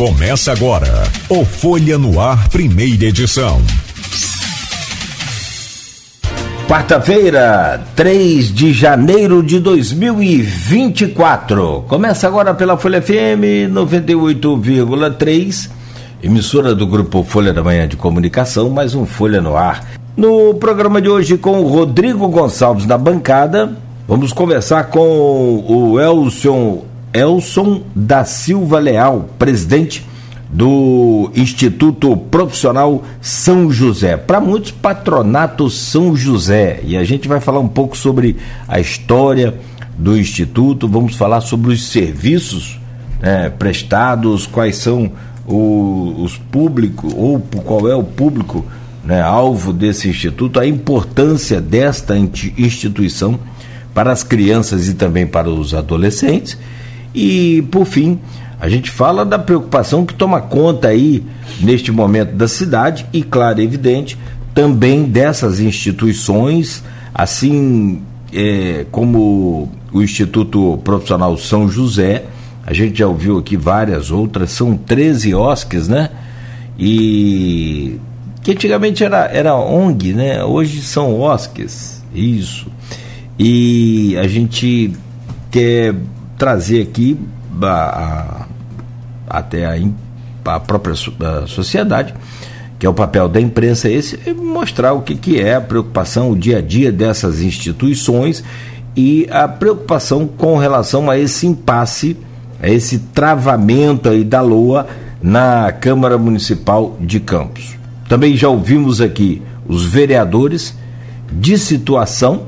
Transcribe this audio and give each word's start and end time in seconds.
Começa 0.00 0.50
agora 0.50 1.04
o 1.28 1.44
Folha 1.44 1.98
no 1.98 2.18
Ar, 2.18 2.48
primeira 2.48 3.04
edição. 3.04 3.60
Quarta-feira, 6.66 7.84
3 7.94 8.50
de 8.50 8.72
janeiro 8.72 9.42
de 9.42 9.60
2024. 9.60 11.84
Começa 11.86 12.26
agora 12.26 12.54
pela 12.54 12.78
Folha 12.78 13.02
FM 13.02 13.68
98,3, 13.70 15.68
emissora 16.22 16.74
do 16.74 16.86
grupo 16.86 17.22
Folha 17.22 17.52
da 17.52 17.62
Manhã 17.62 17.86
de 17.86 17.98
Comunicação, 17.98 18.70
mais 18.70 18.94
um 18.94 19.04
Folha 19.04 19.42
no 19.42 19.54
Ar. 19.54 19.84
No 20.16 20.54
programa 20.54 21.02
de 21.02 21.10
hoje, 21.10 21.36
com 21.36 21.60
o 21.60 21.68
Rodrigo 21.68 22.26
Gonçalves 22.26 22.86
na 22.86 22.96
bancada, 22.96 23.76
vamos 24.08 24.32
conversar 24.32 24.84
com 24.84 25.62
o 25.68 26.00
Elson, 26.00 26.88
Elson 27.12 27.82
da 27.94 28.24
Silva 28.24 28.78
Leal, 28.78 29.28
presidente 29.38 30.06
do 30.48 31.30
Instituto 31.34 32.16
Profissional 32.16 33.04
São 33.20 33.70
José. 33.70 34.16
Para 34.16 34.40
muitos, 34.40 34.70
Patronato 34.72 35.70
São 35.70 36.16
José. 36.16 36.80
E 36.84 36.96
a 36.96 37.04
gente 37.04 37.28
vai 37.28 37.40
falar 37.40 37.60
um 37.60 37.68
pouco 37.68 37.96
sobre 37.96 38.36
a 38.66 38.80
história 38.80 39.54
do 39.96 40.18
Instituto, 40.18 40.88
vamos 40.88 41.14
falar 41.14 41.40
sobre 41.40 41.72
os 41.72 41.88
serviços 41.88 42.80
né, 43.20 43.50
prestados, 43.50 44.46
quais 44.46 44.76
são 44.76 45.12
o, 45.46 46.14
os 46.18 46.36
públicos, 46.36 47.12
ou 47.16 47.38
qual 47.38 47.88
é 47.88 47.94
o 47.94 48.02
público 48.02 48.64
né, 49.04 49.20
alvo 49.20 49.72
desse 49.72 50.08
instituto, 50.08 50.58
a 50.58 50.66
importância 50.66 51.60
desta 51.60 52.16
instituição 52.16 53.38
para 53.92 54.12
as 54.12 54.22
crianças 54.22 54.88
e 54.88 54.94
também 54.94 55.26
para 55.26 55.48
os 55.50 55.74
adolescentes. 55.74 56.56
E, 57.14 57.62
por 57.70 57.84
fim, 57.84 58.18
a 58.60 58.68
gente 58.68 58.90
fala 58.90 59.24
da 59.24 59.38
preocupação 59.38 60.04
que 60.04 60.14
toma 60.14 60.40
conta 60.40 60.88
aí 60.88 61.24
neste 61.60 61.90
momento 61.90 62.34
da 62.34 62.46
cidade 62.46 63.06
e, 63.12 63.22
claro, 63.22 63.60
evidente, 63.60 64.18
também 64.54 65.04
dessas 65.04 65.60
instituições, 65.60 66.82
assim 67.14 68.02
é, 68.32 68.86
como 68.90 69.70
o 69.92 70.02
Instituto 70.02 70.78
Profissional 70.84 71.36
São 71.36 71.68
José, 71.68 72.24
a 72.66 72.72
gente 72.72 72.98
já 72.98 73.06
ouviu 73.06 73.38
aqui 73.38 73.56
várias 73.56 74.10
outras, 74.10 74.52
são 74.52 74.76
13 74.76 75.34
OSCs, 75.34 75.88
né? 75.88 76.10
E 76.78 77.98
que 78.42 78.52
antigamente 78.52 79.02
era, 79.02 79.26
era 79.26 79.54
ONG, 79.56 80.12
né? 80.12 80.44
Hoje 80.44 80.80
são 80.82 81.18
OSCs, 81.20 82.02
isso. 82.14 82.66
E 83.38 84.16
a 84.18 84.28
gente 84.28 84.92
quer 85.50 85.94
trazer 86.40 86.80
aqui 86.80 87.18
a, 87.62 88.46
até 89.28 89.66
a, 89.66 89.78
a 90.46 90.58
própria 90.58 90.94
a 90.94 91.46
sociedade, 91.46 92.14
que 92.78 92.86
é 92.86 92.88
o 92.88 92.94
papel 92.94 93.28
da 93.28 93.38
imprensa 93.38 93.90
esse, 93.90 94.18
é 94.24 94.32
mostrar 94.32 94.94
o 94.94 95.02
que, 95.02 95.14
que 95.16 95.38
é 95.38 95.56
a 95.56 95.60
preocupação, 95.60 96.30
o 96.30 96.38
dia 96.38 96.56
a 96.56 96.62
dia 96.62 96.90
dessas 96.90 97.42
instituições 97.42 98.42
e 98.96 99.28
a 99.30 99.46
preocupação 99.46 100.26
com 100.26 100.56
relação 100.56 101.10
a 101.10 101.18
esse 101.18 101.46
impasse, 101.46 102.16
a 102.58 102.70
esse 102.70 102.98
travamento 102.98 104.08
aí 104.08 104.24
da 104.24 104.40
LOA 104.40 104.86
na 105.22 105.70
Câmara 105.70 106.16
Municipal 106.16 106.96
de 106.98 107.20
Campos. 107.20 107.76
Também 108.08 108.34
já 108.34 108.48
ouvimos 108.48 109.02
aqui 109.02 109.42
os 109.68 109.84
vereadores 109.84 110.74
de 111.30 111.58
situação, 111.58 112.46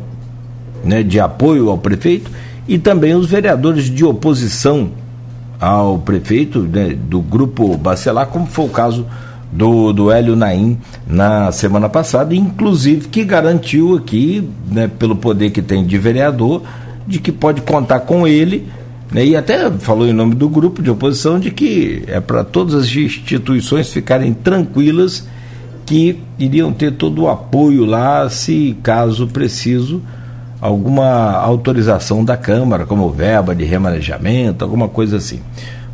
né, 0.83 1.03
de 1.03 1.21
apoio 1.21 1.69
ao 1.69 1.77
prefeito, 1.77 2.31
e 2.73 2.79
também 2.79 3.15
os 3.15 3.27
vereadores 3.27 3.85
de 3.85 4.03
oposição 4.03 4.93
ao 5.61 5.99
prefeito 5.99 6.61
né, 6.61 6.97
do 6.97 7.21
grupo 7.21 7.77
Bacelar, 7.77 8.29
como 8.29 8.47
foi 8.47 8.65
o 8.65 8.71
caso 8.71 9.07
do, 9.53 9.93
do 9.93 10.11
Hélio 10.11 10.35
Naim 10.35 10.79
na 11.07 11.53
semana 11.53 11.91
passada, 11.91 12.35
inclusive 12.35 13.09
que 13.09 13.25
garantiu 13.25 13.95
aqui, 13.95 14.49
né, 14.71 14.89
pelo 14.89 15.15
poder 15.15 15.51
que 15.51 15.61
tem 15.61 15.85
de 15.85 15.99
vereador, 15.99 16.63
de 17.07 17.19
que 17.19 17.31
pode 17.31 17.61
contar 17.61 18.01
com 18.01 18.27
ele, 18.27 18.67
né, 19.13 19.23
e 19.23 19.37
até 19.37 19.71
falou 19.73 20.09
em 20.09 20.15
nome 20.15 20.35
do 20.35 20.49
grupo 20.49 20.83
de 20.83 20.91
oposição 20.91 21.39
de 21.39 21.51
que 21.51 22.03
é 22.07 22.21
para 22.21 22.43
todas 22.43 22.75
as 22.75 22.97
instituições 22.97 23.93
ficarem 23.93 24.33
tranquilas 24.33 25.29
que 25.85 26.19
iriam 26.39 26.73
ter 26.73 26.93
todo 26.93 27.25
o 27.25 27.29
apoio 27.29 27.85
lá, 27.85 28.31
se 28.31 28.75
caso 28.83 29.27
preciso, 29.27 30.01
alguma 30.63 31.33
autorização 31.33 32.25
da 32.25 32.37
Câmara, 32.37 32.87
como 32.87 33.11
verba 33.11 33.53
de 33.53 33.65
remanejamento, 33.65 34.65
alguma 34.65 34.89
coisa 34.89 35.17
assim. 35.17 35.41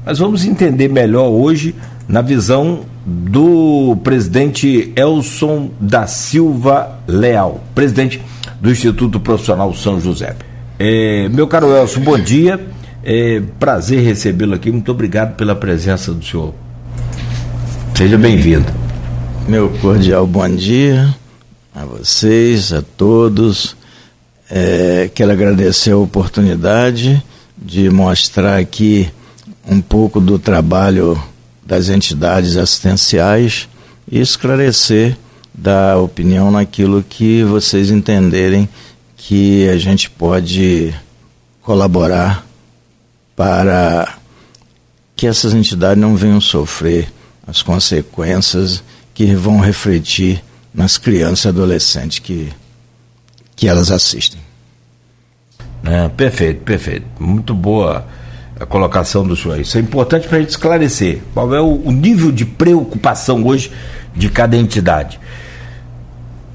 Mas 0.05 0.19
vamos 0.19 0.45
entender 0.45 0.89
melhor 0.89 1.29
hoje 1.29 1.75
na 2.07 2.21
visão 2.21 2.81
do 3.07 3.97
presidente 4.05 4.93
Elson 4.95 5.71
da 5.81 6.07
Silva 6.07 6.99
Leal, 7.09 7.65
presidente 7.75 8.21
do 8.61 8.71
Instituto 8.71 9.19
Profissional 9.19 9.73
São 9.73 9.99
José. 9.99 10.37
É, 10.79 11.31
meu 11.31 11.47
caro 11.47 11.75
Elson, 11.75 12.01
bom 12.03 12.19
dia. 12.19 12.61
É, 13.03 13.41
prazer 13.59 14.03
recebê-lo 14.03 14.55
aqui. 14.55 14.71
Muito 14.71 14.93
obrigado 14.93 15.35
pela 15.35 15.55
presença 15.55 16.13
do 16.13 16.23
senhor. 16.23 16.53
Seja 17.95 18.19
bem-vindo. 18.19 18.67
Meu 19.49 19.71
cordial 19.81 20.27
bom 20.27 20.47
dia 20.51 21.15
a 21.75 21.87
vocês, 21.87 22.71
a 22.71 22.83
todos 22.83 23.78
é, 24.51 25.11
quero 25.15 25.31
agradecer 25.31 25.91
a 25.93 25.99
oportunidade 25.99 27.23
de 27.57 27.91
mostrar 27.91 28.59
aqui 28.59 29.11
um 29.69 29.81
pouco 29.81 30.21
do 30.21 30.39
trabalho 30.39 31.23
das 31.65 31.89
entidades 31.89 32.57
assistenciais 32.57 33.69
e 34.11 34.19
esclarecer 34.21 35.17
da 35.53 35.99
opinião 35.99 36.51
naquilo 36.51 37.03
que 37.03 37.43
vocês 37.45 37.91
entenderem 37.91 38.69
que 39.17 39.69
a 39.69 39.77
gente 39.77 40.09
pode 40.09 40.95
colaborar 41.61 42.47
para 43.37 44.17
que 45.15 45.27
essas 45.27 45.53
entidades 45.53 46.01
não 46.01 46.17
venham 46.17 46.41
sofrer 46.41 47.13
as 47.47 47.61
consequências 47.61 48.83
que 49.13 49.35
vão 49.35 49.59
refletir 49.59 50.43
nas 50.73 50.97
crianças 50.97 51.45
e 51.45 51.49
adolescentes 51.49 52.21
que 52.21 52.49
que 53.59 53.67
elas 53.67 53.91
assistem. 53.91 54.41
É, 55.85 56.09
perfeito, 56.09 56.63
perfeito. 56.63 57.07
Muito 57.19 57.53
boa 57.53 58.07
a 58.59 58.65
colocação 58.65 59.27
do 59.27 59.37
senhor. 59.37 59.59
Isso 59.61 59.77
é 59.77 59.81
importante 59.81 60.29
para 60.29 60.39
a 60.39 60.41
gente 60.41 60.51
esclarecer 60.51 61.19
qual 61.35 61.53
é 61.53 61.61
o, 61.61 61.83
o, 61.85 61.91
nível 61.91 62.31
de 62.31 62.47
preocupação 62.47 63.45
hoje 63.45 63.71
de 64.15 64.29
cada 64.29 64.57
entidade. 64.57 65.19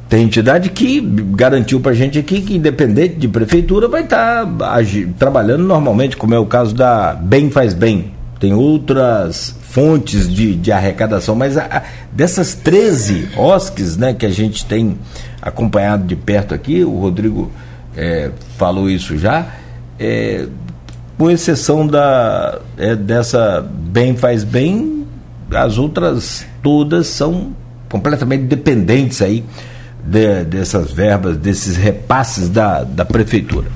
Tem 0.08 0.24
entidade 0.24 0.70
que 0.70 1.02
garantiu 1.02 1.82
para 1.82 1.92
a 1.92 1.96
gente 1.96 2.18
aqui 2.18 2.42
que, 2.42 2.56
independente 2.56 3.16
de 3.16 3.28
prefeitura, 3.28 3.88
vai 3.88 4.04
estar 4.04 4.46
tá 4.46 4.78
trabalhando 5.20 5.64
normalmente, 5.64 6.16
como 6.16 6.34
é 6.34 6.40
o 6.40 6.46
caso 6.46 6.74
da 6.74 7.14
Bem 7.14 7.50
Faz 7.50 7.74
Bem. 7.74 8.14
Tem 8.40 8.54
outras 8.54 9.56
fontes 9.74 10.32
de, 10.32 10.54
de 10.54 10.72
arrecadação, 10.72 11.36
mas 11.36 11.58
a, 11.58 11.64
a, 11.64 11.82
dessas 12.12 12.54
13 12.54 13.30
OSCs 13.36 13.98
né, 13.98 14.14
que 14.14 14.24
a 14.24 14.30
gente 14.30 14.64
tem 14.68 15.00
acompanhado 15.42 16.06
de 16.06 16.16
perto 16.16 16.54
aqui, 16.54 16.84
o 16.84 17.00
Rodrigo 17.00 17.52
é, 17.98 18.30
falou 18.56 18.88
isso 18.88 19.18
já, 19.18 19.48
é, 20.00 20.46
com 21.18 21.32
exceção 21.32 21.88
da, 21.88 22.60
é, 22.78 22.96
dessa 22.96 23.68
Bem 23.68 24.16
Faz 24.16 24.44
Bem, 24.44 25.08
as 25.52 25.80
outras 25.80 26.46
todas 26.62 27.08
são 27.08 27.54
completamente 27.90 28.44
dependentes 28.44 29.24
aí 29.24 29.44
de, 30.06 30.44
dessas 30.44 30.92
verbas, 30.92 31.36
desses 31.36 31.78
repasses 31.78 32.48
da, 32.48 32.84
da 32.84 33.06
prefeitura. 33.06 33.70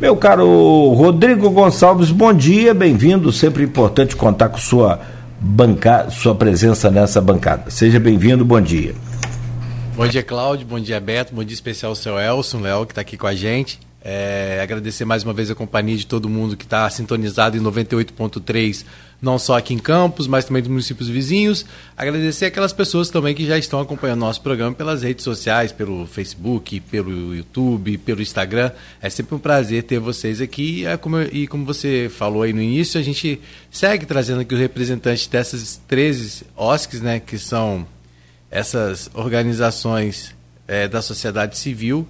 Meu 0.00 0.16
caro 0.16 0.94
Rodrigo 0.94 1.50
Gonçalves, 1.50 2.10
bom 2.10 2.32
dia, 2.32 2.72
bem-vindo. 2.72 3.30
Sempre 3.32 3.64
importante 3.64 4.16
contar 4.16 4.48
com 4.48 4.58
sua 4.58 5.00
bancada, 5.40 6.10
sua 6.10 6.34
presença 6.34 6.90
nessa 6.90 7.20
bancada. 7.20 7.70
Seja 7.70 8.00
bem-vindo, 8.00 8.44
bom 8.44 8.60
dia. 8.60 8.94
Bom 9.94 10.06
dia, 10.06 10.22
Cláudio. 10.22 10.66
Bom 10.66 10.78
dia, 10.78 11.00
Beto. 11.00 11.34
Bom 11.34 11.42
dia 11.42 11.54
especial 11.54 11.92
ao 11.92 11.96
seu 11.96 12.18
Elson, 12.18 12.60
Léo, 12.60 12.84
que 12.84 12.92
está 12.92 13.00
aqui 13.00 13.16
com 13.16 13.26
a 13.26 13.34
gente. 13.34 13.85
É, 14.08 14.60
agradecer 14.62 15.04
mais 15.04 15.24
uma 15.24 15.32
vez 15.32 15.50
a 15.50 15.54
companhia 15.56 15.96
de 15.96 16.06
todo 16.06 16.28
mundo 16.28 16.56
que 16.56 16.62
está 16.62 16.88
sintonizado 16.88 17.56
em 17.56 17.60
98.3, 17.60 18.84
não 19.20 19.36
só 19.36 19.58
aqui 19.58 19.74
em 19.74 19.80
Campos, 19.80 20.28
mas 20.28 20.44
também 20.44 20.62
dos 20.62 20.70
municípios 20.70 21.08
vizinhos. 21.08 21.66
Agradecer 21.96 22.44
aquelas 22.44 22.72
pessoas 22.72 23.10
também 23.10 23.34
que 23.34 23.44
já 23.44 23.58
estão 23.58 23.80
acompanhando 23.80 24.20
nosso 24.20 24.40
programa 24.42 24.72
pelas 24.76 25.02
redes 25.02 25.24
sociais, 25.24 25.72
pelo 25.72 26.06
Facebook, 26.06 26.78
pelo 26.82 27.34
YouTube, 27.34 27.98
pelo 27.98 28.22
Instagram. 28.22 28.70
É 29.02 29.10
sempre 29.10 29.34
um 29.34 29.40
prazer 29.40 29.82
ter 29.82 29.98
vocês 29.98 30.40
aqui. 30.40 30.86
É 30.86 30.96
e 31.32 31.48
como 31.48 31.64
você 31.64 32.08
falou 32.08 32.42
aí 32.42 32.52
no 32.52 32.62
início, 32.62 33.00
a 33.00 33.02
gente 33.02 33.40
segue 33.72 34.06
trazendo 34.06 34.42
aqui 34.42 34.54
os 34.54 34.60
representantes 34.60 35.26
dessas 35.26 35.80
13 35.88 36.44
OSCs, 36.54 37.00
né, 37.00 37.18
que 37.18 37.38
são 37.38 37.84
essas 38.52 39.10
organizações 39.14 40.32
é, 40.68 40.86
da 40.86 41.02
sociedade 41.02 41.58
civil 41.58 42.06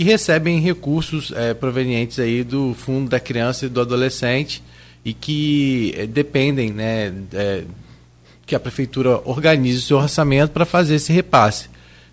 que 0.00 0.04
recebem 0.04 0.60
recursos 0.60 1.30
é, 1.30 1.52
provenientes 1.52 2.18
aí 2.18 2.42
do 2.42 2.72
Fundo 2.72 3.10
da 3.10 3.20
Criança 3.20 3.66
e 3.66 3.68
do 3.68 3.82
Adolescente 3.82 4.62
e 5.04 5.12
que 5.12 5.92
é, 5.94 6.06
dependem 6.06 6.72
né, 6.72 7.12
é, 7.34 7.64
que 8.46 8.54
a 8.54 8.58
prefeitura 8.58 9.20
organize 9.26 9.76
o 9.76 9.82
seu 9.82 9.98
orçamento 9.98 10.52
para 10.52 10.64
fazer 10.64 10.94
esse 10.94 11.12
repasse. 11.12 11.68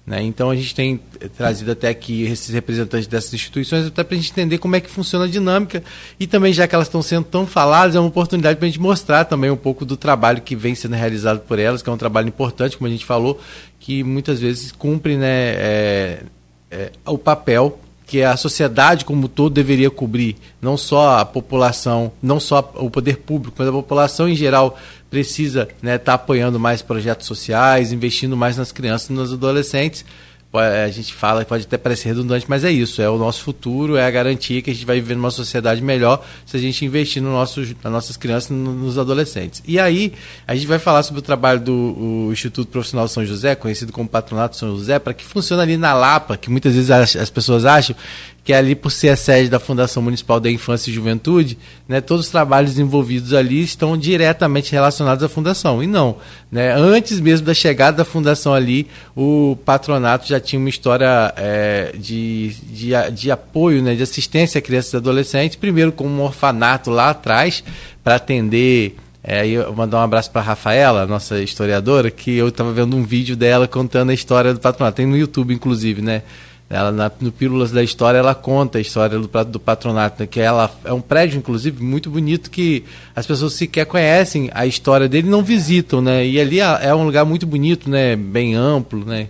Né? 0.05 0.21
Então 0.21 0.49
a 0.49 0.55
gente 0.57 0.75
tem 0.75 0.99
trazido 1.37 1.71
até 1.71 1.87
aqui 1.87 2.23
esses 2.23 2.53
representantes 2.53 3.07
dessas 3.07 3.33
instituições 3.33 3.85
até 3.85 4.03
para 4.03 4.15
a 4.15 4.19
gente 4.19 4.31
entender 4.31 4.57
como 4.57 4.75
é 4.75 4.81
que 4.81 4.89
funciona 4.89 5.23
a 5.23 5.29
dinâmica 5.29 5.81
e 6.19 6.27
também 6.27 6.51
já 6.51 6.67
que 6.67 6.75
elas 6.75 6.89
estão 6.89 7.01
sendo 7.01 7.23
tão 7.23 7.47
faladas 7.47 7.95
é 7.95 7.99
uma 8.01 8.09
oportunidade 8.09 8.59
para 8.59 8.65
a 8.65 8.69
gente 8.69 8.81
mostrar 8.81 9.23
também 9.23 9.49
um 9.49 9.55
pouco 9.55 9.85
do 9.85 9.95
trabalho 9.95 10.41
que 10.41 10.57
vem 10.57 10.75
sendo 10.75 10.97
realizado 10.97 11.39
por 11.39 11.57
elas, 11.57 11.81
que 11.81 11.89
é 11.89 11.93
um 11.93 11.97
trabalho 11.97 12.27
importante, 12.27 12.75
como 12.75 12.89
a 12.89 12.91
gente 12.91 13.05
falou, 13.05 13.39
que 13.79 14.03
muitas 14.03 14.41
vezes 14.41 14.73
cumpre 14.73 15.15
né, 15.15 15.53
é, 15.55 16.23
é, 16.71 16.91
o 17.05 17.17
papel 17.17 17.79
que 18.05 18.23
a 18.23 18.37
sociedade 18.37 19.03
como 19.03 19.27
todo 19.27 19.53
deveria 19.53 19.91
cobrir, 19.91 20.37
não 20.61 20.77
só 20.77 21.19
a 21.19 21.25
população, 21.25 22.11
não 22.23 22.39
só 22.39 22.59
o 22.75 22.89
poder 22.89 23.17
público, 23.17 23.55
mas 23.59 23.67
a 23.67 23.71
população 23.71 24.29
em 24.29 24.35
geral 24.35 24.77
precisa 25.09 25.63
estar 25.63 25.75
né, 25.81 25.97
tá 25.97 26.13
apoiando 26.13 26.57
mais 26.57 26.81
projetos 26.81 27.27
sociais, 27.27 27.91
investindo 27.91 28.37
mais 28.37 28.57
nas 28.57 28.71
crianças 28.71 29.09
e 29.09 29.13
nos 29.13 29.33
adolescentes 29.33 30.05
a 30.53 30.89
gente 30.89 31.13
fala 31.13 31.43
que 31.43 31.49
pode 31.49 31.63
até 31.63 31.77
parecer 31.77 32.09
redundante, 32.09 32.45
mas 32.47 32.63
é 32.63 32.71
isso, 32.71 33.01
é 33.01 33.09
o 33.09 33.17
nosso 33.17 33.43
futuro, 33.43 33.97
é 33.97 34.05
a 34.05 34.09
garantia 34.09 34.61
que 34.61 34.71
a 34.71 34.73
gente 34.73 34.85
vai 34.85 34.99
viver 34.99 35.15
numa 35.15 35.29
sociedade 35.29 35.81
melhor 35.81 36.25
se 36.45 36.55
a 36.55 36.59
gente 36.59 36.83
investir 36.85 37.21
no 37.21 37.31
nosso, 37.31 37.61
nas 37.83 37.93
nossas 37.93 38.17
crianças 38.17 38.49
e 38.49 38.53
nos 38.53 38.97
adolescentes. 38.97 39.61
E 39.67 39.79
aí, 39.79 40.13
a 40.47 40.55
gente 40.55 40.65
vai 40.65 40.79
falar 40.79 41.03
sobre 41.03 41.19
o 41.19 41.21
trabalho 41.21 41.59
do 41.59 42.29
Instituto 42.31 42.69
Profissional 42.69 43.07
São 43.07 43.25
José, 43.25 43.55
conhecido 43.55 43.91
como 43.91 44.07
Patronato 44.07 44.55
São 44.55 44.75
José, 44.75 44.99
para 44.99 45.13
que 45.13 45.23
funcione 45.23 45.61
ali 45.61 45.77
na 45.77 45.93
Lapa, 45.93 46.37
que 46.37 46.49
muitas 46.49 46.73
vezes 46.73 46.91
as, 46.91 47.15
as 47.15 47.29
pessoas 47.29 47.65
acham 47.65 47.95
que 48.47 48.53
é 48.53 48.57
ali 48.57 48.75
por 48.75 48.89
ser 48.89 49.09
a 49.09 49.17
sede 49.17 49.49
da 49.49 49.59
Fundação 49.59 50.01
Municipal 50.01 50.39
da 50.39 50.49
Infância 50.49 50.89
e 50.89 50.93
Juventude, 50.93 51.57
né, 51.85 51.99
todos 51.99 52.27
os 52.27 52.31
trabalhos 52.31 52.79
envolvidos 52.79 53.33
ali 53.33 53.61
estão 53.61 53.97
diretamente 53.97 54.71
relacionados 54.71 55.21
à 55.21 55.27
fundação. 55.27 55.83
E 55.83 55.85
não, 55.85 56.15
né, 56.49 56.73
antes 56.73 57.19
mesmo 57.19 57.45
da 57.45 57.53
chegada 57.53 57.97
da 57.97 58.05
fundação 58.05 58.53
ali, 58.53 58.87
o 59.13 59.57
patronato 59.65 60.29
já 60.29 60.39
tinha 60.39 60.61
uma 60.61 60.69
história 60.69 61.33
é, 61.35 61.91
de, 61.99 62.53
de, 62.71 62.91
de, 63.11 63.29
apoio, 63.29 63.83
né, 63.83 63.95
de 63.95 64.03
assistência 64.03 64.59
a 64.59 64.61
crianças 64.61 64.93
e 64.93 64.95
adolescentes, 64.95 65.57
primeiro 65.57 65.91
com 65.91 66.07
um 66.07 66.21
orfanato 66.21 66.89
lá 66.89 67.09
atrás, 67.09 67.61
para 68.01 68.15
atender 68.15 68.95
é, 69.21 69.45
eu 69.45 69.73
mandar 69.75 69.97
um 69.97 70.03
abraço 70.03 70.31
para 70.31 70.41
Rafaela, 70.41 71.05
nossa 71.05 71.41
historiadora, 71.41 72.09
que 72.09 72.37
eu 72.37 72.47
estava 72.47 72.71
vendo 72.71 72.95
um 72.95 73.03
vídeo 73.03 73.35
dela 73.35 73.67
contando 73.67 74.11
a 74.11 74.13
história 74.13 74.53
do 74.53 74.59
patronato. 74.61 74.95
Tem 74.95 75.05
no 75.05 75.17
YouTube, 75.17 75.53
inclusive, 75.53 76.01
né? 76.01 76.23
Ela, 76.69 76.91
na, 76.91 77.09
no 77.21 77.31
Pílulas 77.31 77.71
da 77.71 77.81
História, 77.81 78.17
ela 78.17 78.35
conta 78.35 78.77
a 78.77 78.81
história 78.81 79.17
do, 79.17 79.45
do 79.45 79.59
patronato, 79.59 80.21
né? 80.21 80.27
que 80.27 80.39
ela 80.39 80.69
é 80.83 80.91
um 80.91 80.99
prédio, 80.99 81.37
inclusive, 81.37 81.81
muito 81.81 82.09
bonito, 82.09 82.51
que 82.51 82.83
as 83.15 83.25
pessoas 83.25 83.53
sequer 83.53 83.85
conhecem 83.85 84.49
a 84.53 84.65
história 84.65 85.07
dele 85.07 85.29
não 85.29 85.41
visitam, 85.41 86.01
né? 86.01 86.25
E 86.27 86.39
ali 86.39 86.59
é 86.59 86.93
um 86.93 87.05
lugar 87.05 87.23
muito 87.23 87.47
bonito, 87.47 87.89
né? 87.89 88.17
Bem 88.17 88.53
amplo, 88.55 89.05
né? 89.05 89.29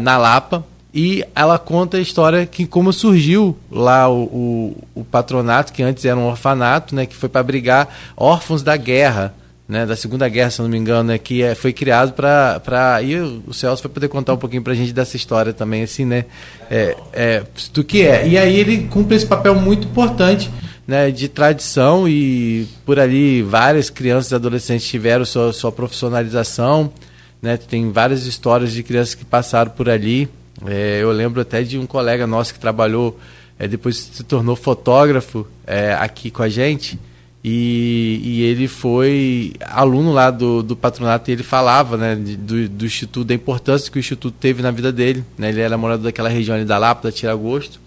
na 0.00 0.16
Lapa. 0.16 0.64
E 0.94 1.22
ela 1.34 1.58
conta 1.58 1.98
a 1.98 2.00
história 2.00 2.46
que 2.46 2.66
como 2.66 2.90
surgiu 2.90 3.54
lá 3.70 4.08
o, 4.08 4.22
o, 4.22 4.84
o 4.94 5.04
patronato, 5.04 5.70
que 5.70 5.82
antes 5.82 6.06
era 6.06 6.18
um 6.18 6.26
orfanato, 6.26 6.94
né? 6.94 7.04
Que 7.04 7.14
foi 7.14 7.28
para 7.28 7.42
abrigar 7.42 7.94
órfãos 8.16 8.62
da 8.62 8.78
guerra 8.78 9.34
né, 9.68 9.84
da 9.84 9.96
Segunda 9.96 10.28
Guerra, 10.28 10.50
se 10.50 10.62
não 10.62 10.68
me 10.68 10.78
engano, 10.78 11.08
né, 11.08 11.18
que 11.18 11.42
é, 11.42 11.54
foi 11.54 11.72
criado 11.72 12.12
para. 12.12 13.00
E 13.02 13.16
o 13.16 13.52
Celso 13.52 13.82
vai 13.82 13.92
poder 13.92 14.08
contar 14.08 14.34
um 14.34 14.36
pouquinho 14.36 14.62
para 14.62 14.72
a 14.72 14.76
gente 14.76 14.92
dessa 14.92 15.16
história 15.16 15.52
também, 15.52 15.82
assim, 15.82 16.04
né? 16.04 16.24
É, 16.70 16.96
é, 17.12 17.42
do 17.72 17.82
que 17.82 18.06
é. 18.06 18.26
E 18.28 18.38
aí 18.38 18.58
ele 18.58 18.86
cumpre 18.88 19.16
esse 19.16 19.26
papel 19.26 19.54
muito 19.54 19.86
importante 19.86 20.50
né, 20.86 21.10
de 21.10 21.28
tradição 21.28 22.08
e 22.08 22.66
por 22.84 22.98
ali 22.98 23.42
várias 23.42 23.90
crianças 23.90 24.30
e 24.30 24.34
adolescentes 24.36 24.86
tiveram 24.86 25.24
sua, 25.24 25.52
sua 25.52 25.72
profissionalização. 25.72 26.92
Né, 27.42 27.56
tem 27.56 27.90
várias 27.90 28.24
histórias 28.24 28.72
de 28.72 28.82
crianças 28.82 29.14
que 29.14 29.24
passaram 29.24 29.72
por 29.72 29.88
ali. 29.88 30.28
É, 30.64 31.00
eu 31.02 31.10
lembro 31.10 31.40
até 31.40 31.62
de 31.62 31.76
um 31.76 31.86
colega 31.86 32.26
nosso 32.26 32.54
que 32.54 32.60
trabalhou, 32.60 33.18
é, 33.58 33.66
depois 33.66 33.96
se 33.96 34.22
tornou 34.22 34.54
fotógrafo 34.56 35.46
é, 35.66 35.92
aqui 35.94 36.30
com 36.30 36.42
a 36.42 36.48
gente. 36.48 36.98
E, 37.48 38.20
e, 38.24 38.42
ele 38.42 38.66
foi 38.66 39.52
aluno 39.60 40.12
lá 40.12 40.32
do, 40.32 40.64
do 40.64 40.74
patronato 40.74 41.30
e 41.30 41.32
ele 41.32 41.44
falava 41.44 41.96
né, 41.96 42.16
do, 42.16 42.68
do 42.68 42.84
Instituto, 42.84 43.24
da 43.24 43.34
importância 43.34 43.88
que 43.88 43.96
o 43.96 44.00
Instituto 44.00 44.36
teve 44.36 44.64
na 44.64 44.72
vida 44.72 44.90
dele. 44.90 45.24
Né? 45.38 45.50
Ele 45.50 45.60
era 45.60 45.78
morador 45.78 46.06
daquela 46.06 46.28
região 46.28 46.56
ali 46.56 46.64
da 46.64 46.76
Lapa, 46.76 47.04
da 47.04 47.12
Tiragosto. 47.12 47.80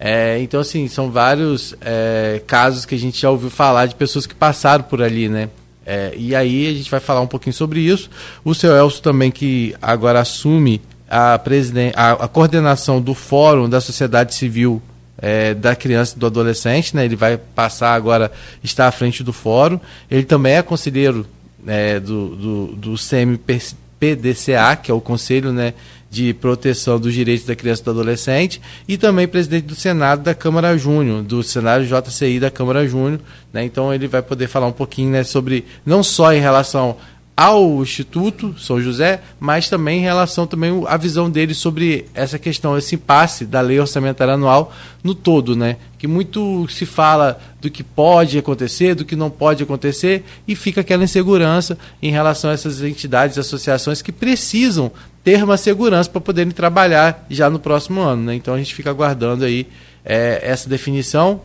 É, 0.00 0.40
então, 0.40 0.58
assim, 0.58 0.88
são 0.88 1.10
vários 1.10 1.74
é, 1.82 2.40
casos 2.46 2.86
que 2.86 2.94
a 2.94 2.98
gente 2.98 3.20
já 3.20 3.28
ouviu 3.28 3.50
falar 3.50 3.84
de 3.84 3.94
pessoas 3.94 4.26
que 4.26 4.34
passaram 4.34 4.84
por 4.84 5.02
ali, 5.02 5.28
né? 5.28 5.50
É, 5.84 6.14
e 6.16 6.34
aí 6.34 6.66
a 6.66 6.72
gente 6.72 6.90
vai 6.90 7.00
falar 7.00 7.20
um 7.20 7.26
pouquinho 7.26 7.52
sobre 7.52 7.80
isso. 7.80 8.08
O 8.42 8.54
seu 8.54 8.74
Elcio 8.74 9.02
também, 9.02 9.30
que 9.30 9.76
agora 9.82 10.20
assume 10.20 10.80
a, 11.10 11.34
a, 11.34 12.12
a 12.12 12.28
coordenação 12.28 13.02
do 13.02 13.12
Fórum 13.12 13.68
da 13.68 13.82
Sociedade 13.82 14.34
Civil 14.34 14.80
é, 15.20 15.52
da 15.52 15.74
criança 15.74 16.14
e 16.16 16.18
do 16.18 16.26
adolescente, 16.26 16.94
né? 16.94 17.04
Ele 17.04 17.16
vai 17.16 17.36
passar 17.36 17.94
agora, 17.94 18.30
está 18.62 18.86
à 18.86 18.92
frente 18.92 19.22
do 19.22 19.32
fórum. 19.32 19.80
Ele 20.10 20.24
também 20.24 20.54
é 20.54 20.62
conselheiro 20.62 21.26
é, 21.66 21.98
do, 21.98 22.36
do, 22.36 22.66
do 22.76 22.94
CMPDCA, 22.96 24.76
que 24.76 24.90
é 24.90 24.94
o 24.94 25.00
Conselho 25.00 25.52
né, 25.52 25.74
de 26.10 26.32
Proteção 26.32 26.98
dos 26.98 27.12
Direitos 27.12 27.46
da 27.46 27.56
Criança 27.56 27.82
e 27.82 27.84
do 27.84 27.90
Adolescente, 27.90 28.60
e 28.86 28.96
também 28.96 29.26
presidente 29.26 29.64
do 29.64 29.74
Senado 29.74 30.22
da 30.22 30.34
Câmara 30.34 30.76
Júnior, 30.78 31.22
do 31.22 31.42
Senado 31.42 31.84
JCI 31.84 32.40
da 32.40 32.50
Câmara 32.50 32.86
Júnior. 32.86 33.20
Né? 33.52 33.64
Então 33.64 33.92
ele 33.92 34.06
vai 34.06 34.22
poder 34.22 34.46
falar 34.46 34.66
um 34.66 34.72
pouquinho 34.72 35.10
né, 35.10 35.24
sobre, 35.24 35.64
não 35.84 36.02
só 36.02 36.32
em 36.32 36.40
relação 36.40 36.96
ao 37.38 37.80
Instituto 37.82 38.58
São 38.58 38.80
José, 38.80 39.20
mas 39.38 39.70
também 39.70 40.00
em 40.00 40.02
relação 40.02 40.44
também 40.44 40.82
à 40.88 40.96
visão 40.96 41.30
dele 41.30 41.54
sobre 41.54 42.06
essa 42.12 42.36
questão, 42.36 42.76
esse 42.76 42.96
impasse 42.96 43.44
da 43.44 43.60
lei 43.60 43.78
orçamentária 43.78 44.34
anual 44.34 44.74
no 45.04 45.14
todo, 45.14 45.54
né? 45.54 45.76
Que 45.96 46.08
muito 46.08 46.66
se 46.68 46.84
fala 46.84 47.40
do 47.60 47.70
que 47.70 47.84
pode 47.84 48.36
acontecer, 48.36 48.96
do 48.96 49.04
que 49.04 49.14
não 49.14 49.30
pode 49.30 49.62
acontecer, 49.62 50.24
e 50.48 50.56
fica 50.56 50.80
aquela 50.80 51.04
insegurança 51.04 51.78
em 52.02 52.10
relação 52.10 52.50
a 52.50 52.54
essas 52.54 52.82
entidades, 52.82 53.38
associações 53.38 54.02
que 54.02 54.10
precisam 54.10 54.90
ter 55.22 55.40
uma 55.44 55.56
segurança 55.56 56.10
para 56.10 56.20
poderem 56.20 56.50
trabalhar 56.50 57.24
já 57.30 57.48
no 57.48 57.60
próximo 57.60 58.00
ano, 58.00 58.24
né? 58.24 58.34
Então 58.34 58.52
a 58.52 58.58
gente 58.58 58.74
fica 58.74 58.90
aguardando 58.90 59.44
aí 59.44 59.64
é, 60.04 60.40
essa 60.42 60.68
definição 60.68 61.40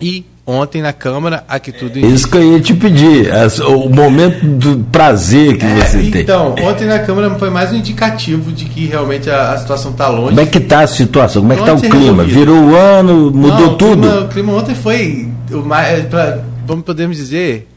e 0.00 0.24
ontem 0.46 0.80
na 0.80 0.92
Câmara, 0.92 1.44
aqui 1.48 1.72
tudo. 1.72 1.98
Isso 1.98 2.28
que 2.28 2.36
eu 2.36 2.52
ia 2.52 2.60
te 2.60 2.74
pedir, 2.74 3.28
o 3.66 3.88
momento 3.88 4.46
do 4.46 4.84
prazer 4.84 5.58
que 5.58 5.64
é, 5.64 5.74
você 5.74 5.98
então, 5.98 6.10
tem. 6.12 6.22
Então, 6.22 6.54
ontem 6.68 6.86
na 6.86 6.98
Câmara 7.00 7.34
foi 7.36 7.50
mais 7.50 7.72
um 7.72 7.76
indicativo 7.76 8.52
de 8.52 8.66
que 8.66 8.86
realmente 8.86 9.28
a, 9.28 9.52
a 9.52 9.58
situação 9.58 9.90
está 9.90 10.08
longe. 10.08 10.28
Como 10.28 10.40
é 10.40 10.46
que 10.46 10.58
está 10.58 10.80
a 10.80 10.86
situação? 10.86 11.42
Como 11.42 11.52
é 11.52 11.56
que 11.56 11.62
está 11.62 11.74
o 11.74 11.80
clima? 11.80 12.22
Resolvido. 12.22 12.38
Virou 12.38 12.64
o 12.64 12.76
ano, 12.76 13.32
mudou 13.32 13.60
Não, 13.60 13.72
o 13.72 13.76
tudo? 13.76 14.02
Clima, 14.02 14.20
o 14.20 14.28
clima 14.28 14.52
ontem 14.52 14.74
foi, 14.74 15.28
é, 15.84 16.00
pra, 16.02 16.44
vamos 16.64 16.84
podemos 16.84 17.16
dizer, 17.16 17.68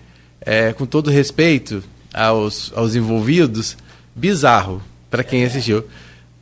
é, 0.42 0.74
com 0.74 0.86
todo 0.86 1.10
respeito 1.10 1.82
aos, 2.14 2.72
aos 2.76 2.96
envolvidos, 2.96 3.78
bizarro 4.16 4.82
para 5.10 5.24
quem 5.24 5.44
assistiu. 5.44 5.86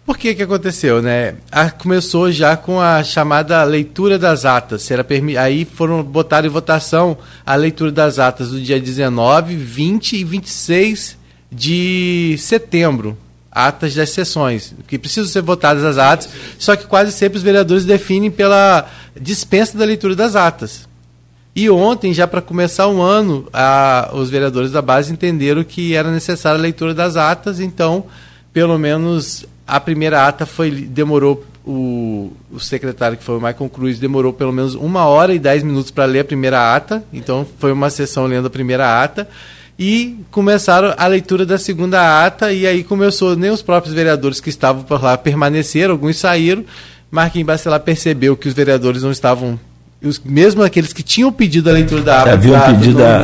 Por 0.08 0.18
que 0.18 0.34
que 0.34 0.44
aconteceu, 0.44 1.02
né? 1.02 1.36
A, 1.52 1.70
começou 1.70 2.32
já 2.32 2.56
com 2.56 2.80
a 2.80 3.04
chamada 3.04 3.62
leitura 3.66 4.18
das 4.18 4.46
atas. 4.46 4.84
Será 4.84 5.04
permi 5.04 5.36
aí 5.36 5.66
foram 5.66 6.02
botar 6.02 6.46
em 6.46 6.48
votação 6.48 7.18
a 7.46 7.56
leitura 7.56 7.92
das 7.92 8.18
atas 8.18 8.52
do 8.52 8.62
dia 8.62 8.80
19, 8.80 9.58
20 9.58 10.16
e 10.16 10.24
26 10.24 11.18
de 11.52 12.38
setembro. 12.40 13.18
Atas 13.52 13.96
das 13.96 14.12
sessões, 14.12 14.74
que 14.88 14.98
precisam 14.98 15.30
ser 15.30 15.42
votadas 15.42 15.84
as 15.84 15.98
atas, 15.98 16.30
só 16.58 16.78
que 16.78 16.88
quase 16.88 17.12
sempre 17.12 17.38
os 17.38 17.44
vereadores 17.44 17.84
definem 17.84 18.32
pela 18.32 18.90
dispensa 19.20 19.78
da 19.78 19.84
leitura 19.84 20.16
das 20.16 20.38
atas. 20.38 20.88
E 21.54 21.70
ontem, 21.70 22.14
já 22.14 22.26
para 22.26 22.42
começar 22.42 22.88
o 22.88 23.02
ano, 23.02 23.50
a, 23.52 24.12
os 24.14 24.30
vereadores 24.30 24.72
da 24.72 24.82
base 24.82 25.12
entenderam 25.12 25.66
que 25.66 25.96
era 25.96 26.10
necessária 26.12 26.58
a 26.58 26.62
leitura 26.62 26.94
das 26.94 27.18
atas, 27.18 27.60
então, 27.60 28.06
pelo 28.54 28.78
menos 28.78 29.46
a 29.68 29.80
primeira 29.80 30.26
ata 30.28 30.46
foi 30.46 30.72
demorou 30.72 31.46
o, 31.68 32.32
o 32.50 32.60
secretário 32.60 33.18
que 33.18 33.24
foi 33.24 33.36
o 33.36 33.42
Michael 33.42 33.70
Cruz 33.70 34.00
demorou 34.00 34.32
pelo 34.32 34.54
menos 34.54 34.74
uma 34.74 35.06
hora 35.06 35.34
e 35.34 35.40
dez 35.40 35.62
minutos 35.62 35.92
para 35.92 36.06
ler 36.06 36.22
a 36.22 36.26
primeira 36.26 36.74
ata. 36.74 37.04
Então 37.12 37.46
foi 37.60 37.74
uma 37.74 37.90
sessão 37.90 38.26
lendo 38.26 38.48
a 38.48 38.50
primeira 38.50 39.04
ata 39.04 39.28
e 39.78 40.18
começaram 40.32 40.94
a 40.98 41.06
leitura 41.06 41.46
da 41.46 41.58
segunda 41.58 42.26
ata 42.26 42.54
e 42.54 42.66
aí 42.66 42.84
começou 42.84 43.36
nem 43.36 43.52
os 43.52 43.62
próprios 43.62 43.94
vereadores 43.94 44.40
que 44.40 44.50
estavam 44.50 44.84
por 44.84 45.04
lá 45.04 45.18
permaneceram, 45.18 45.92
alguns 45.92 46.18
saíram. 46.18 46.64
Marquinhos 47.12 47.46
Bacelar 47.46 47.82
percebeu 47.82 48.36
que 48.36 48.48
os 48.48 48.54
vereadores 48.54 49.04
não 49.04 49.12
estavam 49.12 49.60
os, 50.02 50.20
mesmo 50.24 50.64
aqueles 50.64 50.94
que 50.94 51.04
tinham 51.04 51.32
pedido 51.32 51.70
a 51.70 51.74
leitura 51.74 52.02
da 52.02 52.22
ata 52.22 52.38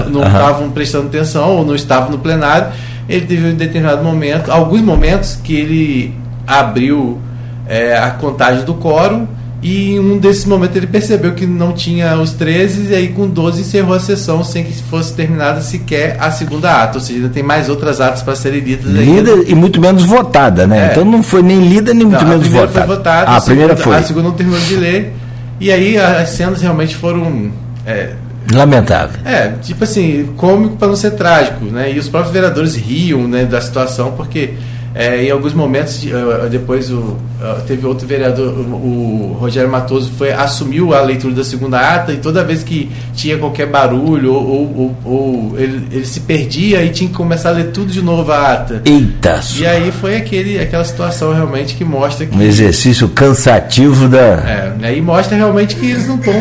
não 0.09 0.21
estavam 0.25 0.71
prestando 0.71 1.07
atenção 1.07 1.57
ou 1.57 1.65
não 1.65 1.75
estavam 1.75 2.12
no 2.12 2.19
plenário, 2.19 2.73
ele 3.07 3.25
teve 3.25 3.47
um 3.47 3.55
determinado 3.55 4.03
momento, 4.03 4.51
alguns 4.51 4.81
momentos 4.81 5.35
que 5.35 5.55
ele 5.55 6.23
abriu 6.45 7.19
é, 7.67 7.97
a 7.97 8.12
contagem 8.12 8.65
do 8.65 8.73
quórum 8.73 9.27
E 9.62 9.93
em 9.93 10.00
um 10.00 10.17
desses 10.17 10.43
momentos 10.43 10.75
ele 10.75 10.88
percebeu 10.88 11.33
que 11.33 11.45
não 11.45 11.71
tinha 11.71 12.19
os 12.19 12.33
13 12.33 12.91
e 12.91 12.95
aí 12.95 13.07
com 13.07 13.27
12 13.29 13.62
encerrou 13.62 13.95
a 13.95 14.00
sessão 14.00 14.43
sem 14.43 14.65
que 14.65 14.73
fosse 14.83 15.13
terminada 15.13 15.62
sequer 15.62 16.17
a 16.19 16.29
segunda 16.31 16.83
ata. 16.83 16.97
Ou 16.97 17.01
seja, 17.01 17.19
ainda 17.19 17.29
tem 17.29 17.41
mais 17.41 17.69
outras 17.69 18.01
atas 18.01 18.21
para 18.21 18.35
serem 18.35 18.59
lidas 18.59 18.91
Lida 18.91 19.31
ainda. 19.31 19.50
e 19.50 19.55
muito 19.55 19.79
menos 19.79 20.03
votada, 20.03 20.67
né? 20.67 20.89
É. 20.89 20.91
Então 20.91 21.05
não 21.05 21.23
foi 21.23 21.41
nem 21.41 21.65
lida 21.65 21.93
nem 21.93 22.05
muito 22.05 22.21
não, 22.23 22.31
menos 22.31 22.47
votada. 22.47 22.85
Votada. 22.85 23.31
Ah, 23.31 23.35
a, 23.35 23.38
a 23.38 23.41
primeira 23.41 23.77
segunda, 23.77 23.83
foi. 23.83 23.95
A 23.95 24.03
segunda 24.03 24.27
não 24.27 24.35
terminou 24.35 24.59
de 24.59 24.75
ler. 24.75 25.13
E 25.62 25.71
aí 25.71 25.97
as 25.97 26.29
cenas 26.29 26.62
realmente 26.62 26.95
foram. 26.97 27.50
É, 27.85 28.12
Lamentável. 28.51 29.19
É, 29.23 29.53
tipo 29.62 29.83
assim, 29.85 30.29
cômico 30.35 30.75
para 30.75 30.89
não 30.89 30.95
ser 30.95 31.12
trágico, 31.12 31.63
né? 31.65 31.91
E 31.93 32.00
os 32.00 32.09
próprios 32.09 32.33
vereadores 32.33 32.75
riam 32.75 33.27
né, 33.27 33.45
da 33.45 33.62
situação, 33.62 34.12
porque 34.12 34.55
é, 34.95 35.23
em 35.23 35.31
alguns 35.31 35.53
momentos, 35.53 36.03
uh, 36.03 36.47
depois 36.50 36.91
o, 36.91 36.97
uh, 36.97 37.17
teve 37.65 37.85
outro 37.85 38.05
vereador, 38.05 38.50
o, 38.50 39.31
o, 39.31 39.38
Rogério 39.39 39.69
Matoso, 39.69 40.12
foi, 40.15 40.31
assumiu 40.31 40.93
a 40.93 41.01
leitura 41.01 41.33
da 41.33 41.43
segunda 41.43 41.79
ata 41.79 42.13
e 42.13 42.17
toda 42.17 42.43
vez 42.43 42.62
que 42.62 42.91
tinha 43.15 43.35
qualquer 43.38 43.65
barulho 43.65 44.31
ou, 44.33 44.77
ou, 44.77 44.97
ou 45.03 45.59
ele, 45.59 45.88
ele, 45.91 46.05
se 46.05 46.19
perdia 46.19 46.83
e 46.83 46.91
tinha 46.91 47.09
que 47.09 47.15
começar 47.15 47.50
a 47.50 47.53
ler 47.53 47.71
tudo 47.71 47.91
de 47.91 48.03
novo 48.03 48.31
a 48.31 48.53
ata. 48.53 48.83
Eita! 48.85 49.41
E 49.57 49.65
aí 49.65 49.91
foi 49.91 50.15
aquele, 50.15 50.59
aquela 50.59 50.85
situação 50.85 51.33
realmente 51.33 51.75
que 51.75 51.83
mostra 51.83 52.27
que. 52.27 52.38
Um 52.38 52.41
exercício 52.43 53.09
cansativo 53.09 54.07
da. 54.07 54.17
É, 54.19 54.75
né, 54.79 54.95
e 54.95 55.01
mostra 55.01 55.35
realmente 55.35 55.75
que 55.75 55.88
eles 55.88 56.07
não 56.07 56.17
estão, 56.17 56.33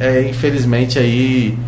é, 0.00 0.22
infelizmente, 0.30 0.98
aí 0.98 1.58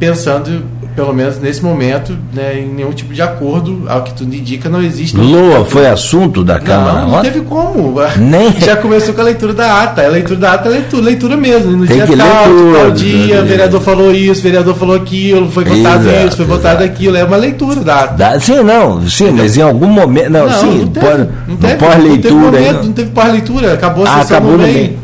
pensando 0.00 0.64
pelo 0.94 1.12
menos 1.14 1.38
nesse 1.38 1.62
momento, 1.62 2.16
né, 2.34 2.60
em 2.60 2.68
nenhum 2.68 2.92
tipo 2.92 3.14
de 3.14 3.22
acordo, 3.22 3.84
ao 3.88 4.02
que 4.02 4.12
tudo 4.14 4.34
indica, 4.34 4.68
não 4.68 4.82
existe. 4.82 5.16
Loa 5.16 5.64
foi 5.64 5.86
assunto 5.86 6.44
da 6.44 6.58
Câmara? 6.58 7.02
Não, 7.02 7.10
não 7.12 7.22
teve 7.22 7.40
como. 7.40 7.94
Nem... 8.18 8.52
Já 8.60 8.76
começou 8.76 9.14
com 9.14 9.20
a 9.20 9.24
leitura 9.24 9.54
da 9.54 9.82
ata. 9.82 10.04
A 10.04 10.08
leitura 10.08 10.38
da 10.38 10.52
ata 10.52 10.68
é 10.68 10.72
leitura, 10.72 11.02
leitura 11.02 11.36
mesmo. 11.36 11.72
No 11.72 11.86
Tem 11.86 11.96
dia 11.96 12.06
que 12.06 12.16
tal, 12.16 12.46
leitura, 12.46 12.80
tal 12.80 12.90
dia, 12.90 13.40
o 13.40 13.44
vereador 13.46 13.80
falou 13.80 14.12
isso, 14.12 14.40
o 14.40 14.42
vereador 14.42 14.74
falou 14.74 14.96
aquilo, 14.96 15.50
foi 15.50 15.64
votado 15.64 16.08
exato, 16.08 16.26
isso, 16.28 16.36
foi 16.36 16.46
votado 16.46 16.84
aquilo. 16.84 17.16
É 17.16 17.24
uma 17.24 17.36
leitura 17.36 17.80
da 17.80 18.00
ata. 18.00 18.14
Da, 18.14 18.40
sim, 18.40 18.62
não, 18.62 19.08
sim, 19.08 19.30
mas 19.30 19.56
em 19.56 19.62
algum 19.62 19.88
momento. 19.88 20.30
Não, 20.30 20.46
não 20.46 20.60
sim, 20.60 20.78
não 20.80 20.88
teve, 20.88 21.06
pós, 21.06 21.26
não 21.48 21.56
teve, 21.56 21.74
pós-leitura. 21.76 22.34
Não 22.34 22.50
teve, 22.50 22.64
momento, 22.64 22.84
não 22.84 22.92
teve 22.92 23.10
pós-leitura, 23.10 23.72
acabou 23.72 24.04
a 24.04 24.08
ah, 24.08 24.18
sessão 24.18 24.36
acabou 24.36 24.58
no 24.58 24.64
meio. 24.64 24.98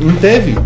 Não 0.00 0.14
teve. 0.16 0.58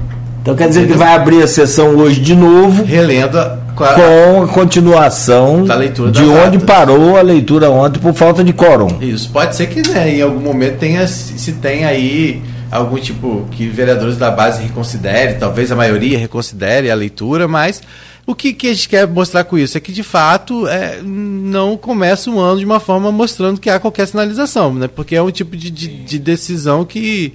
Então 0.43 0.55
quer 0.55 0.69
dizer 0.69 0.87
que 0.87 0.95
vai 0.95 1.15
abrir 1.15 1.43
a 1.43 1.47
sessão 1.47 1.97
hoje 1.97 2.21
de 2.21 2.35
novo. 2.35 2.85
Relendo 2.85 3.58
com 3.79 4.43
a 4.43 4.49
continuação 4.49 5.65
da 5.65 5.75
leitura 5.75 6.11
de 6.11 6.23
onde 6.23 6.59
parou 6.59 7.17
a 7.17 7.23
leitura 7.23 7.71
ontem 7.71 7.99
por 8.01 8.15
falta 8.15 8.43
de 8.43 8.53
quórum. 8.53 8.99
Isso, 9.01 9.31
pode 9.31 9.55
ser 9.55 9.69
que 9.69 9.87
né, 9.89 10.17
em 10.17 10.23
algum 10.23 10.41
momento 10.41 10.79
tenha, 10.79 11.07
se 11.07 11.53
tem 11.53 11.85
aí 11.85 12.43
algum 12.71 12.99
tipo 12.99 13.47
que 13.51 13.67
vereadores 13.67 14.17
da 14.17 14.31
base 14.31 14.63
reconsidere, 14.63 15.39
talvez 15.39 15.73
a 15.73 15.77
maioria 15.77 16.19
reconsidere 16.19 16.91
a 16.91 16.95
leitura, 16.95 17.49
mas 17.49 17.81
o 18.27 18.35
que, 18.35 18.53
que 18.53 18.69
a 18.69 18.75
gente 18.75 18.89
quer 18.91 19.07
mostrar 19.07 19.45
com 19.45 19.57
isso 19.57 19.79
é 19.79 19.81
que 19.81 19.91
de 19.91 20.03
fato 20.03 20.69
é, 20.69 21.01
não 21.03 21.79
começa 21.79 22.31
um 22.31 22.39
ano 22.39 22.59
de 22.59 22.65
uma 22.67 22.79
forma 22.79 23.11
mostrando 23.11 23.59
que 23.59 23.71
há 23.71 23.81
qualquer 23.81 24.07
sinalização, 24.07 24.75
né? 24.75 24.87
porque 24.87 25.17
é 25.17 25.23
um 25.23 25.31
tipo 25.31 25.57
de, 25.57 25.71
de, 25.71 25.89
de 25.89 26.19
decisão 26.19 26.85
que, 26.85 27.33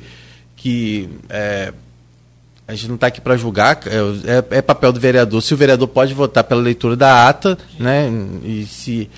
que 0.56 1.10
é, 1.30 1.74
a 2.68 2.74
gente 2.74 2.88
não 2.88 2.96
está 2.96 3.08
aqui 3.08 3.20
para 3.20 3.36
julgar, 3.36 3.80
é, 3.86 4.56
é, 4.56 4.58
é, 4.58 4.62
papel 4.62 4.94
do 4.94 5.00
vereador. 5.00 5.42
Se 5.42 5.54
o 5.54 5.58
vereador 5.58 5.88
pode 5.88 6.14
votar 6.14 6.44
pela 6.44 6.62
leitura 6.62 6.96
da 6.96 7.28
ata, 7.28 7.58
né, 7.78 8.10
e 8.44 8.66
se 8.66 9.10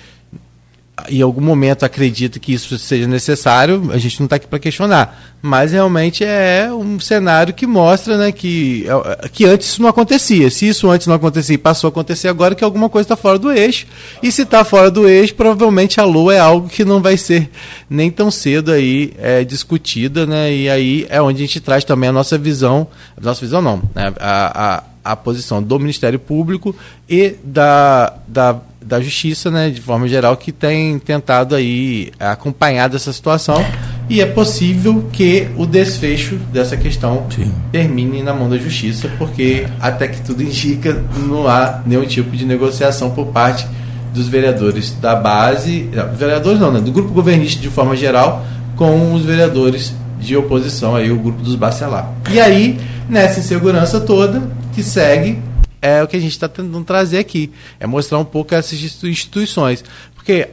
em 1.08 1.20
algum 1.20 1.42
momento 1.42 1.84
acredita 1.84 2.38
que 2.38 2.54
isso 2.54 2.78
seja 2.78 3.06
necessário, 3.06 3.90
a 3.92 3.98
gente 3.98 4.18
não 4.18 4.24
está 4.24 4.36
aqui 4.36 4.46
para 4.46 4.58
questionar. 4.58 5.36
Mas 5.42 5.72
realmente 5.72 6.24
é 6.24 6.72
um 6.72 6.98
cenário 6.98 7.52
que 7.52 7.66
mostra 7.66 8.16
né, 8.16 8.32
que, 8.32 8.86
é, 8.88 9.28
que 9.28 9.44
antes 9.44 9.68
isso 9.68 9.82
não 9.82 9.90
acontecia. 9.90 10.50
Se 10.50 10.66
isso 10.66 10.88
antes 10.88 11.06
não 11.06 11.14
acontecia 11.14 11.54
e 11.54 11.58
passou 11.58 11.88
a 11.88 11.90
acontecer 11.90 12.28
agora, 12.28 12.54
que 12.54 12.64
alguma 12.64 12.88
coisa 12.88 13.04
está 13.04 13.16
fora 13.16 13.38
do 13.38 13.52
eixo. 13.52 13.86
E 14.22 14.32
se 14.32 14.42
está 14.42 14.64
fora 14.64 14.90
do 14.90 15.06
eixo, 15.06 15.34
provavelmente 15.34 16.00
a 16.00 16.04
lua 16.04 16.34
é 16.34 16.38
algo 16.38 16.68
que 16.68 16.84
não 16.84 17.00
vai 17.00 17.16
ser 17.16 17.50
nem 17.88 18.10
tão 18.10 18.30
cedo 18.30 18.72
aí 18.72 19.12
é, 19.18 19.44
discutida. 19.44 20.26
Né, 20.26 20.52
e 20.52 20.70
aí 20.70 21.06
é 21.10 21.20
onde 21.20 21.42
a 21.42 21.46
gente 21.46 21.60
traz 21.60 21.84
também 21.84 22.08
a 22.08 22.12
nossa 22.12 22.38
visão. 22.38 22.88
A 23.16 23.20
nossa 23.20 23.42
visão 23.42 23.60
não, 23.60 23.82
né, 23.94 24.12
a, 24.18 24.76
a, 25.04 25.12
a 25.12 25.16
posição 25.16 25.62
do 25.62 25.78
Ministério 25.78 26.18
Público 26.18 26.74
e 27.08 27.36
da, 27.44 28.14
da 28.26 28.60
da 28.86 29.00
justiça, 29.00 29.50
né, 29.50 29.68
de 29.68 29.80
forma 29.80 30.06
geral, 30.06 30.36
que 30.36 30.52
tem 30.52 30.98
tentado 30.98 31.54
aí 31.54 32.12
acompanhar 32.20 32.88
dessa 32.88 33.12
situação 33.12 33.64
e 34.08 34.20
é 34.20 34.26
possível 34.26 35.04
que 35.12 35.48
o 35.56 35.66
desfecho 35.66 36.36
dessa 36.52 36.76
questão 36.76 37.26
Sim. 37.34 37.52
termine 37.72 38.22
na 38.22 38.32
mão 38.32 38.48
da 38.48 38.56
justiça, 38.56 39.10
porque 39.18 39.66
até 39.80 40.06
que 40.06 40.20
tudo 40.22 40.42
indica 40.42 41.02
não 41.26 41.48
há 41.48 41.80
nenhum 41.84 42.06
tipo 42.06 42.36
de 42.36 42.44
negociação 42.44 43.10
por 43.10 43.26
parte 43.26 43.66
dos 44.14 44.28
vereadores 44.28 44.92
da 44.92 45.16
base, 45.16 45.90
não, 45.92 46.12
vereadores 46.14 46.60
não, 46.60 46.70
né, 46.70 46.80
do 46.80 46.92
grupo 46.92 47.12
governista 47.12 47.60
de 47.60 47.68
forma 47.68 47.96
geral, 47.96 48.46
com 48.76 49.12
os 49.12 49.24
vereadores 49.24 49.92
de 50.20 50.36
oposição 50.36 50.94
aí 50.94 51.10
o 51.10 51.18
grupo 51.18 51.42
dos 51.42 51.56
Bacelar. 51.56 52.12
E 52.30 52.38
aí, 52.38 52.78
nessa 53.08 53.40
insegurança 53.40 54.00
toda 54.00 54.42
que 54.72 54.82
segue 54.82 55.38
é 55.86 56.02
o 56.02 56.08
que 56.08 56.16
a 56.16 56.20
gente 56.20 56.32
está 56.32 56.48
tentando 56.48 56.84
trazer 56.84 57.18
aqui. 57.18 57.52
É 57.78 57.86
mostrar 57.86 58.18
um 58.18 58.24
pouco 58.24 58.54
essas 58.54 58.80
instituições. 59.04 59.84
Porque 60.14 60.48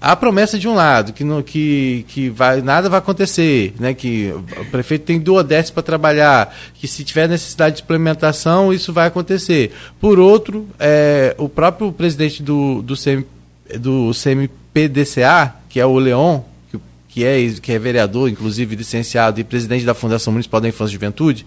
a 0.00 0.14
promessa 0.14 0.58
de 0.58 0.68
um 0.68 0.74
lado, 0.74 1.12
que, 1.12 1.24
não, 1.24 1.42
que, 1.42 2.04
que 2.08 2.28
vai, 2.28 2.60
nada 2.60 2.88
vai 2.88 2.98
acontecer, 2.98 3.74
né? 3.78 3.94
que 3.94 4.32
o 4.60 4.64
prefeito 4.66 5.04
tem 5.04 5.18
duodécimo 5.18 5.74
para 5.74 5.82
trabalhar, 5.82 6.54
que 6.74 6.86
se 6.86 7.02
tiver 7.02 7.28
necessidade 7.28 7.76
de 7.76 7.82
implementação, 7.82 8.72
isso 8.72 8.92
vai 8.92 9.06
acontecer. 9.06 9.72
Por 10.00 10.18
outro, 10.18 10.68
é, 10.78 11.34
o 11.38 11.48
próprio 11.48 11.90
presidente 11.92 12.42
do, 12.42 12.82
do, 12.82 12.94
CM, 12.94 13.26
do 13.80 14.12
CMPDCA, 14.12 15.54
que 15.68 15.80
é 15.80 15.86
o 15.86 15.98
Leon, 15.98 16.40
que, 16.70 16.78
que, 17.08 17.24
é, 17.24 17.50
que 17.60 17.72
é 17.72 17.78
vereador, 17.78 18.28
inclusive 18.28 18.76
licenciado, 18.76 19.40
e 19.40 19.44
presidente 19.44 19.84
da 19.84 19.94
Fundação 19.94 20.32
Municipal 20.32 20.60
da 20.60 20.68
Infância 20.68 20.92
e 20.92 20.94
Juventude, 20.94 21.46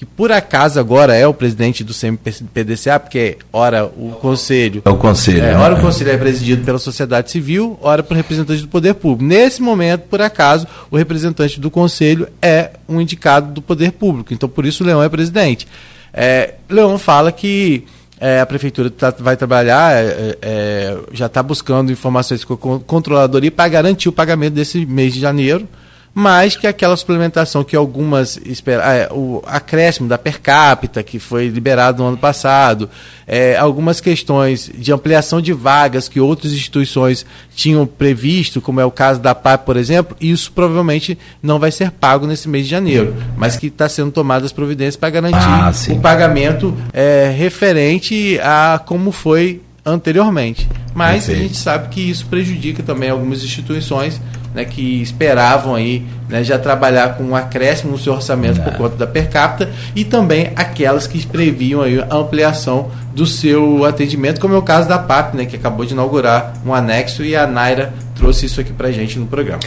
que 0.00 0.06
por 0.06 0.32
acaso 0.32 0.80
agora 0.80 1.14
é 1.14 1.26
o 1.26 1.34
presidente 1.34 1.84
do 1.84 1.92
CMPDCA, 1.92 2.98
porque 2.98 3.36
ora 3.52 3.84
o 3.84 4.12
conselho. 4.18 4.80
É 4.82 4.88
o 4.88 4.96
conselho. 4.96 5.42
É, 5.42 5.52
né? 5.52 5.58
Ora 5.58 5.74
o 5.74 5.80
conselho 5.82 6.10
é 6.10 6.16
presidido 6.16 6.64
pela 6.64 6.78
sociedade 6.78 7.30
civil, 7.30 7.78
ora 7.82 8.02
por 8.02 8.16
representante 8.16 8.62
do 8.62 8.68
poder 8.68 8.94
público. 8.94 9.22
Nesse 9.22 9.60
momento, 9.60 10.04
por 10.08 10.22
acaso, 10.22 10.66
o 10.90 10.96
representante 10.96 11.60
do 11.60 11.70
conselho 11.70 12.26
é 12.40 12.70
um 12.88 12.98
indicado 12.98 13.52
do 13.52 13.60
poder 13.60 13.92
público. 13.92 14.32
Então, 14.32 14.48
por 14.48 14.64
isso, 14.64 14.82
o 14.82 14.86
Leão 14.86 15.02
é 15.02 15.08
presidente. 15.10 15.68
É, 16.14 16.54
Leão 16.66 16.96
fala 16.96 17.30
que 17.30 17.84
é, 18.18 18.40
a 18.40 18.46
prefeitura 18.46 18.88
tá, 18.88 19.14
vai 19.18 19.36
trabalhar, 19.36 20.02
é, 20.02 20.38
é, 20.40 20.98
já 21.12 21.26
está 21.26 21.42
buscando 21.42 21.92
informações 21.92 22.42
com 22.42 22.76
a 22.76 22.80
controladoria 22.80 23.50
para 23.50 23.68
garantir 23.68 24.08
o 24.08 24.12
pagamento 24.12 24.54
desse 24.54 24.86
mês 24.86 25.12
de 25.12 25.20
janeiro 25.20 25.68
mas 26.12 26.56
que 26.56 26.66
aquela 26.66 26.96
suplementação 26.96 27.62
que 27.62 27.76
algumas 27.76 28.36
é, 28.36 29.08
o 29.12 29.42
acréscimo 29.46 30.08
da 30.08 30.18
per 30.18 30.40
capita 30.40 31.02
que 31.02 31.18
foi 31.18 31.48
liberado 31.48 32.02
no 32.02 32.08
ano 32.08 32.16
passado, 32.16 32.90
é, 33.26 33.56
algumas 33.56 34.00
questões 34.00 34.70
de 34.74 34.92
ampliação 34.92 35.40
de 35.40 35.52
vagas 35.52 36.08
que 36.08 36.18
outras 36.18 36.52
instituições 36.52 37.24
tinham 37.54 37.86
previsto, 37.86 38.60
como 38.60 38.80
é 38.80 38.84
o 38.84 38.90
caso 38.90 39.20
da 39.20 39.34
PAP, 39.34 39.64
por 39.64 39.76
exemplo, 39.76 40.16
isso 40.20 40.50
provavelmente 40.52 41.16
não 41.40 41.58
vai 41.58 41.70
ser 41.70 41.92
pago 41.92 42.26
nesse 42.26 42.48
mês 42.48 42.64
de 42.64 42.70
janeiro, 42.70 43.14
mas 43.36 43.56
que 43.56 43.68
está 43.68 43.88
sendo 43.88 44.10
tomadas 44.10 44.50
providências 44.50 44.96
para 44.96 45.10
garantir 45.10 45.38
ah, 45.38 45.72
o 45.90 46.00
pagamento 46.00 46.76
é, 46.92 47.32
referente 47.36 48.38
a 48.42 48.80
como 48.84 49.12
foi 49.12 49.60
anteriormente. 49.84 50.68
Mas 50.94 51.26
Perfeito. 51.26 51.38
a 51.38 51.42
gente 51.42 51.56
sabe 51.56 51.88
que 51.88 52.00
isso 52.00 52.26
prejudica 52.26 52.82
também 52.82 53.10
algumas 53.10 53.44
instituições 53.44 54.20
né, 54.54 54.64
que 54.64 55.00
esperavam 55.00 55.74
aí 55.74 56.04
né, 56.28 56.42
já 56.42 56.58
trabalhar 56.58 57.16
com 57.16 57.24
um 57.24 57.36
acréscimo 57.36 57.92
no 57.92 57.98
seu 57.98 58.12
orçamento 58.12 58.60
por 58.62 58.72
conta 58.74 58.96
da 58.96 59.06
per 59.06 59.30
capita 59.30 59.70
e 59.94 60.04
também 60.04 60.50
aquelas 60.56 61.06
que 61.06 61.24
previam 61.26 61.82
aí 61.82 62.00
a 62.00 62.16
ampliação 62.16 62.90
do 63.14 63.26
seu 63.26 63.84
atendimento, 63.84 64.40
como 64.40 64.54
é 64.54 64.58
o 64.58 64.62
caso 64.62 64.88
da 64.88 64.98
PAP, 64.98 65.34
né, 65.34 65.44
que 65.44 65.56
acabou 65.56 65.84
de 65.84 65.92
inaugurar 65.92 66.54
um 66.64 66.74
anexo 66.74 67.22
e 67.22 67.36
a 67.36 67.46
Naira 67.46 67.92
trouxe 68.14 68.46
isso 68.46 68.60
aqui 68.60 68.72
para 68.72 68.90
gente 68.90 69.18
no 69.18 69.26
programa. 69.26 69.60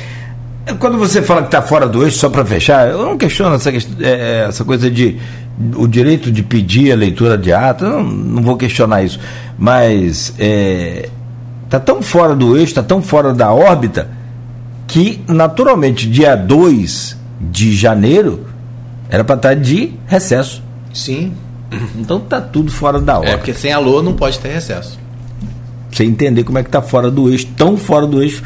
Quando 0.79 0.97
você 0.97 1.21
fala 1.21 1.41
que 1.41 1.47
está 1.47 1.61
fora 1.61 1.87
do 1.87 2.03
eixo, 2.05 2.17
só 2.17 2.29
para 2.29 2.45
fechar, 2.45 2.87
eu 2.87 3.05
não 3.05 3.17
questiono 3.17 3.55
essa, 3.55 3.69
é, 3.69 3.75
é, 4.01 4.45
essa 4.47 4.63
coisa 4.63 4.89
de 4.89 5.17
o 5.75 5.87
direito 5.87 6.31
de 6.31 6.41
pedir 6.41 6.91
a 6.91 6.95
leitura 6.95 7.37
de 7.37 7.51
ata, 7.51 7.87
não, 7.87 8.01
não 8.03 8.41
vou 8.41 8.55
questionar 8.55 9.03
isso, 9.03 9.19
mas 9.57 10.29
está 10.29 10.43
é, 10.43 11.09
tá 11.69 11.79
tão 11.79 12.01
fora 12.01 12.33
do 12.33 12.55
eixo, 12.55 12.71
está 12.71 12.81
tão 12.81 13.01
fora 13.01 13.33
da 13.33 13.51
órbita, 13.53 14.09
que 14.93 15.19
naturalmente 15.27 16.07
dia 16.07 16.35
2 16.35 17.17
de 17.49 17.75
janeiro 17.75 18.45
era 19.09 19.23
para 19.23 19.35
estar 19.37 19.55
de 19.55 19.93
recesso. 20.05 20.61
Sim. 20.93 21.33
Então 21.97 22.19
tá 22.19 22.39
tudo 22.39 22.71
fora 22.71 23.01
da 23.01 23.17
hora. 23.17 23.29
É, 23.29 23.37
porque 23.37 23.55
sem 23.55 23.73
alô 23.73 24.03
não 24.03 24.13
pode 24.13 24.37
ter 24.37 24.49
recesso. 24.49 24.99
Você 25.91 26.03
entender 26.03 26.43
como 26.43 26.59
é 26.59 26.63
que 26.63 26.69
tá 26.69 26.79
fora 26.79 27.09
do 27.09 27.27
eixo, 27.27 27.47
tão 27.57 27.75
fora 27.75 28.05
do 28.05 28.21
eixo 28.21 28.43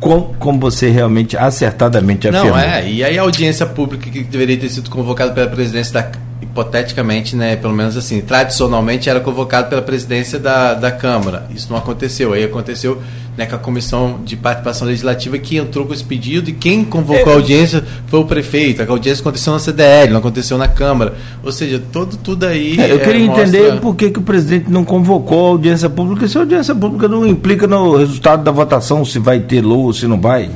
como, 0.00 0.34
como 0.38 0.58
você 0.58 0.88
realmente 0.88 1.36
acertadamente 1.36 2.26
afirmou. 2.26 2.52
Não, 2.52 2.58
é, 2.58 2.90
e 2.90 3.04
aí 3.04 3.18
a 3.18 3.22
audiência 3.22 3.66
pública 3.66 4.08
que 4.08 4.24
deveria 4.24 4.56
ter 4.56 4.70
sido 4.70 4.88
convocada 4.88 5.32
pela 5.32 5.48
presidência 5.48 5.92
da 5.92 6.10
hipoteticamente, 6.42 7.36
né, 7.36 7.56
pelo 7.56 7.74
menos 7.74 7.96
assim, 7.96 8.20
tradicionalmente 8.20 9.08
era 9.08 9.20
convocado 9.20 9.68
pela 9.68 9.82
presidência 9.82 10.38
da, 10.38 10.74
da 10.74 10.90
Câmara. 10.90 11.46
Isso 11.54 11.68
não 11.70 11.76
aconteceu. 11.76 12.32
Aí 12.32 12.44
aconteceu 12.44 13.00
né, 13.36 13.46
com 13.46 13.56
a 13.56 13.58
Comissão 13.58 14.20
de 14.24 14.36
Participação 14.36 14.86
Legislativa 14.86 15.38
que 15.38 15.56
entrou 15.56 15.86
com 15.86 15.92
esse 15.92 16.04
pedido 16.04 16.50
e 16.50 16.52
quem 16.52 16.84
convocou 16.84 17.32
é. 17.32 17.34
a 17.34 17.36
audiência 17.36 17.84
foi 18.06 18.20
o 18.20 18.24
prefeito. 18.24 18.82
A 18.82 18.86
audiência 18.86 19.20
aconteceu 19.20 19.52
na 19.52 19.58
CDL, 19.58 20.12
não 20.12 20.18
aconteceu 20.18 20.56
na 20.56 20.68
Câmara. 20.68 21.14
Ou 21.42 21.52
seja, 21.52 21.82
todo, 21.92 22.16
tudo 22.16 22.44
aí. 22.46 22.78
É, 22.80 22.92
eu 22.92 23.00
queria 23.00 23.24
é, 23.24 23.26
mostra... 23.26 23.42
entender 23.48 23.80
por 23.80 23.94
que, 23.94 24.10
que 24.10 24.18
o 24.18 24.22
presidente 24.22 24.70
não 24.70 24.84
convocou 24.84 25.46
a 25.46 25.50
audiência 25.50 25.88
pública, 25.88 26.26
se 26.26 26.36
a 26.36 26.40
audiência 26.40 26.74
pública 26.74 27.06
não 27.08 27.26
implica 27.26 27.66
no 27.66 27.96
resultado 27.96 28.42
da 28.42 28.50
votação, 28.50 29.04
se 29.04 29.18
vai 29.18 29.40
ter 29.40 29.62
lou 29.62 29.84
ou 29.84 29.92
se 29.92 30.06
não 30.06 30.20
vai. 30.20 30.50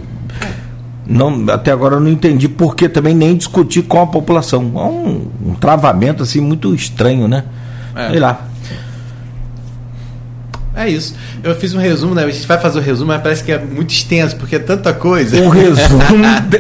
Não, 1.07 1.45
até 1.51 1.71
agora 1.71 1.97
eu 1.97 2.01
não 2.01 2.09
entendi 2.09 2.49
por 2.49 2.75
que 2.75 2.89
também 2.89 3.15
nem 3.15 3.37
discutir 3.37 3.83
com 3.83 4.01
a 4.01 4.07
população. 4.07 4.73
É 4.75 4.81
um, 4.81 5.51
um 5.51 5.55
travamento 5.55 6.23
assim 6.23 6.41
muito 6.41 6.75
estranho, 6.75 7.29
né? 7.29 7.45
É. 7.95 8.11
Sei 8.11 8.21
lá. 8.21 8.49
É 10.77 10.89
isso. 10.89 11.15
Eu 11.43 11.55
fiz 11.55 11.73
um 11.73 11.79
resumo, 11.79 12.15
né? 12.17 12.25
A 12.25 12.31
gente 12.31 12.47
vai 12.49 12.59
fazer 12.59 12.81
o 12.81 12.83
resumo, 12.83 13.09
mas 13.09 13.23
parece 13.23 13.45
que 13.45 13.53
é 13.53 13.59
muito 13.59 13.91
extenso, 13.91 14.35
porque 14.35 14.57
é 14.57 14.59
tanta 14.59 14.93
coisa. 14.93 15.41
O 15.41 15.49
resumo, 15.49 16.03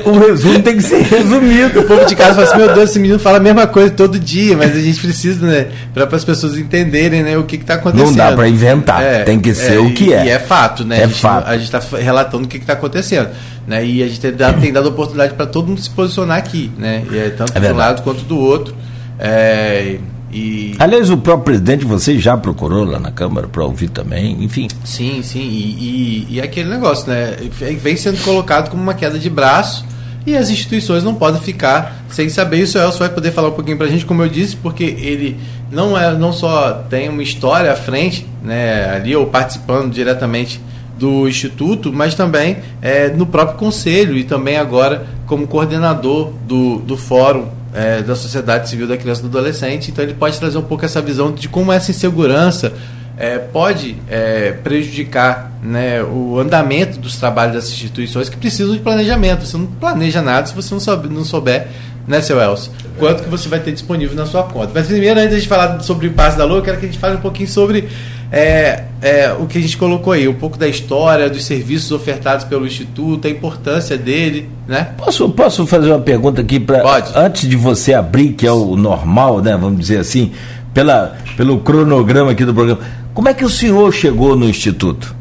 o 0.07 0.19
resumo 0.19 0.63
tem 0.63 0.77
que 0.77 0.83
ser 0.83 1.03
resumido. 1.03 1.81
O 1.81 1.85
povo 1.85 2.05
de 2.07 2.15
casa 2.15 2.35
fala 2.35 2.47
assim, 2.47 2.57
meu 2.57 2.75
Deus, 2.75 2.91
esse 2.91 3.01
menino 3.01 3.19
fala 3.19 3.39
a 3.39 3.41
mesma 3.41 3.67
coisa 3.67 3.91
todo 3.91 4.19
dia, 4.19 4.57
mas 4.57 4.77
a 4.77 4.81
gente 4.81 5.01
precisa, 5.01 5.45
né? 5.45 5.67
Para 5.93 6.05
as 6.15 6.25
pessoas 6.25 6.57
entenderem 6.57 7.25
né, 7.25 7.37
o 7.37 7.43
que 7.43 7.57
está 7.57 7.75
acontecendo. 7.75 8.11
Não 8.11 8.17
dá 8.17 8.33
para 8.33 8.49
inventar, 8.49 9.03
é, 9.03 9.25
tem 9.25 9.41
que 9.41 9.53
ser 9.53 9.75
é, 9.75 9.79
o 9.81 9.93
que 9.93 10.15
é. 10.15 10.27
E 10.27 10.29
é 10.31 10.39
fato, 10.39 10.85
né? 10.85 11.01
É 11.01 11.05
a 11.05 11.07
gente, 11.09 11.21
fato. 11.21 11.49
A 11.49 11.57
gente 11.59 11.75
está 11.75 11.81
relatando 11.97 12.45
o 12.45 12.49
que 12.49 12.59
está 12.59 12.75
acontecendo. 12.75 13.31
Né? 13.67 13.85
E 13.85 14.03
a 14.03 14.07
gente 14.07 14.21
tem 14.21 14.33
dado, 14.33 14.61
tem 14.61 14.73
dado 14.73 14.89
oportunidade 14.91 15.35
para 15.35 15.47
todo 15.47 15.69
mundo 15.69 15.81
se 15.81 15.91
posicionar 15.91 16.39
aqui, 16.39 16.71
né? 16.79 17.03
E 17.11 17.19
é 17.19 17.31
tanto 17.31 17.57
é 17.57 17.61
do 17.61 17.67
um 17.67 17.77
lado 17.77 18.03
quanto 18.03 18.23
do 18.25 18.39
outro. 18.39 18.77
É, 19.19 19.97
e... 20.35 20.75
Aliás, 20.81 21.11
o 21.11 21.17
próprio 21.17 21.45
presidente, 21.45 21.85
você 21.85 22.19
já 22.19 22.37
procurou 22.37 22.85
lá 22.85 22.99
na 22.99 23.13
Câmara 23.13 23.47
para 23.47 23.65
ouvir 23.65 23.89
também, 23.89 24.43
enfim. 24.43 24.67
Sim, 24.85 25.23
sim, 25.23 25.39
e, 25.39 26.27
e, 26.29 26.35
e, 26.35 26.41
aquele 26.41 26.69
negócio, 26.69 27.09
né? 27.09 27.37
Vem 27.81 27.97
sendo 27.97 28.21
colocado 28.25 28.69
como 28.69 28.83
uma 28.83 28.95
queda 28.95 29.17
de 29.17 29.31
braço 29.31 29.87
e 30.27 30.37
as 30.37 30.51
instituições 30.51 31.05
não 31.05 31.15
podem 31.15 31.41
ficar 31.41 32.05
sem 32.09 32.29
saber. 32.29 32.59
Isso 32.59 32.77
o 32.77 32.83
Elcio 32.83 32.99
vai 32.99 33.11
poder 33.11 33.31
falar 33.31 33.51
um 33.51 33.53
pouquinho 33.53 33.77
para 33.77 33.87
a 33.87 33.89
gente, 33.89 34.05
como 34.05 34.23
eu 34.23 34.29
disse, 34.29 34.57
porque 34.57 34.83
ele 34.83 35.39
não, 35.71 35.97
é, 35.97 36.13
não 36.17 36.33
só 36.33 36.85
tem 36.91 37.09
uma 37.09 37.23
história 37.23 37.71
à 37.71 37.77
frente, 37.77 38.27
né, 38.43 38.91
ali, 38.91 39.15
ou 39.15 39.27
participando 39.27 39.93
diretamente 39.93 40.61
do 40.99 41.29
Instituto, 41.29 41.93
mas 41.93 42.17
também 42.17 42.57
é, 42.83 43.09
no 43.09 43.27
próprio 43.27 43.57
Conselho 43.57 44.17
e 44.17 44.25
também 44.25 44.57
agora 44.57 45.07
como 45.27 45.47
coordenador 45.47 46.33
do, 46.45 46.79
do 46.79 46.97
Fórum 46.97 47.49
é, 47.75 48.03
da 48.03 48.15
sociedade 48.15 48.69
civil 48.69 48.87
da 48.87 48.97
criança 48.97 49.21
e 49.21 49.25
do 49.25 49.37
adolescente. 49.37 49.91
Então 49.91 50.05
ele 50.05 50.15
pode 50.15 50.39
trazer 50.39 50.57
um 50.57 50.63
pouco 50.63 50.85
essa 50.85 51.03
visão 51.03 51.33
de 51.33 51.49
como 51.49 51.73
essa 51.73 51.91
insegurança 51.91 52.73
é, 53.17 53.39
pode 53.39 53.97
é, 54.09 54.53
prejudicar 54.53 55.53
né, 55.63 56.03
o 56.03 56.39
andamento 56.39 56.99
dos 56.99 57.17
trabalhos 57.17 57.55
das 57.55 57.69
instituições 57.71 58.29
que 58.29 58.37
precisam 58.37 58.75
de 58.75 58.81
planejamento. 58.81 59.45
Você 59.45 59.57
não 59.57 59.67
planeja 59.67 60.23
nada 60.23 60.47
se 60.47 60.55
você 60.55 60.73
não 60.73 60.81
souber, 60.81 61.11
não 61.11 61.25
souber 61.25 61.69
né, 62.07 62.21
seu 62.21 62.41
Elcio? 62.41 62.73
Quanto 62.99 63.23
que 63.25 63.29
você 63.29 63.49
vai 63.49 63.61
ter 63.61 63.73
disponível 63.73 64.17
na 64.17 64.27
sua 64.27 64.45
conta. 64.45 64.71
Mas 64.75 64.87
primeiro, 64.87 65.19
antes 65.19 65.43
de 65.43 65.49
falar 65.49 65.81
sobre 65.81 66.07
o 66.07 66.13
passe 66.13 66.39
da 66.39 66.45
Lua, 66.45 66.59
eu 66.59 66.63
quero 66.63 66.79
que 66.79 66.87
a 66.87 66.89
gente 66.89 66.99
fale 66.99 67.17
um 67.17 67.21
pouquinho 67.21 67.49
sobre 67.49 67.89
é, 68.33 68.85
é, 69.01 69.33
o 69.33 69.47
que 69.47 69.59
a 69.59 69.61
gente 69.61 69.77
colocou 69.77 70.13
aí, 70.13 70.27
um 70.27 70.35
pouco 70.35 70.59
da 70.59 70.67
história, 70.67 71.29
dos 71.29 71.45
serviços 71.45 71.93
ofertados 71.93 72.45
pelo 72.45 72.67
Instituto, 72.67 73.27
a 73.27 73.31
importância 73.31 73.97
dele, 73.97 74.49
né? 74.67 74.91
Posso, 74.97 75.29
posso 75.31 75.67
fazer 75.67 75.91
uma 75.91 76.01
pergunta 76.01 76.41
aqui 76.41 76.59
para 76.59 76.83
antes 77.15 77.49
de 77.49 77.57
você 77.57 77.95
abrir, 77.95 78.33
que 78.33 78.47
é 78.47 78.53
o 78.53 78.77
normal, 78.77 79.41
né? 79.41 79.57
Vamos 79.57 79.79
dizer 79.79 79.99
assim, 79.99 80.33
pela, 80.73 81.17
pelo 81.37 81.61
cronograma 81.61 82.33
aqui 82.33 82.45
do 82.45 82.55
programa. 82.55 82.81
Como 83.13 83.29
é 83.29 83.35
que 83.35 83.45
o 83.45 83.51
senhor 83.51 83.93
chegou 83.93 84.37
no 84.37 84.49
Instituto? 84.49 85.15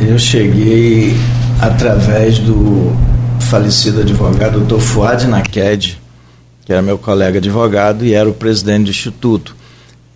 Eu 0.00 0.18
cheguei 0.18 1.16
através 1.60 2.38
do 2.38 2.94
falecido 3.40 4.00
advogado 4.00 4.60
Dr. 4.60 4.78
Fuad 4.78 5.26
Naked, 5.26 6.00
que 6.64 6.72
era 6.72 6.82
meu 6.82 6.98
colega 6.98 7.38
advogado 7.38 8.04
e 8.04 8.14
era 8.14 8.28
o 8.28 8.32
presidente 8.32 8.84
do 8.84 8.90
Instituto 8.90 9.56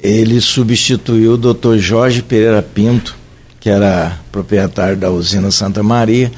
ele 0.02 0.40
substituiu 0.40 1.34
o 1.34 1.36
doutor 1.36 1.78
Jorge 1.78 2.22
Pereira 2.22 2.62
Pinto, 2.62 3.16
que 3.58 3.68
era 3.68 4.18
proprietário 4.32 4.96
da 4.96 5.10
usina 5.10 5.50
Santa 5.50 5.82
Maria 5.82 6.32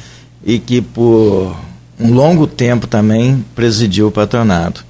e 0.45 0.59
que 0.59 0.83
por 0.83 1.57
um 1.99 2.13
longo 2.13 2.47
tempo 2.47 2.87
também 2.87 3.45
presidiu 3.55 4.09
o 4.09 4.11
patronato. 4.11 4.85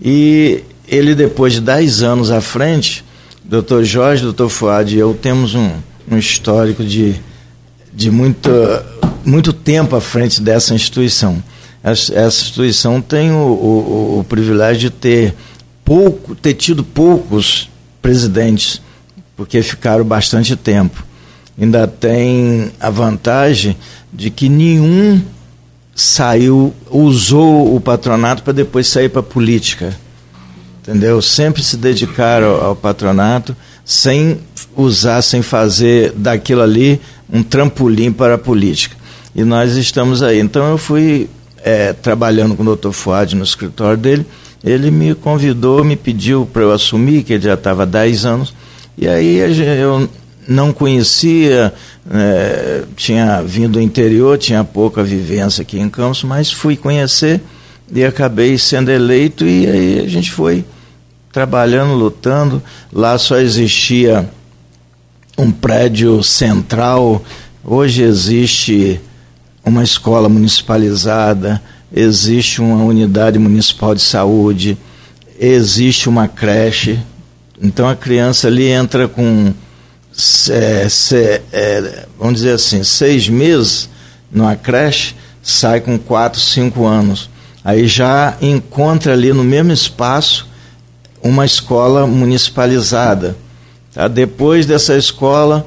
E 0.00 0.62
ele, 0.86 1.14
depois 1.14 1.54
de 1.54 1.62
10 1.62 2.02
anos 2.02 2.30
à 2.30 2.42
frente, 2.42 3.02
doutor 3.42 3.84
Jorge, 3.84 4.22
doutor 4.22 4.50
Fuad 4.50 4.94
e 4.94 4.98
eu 4.98 5.14
temos 5.14 5.54
um, 5.54 5.70
um 6.10 6.18
histórico 6.18 6.84
de, 6.84 7.14
de 7.92 8.10
muito, 8.10 8.50
muito 9.24 9.54
tempo 9.54 9.96
à 9.96 10.00
frente 10.00 10.42
dessa 10.42 10.74
instituição. 10.74 11.42
Essa, 11.82 12.14
essa 12.14 12.42
instituição 12.42 13.00
tem 13.00 13.30
o, 13.30 13.36
o, 13.36 14.18
o 14.20 14.24
privilégio 14.24 14.82
de 14.82 14.90
ter 14.90 15.34
pouco, 15.82 16.34
ter 16.34 16.54
tido 16.54 16.84
poucos 16.84 17.71
presidentes, 18.02 18.82
porque 19.36 19.62
ficaram 19.62 20.04
bastante 20.04 20.56
tempo. 20.56 21.02
Ainda 21.58 21.86
tem 21.86 22.72
a 22.80 22.90
vantagem 22.90 23.76
de 24.12 24.30
que 24.30 24.48
nenhum 24.48 25.22
saiu, 25.94 26.74
usou 26.90 27.74
o 27.74 27.80
patronato 27.80 28.42
para 28.42 28.52
depois 28.52 28.86
sair 28.88 29.08
para 29.08 29.20
a 29.20 29.24
política. 29.24 29.96
Entendeu? 30.82 31.22
Sempre 31.22 31.62
se 31.62 31.76
dedicaram 31.76 32.60
ao, 32.60 32.74
patronato 32.74 33.56
sem 33.84 34.40
usar, 34.76 35.22
sem 35.22 35.40
fazer 35.40 36.12
daquilo 36.12 36.62
ali 36.62 37.00
um 37.32 37.42
trampolim 37.42 38.10
para 38.10 38.34
a 38.34 38.38
política. 38.38 38.96
E 39.34 39.44
nós 39.44 39.76
estamos 39.76 40.22
aí. 40.22 40.40
Então 40.40 40.70
eu 40.70 40.78
fui 40.78 41.30
é, 41.62 41.92
trabalhando 41.92 42.56
com 42.56 42.64
o 42.64 42.76
Dr. 42.76 42.90
Fuad 42.90 43.36
no 43.36 43.44
escritório 43.44 43.96
dele 43.96 44.26
ele 44.64 44.90
me 44.90 45.14
convidou, 45.14 45.84
me 45.84 45.96
pediu 45.96 46.46
para 46.46 46.62
eu 46.62 46.72
assumir, 46.72 47.22
que 47.22 47.34
ele 47.34 47.44
já 47.44 47.54
estava 47.54 47.82
há 47.82 47.86
10 47.86 48.24
anos, 48.24 48.54
e 48.96 49.08
aí 49.08 49.38
eu 49.80 50.08
não 50.46 50.72
conhecia, 50.72 51.72
é, 52.10 52.82
tinha 52.96 53.42
vindo 53.42 53.72
do 53.72 53.80
interior, 53.80 54.38
tinha 54.38 54.64
pouca 54.64 55.02
vivência 55.02 55.62
aqui 55.62 55.78
em 55.78 55.88
Campos, 55.88 56.24
mas 56.24 56.50
fui 56.50 56.76
conhecer 56.76 57.40
e 57.92 58.04
acabei 58.04 58.58
sendo 58.58 58.90
eleito. 58.90 59.44
E 59.46 59.66
aí 59.66 60.00
a 60.00 60.08
gente 60.08 60.30
foi 60.30 60.64
trabalhando, 61.32 61.94
lutando. 61.94 62.62
Lá 62.92 63.16
só 63.18 63.38
existia 63.38 64.28
um 65.38 65.50
prédio 65.50 66.22
central, 66.22 67.24
hoje 67.64 68.02
existe 68.02 69.00
uma 69.64 69.82
escola 69.82 70.28
municipalizada, 70.28 71.62
existe 71.94 72.60
uma 72.60 72.82
unidade 72.82 73.38
municipal 73.38 73.94
de 73.94 74.00
saúde, 74.00 74.78
existe 75.38 76.08
uma 76.08 76.26
creche. 76.26 76.98
Então 77.60 77.88
a 77.88 77.94
criança 77.94 78.48
ali 78.48 78.66
entra 78.66 79.06
com, 79.06 79.52
é, 80.50 80.88
se, 80.88 81.42
é, 81.52 82.06
vamos 82.18 82.36
dizer 82.36 82.54
assim, 82.54 82.82
seis 82.82 83.28
meses 83.28 83.88
numa 84.30 84.56
creche, 84.56 85.14
sai 85.42 85.80
com 85.80 85.98
quatro, 85.98 86.40
cinco 86.40 86.86
anos. 86.86 87.28
Aí 87.64 87.86
já 87.86 88.36
encontra 88.40 89.12
ali 89.12 89.32
no 89.32 89.44
mesmo 89.44 89.72
espaço 89.72 90.48
uma 91.22 91.44
escola 91.44 92.06
municipalizada. 92.06 93.36
Tá? 93.94 94.08
Depois 94.08 94.66
dessa 94.66 94.96
escola, 94.96 95.64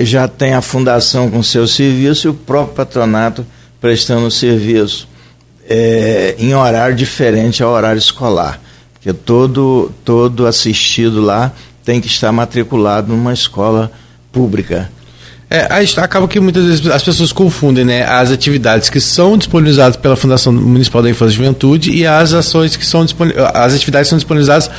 já 0.00 0.26
tem 0.26 0.54
a 0.54 0.62
fundação 0.62 1.30
com 1.30 1.42
seu 1.42 1.68
serviço 1.68 2.26
e 2.26 2.30
o 2.30 2.34
próprio 2.34 2.74
patronato 2.74 3.46
prestando 3.80 4.30
serviço 4.30 5.06
é, 5.72 6.34
em 6.38 6.54
horário 6.54 6.94
diferente 6.94 7.62
ao 7.62 7.72
horário 7.72 7.98
escolar. 7.98 8.60
Porque 8.92 9.10
todo, 9.10 9.90
todo 10.04 10.46
assistido 10.46 11.22
lá 11.22 11.50
tem 11.82 11.98
que 11.98 12.08
estar 12.08 12.30
matriculado 12.30 13.08
numa 13.08 13.32
escola 13.32 13.90
pública. 14.30 14.90
É, 15.48 15.66
acaba 15.96 16.28
que 16.28 16.38
muitas 16.40 16.64
vezes 16.64 16.86
as 16.86 17.02
pessoas 17.02 17.32
confundem 17.32 17.84
né, 17.84 18.04
as 18.04 18.30
atividades 18.30 18.90
que 18.90 19.00
são 19.00 19.36
disponibilizadas 19.36 19.96
pela 19.96 20.16
Fundação 20.16 20.52
Municipal 20.52 21.02
da 21.02 21.10
Infância 21.10 21.34
e 21.34 21.36
Juventude 21.36 21.90
e 21.90 22.06
as 22.06 22.32
ações 22.32 22.76
que 22.76 22.86
são 22.86 23.02
as 23.02 23.74
atividades 23.74 24.06
que 24.06 24.10
são 24.10 24.18
disponibilizadas 24.18 24.70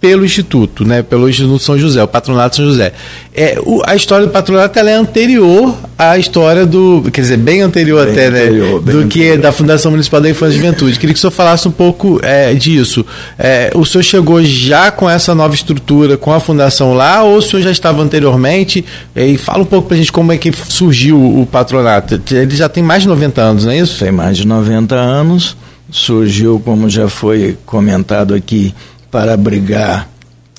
pelo 0.00 0.24
Instituto, 0.24 0.84
né? 0.84 1.02
Pelo 1.02 1.28
Instituto 1.28 1.62
São 1.62 1.78
José, 1.78 2.02
o 2.02 2.08
Patronato 2.08 2.56
São 2.56 2.64
José. 2.64 2.92
É, 3.34 3.58
o, 3.62 3.82
a 3.84 3.94
história 3.94 4.26
do 4.26 4.32
patronato 4.32 4.78
ela 4.78 4.90
é 4.90 4.94
anterior 4.94 5.76
à 5.98 6.16
história 6.16 6.64
do. 6.64 7.02
Quer 7.12 7.20
dizer, 7.20 7.36
bem 7.36 7.60
anterior 7.60 8.04
bem 8.06 8.12
até, 8.12 8.30
né? 8.30 8.44
anterior, 8.44 8.82
né? 8.82 8.92
Do 8.92 9.06
que 9.08 9.36
da 9.36 9.52
Fundação 9.52 9.90
Municipal 9.90 10.20
da 10.20 10.30
Infância 10.30 10.54
e 10.54 10.56
Juventude. 10.56 10.98
Queria 10.98 11.12
que 11.12 11.18
o 11.18 11.20
senhor 11.20 11.30
falasse 11.30 11.68
um 11.68 11.70
pouco 11.70 12.18
é, 12.22 12.54
disso. 12.54 13.04
É, 13.38 13.70
o 13.74 13.84
senhor 13.84 14.02
chegou 14.02 14.42
já 14.42 14.90
com 14.90 15.08
essa 15.08 15.34
nova 15.34 15.54
estrutura, 15.54 16.16
com 16.16 16.32
a 16.32 16.40
fundação 16.40 16.94
lá, 16.94 17.22
ou 17.22 17.36
o 17.36 17.42
senhor 17.42 17.62
já 17.62 17.70
estava 17.70 18.02
anteriormente? 18.02 18.82
E 19.14 19.36
fala 19.36 19.62
um 19.62 19.66
pouco 19.66 19.88
pra 19.88 19.96
gente 19.98 20.10
como 20.10 20.32
é 20.32 20.38
que 20.38 20.50
surgiu 20.50 21.18
o 21.18 21.46
patronato. 21.46 22.20
Ele 22.30 22.56
já 22.56 22.70
tem 22.70 22.82
mais 22.82 23.02
de 23.02 23.08
90 23.08 23.42
anos, 23.42 23.64
não 23.66 23.72
é 23.72 23.78
isso? 23.78 23.98
Tem 23.98 24.10
mais 24.10 24.38
de 24.38 24.46
90 24.46 24.94
anos. 24.94 25.56
Surgiu, 25.90 26.62
como 26.64 26.88
já 26.88 27.08
foi 27.08 27.58
comentado 27.66 28.32
aqui, 28.32 28.72
para 29.10 29.34
abrigar 29.34 30.08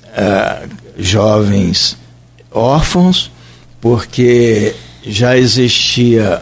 uh, 0.08 0.70
jovens 0.98 1.98
órfãos, 2.52 3.32
porque 3.80 4.76
já 5.04 5.38
existia 5.38 6.42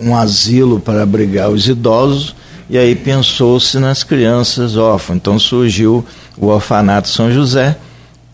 um 0.00 0.14
asilo 0.14 0.78
para 0.78 1.02
abrigar 1.02 1.50
os 1.50 1.66
idosos, 1.66 2.34
e 2.70 2.76
aí 2.76 2.94
pensou-se 2.94 3.78
nas 3.78 4.04
crianças 4.04 4.76
órfãs. 4.76 5.16
Então 5.16 5.38
surgiu 5.38 6.04
o 6.36 6.46
Orfanato 6.46 7.08
São 7.08 7.32
José, 7.32 7.76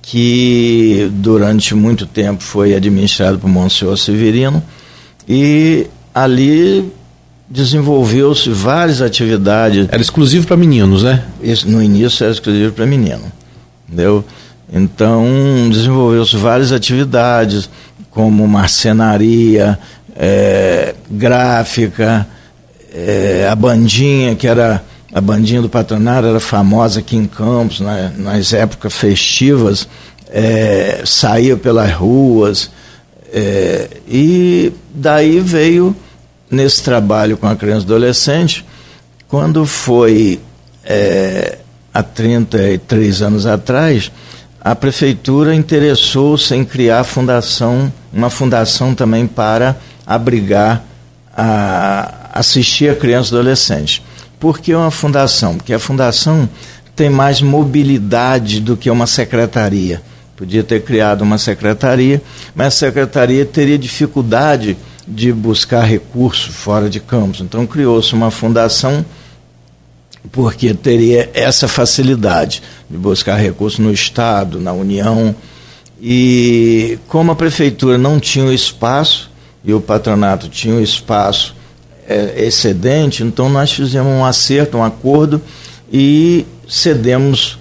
que 0.02 1.08
durante 1.14 1.74
muito 1.74 2.06
tempo 2.06 2.42
foi 2.42 2.74
administrado 2.74 3.38
por 3.38 3.48
Monsenhor 3.48 3.96
Severino, 3.96 4.62
e 5.26 5.86
ali 6.14 6.92
desenvolveu-se 7.48 8.50
várias 8.50 9.02
atividades. 9.02 9.86
Era 9.90 10.00
exclusivo 10.00 10.46
para 10.46 10.56
meninos, 10.56 11.02
né? 11.02 11.24
Isso, 11.42 11.68
no 11.68 11.82
início 11.82 12.24
era 12.24 12.32
exclusivo 12.32 12.72
para 12.72 12.86
menino, 12.86 13.30
entendeu? 13.86 14.24
Então 14.72 15.24
desenvolveu-se 15.70 16.36
várias 16.36 16.72
atividades, 16.72 17.68
como 18.10 18.46
marcenaria, 18.48 19.78
é, 20.16 20.94
gráfica, 21.10 22.26
é, 22.92 23.48
a 23.50 23.54
bandinha, 23.54 24.34
que 24.34 24.46
era 24.46 24.82
a 25.12 25.20
bandinha 25.20 25.60
do 25.60 25.68
patronato, 25.68 26.26
era 26.26 26.40
famosa 26.40 27.00
aqui 27.00 27.16
em 27.16 27.26
Campos, 27.26 27.80
né, 27.80 28.12
nas 28.16 28.52
épocas 28.52 28.94
festivas, 28.94 29.88
é, 30.30 31.02
saía 31.04 31.56
pelas 31.56 31.92
ruas, 31.92 32.70
é, 33.32 33.88
e 34.08 34.72
daí 34.94 35.40
veio 35.40 35.94
nesse 36.54 36.82
trabalho 36.82 37.36
com 37.36 37.46
a 37.46 37.56
criança 37.56 37.82
e 37.82 37.84
adolescente, 37.86 38.64
quando 39.28 39.66
foi 39.66 40.40
é, 40.84 41.58
há 41.92 42.02
33 42.02 43.22
anos 43.22 43.46
atrás, 43.46 44.10
a 44.60 44.74
prefeitura 44.74 45.54
interessou-se 45.54 46.54
em 46.54 46.64
criar 46.64 47.04
fundação, 47.04 47.92
uma 48.12 48.30
fundação 48.30 48.94
também 48.94 49.26
para 49.26 49.76
abrigar, 50.06 50.82
a, 51.36 52.30
assistir 52.32 52.88
a 52.90 52.94
criança 52.94 53.34
e 53.34 53.38
adolescente. 53.38 54.02
Por 54.40 54.58
que 54.58 54.74
uma 54.74 54.90
fundação? 54.90 55.56
Porque 55.56 55.74
a 55.74 55.78
fundação 55.78 56.48
tem 56.96 57.10
mais 57.10 57.42
mobilidade 57.42 58.60
do 58.60 58.76
que 58.76 58.90
uma 58.90 59.06
secretaria. 59.06 60.02
Podia 60.36 60.64
ter 60.64 60.82
criado 60.82 61.22
uma 61.22 61.38
secretaria, 61.38 62.20
mas 62.54 62.68
a 62.68 62.70
secretaria 62.70 63.44
teria 63.44 63.78
dificuldade 63.78 64.76
de 65.06 65.32
buscar 65.32 65.82
recursos 65.82 66.54
fora 66.54 66.88
de 66.88 67.00
campos. 67.00 67.40
Então 67.40 67.66
criou-se 67.66 68.14
uma 68.14 68.30
fundação 68.30 69.04
porque 70.32 70.72
teria 70.72 71.30
essa 71.34 71.68
facilidade 71.68 72.62
de 72.88 72.96
buscar 72.96 73.36
recursos 73.36 73.78
no 73.78 73.92
Estado, 73.92 74.58
na 74.58 74.72
União. 74.72 75.34
E 76.00 76.98
como 77.08 77.32
a 77.32 77.36
prefeitura 77.36 77.98
não 77.98 78.18
tinha 78.18 78.44
o 78.44 78.52
espaço 78.52 79.30
e 79.64 79.72
o 79.72 79.80
patronato 79.80 80.48
tinha 80.48 80.74
o 80.74 80.82
espaço 80.82 81.54
é, 82.06 82.44
excedente, 82.44 83.22
então 83.22 83.48
nós 83.48 83.72
fizemos 83.72 84.12
um 84.12 84.24
acerto, 84.24 84.76
um 84.76 84.84
acordo 84.84 85.40
e 85.90 86.44
cedemos 86.68 87.58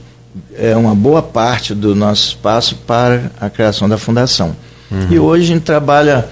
é, 0.57 0.75
uma 0.75 0.95
boa 0.95 1.21
parte 1.21 1.73
do 1.73 1.95
nosso 1.95 2.29
espaço 2.29 2.75
para 2.87 3.31
a 3.39 3.49
criação 3.49 3.87
da 3.87 3.97
fundação. 3.97 4.55
Uhum. 4.91 5.07
E 5.11 5.19
hoje 5.19 5.43
a 5.43 5.47
gente 5.47 5.63
trabalha 5.63 6.27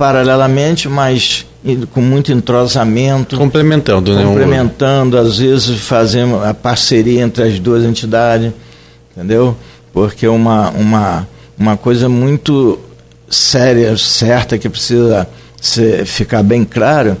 paralelamente, 0.00 0.88
mas 0.88 1.44
com 1.92 2.00
muito 2.00 2.32
entrosamento. 2.32 3.36
Complementando, 3.36 4.14
né? 4.14 4.24
Complementando, 4.24 5.18
às 5.18 5.36
vezes 5.36 5.78
fazemos 5.80 6.42
a 6.42 6.54
parceria 6.54 7.20
entre 7.20 7.42
as 7.42 7.58
duas 7.58 7.84
entidades, 7.84 8.50
entendeu? 9.12 9.54
Porque 9.92 10.26
uma, 10.26 10.70
uma, 10.70 11.28
uma 11.58 11.76
coisa 11.76 12.08
muito 12.08 12.78
séria, 13.28 13.94
certa, 13.98 14.56
que 14.56 14.70
precisa 14.70 15.28
ser, 15.60 16.06
ficar 16.06 16.42
bem 16.42 16.64
claro, 16.64 17.14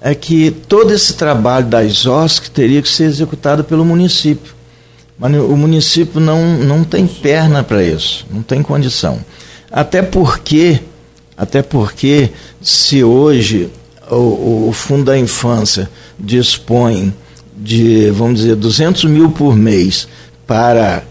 é 0.00 0.14
que 0.14 0.52
todo 0.52 0.94
esse 0.94 1.14
trabalho 1.14 1.66
das 1.66 2.06
OSC 2.06 2.48
teria 2.52 2.80
que 2.80 2.88
ser 2.88 3.04
executado 3.04 3.64
pelo 3.64 3.84
município. 3.84 4.54
Mas 5.18 5.34
o 5.34 5.56
município 5.56 6.20
não, 6.20 6.58
não 6.58 6.84
tem 6.84 7.08
perna 7.08 7.64
para 7.64 7.82
isso, 7.82 8.24
não 8.30 8.40
tem 8.40 8.62
condição. 8.62 9.18
Até 9.72 10.00
porque 10.00 10.80
até 11.40 11.62
porque, 11.62 12.28
se 12.60 13.02
hoje 13.02 13.70
o, 14.10 14.68
o 14.68 14.72
Fundo 14.74 15.04
da 15.04 15.18
Infância 15.18 15.88
dispõe 16.18 17.14
de, 17.56 18.10
vamos 18.10 18.40
dizer, 18.40 18.56
200 18.56 19.04
mil 19.04 19.30
por 19.30 19.56
mês 19.56 20.06
para 20.46 21.02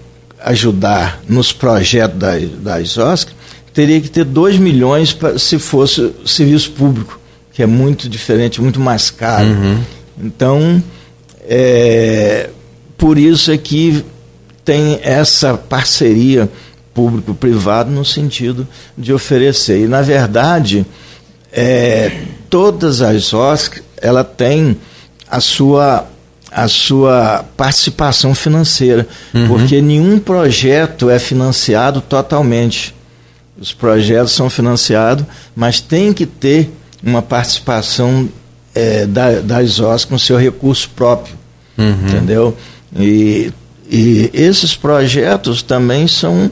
ajudar 0.45 1.19
nos 1.27 1.51
projetos 1.51 2.19
das, 2.19 2.47
das 2.61 2.95
OSC, 2.95 3.31
teria 3.73 3.99
que 3.99 4.07
ter 4.07 4.23
2 4.23 4.59
milhões 4.59 5.13
pra, 5.13 5.39
se 5.39 5.57
fosse 5.57 6.13
serviço 6.23 6.73
público, 6.73 7.19
que 7.51 7.63
é 7.63 7.65
muito 7.65 8.07
diferente, 8.07 8.61
muito 8.61 8.79
mais 8.79 9.09
caro. 9.09 9.47
Uhum. 9.47 9.79
Então, 10.21 10.83
é, 11.41 12.51
por 12.95 13.17
isso 13.17 13.51
é 13.51 13.57
que 13.57 14.05
tem 14.63 14.99
essa 15.01 15.57
parceria 15.57 16.47
público-privado 16.99 17.89
no 17.89 18.03
sentido 18.03 18.67
de 18.97 19.13
oferecer. 19.13 19.85
E, 19.85 19.88
na 19.88 20.01
verdade, 20.01 20.85
é, 21.49 22.12
todas 22.49 23.01
as 23.01 23.33
OSC, 23.33 23.81
ela 24.01 24.21
tem 24.25 24.77
a 25.31 25.39
sua 25.39 26.05
a 26.51 26.67
sua 26.67 27.45
participação 27.55 28.33
financeira, 28.33 29.07
uhum. 29.35 29.47
porque 29.47 29.79
nenhum 29.83 30.17
projeto 30.17 31.07
é 31.07 31.19
financiado 31.19 32.01
totalmente. 32.01 32.95
Os 33.62 33.71
projetos 33.71 34.31
são 34.31 34.49
financiados, 34.49 35.25
mas 35.55 35.79
tem 35.79 36.12
que 36.12 36.25
ter 36.25 36.71
uma 37.03 37.21
participação 37.21 38.27
é, 38.73 39.05
da, 39.05 39.41
das 39.41 39.79
OS 39.79 40.05
com 40.05 40.17
seu 40.17 40.38
recurso 40.38 40.89
próprio, 40.95 41.35
uhum. 41.77 42.07
entendeu? 42.07 42.57
E, 42.97 43.53
e 43.88 44.31
esses 44.33 44.75
projetos 44.75 45.62
também 45.62 46.07
são 46.07 46.49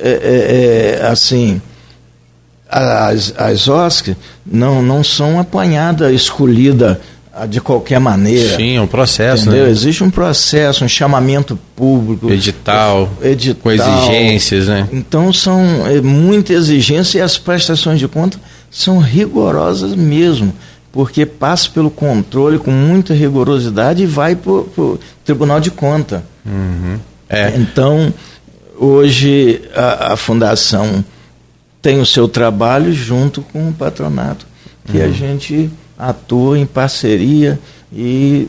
é, 0.00 0.98
é, 1.00 1.00
é, 1.00 1.06
assim, 1.06 1.60
as, 2.68 3.34
as 3.36 3.68
OSC 3.68 4.16
não, 4.44 4.82
não 4.82 5.02
são 5.02 5.40
apanhadas, 5.40 6.12
escolhidas 6.12 6.98
ah, 7.32 7.46
de 7.46 7.60
qualquer 7.60 8.00
maneira. 8.00 8.56
Sim, 8.56 8.76
é 8.76 8.80
um 8.80 8.86
processo, 8.86 9.42
entendeu? 9.42 9.66
né? 9.66 9.70
Existe 9.70 10.02
um 10.02 10.10
processo, 10.10 10.84
um 10.84 10.88
chamamento 10.88 11.58
público. 11.76 12.30
Edital, 12.30 13.08
edital 13.22 13.62
com 13.62 13.70
exigências, 13.70 14.66
né? 14.66 14.88
Então 14.92 15.32
são 15.32 15.86
é, 15.86 16.00
muita 16.00 16.52
exigência 16.52 17.18
e 17.18 17.22
as 17.22 17.38
prestações 17.38 18.00
de 18.00 18.08
conta 18.08 18.40
são 18.70 18.98
rigorosas 18.98 19.94
mesmo, 19.94 20.52
porque 20.90 21.24
passa 21.24 21.70
pelo 21.70 21.90
controle 21.90 22.58
com 22.58 22.70
muita 22.70 23.14
rigorosidade 23.14 24.02
e 24.02 24.06
vai 24.06 24.34
para 24.34 24.50
o 24.52 24.98
Tribunal 25.24 25.60
de 25.60 25.70
Conta. 25.70 26.24
Uhum. 26.44 26.98
É. 27.28 27.52
Então, 27.56 28.12
Hoje 28.78 29.60
a, 29.74 30.12
a, 30.12 30.16
fundação 30.16 31.04
tem 31.82 32.00
o 32.00 32.06
seu 32.06 32.28
trabalho 32.28 32.92
junto 32.92 33.42
com 33.42 33.68
o 33.68 33.72
patronato, 33.72 34.46
que 34.86 34.98
uhum. 34.98 35.04
a 35.04 35.08
gente 35.08 35.70
atua 35.98 36.58
em 36.58 36.64
parceria 36.66 37.58
e 37.92 38.48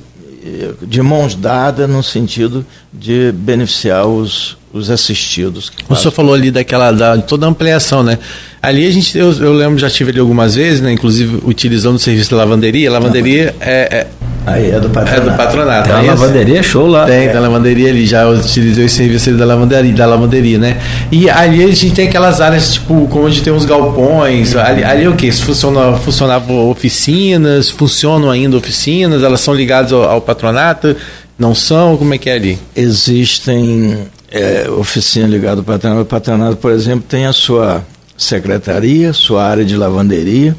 de 0.82 1.02
mãos 1.02 1.36
dadas 1.36 1.90
no 1.90 2.02
sentido 2.02 2.66
de 2.94 3.32
beneficiar 3.34 4.06
os, 4.08 4.58
os 4.74 4.90
assistidos. 4.90 5.72
O 5.88 5.96
senhor 5.96 6.12
falou 6.12 6.34
ali 6.34 6.50
daquela 6.50 6.92
da, 6.92 7.18
toda 7.18 7.46
a 7.46 7.50
ampliação, 7.50 8.04
né? 8.04 8.18
Ali 8.62 8.86
a 8.88 8.92
gente, 8.92 9.18
eu, 9.18 9.32
eu 9.34 9.54
lembro, 9.54 9.78
já 9.78 9.90
tive 9.90 10.12
ali 10.12 10.20
algumas 10.20 10.56
vezes, 10.56 10.82
né? 10.82 10.92
Inclusive 10.92 11.42
utilizando 11.44 11.96
o 11.96 12.00
serviço 12.00 12.32
da 12.32 12.38
lavanderia. 12.38 12.90
A 12.90 12.94
lavanderia 12.94 13.56
é, 13.60 13.72
é 13.72 14.08
Aí 14.50 14.72
é 14.72 14.80
do 14.80 14.90
patronato. 14.90 15.28
É 15.28 15.32
do 15.32 15.38
patronato. 15.38 15.88
Tem 15.90 15.98
é 15.98 16.00
uma 16.02 16.14
lavanderia 16.14 16.64
show 16.64 16.88
lá. 16.88 17.06
Tem, 17.06 17.26
é. 17.26 17.28
tem 17.28 17.38
a 17.38 17.40
lavanderia 17.40 17.90
ali. 17.90 18.06
Já 18.06 18.28
utilizei 18.28 18.86
o 18.86 18.90
serviço 18.90 19.32
da 19.34 19.46
lavanderia, 19.46 19.94
da 19.94 20.06
lavanderia, 20.06 20.58
né? 20.58 20.78
E 21.12 21.30
ali 21.30 21.64
a 21.64 21.68
gente 21.68 21.92
tem 21.92 22.08
aquelas 22.08 22.42
áreas, 22.42 22.74
tipo, 22.74 23.08
como 23.08 23.28
a 23.28 23.30
gente 23.30 23.44
tem 23.44 23.54
uns 23.54 23.66
galpões. 23.66 24.56
Ali, 24.56 24.84
ali 24.84 25.06
é 25.06 25.10
o 25.10 25.16
que? 25.16 25.32
Funciona, 25.32 25.98
funcionavam 25.98 26.70
oficinas, 26.70 27.70
funcionam 27.70 28.32
ainda 28.32 28.58
oficinas, 28.58 29.24
elas 29.24 29.42
são 29.42 29.54
ligadas 29.54 29.94
ao, 29.94 30.04
ao 30.04 30.22
patronato? 30.22 30.96
Não 31.38 31.56
são? 31.56 31.96
Como 31.96 32.14
é 32.14 32.18
que 32.18 32.30
é 32.30 32.34
ali? 32.34 32.60
Existem 32.76 33.98
é, 34.32 34.70
oficina 34.70 35.28
ligada 35.28 35.62
ao 35.62 35.64
patronato. 35.64 36.02
O 36.02 36.06
patronato, 36.06 36.58
por 36.58 36.72
exemplo, 36.72 37.06
tem 37.08 37.26
a 37.26 37.34
sua 37.34 37.84
secretaria, 38.18 39.14
sua 39.14 39.44
área 39.44 39.64
de 39.64 39.78
lavanderia, 39.78 40.56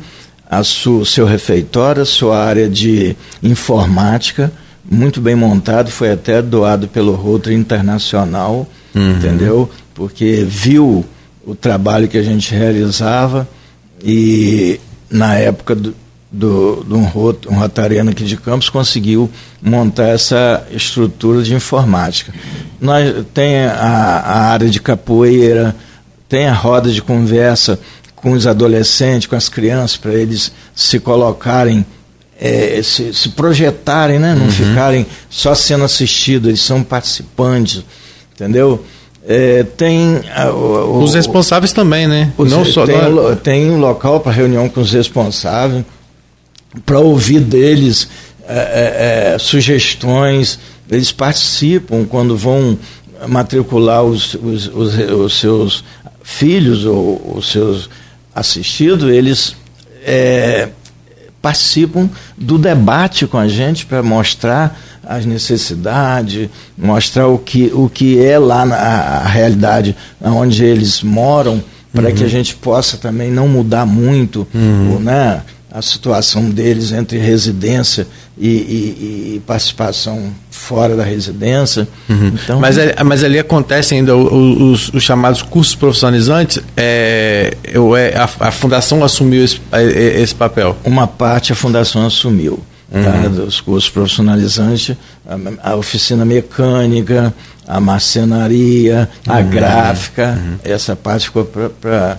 a 0.51 0.65
sua, 0.65 1.05
seu 1.05 1.25
refeitório, 1.25 2.03
a 2.03 2.07
sua 2.07 2.45
área 2.45 2.69
de 2.69 3.15
informática, 3.41 4.53
muito 4.85 5.21
bem 5.21 5.37
montado, 5.37 5.93
foi 5.93 6.11
até 6.11 6.43
doado 6.43 6.89
pelo 6.89 7.15
Rotary 7.15 7.55
Internacional, 7.55 8.69
uhum. 8.93 9.13
entendeu? 9.13 9.71
Porque 9.95 10.45
viu 10.49 11.05
o 11.47 11.55
trabalho 11.55 12.09
que 12.09 12.19
a 12.19 12.23
gente 12.23 12.53
realizava 12.53 13.49
e 14.03 14.81
na 15.09 15.37
época 15.37 15.77
do, 15.77 15.95
do, 16.33 16.83
do 16.83 16.97
um, 16.97 17.05
um 17.49 17.59
rotariano 17.59 18.11
aqui 18.11 18.25
de 18.25 18.37
Campos 18.37 18.69
conseguiu 18.69 19.31
montar 19.63 20.09
essa 20.09 20.67
estrutura 20.73 21.43
de 21.45 21.55
informática. 21.55 22.35
Nós 22.81 23.25
tem 23.33 23.67
a, 23.67 23.73
a 23.73 24.41
área 24.47 24.69
de 24.69 24.81
capoeira, 24.81 25.77
tem 26.29 26.47
a 26.47 26.55
roda 26.55 26.91
de 26.91 27.03
conversa 27.03 27.79
com 28.21 28.33
os 28.33 28.47
adolescentes, 28.47 29.27
com 29.27 29.37
as 29.37 29.49
crianças, 29.49 29.97
para 29.97 30.13
eles 30.15 30.53
se 30.75 31.01
colocarem, 31.01 31.85
é, 32.39 32.81
se, 32.83 33.13
se, 33.15 33.31
projetarem, 33.31 34.19
né? 34.19 34.35
não 34.35 34.47
uhum. 34.47 34.51
ficarem 34.51 35.07
só 35.29 35.55
sendo 35.55 35.85
assistidos, 35.85 36.49
eles 36.49 36.61
são 36.61 36.83
participantes, 36.83 37.83
entendeu? 38.35 38.85
É, 39.27 39.65
tem 39.77 40.21
o, 40.53 41.03
os 41.03 41.15
responsáveis 41.15 41.73
também, 41.73 42.07
né? 42.07 42.33
Os, 42.39 42.51
não 42.51 42.65
só 42.65 42.87
tem, 42.87 42.97
não... 42.97 43.37
tem 43.37 43.71
um 43.71 43.79
local 43.79 44.21
para 44.21 44.33
reunião 44.33 44.69
com 44.69 44.81
os 44.81 44.93
responsáveis, 44.93 45.85
para 46.87 46.99
ouvir 47.01 47.41
deles 47.41 48.09
é, 48.47 48.55
é, 48.55 49.35
é, 49.35 49.39
sugestões. 49.39 50.59
Eles 50.91 51.13
participam 51.13 52.05
quando 52.05 52.37
vão 52.37 52.79
matricular 53.29 54.03
os, 54.03 54.35
os, 54.35 54.67
os, 54.69 54.99
os 54.99 55.39
seus 55.39 55.85
filhos 56.23 56.85
ou 56.85 57.37
os 57.37 57.51
seus 57.51 57.91
assistidos, 58.35 59.11
eles 59.11 59.57
é, 60.05 60.69
participam 61.41 62.09
do 62.37 62.59
debate 62.59 63.27
com 63.27 63.39
a 63.39 63.49
gente 63.49 63.87
para 63.87 64.03
mostrar 64.03 64.79
as 65.05 65.25
necessidades, 65.27 66.49
mostrar 66.77 67.27
o 67.27 67.39
que, 67.39 67.71
o 67.75 67.89
que 67.89 68.23
é 68.23 68.39
lá 68.39 68.65
na 68.65 68.77
a 68.77 69.27
realidade 69.27 69.97
onde 70.21 70.65
eles 70.65 71.03
moram, 71.03 71.63
para 71.93 72.09
uhum. 72.09 72.15
que 72.15 72.25
a 72.25 72.29
gente 72.29 72.55
possa 72.55 72.97
também 72.97 73.31
não 73.31 73.49
mudar 73.49 73.85
muito, 73.85 74.47
uhum. 74.55 75.01
né? 75.01 75.43
a 75.73 75.81
situação 75.81 76.51
deles 76.51 76.91
entre 76.91 77.19
residência 77.19 78.07
e, 78.37 78.49
e, 78.49 79.35
e 79.37 79.43
participação 79.47 80.33
fora 80.61 80.95
da 80.95 81.03
residência. 81.03 81.89
Uhum. 82.09 82.33
Então, 82.35 82.61
mas, 82.61 82.79
ali, 82.79 82.93
mas 83.05 83.25
ali 83.25 83.39
acontece 83.39 83.95
ainda 83.95 84.15
os, 84.17 84.91
os 84.93 85.03
chamados 85.03 85.43
cursos 85.43 85.75
profissionalizantes, 85.75 86.61
é, 86.77 87.57
é, 87.65 88.17
a, 88.17 88.49
a 88.49 88.51
fundação 88.51 89.03
assumiu 89.03 89.45
esse, 89.45 89.61
esse 89.73 90.35
papel? 90.35 90.77
Uma 90.85 91.07
parte 91.07 91.53
a 91.53 91.57
fundação 91.57 92.07
assumiu. 92.07 92.61
Tá? 92.93 92.99
Uhum. 92.99 93.23
Tá, 93.23 93.29
dos 93.29 93.61
cursos 93.61 93.89
profissionalizantes, 93.89 94.97
a, 95.27 95.71
a, 95.71 95.77
oficina 95.77 96.25
mecânica, 96.25 97.33
a 97.67 97.81
marcenaria, 97.81 99.09
a 99.27 99.39
uhum. 99.39 99.51
gráfica, 99.51 100.37
uhum. 100.37 100.57
essa 100.65 100.97
parte 100.97 101.27
ficou 101.27 101.45
para 101.45 102.19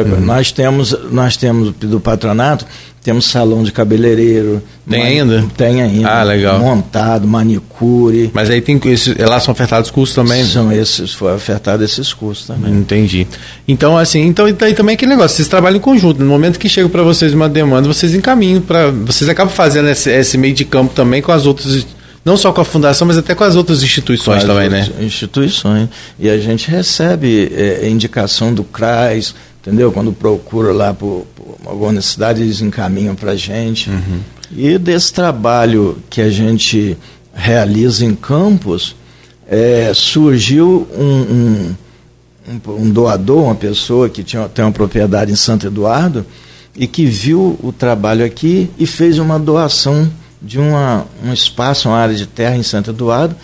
Uhum. 0.00 0.20
Nós 0.20 0.50
temos, 0.50 0.96
nós 1.10 1.36
temos 1.36 1.74
do 1.74 2.00
patronato, 2.00 2.64
temos 3.02 3.24
salão 3.24 3.64
de 3.64 3.72
cabeleireiro. 3.72 4.62
Tem 4.88 5.02
ainda? 5.02 5.44
Tem 5.56 5.82
ainda. 5.82 6.08
Ah, 6.08 6.22
legal. 6.22 6.60
Montado, 6.60 7.26
manicure. 7.26 8.30
Mas 8.32 8.48
aí 8.48 8.60
tem 8.60 8.80
esses, 8.84 9.16
lá 9.16 9.40
são 9.40 9.52
ofertados 9.52 9.90
cursos 9.90 10.14
também? 10.14 10.44
São 10.44 10.70
esses, 10.70 11.12
foi 11.12 11.34
ofertado 11.34 11.82
esses 11.82 12.12
cursos 12.12 12.46
também. 12.46 12.72
Entendi. 12.72 13.26
Então, 13.66 13.98
assim, 13.98 14.20
então 14.20 14.46
aí 14.46 14.74
também 14.74 14.94
aquele 14.94 15.10
negócio, 15.10 15.36
vocês 15.36 15.48
trabalham 15.48 15.78
em 15.78 15.80
conjunto. 15.80 16.20
No 16.20 16.26
momento 16.26 16.58
que 16.60 16.68
chega 16.68 16.88
para 16.88 17.02
vocês 17.02 17.34
uma 17.34 17.48
demanda, 17.48 17.88
vocês 17.88 18.14
encaminham 18.14 18.60
para. 18.60 18.90
Vocês 18.90 19.28
acabam 19.28 19.52
fazendo 19.52 19.88
esse, 19.88 20.08
esse 20.08 20.38
meio 20.38 20.54
de 20.54 20.64
campo 20.64 20.94
também 20.94 21.20
com 21.20 21.32
as 21.32 21.44
outras 21.44 21.84
não 22.24 22.36
só 22.36 22.52
com 22.52 22.60
a 22.60 22.64
fundação, 22.64 23.06
mas 23.06 23.18
até 23.18 23.34
com 23.34 23.42
as 23.42 23.56
outras 23.56 23.82
instituições 23.82 24.44
também, 24.44 24.68
né? 24.68 24.88
Instituições. 25.00 25.88
E 26.18 26.30
a 26.30 26.38
gente 26.38 26.70
recebe 26.70 27.50
é, 27.52 27.88
indicação 27.88 28.54
do 28.54 28.62
CRAS, 28.62 29.34
entendeu? 29.62 29.92
Quando 29.92 30.12
procura 30.12 30.72
lá 30.72 30.92
por, 30.92 31.24
por 31.34 31.56
alguma 31.64 31.92
necessidade, 31.92 32.42
eles 32.42 32.60
encaminham 32.60 33.14
para 33.14 33.32
a 33.32 33.36
gente. 33.36 33.88
Uhum. 33.88 34.20
E 34.54 34.76
desse 34.76 35.12
trabalho 35.12 35.98
que 36.10 36.20
a 36.20 36.28
gente 36.28 36.98
realiza 37.32 38.04
em 38.04 38.14
campos, 38.14 38.96
é, 39.48 39.92
surgiu 39.94 40.86
um, 40.96 41.74
um, 42.48 42.60
um, 42.68 42.90
doador, 42.90 43.44
uma 43.44 43.54
pessoa 43.54 44.08
que 44.08 44.22
tinha, 44.22 44.48
tem 44.48 44.64
uma 44.64 44.72
propriedade 44.72 45.32
em 45.32 45.36
Santo 45.36 45.66
Eduardo 45.66 46.26
e 46.74 46.86
que 46.86 47.06
viu 47.06 47.58
o 47.62 47.72
trabalho 47.72 48.24
aqui 48.24 48.68
e 48.78 48.86
fez 48.86 49.18
uma 49.18 49.38
doação 49.38 50.10
de 50.40 50.58
uma, 50.58 51.06
um 51.24 51.32
espaço, 51.32 51.88
uma 51.88 51.98
área 51.98 52.14
de 52.14 52.26
terra 52.26 52.56
em 52.56 52.62
Santo 52.62 52.90
Eduardo, 52.90 53.36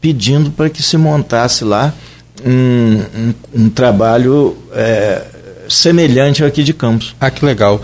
pedindo 0.00 0.50
para 0.50 0.68
que 0.68 0.82
se 0.82 0.96
montasse 0.96 1.64
lá 1.64 1.94
um, 2.44 3.32
um, 3.54 3.64
um 3.64 3.70
trabalho 3.70 4.56
é, 4.72 5.24
semelhante 5.72 6.42
ao 6.42 6.48
aqui 6.48 6.62
de 6.62 6.72
Campos. 6.72 7.14
Ah, 7.20 7.30
que 7.30 7.44
legal. 7.44 7.80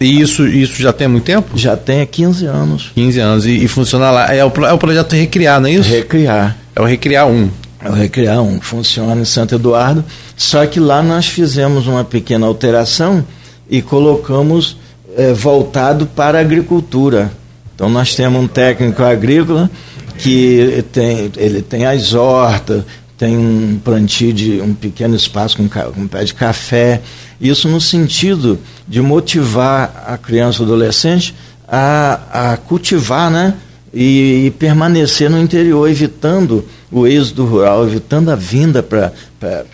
E 0.00 0.20
isso, 0.20 0.46
isso 0.46 0.80
já 0.80 0.92
tem 0.92 1.08
muito 1.08 1.24
tempo? 1.24 1.58
Já 1.58 1.76
tem 1.76 2.00
há 2.00 2.06
15 2.06 2.46
anos. 2.46 2.90
15 2.94 3.20
anos. 3.20 3.46
E, 3.46 3.64
e 3.64 3.68
funciona 3.68 4.10
lá. 4.10 4.34
É 4.34 4.44
o, 4.44 4.52
é 4.66 4.72
o 4.72 4.78
projeto 4.78 5.12
Recriar, 5.12 5.60
não 5.60 5.68
é 5.68 5.72
isso? 5.72 5.90
Recriar. 5.90 6.56
É 6.74 6.80
o 6.80 6.84
Recriar 6.84 7.28
1. 7.28 7.50
É 7.84 7.88
o 7.90 7.92
Recriar 7.92 8.40
1. 8.40 8.60
Funciona 8.62 9.20
em 9.20 9.24
Santo 9.26 9.54
Eduardo. 9.54 10.04
Só 10.36 10.64
que 10.66 10.80
lá 10.80 11.02
nós 11.02 11.26
fizemos 11.26 11.86
uma 11.86 12.02
pequena 12.02 12.46
alteração 12.46 13.24
e 13.68 13.82
colocamos 13.82 14.78
é, 15.16 15.32
voltado 15.34 16.06
para 16.06 16.38
a 16.38 16.40
agricultura. 16.40 17.30
Então 17.74 17.90
nós 17.90 18.14
temos 18.14 18.42
um 18.42 18.46
técnico 18.46 19.02
agrícola 19.02 19.70
que 20.18 20.84
tem, 20.92 21.30
ele 21.36 21.62
tem 21.62 21.86
as 21.86 22.14
hortas, 22.14 22.84
tem 23.20 23.36
um 23.36 23.78
plantio 23.84 24.32
de 24.32 24.62
um 24.62 24.72
pequeno 24.72 25.14
espaço 25.14 25.54
com, 25.54 25.68
com 25.68 26.08
pé 26.08 26.24
de 26.24 26.32
café. 26.32 27.02
Isso 27.38 27.68
no 27.68 27.78
sentido 27.78 28.58
de 28.88 29.02
motivar 29.02 30.04
a 30.06 30.16
criança 30.16 30.62
ou 30.62 30.64
adolescente 30.66 31.34
a, 31.68 32.52
a 32.52 32.56
cultivar, 32.56 33.30
né? 33.30 33.52
E, 33.92 34.46
e, 34.46 34.50
permanecer 34.52 35.28
no 35.28 35.38
interior, 35.38 35.90
evitando 35.90 36.64
o 36.92 37.06
êxodo 37.06 37.44
rural, 37.44 37.84
evitando 37.86 38.30
a 38.30 38.36
vinda 38.36 38.84
para 38.84 39.12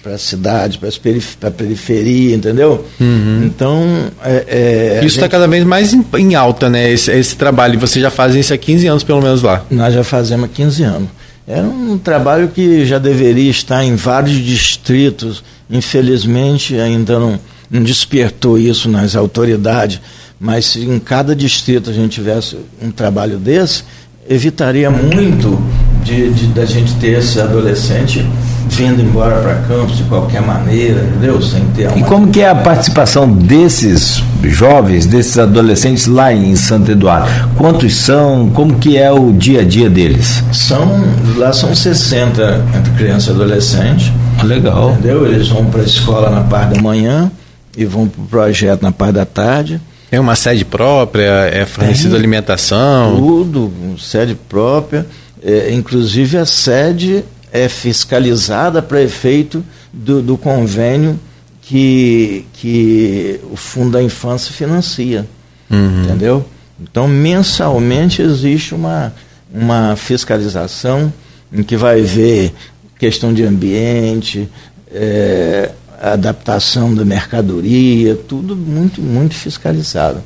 a 0.06 0.18
cidade, 0.18 0.78
para 0.78 0.90
perif 0.90 1.36
a 1.42 1.50
periferia, 1.50 2.34
entendeu? 2.34 2.84
Uhum. 2.98 3.42
Então. 3.44 4.10
É, 4.24 4.98
é, 4.98 5.04
isso 5.04 5.16
está 5.18 5.28
cada 5.28 5.46
vez 5.46 5.62
mais 5.64 5.92
em, 5.92 6.04
em 6.18 6.34
alta, 6.34 6.68
né? 6.68 6.90
Esse, 6.90 7.12
esse 7.12 7.36
trabalho. 7.36 7.78
Você 7.78 8.00
já 8.00 8.10
faz 8.10 8.34
isso 8.34 8.52
há 8.52 8.58
15 8.58 8.86
anos, 8.88 9.04
pelo 9.04 9.20
menos 9.22 9.42
lá. 9.42 9.64
Nós 9.70 9.94
já 9.94 10.02
fazemos 10.02 10.46
há 10.46 10.48
15 10.48 10.82
anos. 10.82 11.08
Era 11.46 11.66
um 11.66 11.96
trabalho 11.96 12.48
que 12.48 12.84
já 12.84 12.98
deveria 12.98 13.50
estar 13.50 13.84
em 13.84 13.94
vários 13.94 14.36
distritos. 14.36 15.44
Infelizmente, 15.70 16.74
ainda 16.76 17.18
não, 17.18 17.38
não 17.70 17.82
despertou 17.82 18.58
isso 18.58 18.88
nas 18.88 19.14
autoridades. 19.14 20.00
Mas 20.40 20.66
se 20.66 20.80
em 20.80 20.98
cada 20.98 21.36
distrito 21.36 21.88
a 21.88 21.92
gente 21.92 22.14
tivesse 22.14 22.56
um 22.82 22.90
trabalho 22.90 23.38
desse, 23.38 23.84
evitaria 24.28 24.90
muito 24.90 25.62
de, 26.02 26.30
de 26.32 26.46
da 26.48 26.64
gente 26.64 26.92
ter 26.96 27.18
esse 27.18 27.40
adolescente 27.40 28.24
vindo 28.68 29.00
embora 29.00 29.40
para 29.40 29.54
campos 29.62 29.96
de 29.96 30.04
qualquer 30.04 30.42
maneira, 30.42 31.02
entendeu? 31.02 31.40
Sem 31.40 31.64
ter 31.74 31.88
uma... 31.88 31.98
E 31.98 32.02
como 32.02 32.28
que 32.28 32.40
é 32.40 32.48
a 32.48 32.54
participação 32.54 33.30
desses 33.30 34.22
jovens, 34.42 35.06
desses 35.06 35.38
adolescentes 35.38 36.06
lá 36.06 36.32
em 36.32 36.54
Santo 36.56 36.90
Eduardo? 36.90 37.30
Quantos 37.56 37.94
são? 37.94 38.50
Como 38.50 38.78
que 38.78 38.96
é 38.96 39.10
o 39.10 39.32
dia 39.32 39.60
a 39.60 39.64
dia 39.64 39.88
deles? 39.88 40.42
São, 40.52 41.04
lá 41.36 41.52
são 41.52 41.74
60 41.74 42.64
entre 42.76 42.92
criança 42.92 43.30
e 43.30 43.34
adolescente. 43.34 44.12
Legal. 44.44 44.92
Entendeu? 44.92 45.26
Eles 45.26 45.48
vão 45.48 45.64
para 45.66 45.80
a 45.80 45.84
escola 45.84 46.30
na 46.30 46.42
parte 46.42 46.74
da 46.74 46.82
manhã 46.82 47.30
e 47.76 47.84
vão 47.84 48.06
para 48.08 48.22
o 48.22 48.26
projeto 48.26 48.82
na 48.82 48.92
parte 48.92 49.14
da 49.14 49.24
tarde. 49.24 49.80
Tem 50.10 50.20
uma 50.20 50.36
sede 50.36 50.64
própria, 50.64 51.48
é 51.52 51.66
fornecida 51.66 52.16
alimentação? 52.16 53.16
Tudo, 53.16 53.72
sede 53.98 54.34
própria. 54.48 55.06
É, 55.42 55.72
inclusive 55.72 56.38
a 56.38 56.46
sede 56.46 57.24
é 57.56 57.68
fiscalizada 57.68 58.82
para 58.82 59.02
efeito 59.02 59.64
do, 59.92 60.22
do, 60.22 60.36
convênio 60.36 61.18
que, 61.62 62.44
que 62.52 63.40
o 63.50 63.56
Fundo 63.56 63.92
da 63.92 64.02
Infância 64.02 64.52
financia. 64.52 65.26
Uhum. 65.70 66.04
Entendeu? 66.04 66.44
Então, 66.80 67.08
mensalmente 67.08 68.20
existe 68.22 68.74
uma, 68.74 69.12
uma 69.52 69.96
fiscalização 69.96 71.12
em 71.52 71.62
que 71.62 71.76
vai 71.76 72.02
ver 72.02 72.52
questão 72.98 73.32
de 73.32 73.44
ambiente, 73.44 74.48
é, 74.92 75.70
adaptação 76.00 76.94
da 76.94 77.04
mercadoria, 77.04 78.14
tudo 78.14 78.54
muito, 78.54 79.00
muito 79.00 79.34
fiscalizado. 79.34 80.22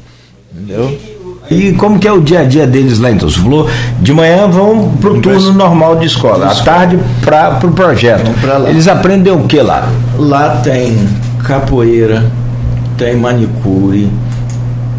Entendeu? 0.53 0.99
E 1.51 1.73
como 1.73 1.99
que 1.99 2.07
é 2.07 2.13
o 2.13 2.21
dia 2.21 2.41
a 2.41 2.45
dia 2.45 2.65
deles 2.65 3.01
lá 3.01 3.11
então? 3.11 3.29
Você 3.29 3.41
falou, 3.41 3.69
de 3.99 4.13
manhã 4.13 4.47
vão 4.47 4.97
para 4.97 5.11
o 5.11 5.21
turno 5.21 5.53
normal 5.53 5.99
de 5.99 6.07
escola, 6.07 6.53
à 6.53 6.55
tarde 6.55 6.97
para 7.25 7.57
o 7.57 7.59
pro 7.59 7.73
projeto. 7.73 8.31
Eles 8.69 8.87
aprendem 8.87 9.33
o 9.33 9.49
que 9.49 9.61
lá? 9.61 9.89
Lá 10.17 10.61
tem 10.61 10.97
capoeira, 11.45 12.31
tem 12.97 13.17
manicure, 13.17 14.09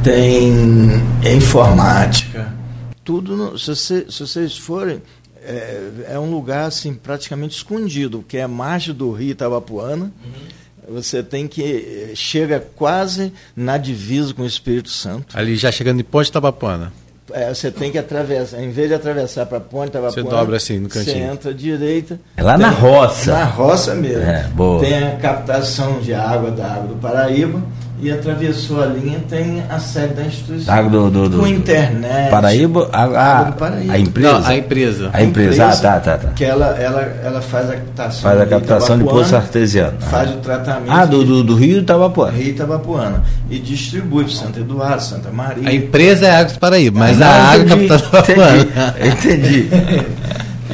tem 0.03 1.01
informática. 1.33 2.53
Tudo, 3.01 3.37
no, 3.37 3.57
se, 3.57 3.73
você, 3.73 4.05
se 4.09 4.19
vocês 4.19 4.57
forem, 4.57 5.01
é, 5.41 5.89
é, 6.09 6.19
um 6.19 6.29
lugar 6.29 6.65
assim 6.65 6.93
praticamente 6.93 7.55
escondido, 7.55 8.25
que 8.27 8.35
é 8.35 8.43
a 8.43 8.47
margem 8.47 8.93
do 8.93 9.09
rio 9.13 9.31
Itabapuana. 9.31 10.11
Uhum 10.23 10.60
você 10.89 11.21
tem 11.21 11.47
que 11.47 12.09
eh, 12.11 12.15
chega 12.15 12.59
quase 12.75 13.33
na 13.55 13.77
divisa 13.77 14.33
com 14.33 14.43
o 14.43 14.45
Espírito 14.45 14.89
Santo. 14.89 15.37
Ali 15.37 15.55
já 15.55 15.71
chegando 15.71 15.99
em 15.99 16.03
Ponte 16.03 16.31
Tabapuana. 16.31 16.91
É, 17.33 17.53
você 17.53 17.71
tem 17.71 17.91
que 17.91 17.97
atravessar, 17.97 18.61
em 18.61 18.71
vez 18.71 18.89
de 18.89 18.95
atravessar 18.95 19.45
para 19.45 19.59
Ponte 19.59 19.91
Tabapuana, 19.91 20.23
você 20.23 20.35
dobra 20.35 20.57
assim 20.57 20.79
no 20.79 20.89
cantinho. 20.89 21.15
Você 21.15 21.23
entra 21.23 21.51
à 21.51 21.53
direita. 21.53 22.19
É 22.35 22.43
lá 22.43 22.57
tem, 22.57 22.65
na 22.65 22.69
roça. 22.71 23.31
Na 23.31 23.45
roça 23.45 23.95
mesmo. 23.95 24.23
É, 24.23 24.49
tem 24.81 25.03
a 25.03 25.15
captação 25.17 26.01
de 26.01 26.13
água 26.13 26.51
da 26.51 26.73
água 26.73 26.87
do 26.87 26.95
Paraíba 26.95 27.61
e 28.01 28.11
atravessou 28.11 28.81
a 28.81 28.87
linha, 28.87 29.19
tem 29.29 29.63
a 29.69 29.79
sede 29.79 30.15
da 30.15 30.23
instituição. 30.23 30.73
Água 30.73 30.89
do, 30.89 31.11
do, 31.11 31.29
do, 31.29 31.37
com 31.37 31.47
internet. 31.47 32.31
Paraíba, 32.31 32.89
a, 32.91 33.03
a, 33.03 33.43
do 33.43 33.53
Paraíba. 33.53 33.93
a 33.93 33.99
empresa? 33.99 34.39
Não, 34.39 34.47
a 34.47 34.55
empresa. 34.55 35.09
A 35.13 35.23
empresa, 35.23 35.65
ah, 35.67 35.75
tá, 35.77 35.99
tá, 35.99 36.17
tá. 36.17 36.29
Que 36.29 36.43
ela, 36.43 36.75
ela, 36.79 37.01
ela 37.23 37.41
faz 37.41 37.69
a 37.69 37.75
captação. 37.75 38.21
Faz 38.23 38.41
a 38.41 38.45
captação 38.47 38.97
de 38.97 39.03
poço 39.03 39.35
artesiano. 39.35 40.01
Faz 40.01 40.31
o 40.31 40.37
tratamento. 40.37 40.91
Ah, 40.91 41.05
do, 41.05 41.23
do, 41.23 41.43
do 41.43 41.55
Rio 41.55 41.77
Itabapuana. 41.77 42.35
Rio 42.35 42.49
Itabapuana. 42.49 43.23
E 43.51 43.59
distribui 43.59 44.23
para 44.23 44.33
Santo 44.33 44.59
Eduardo, 44.59 45.03
Santa 45.03 45.29
Maria. 45.29 45.69
A 45.69 45.73
empresa 45.73 46.25
é 46.25 46.35
Água 46.35 46.53
do 46.53 46.59
Paraíba, 46.59 46.99
mas 46.99 47.21
ah, 47.21 47.27
a 47.27 47.51
água 47.51 47.65
é 47.65 47.87
captada 47.87 48.23
Entendi. 48.99 49.69
entendi. 49.69 49.69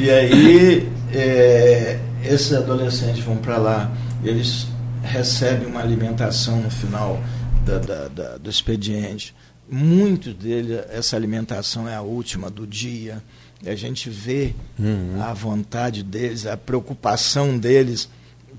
e 0.00 0.10
aí, 0.10 0.88
é, 1.12 1.98
esses 2.24 2.54
adolescentes 2.54 3.22
vão 3.22 3.36
para 3.36 3.58
lá, 3.58 3.90
eles 4.24 4.66
recebe 5.02 5.66
uma 5.66 5.80
alimentação 5.80 6.60
no 6.60 6.70
final 6.70 7.20
da, 7.64 7.78
da, 7.78 8.08
da, 8.08 8.36
do 8.38 8.50
expediente. 8.50 9.34
Muitos 9.70 10.34
deles, 10.34 10.84
essa 10.90 11.16
alimentação 11.16 11.88
é 11.88 11.94
a 11.94 12.00
última 12.00 12.50
do 12.50 12.66
dia. 12.66 13.22
E 13.62 13.68
a 13.68 13.74
gente 13.74 14.08
vê 14.08 14.54
uhum. 14.78 15.20
a 15.20 15.32
vontade 15.34 16.02
deles, 16.02 16.46
a 16.46 16.56
preocupação 16.56 17.58
deles, 17.58 18.08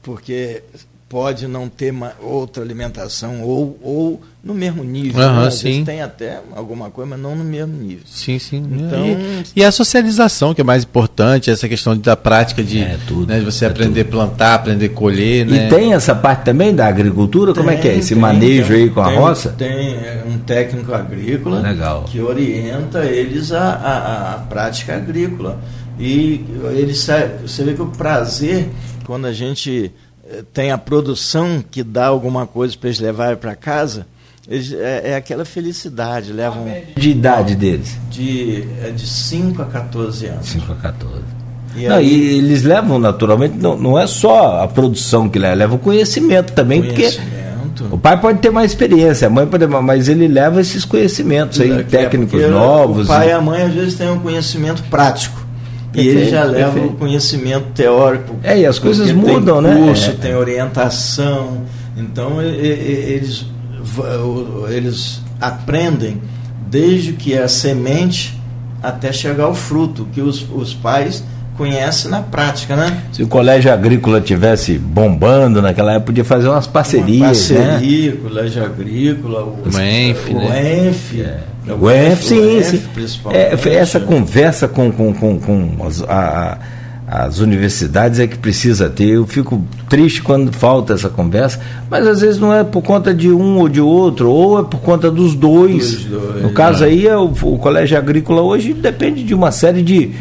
porque 0.02 0.62
pode 1.10 1.48
não 1.48 1.68
ter 1.68 1.92
uma, 1.92 2.14
outra 2.22 2.64
alimentação 2.64 3.42
ou, 3.42 3.78
ou 3.82 4.22
no 4.44 4.54
mesmo 4.54 4.84
nível. 4.84 5.20
Uhum, 5.20 5.44
né? 5.44 5.52
sim. 5.52 5.84
tem 5.84 6.04
até 6.04 6.40
alguma 6.56 6.92
coisa, 6.92 7.10
mas 7.10 7.20
não 7.20 7.36
no 7.36 7.44
mesmo 7.44 7.76
nível. 7.76 8.04
Sim, 8.06 8.38
sim. 8.38 8.64
Então, 8.72 9.06
e, 9.06 9.44
e 9.56 9.64
a 9.64 9.72
socialização, 9.72 10.54
que 10.54 10.62
é 10.62 10.64
mais 10.64 10.84
importante, 10.84 11.50
essa 11.50 11.68
questão 11.68 11.98
da 11.98 12.16
prática 12.16 12.64
de, 12.64 12.80
é, 12.80 12.98
tudo, 13.08 13.26
né, 13.26 13.40
de 13.40 13.46
você 13.46 13.66
é 13.66 13.68
aprender 13.68 14.02
a 14.02 14.06
plantar, 14.06 14.54
aprender 14.54 14.86
a 14.86 14.90
colher. 14.90 15.48
Né? 15.48 15.66
E 15.66 15.70
tem 15.70 15.94
essa 15.94 16.14
parte 16.14 16.46
também 16.46 16.76
da 16.76 16.88
agricultura? 16.88 17.54
Tem, 17.54 17.64
Como 17.64 17.76
é 17.76 17.78
que 17.78 17.88
é? 17.88 17.98
Esse 17.98 18.14
tem, 18.14 18.22
manejo 18.22 18.68
tem, 18.68 18.84
aí 18.84 18.90
com 18.92 19.02
a 19.02 19.10
roça? 19.10 19.50
Tem 19.58 19.96
é, 19.96 20.24
um 20.28 20.38
técnico 20.38 20.94
agrícola 20.94 21.60
Legal. 21.60 22.04
que 22.04 22.22
orienta 22.22 23.04
eles 23.06 23.52
a, 23.52 23.64
a, 23.64 24.34
a 24.36 24.38
prática 24.38 24.96
agrícola. 24.96 25.60
E 26.00 26.46
eles, 26.78 27.06
você 27.42 27.64
vê 27.64 27.74
que 27.74 27.82
o 27.82 27.88
prazer, 27.88 28.70
quando 29.06 29.26
a 29.26 29.34
gente 29.34 29.92
tem 30.54 30.72
a 30.72 30.78
produção 30.78 31.64
que 31.70 31.84
dá 31.84 32.08
alguma 32.08 32.46
coisa 32.46 32.78
para 32.78 32.90
eles 32.90 33.00
levarem 33.00 33.38
para 33.38 33.56
casa, 33.56 34.06
eles, 34.48 34.74
é, 34.74 35.12
é, 35.12 35.16
aquela 35.16 35.46
felicidade. 35.46 36.34
Levam, 36.34 36.66
de 36.96 37.10
idade 37.10 37.56
deles? 37.56 37.98
De, 38.10 38.68
é 38.84 38.90
de 38.90 39.06
5 39.06 39.62
a 39.62 39.66
14 39.66 40.26
anos. 40.26 40.48
5 40.48 40.72
a 40.72 40.76
14. 40.76 41.16
E, 41.76 41.88
não, 41.88 41.96
aí, 41.98 42.08
e 42.08 42.38
eles 42.40 42.64
levam 42.64 42.98
naturalmente, 42.98 43.56
não, 43.58 43.78
não 43.78 44.00
é 44.00 44.08
só 44.08 44.64
a 44.64 44.68
produção 44.68 45.30
que 45.30 45.38
leva, 45.38 45.56
leva 45.56 45.76
o 45.76 45.80
conhecimento 45.80 46.52
também, 46.54 46.82
conhecimento. 46.82 47.84
porque 47.84 47.96
o 47.96 47.98
pai 47.98 48.20
pode 48.20 48.40
ter 48.40 48.50
mais 48.50 48.72
experiência, 48.72 49.28
a 49.28 49.30
mãe 49.30 49.46
pode 49.46 49.66
ter 49.66 49.72
mais, 49.72 49.86
mas 49.86 50.10
ele 50.10 50.28
leva 50.28 50.60
esses 50.60 50.84
conhecimentos 50.84 51.62
aí, 51.62 51.72
é, 51.72 51.84
técnicos 51.84 52.42
novos. 52.50 53.06
O 53.06 53.08
pai 53.08 53.30
e 53.30 53.32
a 53.32 53.40
mãe 53.40 53.62
às 53.62 53.74
vezes 53.74 53.94
têm 53.94 54.10
um 54.10 54.20
conhecimento 54.20 54.82
prático. 54.90 55.40
E 55.94 56.08
ele 56.08 56.30
já 56.30 56.44
leva 56.44 56.80
o 56.80 56.94
conhecimento 56.94 57.68
teórico. 57.74 58.36
É, 58.44 58.60
e 58.60 58.66
as 58.66 58.78
coisas 58.78 59.12
mudam, 59.12 59.34
tem 59.34 59.44
curso, 59.44 59.62
né? 59.62 59.88
Curso, 59.88 60.10
é. 60.10 60.14
tem 60.14 60.36
orientação. 60.36 61.64
Então 61.98 62.42
eles, 62.42 63.46
eles 64.70 65.22
aprendem 65.42 66.22
desde 66.70 67.14
que 67.14 67.34
é 67.34 67.44
a 67.44 67.48
semente 67.48 68.40
até 68.82 69.12
chegar 69.12 69.46
ao 69.46 69.56
fruto, 69.56 70.08
que 70.14 70.22
os, 70.22 70.46
os 70.54 70.74
pais 70.74 71.24
conhecem 71.60 72.10
na 72.10 72.22
prática, 72.22 72.74
né? 72.74 73.04
Se 73.12 73.22
o 73.22 73.28
colégio 73.28 73.70
agrícola 73.72 74.22
tivesse 74.22 74.78
bombando 74.78 75.62
naquela 75.62 75.92
época, 75.92 76.06
podia 76.06 76.24
fazer 76.24 76.48
umas 76.48 76.66
parcerias. 76.66 77.50
Uma 77.52 77.60
parceria, 77.60 78.12
né? 78.12 78.18
colégio 78.24 78.64
agrícola, 78.64 79.44
o, 79.44 79.64
o 79.66 79.80
ENF, 79.80 80.32
o 80.32 80.40
né? 80.40 80.88
ENF. 80.88 81.22
É. 81.22 81.40
O 81.74 81.92
EF, 81.92 82.24
sim, 82.24 82.64
sim. 82.64 82.82
É, 83.32 83.76
essa 83.76 84.00
conversa 84.00 84.68
com, 84.68 84.92
com, 84.92 85.14
com, 85.14 85.40
com 85.40 85.86
as, 85.86 86.02
a, 86.02 86.58
as 87.06 87.40
universidades 87.40 88.20
é 88.20 88.26
que 88.26 88.38
precisa 88.38 88.90
ter. 88.90 89.10
Eu 89.10 89.28
fico 89.28 89.64
triste 89.88 90.24
quando 90.24 90.52
falta 90.54 90.94
essa 90.94 91.10
conversa, 91.10 91.60
mas 91.90 92.08
às 92.08 92.22
vezes 92.22 92.40
não 92.40 92.54
é 92.54 92.64
por 92.64 92.82
conta 92.82 93.14
de 93.14 93.30
um 93.30 93.58
ou 93.60 93.70
de 93.70 93.82
outro, 93.82 94.32
ou 94.32 94.60
é 94.60 94.64
por 94.64 94.80
conta 94.80 95.12
dos 95.12 95.36
dois. 95.36 96.06
dois 96.06 96.42
no 96.42 96.54
caso 96.54 96.84
aí, 96.84 97.06
é 97.06 97.18
o, 97.18 97.26
o, 97.26 97.60
colégio 97.60 97.98
agrícola 97.98 98.42
hoje 98.42 98.74
depende 98.74 99.24
de 99.24 99.36
uma 99.36 99.52
série 99.52 99.84
de, 99.84 100.12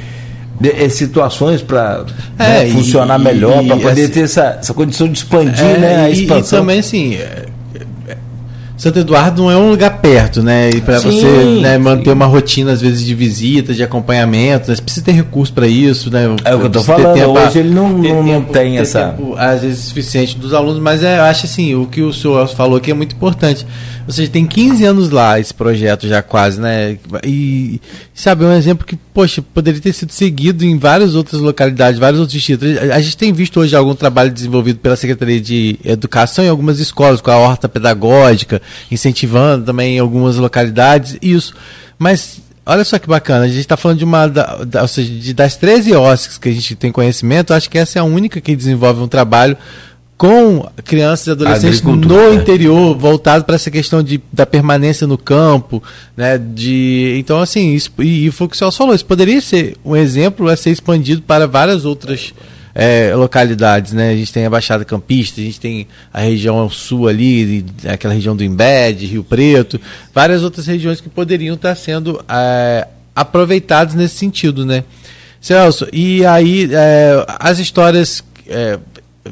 de, 0.61 0.73
de 0.73 0.90
situações 0.90 1.62
para 1.62 2.05
é, 2.38 2.64
né, 2.64 2.71
funcionar 2.71 3.18
e, 3.21 3.25
melhor, 3.25 3.64
para 3.64 3.77
poder 3.77 4.03
assim, 4.03 4.12
ter 4.12 4.21
essa, 4.21 4.59
essa 4.61 4.75
condição 4.75 5.09
de 5.09 5.18
expandir 5.18 5.64
é, 5.64 5.79
né, 5.79 5.97
a 6.05 6.11
expansão. 6.11 6.59
E, 6.59 6.61
e 6.61 6.62
também, 6.62 6.79
assim, 6.79 7.14
é, 7.14 7.47
Santo 8.78 9.00
Eduardo 9.00 9.42
não 9.42 9.50
é 9.50 9.56
um 9.56 9.70
lugar 9.70 9.98
perto, 9.98 10.40
né? 10.40 10.70
E 10.70 10.80
para 10.80 11.00
você 11.00 11.60
né, 11.60 11.76
manter 11.76 12.12
uma 12.12 12.26
rotina, 12.26 12.70
às 12.70 12.80
vezes, 12.80 13.04
de 13.04 13.12
visita, 13.12 13.74
de 13.74 13.82
acompanhamento, 13.82 14.70
né? 14.70 14.76
você 14.76 14.80
precisa 14.82 15.04
ter 15.04 15.12
recurso 15.12 15.52
para 15.52 15.66
isso, 15.66 16.12
né? 16.12 16.26
É 16.44 16.54
o 16.54 16.58
que 16.58 16.64
eu 16.64 16.68
estou 16.68 16.84
falando, 16.84 17.32
hoje 17.32 17.58
ele 17.58 17.70
não, 17.70 17.88
não, 17.88 18.22
não 18.22 18.44
tem 18.44 18.78
essa. 18.78 19.08
Tempo, 19.08 19.34
às 19.36 19.62
vezes, 19.62 19.80
suficiente 19.80 20.38
dos 20.38 20.54
alunos, 20.54 20.78
mas 20.80 21.02
é, 21.02 21.18
eu 21.18 21.24
acho 21.24 21.46
assim, 21.46 21.74
o 21.74 21.86
que 21.86 22.02
o 22.02 22.12
senhor 22.12 22.46
falou 22.48 22.76
aqui 22.76 22.92
é 22.92 22.94
muito 22.94 23.16
importante. 23.16 23.66
Ou 24.08 24.12
seja, 24.14 24.30
tem 24.30 24.46
15 24.46 24.84
anos 24.86 25.10
lá 25.10 25.38
esse 25.38 25.52
projeto 25.52 26.08
já 26.08 26.22
quase, 26.22 26.58
né? 26.58 26.96
E 27.22 27.78
sabe, 28.14 28.42
é 28.42 28.48
um 28.48 28.52
exemplo 28.54 28.86
que, 28.86 28.96
poxa, 29.12 29.42
poderia 29.42 29.82
ter 29.82 29.92
sido 29.92 30.12
seguido 30.12 30.64
em 30.64 30.78
várias 30.78 31.14
outras 31.14 31.42
localidades, 31.42 32.00
vários 32.00 32.18
outros 32.18 32.32
distritos. 32.32 32.90
A 32.90 33.00
gente 33.00 33.18
tem 33.18 33.34
visto 33.34 33.60
hoje 33.60 33.76
algum 33.76 33.94
trabalho 33.94 34.30
desenvolvido 34.30 34.78
pela 34.78 34.96
Secretaria 34.96 35.38
de 35.38 35.78
Educação 35.84 36.42
em 36.42 36.48
algumas 36.48 36.80
escolas, 36.80 37.20
com 37.20 37.30
a 37.30 37.36
horta 37.36 37.68
pedagógica, 37.68 38.62
incentivando 38.90 39.66
também 39.66 39.96
em 39.96 39.98
algumas 39.98 40.37
localidades, 40.37 41.16
isso. 41.20 41.54
Mas 41.98 42.40
olha 42.64 42.85
só 42.85 42.98
que 42.98 43.09
bacana, 43.09 43.44
a 43.44 43.48
gente 43.48 43.61
está 43.61 43.76
falando 43.76 43.98
de 43.98 44.04
uma, 44.04 44.26
da, 44.26 44.64
da, 44.64 44.83
ou 44.83 44.88
seja, 44.88 45.12
de, 45.12 45.33
das 45.33 45.57
13 45.57 45.94
OSCs 45.94 46.38
que 46.38 46.48
a 46.48 46.52
gente 46.52 46.76
tem 46.76 46.92
conhecimento, 46.92 47.54
acho 47.54 47.68
que 47.70 47.78
essa 47.78 47.98
é 47.98 48.00
a 48.00 48.04
única 48.04 48.40
que 48.40 48.54
desenvolve 48.54 49.00
um 49.00 49.09
trabalho 49.09 49.57
com 50.18 50.68
crianças 50.85 51.28
e 51.28 51.31
adolescentes 51.31 51.81
no 51.81 51.94
né? 51.94 52.35
interior, 52.35 52.98
voltado 52.98 53.44
para 53.44 53.54
essa 53.54 53.70
questão 53.70 54.02
de, 54.02 54.20
da 54.33 54.44
permanência 54.44 55.07
no 55.07 55.16
campo, 55.16 55.81
né? 56.16 56.37
De, 56.37 57.16
então, 57.20 57.40
assim, 57.40 57.72
isso, 57.72 57.92
e, 58.00 58.26
e 58.26 58.31
foi 58.33 58.48
o 58.48 58.50
que 58.50 58.57
o 58.57 58.59
senhor 58.59 58.72
falou, 58.72 58.94
isso 58.94 59.07
poderia 59.07 59.40
ser 59.40 59.76
um 59.85 59.94
exemplo 59.94 60.48
a 60.48 60.57
ser 60.57 60.70
expandido 60.70 61.22
para 61.22 61.46
várias 61.46 61.85
outras 61.85 62.35
é, 62.35 62.58
localidades, 63.16 63.92
né? 63.92 64.11
A 64.11 64.16
gente 64.16 64.33
tem 64.33 64.46
a 64.46 64.50
Baixada 64.50 64.85
Campista, 64.85 65.40
a 65.40 65.44
gente 65.44 65.61
tem 65.61 65.87
a 66.12 66.20
região 66.20 66.68
sul 66.70 67.09
ali, 67.09 67.64
aquela 67.87 68.14
região 68.14 68.37
do 68.37 68.44
Embed, 68.44 69.07
Rio 69.07 69.24
Preto, 69.24 69.81
várias 70.14 70.42
outras 70.42 70.66
regiões 70.66 71.00
que 71.00 71.09
poderiam 71.09 71.54
estar 71.54 71.74
sendo 71.74 72.24
é, 72.28 72.87
aproveitadas 73.14 73.94
nesse 73.94 74.16
sentido, 74.16 74.64
né? 74.64 74.85
Celso, 75.40 75.87
e 75.92 76.24
aí 76.26 76.68
é, 76.72 77.24
as 77.38 77.59
histórias 77.59 78.24
é, 78.46 78.78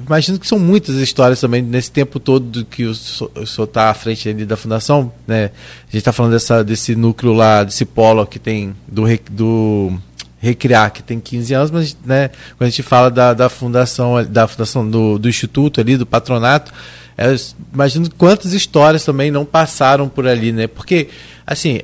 imagino 0.05 0.39
que 0.39 0.47
são 0.47 0.59
muitas 0.59 0.97
histórias 0.97 1.41
também 1.41 1.63
nesse 1.63 1.91
tempo 1.91 2.21
todo 2.21 2.65
que 2.65 2.85
o 2.85 2.95
senhor 2.95 3.65
está 3.65 3.91
à 3.91 3.95
frente 3.95 4.33
da 4.45 4.57
fundação, 4.57 5.13
né? 5.27 5.45
A 5.45 5.87
gente 5.87 5.99
está 5.99 6.13
falando 6.13 6.33
dessa, 6.33 6.63
desse 6.63 6.95
núcleo 6.95 7.33
lá, 7.33 7.65
desse 7.65 7.85
polo 7.85 8.27
que 8.27 8.39
tem 8.39 8.75
do, 8.87 9.05
do 9.31 9.99
Recriar, 10.47 10.93
que 10.93 11.03
tem 11.03 11.19
15 11.19 11.55
anos, 11.55 11.71
mas 11.71 11.97
né, 12.05 12.31
quando 12.57 12.69
a 12.69 12.71
gente 12.71 12.83
fala 12.83 13.11
da, 13.11 13.35
da 13.35 13.49
fundação, 13.49 14.25
da 14.25 14.47
fundação 14.47 14.89
do, 14.89 15.19
do 15.19 15.29
instituto 15.29 15.81
ali, 15.81 15.97
do 15.97 16.07
patronato, 16.07 16.73
é, 17.19 17.35
imagino 17.73 18.09
quantas 18.17 18.53
histórias 18.53 19.05
também 19.05 19.31
não 19.31 19.45
passaram 19.45 20.09
por 20.09 20.27
ali, 20.27 20.53
né? 20.53 20.67
Porque, 20.67 21.09
assim, 21.47 21.81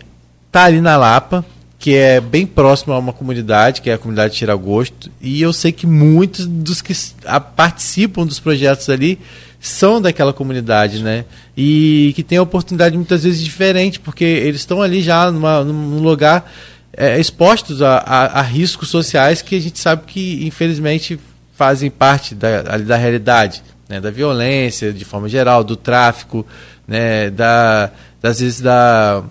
tá 0.50 0.64
ali 0.64 0.80
na 0.80 0.96
Lapa, 0.96 1.44
que 1.78 1.96
é 1.96 2.20
bem 2.20 2.46
próximo 2.46 2.92
a 2.92 2.98
uma 2.98 3.12
comunidade, 3.12 3.80
que 3.80 3.90
é 3.90 3.94
a 3.94 3.98
comunidade 3.98 4.36
Tiragosto, 4.36 5.10
e 5.20 5.42
eu 5.42 5.52
sei 5.52 5.72
que 5.72 5.86
muitos 5.86 6.46
dos 6.46 6.80
que 6.80 6.94
participam 7.56 8.24
dos 8.24 8.38
projetos 8.38 8.88
ali 8.88 9.18
são 9.58 10.00
daquela 10.00 10.32
comunidade, 10.32 11.02
né? 11.02 11.24
E 11.56 12.12
que 12.14 12.22
tem 12.22 12.36
a 12.36 12.42
oportunidade 12.42 12.96
muitas 12.96 13.24
vezes 13.24 13.42
diferente, 13.42 13.98
porque 13.98 14.24
eles 14.24 14.60
estão 14.60 14.82
ali 14.82 15.00
já 15.00 15.30
numa, 15.30 15.64
num 15.64 16.02
lugar 16.02 16.52
é, 16.96 17.18
expostos 17.18 17.80
a, 17.82 17.98
a, 17.98 18.40
a, 18.40 18.42
riscos 18.42 18.88
sociais 18.88 19.42
que 19.42 19.56
a 19.56 19.60
gente 19.60 19.78
sabe 19.78 20.02
que, 20.06 20.46
infelizmente, 20.46 21.18
fazem 21.54 21.90
parte 21.90 22.34
da, 22.34 22.62
da 22.78 22.96
realidade, 22.96 23.62
né? 23.88 24.00
da 24.00 24.10
violência, 24.10 24.92
de 24.92 25.04
forma 25.04 25.28
geral, 25.28 25.64
do 25.64 25.76
tráfico, 25.76 26.46
né? 26.86 27.30
da, 27.30 27.90
das 28.20 28.40
vezes 28.40 28.60
da, 28.60 29.22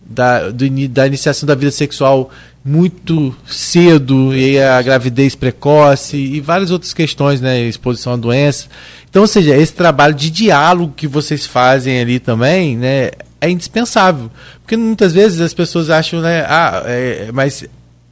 da, 0.00 0.50
do, 0.50 0.88
da 0.88 1.06
iniciação 1.06 1.46
da 1.46 1.54
vida 1.54 1.70
sexual 1.70 2.30
muito 2.64 3.34
cedo 3.46 4.36
e 4.36 4.60
a 4.60 4.80
gravidez 4.82 5.34
precoce 5.34 6.16
e 6.16 6.40
várias 6.40 6.70
outras 6.70 6.92
questões, 6.92 7.40
né, 7.40 7.60
exposição 7.62 8.12
a 8.12 8.16
doenças. 8.16 8.68
Então, 9.08 9.22
ou 9.22 9.28
seja, 9.28 9.56
esse 9.56 9.72
trabalho 9.72 10.14
de 10.14 10.30
diálogo 10.30 10.92
que 10.94 11.06
vocês 11.06 11.46
fazem 11.46 12.00
ali 12.00 12.20
também, 12.20 12.76
né, 12.76 13.10
é 13.40 13.48
indispensável, 13.48 14.30
porque 14.62 14.76
muitas 14.76 15.12
vezes 15.12 15.40
as 15.40 15.54
pessoas 15.54 15.88
acham, 15.90 16.20
né, 16.20 16.44
ah, 16.46 16.82
é, 16.86 17.30
mas 17.32 17.64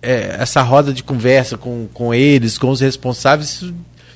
é, 0.02 0.36
essa 0.38 0.62
roda 0.62 0.92
de 0.92 1.02
conversa 1.02 1.56
com, 1.56 1.88
com 1.92 2.14
eles, 2.14 2.56
com 2.56 2.70
os 2.70 2.80
responsáveis, 2.80 3.64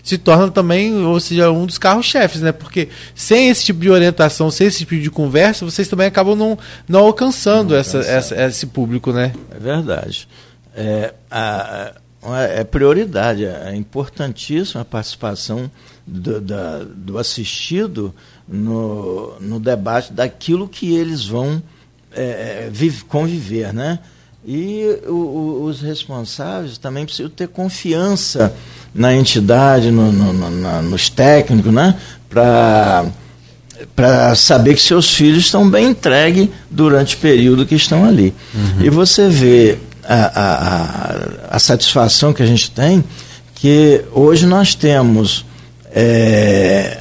se 0.02 0.18
torna 0.18 0.50
também, 0.50 0.92
ou 1.04 1.20
seja, 1.20 1.50
um 1.50 1.64
dos 1.64 1.78
carros-chefes, 1.78 2.40
né? 2.40 2.50
Porque 2.50 2.88
sem 3.14 3.48
esse 3.48 3.64
tipo 3.66 3.80
de 3.80 3.90
orientação, 3.90 4.50
sem 4.50 4.66
esse 4.66 4.78
tipo 4.80 4.96
de 4.96 5.10
conversa, 5.10 5.64
vocês 5.64 5.86
também 5.86 6.08
acabam 6.08 6.34
não, 6.34 6.58
não 6.88 7.00
alcançando 7.00 7.70
não 7.70 7.76
essa, 7.76 7.98
essa, 7.98 8.34
esse 8.44 8.66
público, 8.66 9.12
né? 9.12 9.32
É 9.54 9.58
verdade. 9.60 10.28
É, 10.74 11.14
a, 11.30 11.92
a, 12.22 12.40
é 12.42 12.64
prioridade, 12.64 13.44
é 13.44 13.74
importantíssima 13.76 14.82
a 14.82 14.84
participação 14.84 15.70
do, 16.04 16.40
da, 16.40 16.80
do 16.84 17.16
assistido 17.16 18.12
no, 18.49 19.38
no 19.40 19.61
debate 19.61 20.12
daquilo 20.12 20.68
que 20.68 20.95
eles 20.95 21.24
vão 21.24 21.62
é, 22.14 22.68
vive, 22.70 23.05
conviver, 23.05 23.72
né? 23.72 23.99
E 24.45 24.99
o, 25.07 25.12
o, 25.12 25.64
os 25.64 25.80
responsáveis 25.80 26.76
também 26.76 27.05
precisam 27.05 27.30
ter 27.30 27.49
confiança 27.49 28.53
na 28.95 29.14
entidade, 29.14 29.90
no, 29.90 30.11
no, 30.11 30.32
no, 30.32 30.82
nos 30.82 31.09
técnicos, 31.09 31.72
né? 31.72 31.97
Para 32.28 33.07
para 33.97 34.34
saber 34.36 34.74
que 34.74 34.82
seus 34.82 35.12
filhos 35.12 35.45
estão 35.45 35.68
bem 35.68 35.88
entregues 35.88 36.49
durante 36.70 37.16
o 37.16 37.18
período 37.18 37.66
que 37.66 37.74
estão 37.74 38.05
ali. 38.05 38.32
Uhum. 38.55 38.84
E 38.84 38.90
você 38.90 39.28
vê 39.28 39.76
a, 40.05 40.14
a, 40.14 40.55
a, 41.53 41.57
a, 41.57 41.59
satisfação 41.59 42.32
que 42.32 42.43
a 42.43 42.47
gente 42.47 42.70
tem 42.70 43.03
que 43.55 44.05
hoje 44.12 44.47
nós 44.47 44.74
temos 44.74 45.45
é, 45.95 46.99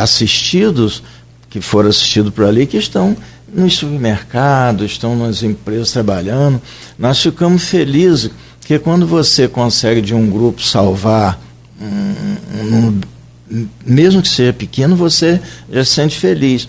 assistidos, 0.00 1.02
que 1.48 1.60
foram 1.60 1.90
assistidos 1.90 2.32
por 2.32 2.44
ali, 2.44 2.66
que 2.66 2.76
estão 2.76 3.16
nos 3.52 3.76
supermercados, 3.76 4.92
estão 4.92 5.16
nas 5.16 5.42
empresas 5.42 5.90
trabalhando. 5.90 6.60
Nós 6.98 7.20
ficamos 7.20 7.64
felizes 7.64 8.30
que 8.64 8.78
quando 8.78 9.06
você 9.06 9.48
consegue 9.48 10.00
de 10.00 10.14
um 10.14 10.30
grupo 10.30 10.62
salvar, 10.62 11.40
um, 11.80 13.00
um, 13.50 13.66
mesmo 13.84 14.22
que 14.22 14.28
seja 14.28 14.52
pequeno, 14.52 14.94
você 14.94 15.40
já 15.70 15.84
se 15.84 15.90
sente 15.90 16.18
feliz. 16.18 16.68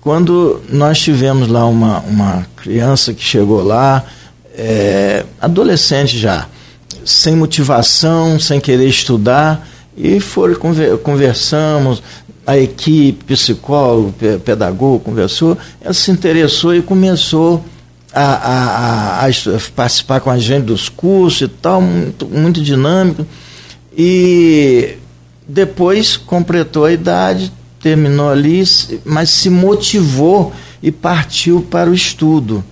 Quando 0.00 0.62
nós 0.68 0.98
tivemos 0.98 1.48
lá 1.48 1.66
uma, 1.66 2.00
uma 2.00 2.46
criança 2.56 3.12
que 3.12 3.22
chegou 3.22 3.62
lá, 3.62 4.04
é, 4.56 5.24
adolescente 5.40 6.18
já, 6.18 6.48
sem 7.04 7.36
motivação, 7.36 8.40
sem 8.40 8.58
querer 8.58 8.88
estudar, 8.88 9.68
e 9.96 10.20
foram, 10.20 10.56
conversamos, 11.02 12.02
a 12.46 12.58
equipe, 12.58 13.24
psicólogo, 13.24 14.12
pedagogo, 14.44 15.00
conversou, 15.00 15.56
ela 15.80 15.94
se 15.94 16.10
interessou 16.10 16.74
e 16.74 16.82
começou 16.82 17.64
a, 18.12 19.24
a, 19.24 19.26
a, 19.26 19.30
participar 19.74 20.20
com 20.20 20.30
a 20.30 20.38
gente 20.38 20.64
dos 20.64 20.88
cursos 20.88 21.42
e 21.42 21.48
tal, 21.48 21.80
muito, 21.80 22.26
muito 22.26 22.62
dinâmico. 22.62 23.26
E 23.96 24.96
depois 25.46 26.16
completou 26.16 26.84
a 26.84 26.92
idade, 26.92 27.52
terminou 27.80 28.30
ali, 28.30 28.62
mas 29.04 29.30
se 29.30 29.48
motivou 29.48 30.52
e 30.82 30.90
partiu 30.90 31.62
para 31.62 31.90
o 31.90 31.94
estudo. 31.94 32.64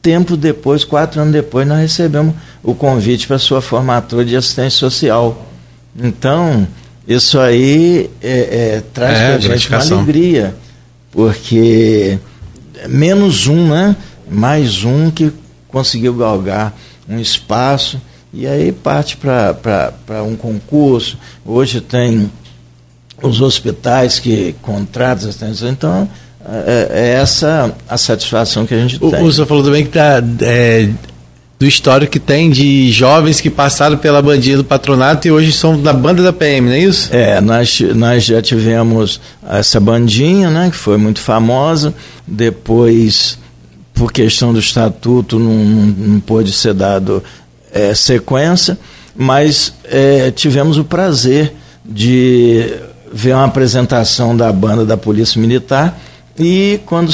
Tempo 0.00 0.36
depois, 0.36 0.84
quatro 0.84 1.20
anos 1.20 1.32
depois, 1.32 1.66
nós 1.68 1.80
recebemos 1.80 2.34
o 2.62 2.74
convite 2.74 3.26
para 3.26 3.36
a 3.36 3.40
sua 3.40 3.60
formatura 3.60 4.24
de 4.24 4.34
assistência 4.34 4.78
social. 4.78 5.49
Então, 5.98 6.66
isso 7.06 7.38
aí 7.38 8.10
é, 8.22 8.38
é, 8.76 8.82
traz 8.92 9.18
é, 9.18 9.26
para 9.26 9.36
a 9.36 9.56
gente 9.56 9.68
uma 9.68 9.98
alegria, 9.98 10.54
porque 11.10 12.18
menos 12.88 13.46
um, 13.46 13.68
né? 13.68 13.96
mais 14.30 14.84
um 14.84 15.10
que 15.10 15.32
conseguiu 15.68 16.14
galgar 16.14 16.72
um 17.08 17.18
espaço 17.18 18.00
e 18.32 18.46
aí 18.46 18.70
parte 18.70 19.16
para 19.16 20.22
um 20.22 20.36
concurso. 20.36 21.18
Hoje 21.44 21.80
tem 21.80 22.30
os 23.20 23.40
hospitais 23.40 24.18
que 24.18 24.54
contratam 24.62 25.28
assistência. 25.28 25.66
Então, 25.68 26.08
é, 26.48 26.88
é, 26.90 27.08
essa 27.20 27.74
a 27.88 27.98
satisfação 27.98 28.64
que 28.64 28.74
a 28.74 28.78
gente 28.78 28.96
o, 29.04 29.10
tem. 29.10 29.22
O 29.22 29.32
senhor 29.32 29.46
falou 29.46 29.64
também 29.64 29.84
que 29.84 29.90
tá, 29.90 30.22
é, 30.42 30.88
do 31.60 31.66
histórico 31.66 32.12
que 32.12 32.18
tem 32.18 32.50
de 32.50 32.90
jovens 32.90 33.38
que 33.38 33.50
passaram 33.50 33.98
pela 33.98 34.22
bandinha 34.22 34.56
do 34.56 34.64
patronato 34.64 35.28
e 35.28 35.30
hoje 35.30 35.52
são 35.52 35.78
da 35.78 35.92
banda 35.92 36.22
da 36.22 36.32
PM, 36.32 36.68
não 36.68 36.74
é 36.74 36.78
isso? 36.78 37.14
É, 37.14 37.38
nós, 37.38 37.78
nós 37.94 38.24
já 38.24 38.40
tivemos 38.40 39.20
essa 39.46 39.78
bandinha, 39.78 40.48
né, 40.48 40.70
que 40.70 40.76
foi 40.76 40.96
muito 40.96 41.20
famosa. 41.20 41.94
Depois 42.26 43.38
por 43.92 44.10
questão 44.10 44.54
do 44.54 44.58
estatuto, 44.58 45.38
não, 45.38 45.52
não, 45.52 45.86
não 46.14 46.20
pôde 46.20 46.50
ser 46.50 46.72
dado 46.72 47.22
é, 47.70 47.94
sequência, 47.94 48.78
mas 49.14 49.74
é, 49.84 50.30
tivemos 50.30 50.78
o 50.78 50.84
prazer 50.84 51.52
de 51.84 52.72
ver 53.12 53.34
uma 53.34 53.44
apresentação 53.44 54.34
da 54.34 54.50
banda 54.50 54.86
da 54.86 54.96
Polícia 54.96 55.38
Militar 55.38 56.00
e 56.38 56.80
quando 56.86 57.12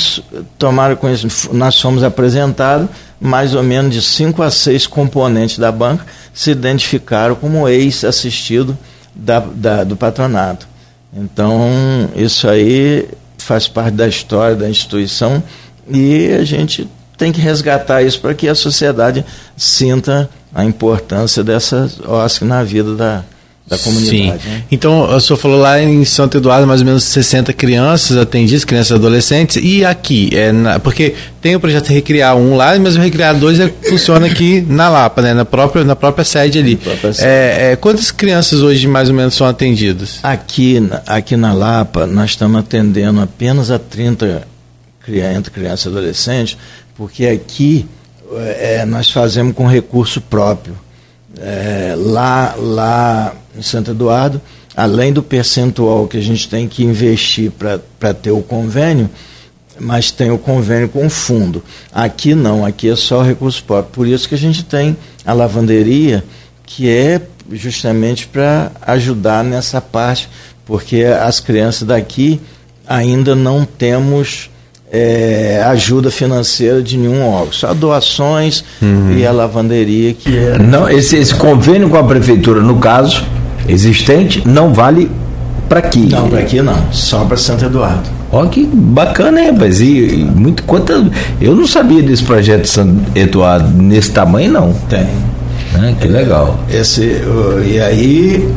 tomaram 0.56 0.94
conhecimento, 0.94 1.52
nós 1.52 1.80
fomos 1.80 2.04
apresentados, 2.04 2.88
mais 3.20 3.54
ou 3.54 3.62
menos 3.62 3.92
de 3.92 4.02
cinco 4.02 4.42
a 4.42 4.50
seis 4.50 4.86
componentes 4.86 5.58
da 5.58 5.72
banca 5.72 6.04
se 6.32 6.50
identificaram 6.50 7.34
como 7.34 7.68
ex-assistido 7.68 8.76
da, 9.14 9.40
da, 9.40 9.84
do 9.84 9.96
patronato. 9.96 10.68
Então, 11.14 11.60
isso 12.14 12.46
aí 12.46 13.08
faz 13.38 13.66
parte 13.66 13.94
da 13.94 14.06
história 14.06 14.54
da 14.54 14.68
instituição 14.68 15.42
e 15.88 16.32
a 16.32 16.44
gente 16.44 16.88
tem 17.16 17.32
que 17.32 17.40
resgatar 17.40 18.02
isso 18.02 18.20
para 18.20 18.34
que 18.34 18.48
a 18.48 18.54
sociedade 18.54 19.24
sinta 19.56 20.28
a 20.54 20.64
importância 20.64 21.42
dessa 21.42 21.90
OSC 22.06 22.44
na 22.44 22.62
vida 22.62 22.94
da, 22.94 23.24
da 23.66 23.76
comunidade. 23.78 24.42
Sim. 24.42 24.48
Né? 24.48 24.62
Então, 24.70 25.02
o 25.02 25.20
senhor 25.20 25.36
falou 25.36 25.58
lá 25.58 25.82
em 25.82 26.04
Santo 26.04 26.36
Eduardo, 26.36 26.66
mais 26.66 26.80
ou 26.80 26.86
menos 26.86 27.02
60 27.02 27.52
crianças 27.52 28.16
atendidas, 28.16 28.64
crianças 28.64 28.90
e 28.90 28.94
adolescentes. 28.94 29.56
E 29.62 29.84
aqui? 29.84 30.30
É 30.32 30.52
na, 30.52 30.78
porque 30.78 31.14
tem 31.40 31.56
o 31.56 31.60
projeto 31.60 31.88
Recriar 31.88 32.36
um 32.36 32.56
lá, 32.56 32.78
mas 32.78 32.94
o 32.94 33.00
Recriar 33.00 33.34
dois 33.36 33.58
é, 33.58 33.72
funciona 33.88 34.26
aqui 34.26 34.64
na 34.68 34.88
Lapa, 34.88 35.20
né? 35.20 35.34
na, 35.34 35.44
própria, 35.44 35.82
na 35.82 35.96
própria 35.96 36.24
sede 36.24 36.60
ali. 36.60 36.76
Própria 36.76 37.12
sede. 37.12 37.28
É, 37.28 37.72
é, 37.72 37.76
quantas 37.76 38.12
crianças 38.12 38.60
hoje 38.60 38.86
mais 38.86 39.08
ou 39.08 39.14
menos 39.14 39.34
são 39.34 39.46
atendidas? 39.46 40.20
Aqui, 40.22 40.80
aqui 41.04 41.36
na 41.36 41.52
Lapa, 41.52 42.06
nós 42.06 42.30
estamos 42.30 42.60
atendendo 42.60 43.20
apenas 43.20 43.70
a 43.70 43.78
30 43.78 44.46
entre 45.36 45.52
criança 45.52 45.88
e 45.88 45.92
adolescente, 45.92 46.58
porque 46.96 47.26
aqui 47.26 47.86
é, 48.58 48.84
nós 48.84 49.10
fazemos 49.10 49.54
com 49.54 49.66
recurso 49.66 50.20
próprio. 50.20 50.76
É, 51.38 51.94
lá, 51.96 52.54
lá 52.58 53.34
em 53.56 53.62
Santo 53.62 53.90
Eduardo, 53.90 54.40
além 54.76 55.12
do 55.12 55.22
percentual 55.22 56.06
que 56.06 56.18
a 56.18 56.22
gente 56.22 56.48
tem 56.48 56.68
que 56.68 56.84
investir 56.84 57.50
para 57.98 58.14
ter 58.14 58.30
o 58.30 58.42
convênio, 58.42 59.08
mas 59.78 60.10
tem 60.10 60.30
o 60.30 60.38
convênio 60.38 60.88
com 60.88 61.06
o 61.06 61.10
fundo. 61.10 61.62
Aqui 61.92 62.34
não, 62.34 62.64
aqui 62.64 62.88
é 62.88 62.96
só 62.96 63.22
recurso 63.22 63.62
próprio. 63.64 63.92
Por 63.92 64.06
isso 64.06 64.28
que 64.28 64.34
a 64.34 64.38
gente 64.38 64.64
tem 64.64 64.96
a 65.24 65.32
lavanderia, 65.32 66.24
que 66.64 66.88
é 66.88 67.20
justamente 67.52 68.26
para 68.26 68.72
ajudar 68.82 69.44
nessa 69.44 69.80
parte, 69.80 70.28
porque 70.64 71.04
as 71.04 71.40
crianças 71.40 71.82
daqui 71.86 72.40
ainda 72.86 73.34
não 73.34 73.64
temos 73.64 74.50
é, 74.90 75.62
ajuda 75.66 76.10
financeira 76.10 76.82
de 76.82 76.96
nenhum 76.96 77.26
órgão, 77.26 77.52
só 77.52 77.74
doações 77.74 78.64
uhum. 78.80 79.16
e 79.16 79.26
a 79.26 79.32
lavanderia 79.32 80.14
que 80.14 80.36
é. 80.36 80.58
Não, 80.58 80.88
esse, 80.88 81.16
esse 81.16 81.34
convênio 81.34 81.90
com 81.90 81.96
a 81.96 82.04
prefeitura, 82.04 82.60
no 82.60 82.78
caso, 82.78 83.24
existente, 83.68 84.42
não 84.46 84.72
vale 84.72 85.10
para 85.68 85.80
aqui. 85.80 86.08
Não, 86.10 86.28
para 86.28 86.40
aqui 86.40 86.62
não, 86.62 86.92
só 86.92 87.24
para 87.24 87.36
Santo 87.36 87.64
Eduardo. 87.64 88.08
Olha 88.32 88.48
que 88.48 88.64
bacana, 88.66 89.40
hein, 89.40 89.50
rapaz? 89.52 89.80
E, 89.80 89.86
e 89.86 90.24
muito 90.24 90.62
quanto. 90.64 91.10
Eu 91.40 91.54
não 91.54 91.66
sabia 91.66 92.02
desse 92.02 92.24
projeto 92.24 92.62
de 92.62 92.68
Santo 92.68 92.94
Eduardo 93.14 93.70
nesse 93.82 94.10
tamanho, 94.10 94.52
não. 94.52 94.72
Tem. 94.88 95.06
Ah, 95.74 95.92
que 96.00 96.08
legal. 96.08 96.58
Esse, 96.70 97.22
e 97.64 97.80
aí 97.80 98.48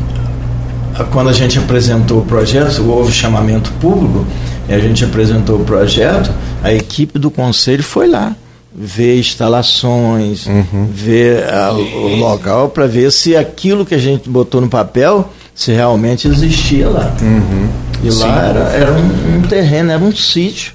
quando 1.11 1.29
a 1.29 1.33
gente 1.33 1.57
apresentou 1.57 2.19
o 2.19 2.25
projeto, 2.25 2.83
houve 2.87 3.11
chamamento 3.11 3.71
público, 3.79 4.25
e 4.67 4.73
a 4.73 4.79
gente 4.79 5.03
apresentou 5.03 5.57
o 5.57 5.63
projeto, 5.63 6.31
a 6.63 6.73
equipe 6.73 7.17
do 7.17 7.31
conselho 7.31 7.83
foi 7.83 8.07
lá 8.07 8.35
ver 8.81 9.19
instalações, 9.19 10.45
uhum. 10.45 10.87
ver 10.89 11.43
a, 11.53 11.73
o 11.73 12.15
local 12.15 12.69
para 12.69 12.87
ver 12.87 13.11
se 13.11 13.35
aquilo 13.35 13.85
que 13.85 13.93
a 13.93 13.97
gente 13.97 14.29
botou 14.29 14.61
no 14.61 14.69
papel 14.69 15.29
se 15.53 15.73
realmente 15.73 16.29
existia 16.29 16.87
lá. 16.87 17.13
Uhum. 17.21 17.67
E 18.01 18.09
Sim. 18.09 18.19
lá 18.19 18.41
era, 18.41 18.59
era 18.69 18.93
um, 18.93 19.37
um, 19.37 19.41
terreno, 19.41 19.91
era 19.91 20.01
um 20.01 20.15
sítio. 20.15 20.73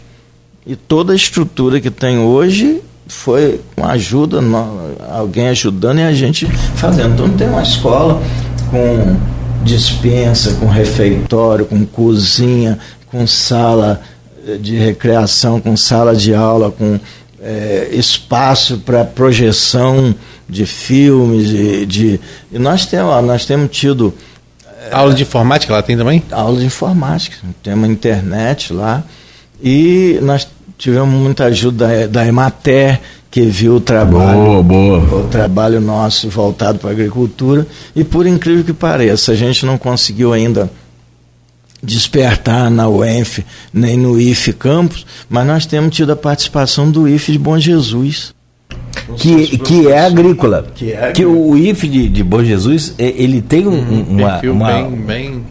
E 0.67 0.77
toda 0.77 1.15
a 1.15 1.17
estrutura 1.17 1.81
que 1.81 1.91
tem 1.91 2.19
hoje 2.19 2.83
foi 3.07 3.63
com 3.75 3.87
ajuda, 3.87 4.39
alguém 5.11 5.49
ajudando 5.49 6.01
e 6.01 6.03
a 6.03 6.13
gente 6.13 6.47
fazendo. 6.77 7.15
Então 7.15 7.31
tem 7.31 7.49
uma 7.49 7.63
escola 7.63 8.23
com 8.71 9.17
dispensa, 9.65 10.53
com 10.61 10.67
refeitório, 10.67 11.65
com 11.65 11.87
cozinha, 11.87 12.79
com 13.11 13.27
sala 13.27 14.03
de 14.61 14.77
recreação, 14.77 15.59
com 15.59 15.75
sala 15.75 16.15
de 16.15 16.35
aula, 16.35 16.71
com 16.71 17.01
é, 17.45 17.91
espaço 17.93 18.79
para 18.79 19.05
projeção 19.05 20.15
de 20.49 20.65
filmes 20.65 21.51
e 21.51 21.85
de 21.85 22.21
e 22.51 22.59
nós 22.59 22.87
temos 22.87 23.25
nós 23.25 23.45
temos 23.45 23.71
tido 23.71 24.15
é, 24.91 24.95
aula 24.95 25.13
de 25.13 25.23
informática 25.23 25.75
lá 25.75 25.83
tem 25.83 25.97
também 25.97 26.23
aula 26.31 26.59
de 26.59 26.65
informática 26.65 27.37
temos 27.63 27.89
internet 27.89 28.73
lá 28.73 29.05
e 29.63 30.19
nós 30.23 30.49
tivemos 30.79 31.15
muita 31.15 31.45
ajuda 31.45 31.87
da, 31.87 32.07
da 32.07 32.27
Emater 32.27 32.99
que 33.31 33.43
viu 33.43 33.77
o 33.77 33.81
trabalho 33.81 34.63
boa, 34.63 34.63
boa. 34.63 35.25
o 35.25 35.29
trabalho 35.29 35.83
nosso 35.83 36.31
voltado 36.31 36.79
para 36.79 36.91
a 36.91 36.93
agricultura 36.93 37.67
e 37.95 38.03
por 38.03 38.27
incrível 38.27 38.65
que 38.65 38.73
pareça 38.73 39.33
a 39.33 39.35
gente 39.35 39.67
não 39.67 39.77
conseguiu 39.77 40.33
ainda 40.33 40.71
despertar 41.85 42.71
na 42.71 42.89
UENF 42.89 43.45
nem 43.73 43.97
no 43.97 44.21
IFE 44.21 44.53
Campos, 44.53 45.07
mas 45.29 45.47
nós 45.47 45.67
temos 45.67 45.95
tido 45.95 46.13
a 46.13 46.17
participação 46.17 46.91
do 46.91 47.09
IFE 47.09 47.33
de 47.33 47.39
Bom 47.39 47.59
Jesus. 47.59 48.35
Que, 49.17 49.59
que 49.59 49.89
é 49.89 50.07
agrícola. 50.07 50.67
Que, 50.75 50.93
é 50.93 51.13
que 51.13 51.25
o 51.25 51.57
IFE 51.57 51.89
de, 51.89 52.09
de 52.09 52.25
Bom 52.25 52.43
Jesus, 52.43 52.95
ele 52.99 53.43
tem 53.43 53.67
um, 53.67 53.73
hum, 53.73 54.07
uma, 54.09 54.41
uma, 54.41 54.73
bem, 54.73 54.91
bem, 54.91 55.45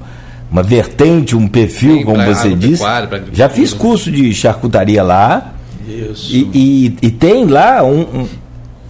uma 0.51 0.63
vertente, 0.63 1.35
um 1.35 1.47
perfil, 1.47 2.03
como 2.03 2.23
você 2.25 2.55
disse. 2.55 2.83
Já 3.31 3.49
fiz 3.49 3.73
curso 3.73 4.11
de 4.11 4.33
charcutaria 4.33 5.03
lá. 5.03 5.53
Isso. 5.87 6.33
E, 6.33 6.49
e, 6.53 6.97
e 7.07 7.11
tem 7.11 7.45
lá 7.45 7.83
um, 7.83 8.01
um, 8.01 8.27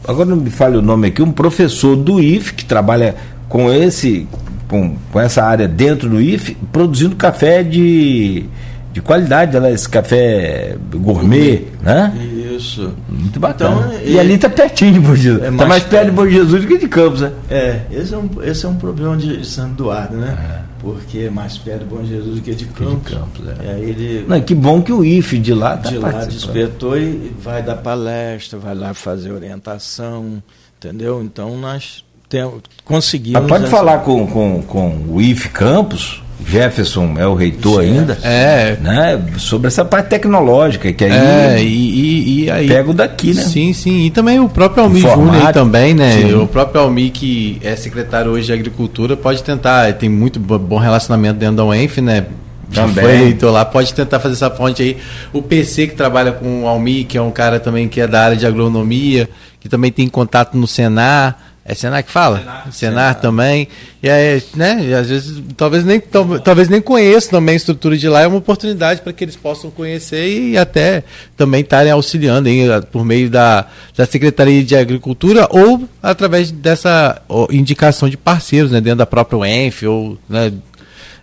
Agora 0.08 0.30
não 0.30 0.36
me 0.36 0.50
fale 0.50 0.78
o 0.78 0.82
nome 0.82 1.08
aqui, 1.08 1.22
um 1.22 1.32
professor 1.32 1.96
do 1.96 2.20
IFE 2.20 2.54
que 2.54 2.66
trabalha 2.66 3.16
com 3.48 3.72
esse 3.72 4.28
com, 4.68 4.96
com 5.12 5.20
essa 5.20 5.44
área 5.44 5.68
dentro 5.68 6.10
do 6.10 6.22
IFE, 6.22 6.58
produzindo 6.72 7.16
café 7.16 7.64
de, 7.64 8.46
de 8.92 9.02
qualidade, 9.02 9.56
ela, 9.56 9.72
esse 9.72 9.88
café 9.88 10.76
gourmet, 10.96 11.66
né? 11.82 12.14
Isso. 12.56 12.94
Muito 13.10 13.40
bacana. 13.40 13.88
Então, 13.88 14.00
e, 14.04 14.14
e, 14.14 14.20
ali 14.20 14.34
está 14.34 14.50
pertinho 14.50 14.94
de 14.94 15.00
Bom 15.00 15.16
Jesus. 15.16 15.36
Está 15.36 15.48
é 15.48 15.52
mais, 15.52 15.70
mais 15.70 15.84
perto 15.84 16.06
de 16.06 16.12
Bom 16.12 16.28
Jesus 16.28 16.62
do 16.62 16.68
que 16.68 16.78
de 16.78 16.88
Campos, 16.88 17.22
né? 17.22 17.32
É, 17.50 17.82
esse 17.92 18.14
é 18.14 18.18
um, 18.18 18.30
esse 18.44 18.66
é 18.66 18.70
um 18.70 18.76
problema 18.76 19.18
de 19.18 19.46
Santo 19.46 19.84
Eduardo, 19.84 20.18
né? 20.18 20.38
É. 20.60 20.74
Porque 20.80 21.20
é 21.20 21.30
mais 21.30 21.58
perto 21.58 21.80
de 21.80 21.86
Bom 21.86 22.04
Jesus 22.04 22.36
do 22.36 22.42
que 22.42 22.54
de 22.54 22.66
Campos. 22.66 23.12
De 23.12 23.18
Campos 23.18 23.42
é. 23.60 23.80
ele, 23.80 24.26
Não, 24.28 24.42
que 24.42 24.54
bom 24.54 24.82
que 24.82 24.92
o 24.92 25.04
IFE 25.04 25.40
de 25.40 25.54
lá 25.54 25.78
tá 25.78 25.90
De 25.90 25.98
lá 25.98 26.26
despertou 26.26 26.98
e 26.98 27.34
vai 27.40 27.64
dar 27.64 27.78
palestra, 27.78 28.60
vai 28.60 28.76
lá 28.76 28.94
fazer 28.94 29.32
orientação, 29.32 30.44
entendeu? 30.78 31.24
Então 31.24 31.58
nós 31.58 32.04
tem, 32.34 32.52
conseguimos. 32.84 33.42
Mas 33.42 33.50
pode 33.50 33.64
essa... 33.66 33.72
falar 33.72 34.00
com, 34.00 34.26
com, 34.26 34.64
com 34.64 35.06
o 35.08 35.22
IF 35.22 35.50
Campos, 35.50 36.24
Jefferson 36.44 37.14
é 37.18 37.28
o 37.28 37.36
reitor 37.36 37.82
ainda, 37.82 38.18
é. 38.24 38.76
né? 38.82 39.22
Sobre 39.38 39.68
essa 39.68 39.86
parte 39.86 40.10
tecnológica, 40.10 40.92
que 40.92 41.06
aí. 41.06 41.12
É, 41.12 41.62
e, 41.62 41.66
e, 41.68 42.44
e 42.46 42.52
aí. 42.52 42.68
Pego 42.68 42.92
daqui, 42.92 43.36
né? 43.36 43.44
Sim, 43.44 43.72
sim. 43.72 44.06
E 44.06 44.10
também 44.10 44.40
o 44.40 44.50
próprio 44.50 44.84
Almi 44.84 45.00
Júnior 45.00 45.54
também, 45.54 45.94
né? 45.94 46.12
Sim. 46.12 46.34
O 46.34 46.48
próprio 46.48 46.82
Almi, 46.82 47.12
que 47.12 47.60
é 47.64 47.76
secretário 47.76 48.32
hoje 48.32 48.48
de 48.48 48.54
Agricultura, 48.54 49.16
pode 49.16 49.44
tentar, 49.44 49.94
tem 49.94 50.10
muito 50.10 50.40
bom 50.40 50.80
relacionamento 50.80 51.38
dentro 51.38 51.58
da 51.58 51.66
UENF, 51.66 52.02
né? 52.02 52.26
Também. 52.74 53.04
Foi 53.04 53.16
reitor 53.16 53.52
lá, 53.52 53.64
pode 53.64 53.94
tentar 53.94 54.20
fazer 54.20 54.34
essa 54.34 54.50
fonte 54.50 54.82
aí. 54.82 54.98
O 55.32 55.44
PC, 55.44 55.88
que 55.88 55.96
trabalha 55.96 56.32
com 56.32 56.64
o 56.64 56.68
Almi, 56.68 57.04
que 57.04 57.16
é 57.16 57.22
um 57.22 57.30
cara 57.30 57.60
também 57.60 57.88
que 57.88 58.02
é 58.02 58.08
da 58.08 58.24
área 58.24 58.36
de 58.36 58.48
agronomia, 58.48 59.30
que 59.60 59.70
também 59.70 59.92
tem 59.92 60.08
contato 60.10 60.58
no 60.58 60.66
Senar 60.66 61.53
é 61.66 61.74
Senar 61.74 62.04
que 62.04 62.12
fala? 62.12 62.40
Senar, 62.40 62.56
Senar, 62.56 62.72
Senar, 62.74 63.22
também. 63.22 63.70
E 64.02 64.10
aí, 64.10 64.44
né? 64.54 64.86
E 64.86 64.94
às 64.94 65.08
vezes, 65.08 65.42
talvez 65.56 65.86
nem, 65.86 66.02
talvez 66.44 66.68
nem 66.68 66.82
conheçam 66.82 67.32
também 67.32 67.54
a 67.54 67.56
estrutura 67.56 67.96
de 67.96 68.10
lá. 68.10 68.22
É 68.22 68.28
uma 68.28 68.38
oportunidade 68.38 69.02
para 69.02 69.14
que 69.14 69.24
eles 69.24 69.38
possam 69.38 69.72
conhecer 69.72 70.28
e 70.28 70.58
até 70.58 71.04
também 71.38 71.62
estarem 71.62 71.92
auxiliando 71.92 72.50
hein, 72.50 72.68
por 72.92 73.06
meio 73.06 73.30
da, 73.30 73.66
da 73.96 74.06
Secretaria 74.06 74.62
de 74.62 74.76
Agricultura 74.76 75.48
ou 75.50 75.88
através 76.02 76.52
dessa 76.52 77.22
indicação 77.50 78.10
de 78.10 78.18
parceiros, 78.18 78.70
né? 78.70 78.82
Dentro 78.82 79.00
da 79.00 79.06
própria 79.06 79.40
UENF 79.40 79.88
ou 79.88 80.18
né, 80.28 80.52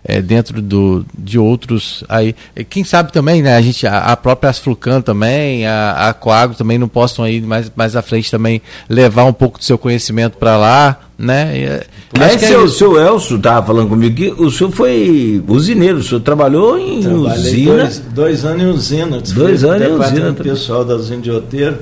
é, 0.03 0.21
dentro 0.21 0.61
do, 0.61 1.05
de 1.17 1.37
outros 1.37 2.03
aí. 2.09 2.35
Quem 2.69 2.83
sabe 2.83 3.11
também, 3.11 3.41
né? 3.41 3.55
A 3.55 3.61
gente, 3.61 3.85
a, 3.85 3.99
a 3.99 4.17
própria 4.17 4.49
Asflucan 4.49 5.01
também, 5.01 5.65
a, 5.65 6.09
a 6.09 6.13
Coagro 6.13 6.55
também 6.55 6.77
não 6.77 6.87
possam 6.87 7.23
aí 7.23 7.41
mais, 7.41 7.71
mais 7.75 7.95
à 7.95 8.01
frente 8.01 8.31
também 8.31 8.61
levar 8.89 9.25
um 9.25 9.33
pouco 9.33 9.59
do 9.59 9.63
seu 9.63 9.77
conhecimento 9.77 10.37
para 10.37 10.57
lá, 10.57 10.99
né? 11.17 11.51
E, 11.55 11.63
é, 11.63 11.83
Mas 12.17 12.41
é 12.41 12.47
seu, 12.47 12.65
é 12.65 12.67
seu 12.67 12.99
Elcio 12.99 13.37
estava 13.37 13.65
falando 13.65 13.89
comigo 13.89 14.15
que 14.15 14.29
o 14.31 14.49
senhor 14.49 14.71
foi 14.71 15.43
usineiro, 15.47 15.99
o 15.99 16.03
senhor 16.03 16.21
trabalhou 16.21 16.77
em 16.77 17.01
Trabalhei 17.01 17.51
usina. 17.51 17.75
Dois, 17.75 17.99
dois 18.13 18.45
anos 18.45 18.61
em 18.61 18.65
usina. 18.67 19.21
Dois 19.33 19.63
anos 19.63 19.87
em 19.87 19.91
usina. 19.91 20.33
pessoal 20.33 20.83
da 20.83 20.95
usina 20.95 21.21
de 21.21 21.31
Oteiro 21.31 21.77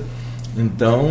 então. 0.59 1.07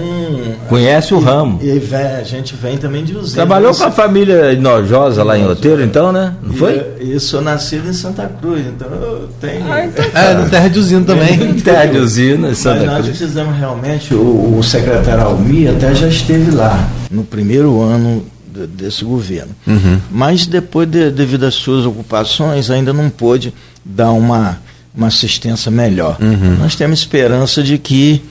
Conhece 0.69 1.15
o 1.15 1.19
ramo. 1.19 1.59
E, 1.63 1.67
e 1.67 1.95
a 1.95 2.23
gente 2.23 2.55
vem 2.55 2.77
também 2.77 3.05
de 3.05 3.17
usina. 3.17 3.37
Trabalhou 3.37 3.75
com 3.75 3.85
a 3.85 3.91
família 3.91 4.53
Inojosa 4.53 5.23
lá 5.23 5.39
em 5.39 5.47
Oteiro, 5.47 5.83
então, 5.83 6.13
né? 6.13 6.35
Não 6.43 6.55
foi? 6.55 6.85
E 7.01 7.13
eu 7.13 7.21
sou 7.21 7.41
nascido 7.41 7.89
em 7.89 7.93
Santa 7.93 8.31
Cruz, 8.41 8.67
então 8.67 8.89
eu 8.89 9.29
tenho. 9.41 9.73
Ah, 9.73 9.85
então 9.85 10.05
tá. 10.11 10.21
É, 10.21 10.35
no 10.35 10.51
Terra 10.51 10.69
de 10.69 10.79
Usina 10.79 11.05
também. 11.05 11.55
terra 11.61 11.87
de 11.87 11.99
Usina, 11.99 12.55
Santa 12.55 12.81
Mas 12.81 12.87
nós 12.87 13.05
Cruz. 13.05 13.19
precisamos 13.19 13.57
realmente, 13.57 14.15
o, 14.15 14.59
o 14.59 14.63
secretário 14.63 15.25
Almi 15.25 15.69
até 15.69 15.95
já 15.95 16.09
esteve 16.09 16.51
lá, 16.51 16.89
no 17.11 17.25
primeiro 17.25 17.81
ano 17.81 18.25
desse 18.67 19.05
governo. 19.05 19.53
Uhum. 19.67 20.01
Mas 20.11 20.47
depois, 20.47 20.89
de, 20.89 21.11
devido 21.11 21.45
às 21.45 21.55
suas 21.55 21.87
ocupações, 21.87 22.71
ainda 22.71 22.93
não 22.93 23.09
pôde 23.09 23.55
dar 23.85 24.11
uma, 24.11 24.59
uma 24.95 25.07
assistência 25.07 25.71
melhor. 25.71 26.17
Uhum. 26.21 26.57
Nós 26.59 26.75
temos 26.75 26.99
esperança 26.99 27.63
de 27.63 27.79
que 27.79 28.23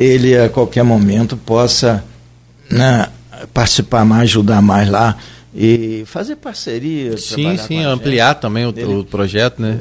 ele 0.00 0.36
a 0.36 0.48
qualquer 0.48 0.82
momento 0.82 1.36
possa 1.36 2.02
né, 2.70 3.06
participar 3.52 4.02
mais, 4.02 4.22
ajudar 4.22 4.62
mais 4.62 4.88
lá 4.88 5.16
e 5.54 6.04
fazer 6.06 6.36
parceria. 6.36 7.18
Sim, 7.18 7.58
sim, 7.58 7.84
ampliar 7.84 8.34
também 8.36 8.64
o, 8.64 8.70
o, 8.70 9.04
projeto, 9.04 9.60
né? 9.60 9.78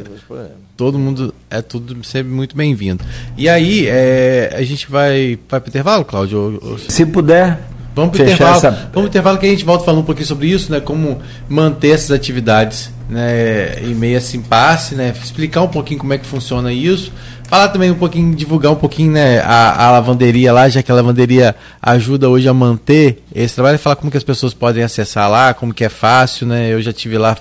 Todo 0.76 0.99
mundo 0.99 1.34
é 1.49 1.61
tudo 1.61 2.03
sempre 2.03 2.32
muito 2.32 2.55
bem-vindo. 2.55 3.03
E 3.38 3.47
aí, 3.47 3.88
é, 3.88 4.53
a 4.57 4.63
gente 4.63 4.89
vai, 4.89 5.39
vai 5.47 5.59
para 5.59 5.67
o 5.67 5.70
intervalo, 5.70 6.05
Cláudio? 6.05 6.78
Se 6.89 7.05
puder. 7.05 7.59
Vamos 7.95 8.11
para 8.11 8.22
o 8.22 8.26
intervalo. 8.26 8.57
Essa... 8.57 8.72
Vamos 8.72 8.91
pro 8.91 9.05
intervalo 9.07 9.38
que 9.38 9.45
a 9.45 9.49
gente 9.49 9.65
volta 9.65 9.86
falando 9.86 10.01
um 10.01 10.05
pouquinho 10.05 10.28
sobre 10.28 10.47
isso, 10.47 10.72
né? 10.72 10.80
Como 10.80 11.22
manter 11.47 11.91
essas 11.91 12.11
atividades 12.11 12.91
né, 13.09 13.80
em 13.82 13.93
meio 13.93 14.15
a 14.15 14.17
esse 14.20 14.38
impasse, 14.38 14.95
né? 14.95 15.13
Explicar 15.22 15.61
um 15.61 15.67
pouquinho 15.67 15.99
como 15.99 16.13
é 16.13 16.17
que 16.17 16.26
funciona 16.26 16.72
isso 16.72 17.11
Falar 17.50 17.70
também 17.70 17.89
um 17.89 17.95
pouquinho, 17.95 18.36
divulgar 18.36 18.72
um 18.72 18.76
pouquinho 18.76 19.12
né, 19.14 19.39
a, 19.39 19.88
a, 19.88 19.91
lavanderia 19.91 20.54
lá, 20.54 20.70
já 20.70 20.84
que 20.84 20.91
a 20.91 20.95
lavanderia 20.95 21.56
ajuda 21.82 22.30
hoje 22.30 22.47
a 22.47 22.54
manter 22.54 23.24
esse 23.34 23.56
trabalho, 23.56 23.74
e 23.74 23.80
falar 23.80 23.95
como 23.95 24.12
que 24.12 24.18
as 24.18 24.24
pessoas 24.24 24.54
podem 24.54 24.84
acessar 24.84 25.28
lá, 25.28 25.52
como 25.52 25.74
que 25.74 25.84
é 25.84 25.89
fácil, 25.89 26.45
né? 26.45 26.72
Eu 26.72 26.80
já 26.80 26.93
tive 26.93 27.18
lá 27.18 27.36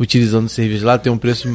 utilizando 0.00 0.46
o 0.46 0.48
serviço 0.48 0.84
lá, 0.84 0.98
tem 0.98 1.12
um 1.12 1.16
preço 1.16 1.48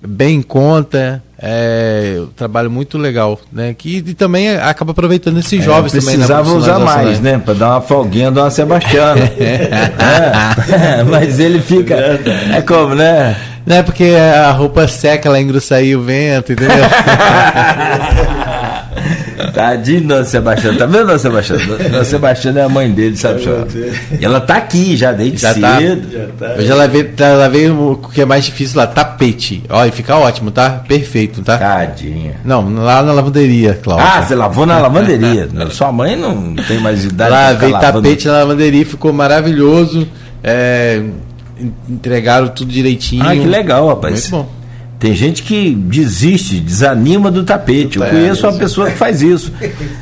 bem 0.00 0.36
em 0.36 0.42
conta, 0.42 1.20
é, 1.36 2.18
um 2.20 2.26
trabalho 2.26 2.70
muito 2.70 2.96
legal, 2.96 3.40
né? 3.52 3.74
Que 3.76 3.96
e 3.96 4.14
também 4.14 4.50
acaba 4.50 4.92
aproveitando 4.92 5.38
esses 5.38 5.60
é, 5.60 5.62
jovens 5.62 5.90
também. 5.90 6.16
Né, 6.16 6.24
precisava 6.24 6.52
usar 6.52 6.78
mais, 6.78 7.18
né? 7.18 7.36
Para 7.38 7.54
dar 7.54 7.70
uma 7.70 7.80
folguinha 7.80 8.30
do 8.30 8.48
Sebastião. 8.48 9.16
é, 9.40 11.02
mas 11.02 11.40
ele 11.40 11.60
fica. 11.60 11.96
É 11.96 12.62
como, 12.62 12.94
né? 12.94 13.36
Não 13.66 13.76
é 13.76 13.82
porque 13.82 14.04
a 14.04 14.50
roupa 14.50 14.88
seca, 14.88 15.28
ela 15.28 15.40
engrossa 15.40 15.76
aí 15.76 15.94
o 15.94 16.02
vento, 16.02 16.52
entendeu? 16.52 16.76
Tadinho, 19.52 20.06
Dona 20.06 20.24
Sebastião. 20.24 20.76
Tá 20.76 20.86
vendo, 20.86 21.06
Dona 21.06 21.18
Sebastião? 21.18 21.58
Dona 21.58 22.04
Sebastião 22.04 22.56
é 22.56 22.62
a 22.62 22.68
mãe 22.68 22.90
dele, 22.90 23.16
sabe? 23.16 23.42
E 24.18 24.24
ela 24.24 24.40
tá 24.40 24.56
aqui 24.56 24.96
já 24.96 25.12
desde 25.12 25.38
já 25.38 25.54
tá. 25.54 25.78
cedo. 25.78 26.08
Tá, 26.08 26.18
já 26.18 26.26
tá. 26.38 26.54
Eu 26.60 26.66
já 26.66 26.74
lavei, 26.74 27.14
já 27.16 27.34
lavei 27.34 27.70
o 27.70 27.96
que 27.96 28.22
é 28.22 28.24
mais 28.24 28.44
difícil 28.44 28.78
lá, 28.78 28.86
tapete. 28.86 29.62
Olha, 29.68 29.92
fica 29.92 30.16
ótimo, 30.16 30.50
tá? 30.50 30.82
Perfeito, 30.86 31.42
tá? 31.42 31.58
Tadinha. 31.58 32.36
Não, 32.44 32.74
lá 32.74 33.02
na 33.02 33.12
lavanderia, 33.12 33.78
Cláudio. 33.82 34.06
Ah, 34.06 34.22
você 34.22 34.34
lavou 34.34 34.66
na 34.66 34.78
lavanderia. 34.78 35.48
Sua 35.70 35.92
mãe 35.92 36.16
não 36.16 36.54
tem 36.54 36.78
mais 36.78 37.04
idade. 37.04 37.30
Lavei 37.30 37.72
tapete 37.72 38.26
na 38.26 38.38
lavanderia, 38.38 38.86
ficou 38.86 39.12
maravilhoso. 39.12 40.08
É, 40.42 41.02
entregaram 41.88 42.48
tudo 42.48 42.70
direitinho. 42.70 43.22
Ah, 43.26 43.32
que 43.34 43.44
legal, 43.46 43.88
rapaz. 43.88 44.30
Muito 44.30 44.44
bom. 44.48 44.60
Tem 44.98 45.14
gente 45.14 45.42
que 45.42 45.74
desiste, 45.74 46.60
desanima 46.60 47.30
do 47.30 47.42
tapete. 47.42 47.96
Eu 47.98 48.04
É, 48.04 48.10
conheço 48.10 48.42
uma 48.44 48.50
isso. 48.50 48.58
pessoa 48.58 48.90
que 48.90 48.96
faz 48.98 49.22
isso. 49.22 49.50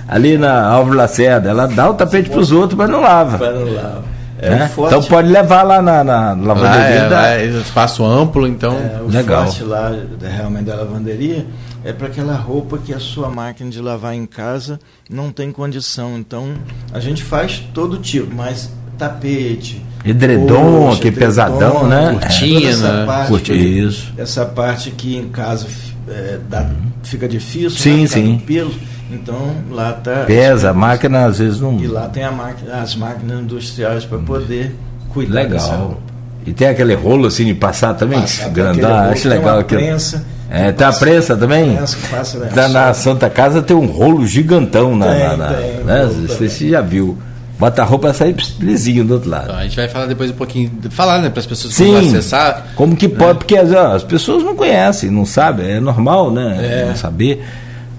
Ali 0.08 0.36
na 0.36 0.66
Álvaro 0.66 0.96
Lacerda, 0.96 1.48
ela 1.50 1.66
dá 1.68 1.88
o 1.88 1.94
tapete 1.94 2.28
para 2.28 2.40
os 2.40 2.50
outros, 2.50 2.76
mas 2.76 2.90
não 2.90 3.00
lava. 3.00 3.38
Para 3.38 3.50
lá. 3.50 4.02
É, 4.40 4.50
né? 4.50 4.64
o 4.66 4.68
forte, 4.68 4.94
Então 4.96 5.08
pode 5.08 5.28
levar 5.28 5.62
lá 5.64 5.80
na, 5.82 6.02
na 6.04 6.32
Lá 6.32 6.54
lavanderia. 6.54 6.86
é, 6.96 7.08
da- 7.08 7.16
lá 7.20 7.28
é 7.34 7.44
espaço 7.46 8.04
amplo, 8.04 8.46
então. 8.46 8.72
é, 8.76 9.00
o 9.02 9.08
Legal. 9.08 9.44
forte 9.46 9.62
lá 9.64 9.92
realmente 10.20 10.64
da 10.66 10.76
lavanderia 10.76 11.44
é 11.84 11.92
para 11.92 12.06
aquela 12.08 12.34
roupa 12.34 12.78
que 12.78 12.92
a 12.94 13.00
sua 13.00 13.28
máquina 13.30 13.68
de 13.70 13.80
lavar 13.80 14.14
em 14.14 14.26
casa 14.26 14.78
não 15.10 15.30
tem 15.32 15.50
condição. 15.52 16.16
Então 16.18 16.54
a 16.92 17.00
gente 17.00 17.22
faz 17.24 17.62
todo 17.74 17.98
tipo, 17.98 18.32
mas 18.34 18.70
tapete, 18.98 19.82
Edredom, 20.04 20.86
coxa, 20.86 20.98
aquele 20.98 21.16
pesadão, 21.16 21.86
né? 21.86 22.18
Cortina, 22.20 22.68
essa 22.70 23.04
parte, 23.06 23.28
Curti- 23.28 23.78
isso. 23.86 24.12
Essa 24.16 24.44
parte 24.46 24.90
que 24.90 25.16
em 25.16 25.28
casa 25.28 25.66
é, 26.08 26.38
dá- 26.48 26.70
fica 27.02 27.28
difícil, 27.28 27.70
Sim, 27.70 28.02
né, 28.02 28.06
sim. 28.06 28.42
pelo. 28.46 28.72
Então 29.10 29.52
lá 29.70 29.92
tá 29.92 30.24
Pesa, 30.26 30.70
a 30.70 30.74
máquina 30.74 31.24
às 31.26 31.38
vezes 31.38 31.60
não. 31.60 31.78
e 31.78 31.86
lá 31.86 32.08
tem 32.08 32.22
a 32.24 32.30
máquina, 32.32 32.74
as 32.74 32.94
máquinas 32.94 33.40
industriais 33.40 34.04
para 34.04 34.18
poder 34.18 34.74
cuidar 35.10 35.42
Legal. 35.42 35.98
E 36.46 36.52
tem 36.52 36.68
aquele 36.68 36.94
rolo 36.94 37.26
assim 37.26 37.46
de 37.46 37.54
passar 37.54 37.94
também, 37.94 38.20
Passar 38.20 38.46
aquele 38.46 38.82
rolo, 38.82 38.94
acho 39.10 39.22
tem 39.22 39.30
legal 39.30 39.58
aquilo. 39.58 39.80
prensa, 39.80 40.24
É, 40.50 40.66
que 40.66 40.78
tem 40.78 40.86
a 40.86 40.92
prensa 40.92 41.36
também? 41.36 41.74
prensa 41.76 41.96
que 41.96 42.08
passa, 42.08 42.38
né, 42.38 42.50
Tá 42.54 42.68
na 42.68 42.94
Santa 42.94 43.28
Casa 43.30 43.60
tem 43.62 43.76
um 43.76 43.86
rolo 43.86 44.26
gigantão 44.26 44.94
na. 44.96 45.06
Tem, 45.06 45.18
na- 45.28 45.36
na- 45.36 45.52
tem, 45.54 45.84
né? 45.84 46.10
você 46.28 46.48
já 46.70 46.80
viu. 46.82 47.16
Bota 47.58 47.82
a 47.82 47.84
roupa 47.84 48.10
e 48.10 48.14
sai 48.14 48.36
lisinho 48.60 49.04
do 49.04 49.14
outro 49.14 49.28
lado. 49.28 49.44
Então, 49.44 49.56
a 49.56 49.62
gente 49.64 49.76
vai 49.76 49.88
falar 49.88 50.06
depois 50.06 50.30
um 50.30 50.34
pouquinho. 50.34 50.70
Falar, 50.90 51.20
né, 51.20 51.28
para 51.28 51.40
as 51.40 51.46
pessoas 51.46 51.74
que 51.74 51.84
Sim. 51.84 51.92
vão 51.92 52.00
acessar. 52.00 52.68
Como 52.76 52.94
que 52.94 53.08
pode? 53.08 53.38
Porque 53.38 53.56
as, 53.56 53.72
as 53.72 54.04
pessoas 54.04 54.44
não 54.44 54.54
conhecem, 54.54 55.10
não 55.10 55.26
sabem, 55.26 55.68
é 55.68 55.80
normal, 55.80 56.30
né? 56.30 56.86
Não 56.88 56.96
saber. 56.96 57.44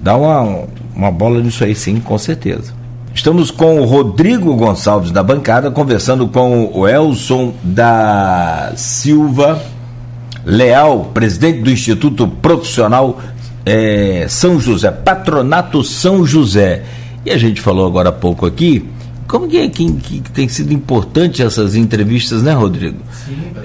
Dá 0.01 0.15
uma, 0.15 0.63
uma 0.95 1.11
bola 1.11 1.41
nisso 1.41 1.63
aí, 1.63 1.75
sim, 1.75 1.99
com 1.99 2.17
certeza. 2.17 2.73
Estamos 3.13 3.51
com 3.51 3.81
o 3.81 3.85
Rodrigo 3.85 4.55
Gonçalves 4.55 5.11
da 5.11 5.21
bancada, 5.21 5.69
conversando 5.69 6.27
com 6.27 6.71
o 6.73 6.87
Elson 6.87 7.53
da 7.61 8.71
Silva 8.77 9.61
Leal, 10.45 11.11
presidente 11.13 11.59
do 11.59 11.69
Instituto 11.69 12.27
Profissional 12.27 13.19
eh, 13.65 14.25
São 14.29 14.57
José, 14.57 14.89
Patronato 14.89 15.83
São 15.83 16.25
José. 16.25 16.83
E 17.25 17.31
a 17.31 17.37
gente 17.37 17.59
falou 17.59 17.85
agora 17.85 18.07
há 18.07 18.13
pouco 18.13 18.45
aqui, 18.45 18.87
como 19.29 19.47
que, 19.47 19.57
é 19.57 19.69
que, 19.69 19.91
que 19.93 20.19
tem 20.31 20.49
sido 20.49 20.73
importante 20.73 21.41
essas 21.41 21.75
entrevistas, 21.75 22.41
né, 22.43 22.51
Rodrigo? 22.51 22.97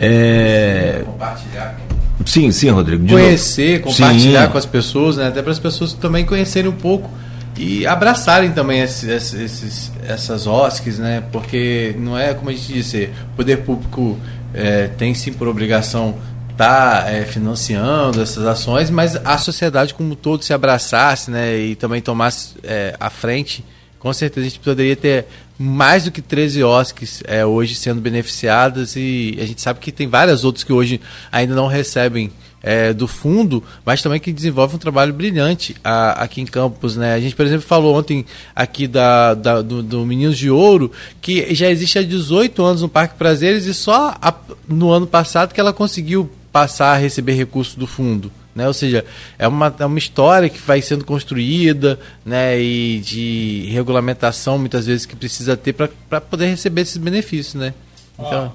É, 0.00 1.02
Compartilhar. 1.04 1.80
Sim, 2.26 2.50
sim, 2.52 2.70
Rodrigo. 2.70 3.04
de 3.04 3.12
novo. 3.12 3.24
conhecer, 3.24 3.80
compartilhar 3.80 4.46
Sim. 4.46 4.52
com 4.52 4.58
as 4.58 4.66
pessoas, 4.66 5.16
né? 5.16 5.28
Até 5.28 5.42
para 5.42 5.52
as 5.52 5.58
pessoas 5.58 5.92
também 5.92 6.24
conhecerem 6.24 6.70
um 6.70 6.74
pouco 6.74 7.10
e 7.56 7.86
abraçarem 7.86 8.50
também 8.52 8.80
esses, 8.80 9.32
esses- 9.34 9.92
essas 10.06 10.46
OSCs, 10.46 10.98
né? 10.98 11.22
Porque 11.32 11.94
não 11.98 12.16
é 12.18 12.32
como 12.34 12.50
a 12.50 12.52
gente 12.52 12.72
disse, 12.72 13.10
o 13.32 13.36
poder 13.36 13.58
público 13.58 14.18
é, 14.54 14.88
tem 14.96 15.12
sim 15.14 15.32
por 15.32 15.48
obrigação 15.48 16.14
estar 16.50 17.06
financiando 17.26 18.22
essas 18.22 18.46
ações, 18.46 18.88
mas 18.88 19.16
a 19.24 19.36
sociedade 19.38 19.92
como 19.92 20.12
um 20.12 20.14
todo 20.14 20.44
se 20.44 20.52
abraçasse, 20.52 21.30
né? 21.30 21.56
E 21.58 21.74
também 21.74 22.00
tomasse 22.00 22.50
é, 22.62 22.94
à 22.98 23.10
frente. 23.10 23.64
Com 23.98 24.12
certeza 24.12 24.46
a 24.46 24.48
gente 24.50 24.60
poderia 24.60 24.94
ter 24.94 25.26
mais 25.58 26.04
do 26.04 26.10
que 26.10 26.20
13 26.20 26.64
OSCs 26.64 27.22
é, 27.26 27.44
hoje 27.46 27.74
sendo 27.74 28.00
beneficiadas 28.00 28.96
e 28.96 29.36
a 29.40 29.46
gente 29.46 29.60
sabe 29.60 29.78
que 29.80 29.92
tem 29.92 30.08
várias 30.08 30.44
outras 30.44 30.64
que 30.64 30.72
hoje 30.72 31.00
ainda 31.30 31.54
não 31.54 31.66
recebem 31.68 32.30
é, 32.66 32.94
do 32.94 33.06
fundo, 33.06 33.62
mas 33.84 34.00
também 34.00 34.18
que 34.18 34.32
desenvolvem 34.32 34.76
um 34.76 34.78
trabalho 34.78 35.12
brilhante 35.12 35.76
a- 35.84 36.22
aqui 36.22 36.40
em 36.40 36.46
Campos. 36.46 36.96
Né? 36.96 37.12
A 37.14 37.20
gente, 37.20 37.36
por 37.36 37.44
exemplo, 37.44 37.66
falou 37.66 37.94
ontem 37.94 38.24
aqui 38.56 38.86
da, 38.88 39.34
da- 39.34 39.60
do, 39.60 39.82
do 39.82 40.06
Meninos 40.06 40.38
de 40.38 40.48
Ouro, 40.50 40.90
que 41.20 41.54
já 41.54 41.68
existe 41.70 41.98
há 41.98 42.02
18 42.02 42.62
anos 42.64 42.80
no 42.80 42.88
Parque 42.88 43.16
Prazeres 43.18 43.66
e 43.66 43.74
só 43.74 44.14
a- 44.20 44.34
no 44.66 44.90
ano 44.90 45.06
passado 45.06 45.52
que 45.52 45.60
ela 45.60 45.74
conseguiu 45.74 46.30
passar 46.50 46.94
a 46.94 46.96
receber 46.96 47.34
recursos 47.34 47.74
do 47.74 47.86
fundo. 47.86 48.32
Né? 48.54 48.66
Ou 48.66 48.72
seja, 48.72 49.04
é 49.38 49.48
uma, 49.48 49.74
é 49.78 49.84
uma 49.84 49.98
história 49.98 50.48
que 50.48 50.60
vai 50.60 50.80
sendo 50.80 51.04
construída 51.04 51.98
né? 52.24 52.60
e 52.60 53.00
de 53.00 53.68
regulamentação, 53.72 54.58
muitas 54.58 54.86
vezes, 54.86 55.06
que 55.06 55.16
precisa 55.16 55.56
ter 55.56 55.72
para 55.72 56.20
poder 56.20 56.46
receber 56.46 56.82
esses 56.82 56.96
benefícios. 56.96 57.54
Né? 57.54 57.74
Então, 58.18 58.52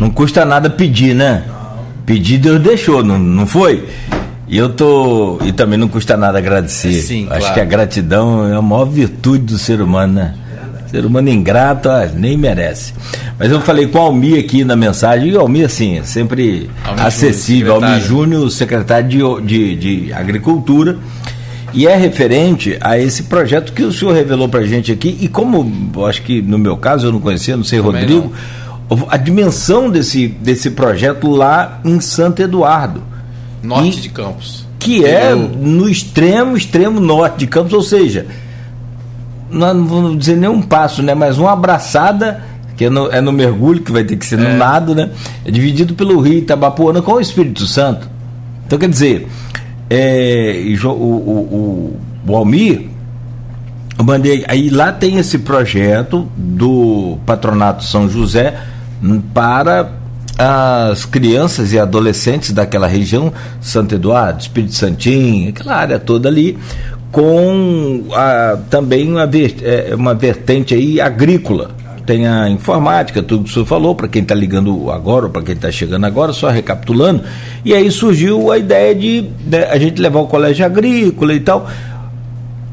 Não 0.00 0.10
custa 0.10 0.44
nada 0.44 0.68
pedir, 0.68 1.14
né? 1.14 1.44
Pedir 2.04 2.38
Deus 2.38 2.60
deixou, 2.60 3.02
não, 3.02 3.18
não 3.18 3.46
foi? 3.46 3.88
E 4.46 4.58
eu 4.58 4.68
tô. 4.72 5.38
E 5.42 5.52
também 5.52 5.78
não 5.78 5.88
custa 5.88 6.16
nada 6.16 6.38
agradecer. 6.38 6.92
Sim, 7.00 7.26
Acho 7.30 7.38
claro. 7.40 7.54
que 7.54 7.60
a 7.60 7.64
gratidão 7.64 8.46
é 8.46 8.54
a 8.54 8.60
maior 8.60 8.84
virtude 8.84 9.44
do 9.44 9.58
ser 9.58 9.80
humano, 9.80 10.14
né? 10.14 10.34
Ser 10.94 11.04
humano 11.04 11.28
ingrato 11.28 11.88
ah, 11.88 12.08
nem 12.14 12.36
merece. 12.36 12.92
Mas 13.36 13.50
eu 13.50 13.60
falei 13.60 13.88
com 13.88 13.98
o 13.98 14.02
Almir 14.02 14.38
aqui 14.38 14.62
na 14.62 14.76
mensagem, 14.76 15.28
e 15.30 15.36
o 15.36 15.40
Almir, 15.40 15.66
assim, 15.66 16.00
sempre 16.04 16.70
acessível. 16.98 17.74
Júnior, 17.74 17.90
Almir 17.90 18.00
secretário. 18.04 18.06
Júnior, 18.06 18.50
secretário 18.52 19.40
de, 19.40 19.74
de, 19.74 20.04
de 20.06 20.12
Agricultura. 20.12 20.96
E 21.72 21.88
é 21.88 21.96
referente 21.96 22.78
a 22.80 22.96
esse 22.96 23.24
projeto 23.24 23.72
que 23.72 23.82
o 23.82 23.90
senhor 23.90 24.14
revelou 24.14 24.48
para 24.48 24.60
a 24.60 24.66
gente 24.66 24.92
aqui, 24.92 25.18
e 25.20 25.26
como 25.26 25.68
acho 26.06 26.22
que 26.22 26.40
no 26.40 26.56
meu 26.60 26.76
caso 26.76 27.08
eu 27.08 27.12
não 27.12 27.18
conhecia, 27.18 27.56
não 27.56 27.64
sei, 27.64 27.80
Também 27.82 28.02
Rodrigo, 28.02 28.32
a 29.08 29.16
dimensão 29.16 29.90
desse, 29.90 30.28
desse 30.28 30.70
projeto 30.70 31.28
lá 31.28 31.80
em 31.84 31.98
Santo 31.98 32.40
Eduardo, 32.40 33.02
norte 33.60 33.98
E- 33.98 34.02
de 34.02 34.08
Campos. 34.10 34.64
que 34.78 35.04
é 35.04 35.34
no 35.34 35.88
extremo, 35.88 36.56
extremo 36.56 37.00
norte 37.00 37.38
de 37.38 37.48
Campos, 37.48 37.72
ou 37.72 37.82
seja, 37.82 38.26
não, 39.54 39.84
vou 39.86 40.16
dizer 40.16 40.36
nem 40.36 40.50
um 40.50 40.60
passo, 40.60 41.02
né, 41.02 41.14
mas 41.14 41.38
uma 41.38 41.52
abraçada, 41.52 42.42
que 42.76 42.86
é 42.86 42.90
no, 42.90 43.10
é 43.10 43.20
no 43.20 43.32
mergulho, 43.32 43.80
que 43.80 43.92
vai 43.92 44.04
ter 44.04 44.16
que 44.16 44.26
ser 44.26 44.38
no 44.38 44.56
nado, 44.56 44.94
né, 44.94 45.10
é 45.44 45.50
dividido 45.50 45.94
pelo 45.94 46.20
rio 46.20 46.38
Itabapuana 46.38 47.00
com 47.00 47.12
o 47.12 47.20
Espírito 47.20 47.66
Santo. 47.66 48.08
Então, 48.66 48.78
quer 48.78 48.88
dizer, 48.88 49.28
é, 49.88 50.62
o, 50.82 50.88
o, 50.88 51.96
o, 52.26 52.30
o 52.30 52.36
Almir, 52.36 52.88
eu 53.98 54.04
mandei. 54.04 54.44
Aí 54.48 54.70
lá 54.70 54.90
tem 54.92 55.18
esse 55.18 55.38
projeto 55.38 56.28
do 56.36 57.18
Patronato 57.24 57.84
São 57.84 58.08
José 58.08 58.54
para 59.32 59.92
as 60.36 61.04
crianças 61.04 61.72
e 61.72 61.78
adolescentes 61.78 62.50
daquela 62.50 62.88
região, 62.88 63.32
Santo 63.60 63.94
Eduardo, 63.94 64.40
Espírito 64.40 64.74
Santinho, 64.74 65.50
aquela 65.50 65.76
área 65.76 65.98
toda 65.98 66.28
ali, 66.28 66.58
com 67.14 68.06
a, 68.12 68.58
também 68.68 69.08
uma, 69.08 69.30
é, 69.62 69.94
uma 69.94 70.14
vertente 70.14 70.74
aí 70.74 71.00
agrícola. 71.00 71.70
Tem 72.04 72.26
a 72.26 72.50
informática, 72.50 73.22
tudo 73.22 73.44
que 73.44 73.50
o 73.50 73.52
senhor 73.52 73.64
falou, 73.64 73.94
para 73.94 74.08
quem 74.08 74.20
está 74.20 74.34
ligando 74.34 74.90
agora 74.90 75.26
ou 75.26 75.30
para 75.30 75.40
quem 75.40 75.54
está 75.54 75.70
chegando 75.70 76.04
agora, 76.04 76.32
só 76.32 76.50
recapitulando. 76.50 77.22
E 77.64 77.72
aí 77.72 77.88
surgiu 77.88 78.50
a 78.50 78.58
ideia 78.58 78.94
de 78.94 79.30
né, 79.46 79.64
a 79.70 79.78
gente 79.78 80.02
levar 80.02 80.20
o 80.20 80.26
colégio 80.26 80.66
agrícola 80.66 81.32
e 81.32 81.40
tal 81.40 81.70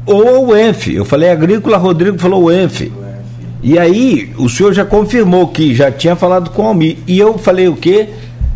ou 0.04 0.48
o 0.48 0.56
ENF. 0.56 0.92
Eu 0.92 1.04
falei 1.04 1.30
agrícola, 1.30 1.76
Rodrigo 1.76 2.18
falou 2.18 2.44
o 2.44 2.52
ENF. 2.52 2.90
E 3.62 3.78
aí, 3.78 4.32
o 4.36 4.48
senhor 4.48 4.72
já 4.72 4.84
confirmou 4.84 5.46
que 5.46 5.72
já 5.72 5.88
tinha 5.88 6.16
falado 6.16 6.50
com 6.50 6.62
o 6.62 6.66
Almir. 6.66 6.98
E 7.06 7.16
eu 7.16 7.38
falei 7.38 7.68
o 7.68 7.76
quê? 7.76 8.08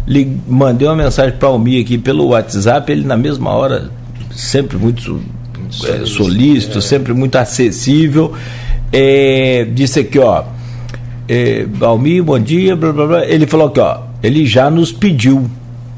Lhe 0.04 0.36
mandei 0.48 0.88
uma 0.88 0.96
mensagem 0.96 1.38
para 1.38 1.48
o 1.48 1.52
Almir 1.52 1.84
aqui 1.84 1.96
pelo 1.96 2.30
WhatsApp, 2.30 2.90
ele 2.90 3.06
na 3.06 3.16
mesma 3.16 3.50
hora, 3.50 3.88
sempre 4.32 4.76
muito 4.76 5.20
é, 5.84 6.06
solícito, 6.06 6.80
sempre 6.80 7.12
muito 7.12 7.36
acessível. 7.36 8.32
É, 8.92 9.66
disse 9.72 10.00
aqui, 10.00 10.18
ó. 10.18 10.44
É, 11.28 11.66
Almir, 11.80 12.22
bom 12.22 12.38
dia, 12.38 12.76
blá, 12.76 12.92
blá, 12.92 13.06
blá. 13.06 13.26
Ele 13.26 13.46
falou 13.46 13.68
aqui, 13.68 13.80
ó. 13.80 13.98
Ele 14.22 14.46
já 14.46 14.70
nos 14.70 14.92
pediu 14.92 15.50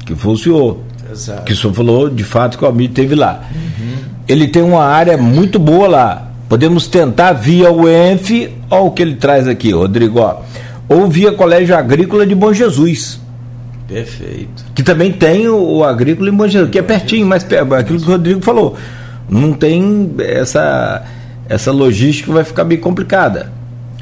que 0.05 0.15
foi 0.15 0.35
o. 0.49 0.77
Exato. 1.11 1.43
Que 1.43 1.53
o 1.53 1.55
senhor 1.55 1.73
falou 1.73 2.09
de 2.09 2.23
fato 2.23 2.57
que 2.57 2.63
o 2.63 2.67
Almir 2.67 2.89
teve 2.89 3.15
lá. 3.15 3.43
Ele 4.27 4.47
tem 4.47 4.61
uma 4.61 4.83
área 4.83 5.17
muito 5.17 5.57
boa 5.57 5.87
lá. 5.87 6.31
Podemos 6.47 6.87
tentar 6.87 7.33
via 7.33 7.71
o 7.71 7.87
ENF, 7.87 8.51
olha 8.69 8.81
o 8.81 8.91
que 8.91 9.01
ele 9.03 9.15
traz 9.15 9.47
aqui, 9.47 9.71
Rodrigo, 9.71 10.19
ó. 10.19 10.41
ou 10.87 11.07
via 11.07 11.31
Colégio 11.31 11.75
Agrícola 11.75 12.25
de 12.25 12.33
Bom 12.33 12.51
Jesus, 12.51 13.19
Perfeito. 13.87 14.65
que 14.73 14.81
também 14.81 15.11
tem 15.11 15.47
o, 15.47 15.77
o 15.77 15.83
Agrícola 15.83 16.27
em 16.29 16.33
Bom 16.33 16.47
Jesus, 16.47 16.71
que 16.71 16.79
é 16.79 16.81
pertinho, 16.81 17.27
mas 17.27 17.43
aquilo 17.43 17.99
que 17.99 18.07
o 18.07 18.11
Rodrigo 18.11 18.41
falou. 18.41 18.75
Não 19.29 19.53
tem 19.53 20.11
essa, 20.19 21.05
essa 21.47 21.71
logística 21.71 22.31
vai 22.31 22.43
ficar 22.43 22.63
bem 22.63 22.79
complicada. 22.79 23.51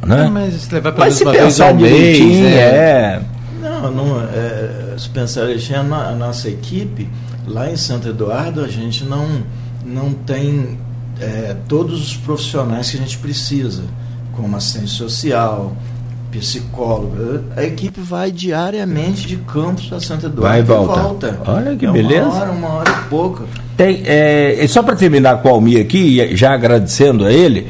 Né? 0.06 0.26
É, 0.26 0.30
mas 0.30 0.54
se 0.54 0.74
levar 0.74 0.94
Mas 0.98 1.16
se 1.16 1.26
pensar 1.26 1.74
mês, 1.74 1.92
direitinho, 1.92 2.44
né? 2.44 2.56
é. 2.56 3.22
Não, 3.62 3.92
não 3.92 4.22
é, 4.22 4.96
se 4.98 5.10
pensar, 5.10 5.42
Alexandre, 5.42 5.94
a 5.94 6.12
nossa 6.12 6.48
equipe, 6.48 7.10
lá 7.46 7.70
em 7.70 7.76
Santo 7.76 8.08
Eduardo, 8.10 8.64
a 8.64 8.68
gente 8.68 9.04
não, 9.04 9.44
não 9.86 10.14
tem 10.14 10.78
é, 11.20 11.56
todos 11.68 12.02
os 12.02 12.18
profissionais 12.18 12.92
que 12.92 12.98
a 12.98 13.00
gente 13.00 13.18
precisa, 13.18 13.84
como 14.34 14.56
assistente 14.56 14.92
social, 14.92 15.76
psicólogo. 16.32 17.44
A 17.56 17.64
equipe 17.64 18.00
vai 18.02 18.32
diariamente 18.32 19.28
de 19.28 19.38
Campos 19.38 19.92
a 19.92 20.00
Santa 20.00 20.28
Eduardo 20.28 20.42
vai 20.42 20.60
e 20.60 20.64
volta. 20.64 21.02
volta. 21.02 21.40
Olha 21.46 21.76
que 21.76 21.86
é 21.86 21.92
beleza. 21.92 22.26
Uma 22.26 22.36
hora, 22.40 22.52
uma 22.52 22.70
hora 22.70 22.92
e 22.92 23.10
pouco. 23.10 23.44
Tem, 23.76 24.02
é, 24.06 24.66
só 24.68 24.82
para 24.82 24.96
terminar 24.96 25.42
com 25.42 25.50
o 25.50 25.52
Almir 25.52 25.82
aqui, 25.82 26.36
já 26.36 26.54
agradecendo 26.54 27.26
a 27.26 27.32
ele, 27.32 27.68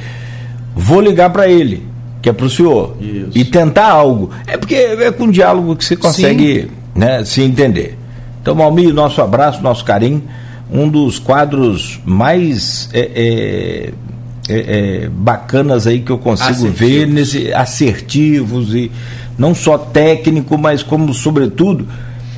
vou 0.76 1.02
ligar 1.02 1.30
para 1.30 1.50
ele, 1.50 1.86
que 2.22 2.30
é 2.30 2.34
para 2.34 2.46
o 2.46 2.50
senhor, 2.50 2.96
Isso. 3.00 3.32
e 3.36 3.44
tentar 3.44 3.90
algo. 3.90 4.30
É 4.46 4.58
porque 4.58 4.76
é 4.76 5.12
com 5.12 5.30
diálogo 5.30 5.76
que 5.76 5.84
você 5.84 5.96
consegue 5.96 6.72
né, 6.96 7.24
se 7.26 7.42
entender. 7.42 7.98
Então, 8.42 8.62
Almir, 8.62 8.94
nosso 8.94 9.22
abraço, 9.22 9.62
nosso 9.62 9.84
carinho. 9.84 10.24
Um 10.72 10.90
dos 10.90 11.20
quadros 11.20 12.00
mais 12.06 12.90
é, 12.94 13.94
é, 14.50 15.04
é, 15.06 15.10
bacanas 15.10 15.88
aí 15.88 16.00
que 16.00 16.12
eu 16.12 16.18
consigo 16.18 16.52
assertivos. 16.52 16.80
ver 16.80 17.08
nesse 17.08 17.54
assertivos 17.54 18.74
e 18.74 18.92
não 19.38 19.54
só 19.54 19.78
técnico, 19.78 20.58
mas 20.58 20.82
como 20.82 21.14
sobretudo 21.14 21.88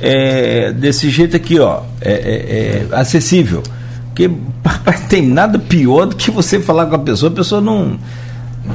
é, 0.00 0.72
desse 0.72 1.10
jeito 1.10 1.36
aqui, 1.36 1.58
ó, 1.58 1.82
é, 2.00 2.12
é, 2.12 2.86
é 2.92 2.96
acessível. 2.96 3.62
Porque 4.08 4.30
tem 5.08 5.26
nada 5.26 5.58
pior 5.58 6.06
do 6.06 6.16
que 6.16 6.30
você 6.30 6.60
falar 6.60 6.86
com 6.86 6.96
a 6.96 6.98
pessoa, 6.98 7.30
a 7.30 7.34
pessoa 7.34 7.60
não 7.60 7.98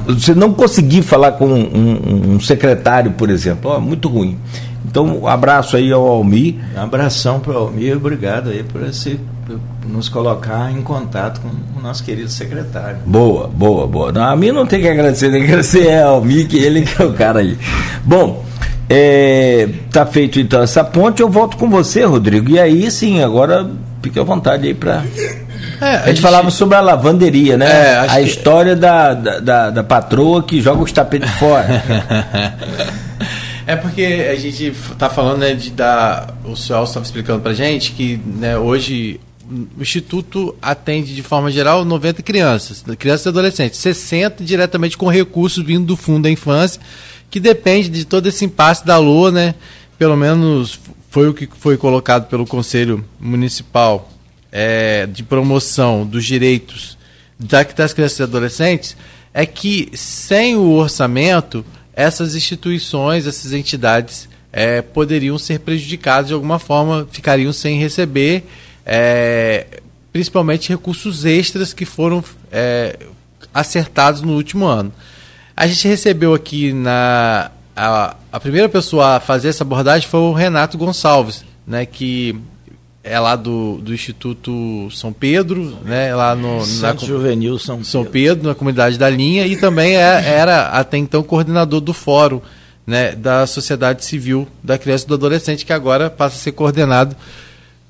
você 0.08 0.34
não 0.34 0.52
conseguir 0.54 1.04
falar 1.04 1.34
com 1.34 1.46
um, 1.46 1.62
um, 1.64 2.32
um 2.34 2.40
secretário, 2.40 3.12
por 3.12 3.30
exemplo, 3.30 3.72
ó, 3.72 3.80
muito 3.80 4.10
ruim. 4.10 4.38
Então, 4.84 5.22
um 5.22 5.28
abraço 5.28 5.78
aí 5.78 5.92
ao 5.92 6.06
Almi. 6.06 6.60
Um 6.76 6.82
abração 6.82 7.40
para 7.40 7.54
o 7.54 7.58
Almi, 7.58 7.94
obrigado 7.94 8.50
aí 8.50 8.64
por 8.64 8.84
esse 8.84 9.20
nos 9.88 10.10
colocar 10.10 10.72
em 10.72 10.82
contato 10.82 11.42
com 11.42 11.50
o 11.80 11.82
nosso 11.82 12.04
querido 12.04 12.30
secretário. 12.30 12.98
Boa, 13.06 13.48
boa, 13.48 13.88
boa. 13.88 14.12
Não, 14.12 14.24
a 14.24 14.36
mim 14.36 14.52
não 14.52 14.66
tem 14.66 14.82
que 14.82 14.88
agradecer, 14.88 15.32
tem 15.32 15.42
que 15.42 15.48
agradecer 15.48 15.88
é 15.88 16.02
ao 16.02 16.22
que 16.22 16.58
ele 16.58 16.82
que 16.82 17.02
é 17.02 17.06
o 17.06 17.14
cara 17.14 17.40
aí. 17.40 17.58
Bom, 18.04 18.44
é, 18.90 19.70
tá 19.92 20.06
feito 20.06 20.40
então 20.40 20.62
essa 20.62 20.84
ponte, 20.84 21.22
eu 21.22 21.30
volto 21.30 21.58
com 21.58 21.70
você, 21.70 22.04
Rodrigo. 22.04 22.52
E 22.52 22.60
aí 22.60 22.90
sim, 22.92 23.22
agora 23.22 23.70
fique 24.02 24.20
à 24.20 24.24
vontade 24.24 24.68
aí 24.68 24.74
para 24.74 25.04
é, 25.82 25.86
a, 25.86 26.04
a, 26.04 26.08
gente 26.08 26.22
falava 26.22 26.50
sobre 26.52 26.76
a 26.76 26.82
lavanderia, 26.82 27.58
né? 27.58 27.66
É, 27.66 27.98
a 28.10 28.22
história 28.22 28.76
que... 28.76 28.82
da, 28.82 29.14
da, 29.14 29.40
da, 29.40 29.70
da, 29.72 29.84
patroa 29.84 30.44
que 30.44 30.62
joga 30.62 30.84
os 30.84 30.92
tapetes 30.92 31.32
fora. 31.32 31.66
É 33.68 33.76
porque 33.76 34.28
a 34.32 34.36
gente 34.36 34.74
tá 34.98 35.10
falando, 35.10 35.40
né, 35.40 35.56
de 35.56 35.72
da 35.72 36.28
o 36.44 36.56
senhor 36.56 36.84
estava 36.84 37.04
explicando 37.04 37.42
pra 37.42 37.54
gente 37.54 37.94
que, 37.94 38.22
né, 38.24 38.56
hoje 38.58 39.20
o 39.78 39.82
Instituto 39.82 40.56
atende 40.62 41.14
de 41.14 41.22
forma 41.22 41.52
geral 41.52 41.86
90 41.86 42.24
crianças, 42.24 42.84
crianças 42.98 43.26
e 43.26 43.30
adolescentes, 43.30 43.80
60 43.80 44.44
diretamente 44.44 44.98
com 44.98 45.08
recursos 45.08 45.64
vindo 45.64 45.86
do 45.86 45.98
Fundo 45.98 46.24
da 46.24 46.32
Infância, 46.32 46.82
que 47.30 47.40
depende 47.40 47.90
de 47.90 48.06
todo 48.06 48.28
esse 48.28 48.46
impasse 48.46 48.86
da 48.86 48.98
LOA, 48.98 49.32
né? 49.32 49.56
Pelo 49.98 50.16
menos 50.16 50.80
foi 51.10 51.30
o 51.30 51.34
que 51.34 51.48
foi 51.58 51.78
colocado 51.78 52.28
pelo 52.28 52.46
Conselho 52.46 53.06
Municipal 53.20 54.10
é, 54.52 55.06
de 55.06 55.24
Promoção 55.24 56.06
dos 56.06 56.26
Direitos 56.26 56.98
das 57.38 57.94
Crianças 57.94 58.20
e 58.20 58.24
Adolescentes, 58.24 58.98
é 59.34 59.46
que 59.46 59.90
sem 59.94 60.56
o 60.56 60.72
orçamento, 60.72 61.66
essas 61.94 62.36
instituições, 62.36 63.28
essas 63.28 63.52
entidades 63.54 64.30
é, 64.52 64.82
poderiam 64.82 65.38
ser 65.38 65.60
prejudicadas 65.60 66.30
de 66.30 66.34
alguma 66.34 66.58
forma, 66.58 67.06
ficariam 67.12 67.52
sem 67.52 67.78
receber 67.78 68.46
é, 68.86 69.66
principalmente 70.14 70.70
recursos 70.70 71.26
extras 71.26 71.74
que 71.74 71.86
foram 71.86 72.24
é, 72.52 72.98
acertados 73.54 74.22
no 74.22 74.34
último 74.34 74.66
ano. 74.66 74.94
A 75.56 75.66
gente 75.68 75.88
recebeu 75.88 76.34
aqui 76.34 76.72
na. 76.72 77.52
A, 77.76 78.16
a, 78.32 78.40
primeira 78.40 78.70
pessoa 78.70 79.18
a 79.18 79.20
fazer 79.20 79.50
essa 79.50 79.64
abordagem 79.64 80.08
foi 80.08 80.20
o 80.22 80.32
Renato 80.32 80.78
Gonçalves, 80.78 81.44
né, 81.68 81.86
que 81.86 82.34
é 83.04 83.20
lá 83.20 83.36
do, 83.36 83.78
do 83.82 83.94
Instituto 83.94 84.90
São 84.92 85.12
Pedro, 85.12 85.78
né, 85.84 86.16
lá 86.16 86.34
no 86.36 86.60
na, 86.80 86.96
Juvenil 86.96 87.60
São 87.60 87.76
Pedro. 87.78 87.92
São 87.92 88.06
Pedro, 88.06 88.48
na 88.48 88.56
comunidade 88.56 88.98
da 88.98 89.10
linha, 89.10 89.46
e 89.46 89.58
também 89.58 89.98
é, 89.98 90.24
era 90.26 90.70
até 90.70 90.98
então 90.98 91.22
coordenador 91.22 91.82
do 91.82 91.94
fórum 91.94 92.42
né, 92.88 93.12
da 93.12 93.46
sociedade 93.46 94.06
civil 94.06 94.48
da 94.64 94.78
criança 94.78 95.06
e 95.06 95.08
do 95.08 95.16
adolescente, 95.16 95.66
que 95.66 95.74
agora 95.74 96.10
passa 96.10 96.38
a 96.38 96.40
ser 96.40 96.54
coordenado 96.54 97.16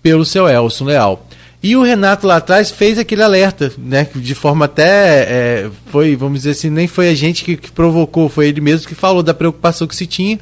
pelo 0.06 0.24
seu 0.24 0.48
Elson 0.48 0.86
Leal. 0.86 1.26
E 1.64 1.76
o 1.76 1.82
Renato 1.82 2.28
lá 2.28 2.36
atrás 2.36 2.70
fez 2.70 3.00
aquele 3.00 3.24
alerta, 3.24 3.74
né? 3.76 4.08
De 4.16 4.36
forma 4.36 4.66
até. 4.66 5.24
É, 5.24 5.70
foi, 5.88 6.16
vamos 6.16 6.42
dizer 6.42 6.52
assim, 6.52 6.70
nem 6.70 6.86
foi 6.86 7.10
a 7.10 7.16
gente 7.16 7.44
que, 7.44 7.58
que, 7.58 7.72
provocou, 7.72 8.30
foi 8.30 8.50
ele 8.50 8.62
mesmo 8.62 8.88
que 8.88 8.94
falou 8.94 9.24
da 9.24 9.34
preocupação 9.34 9.88
que 9.88 9.96
se 9.96 10.06
tinha, 10.06 10.40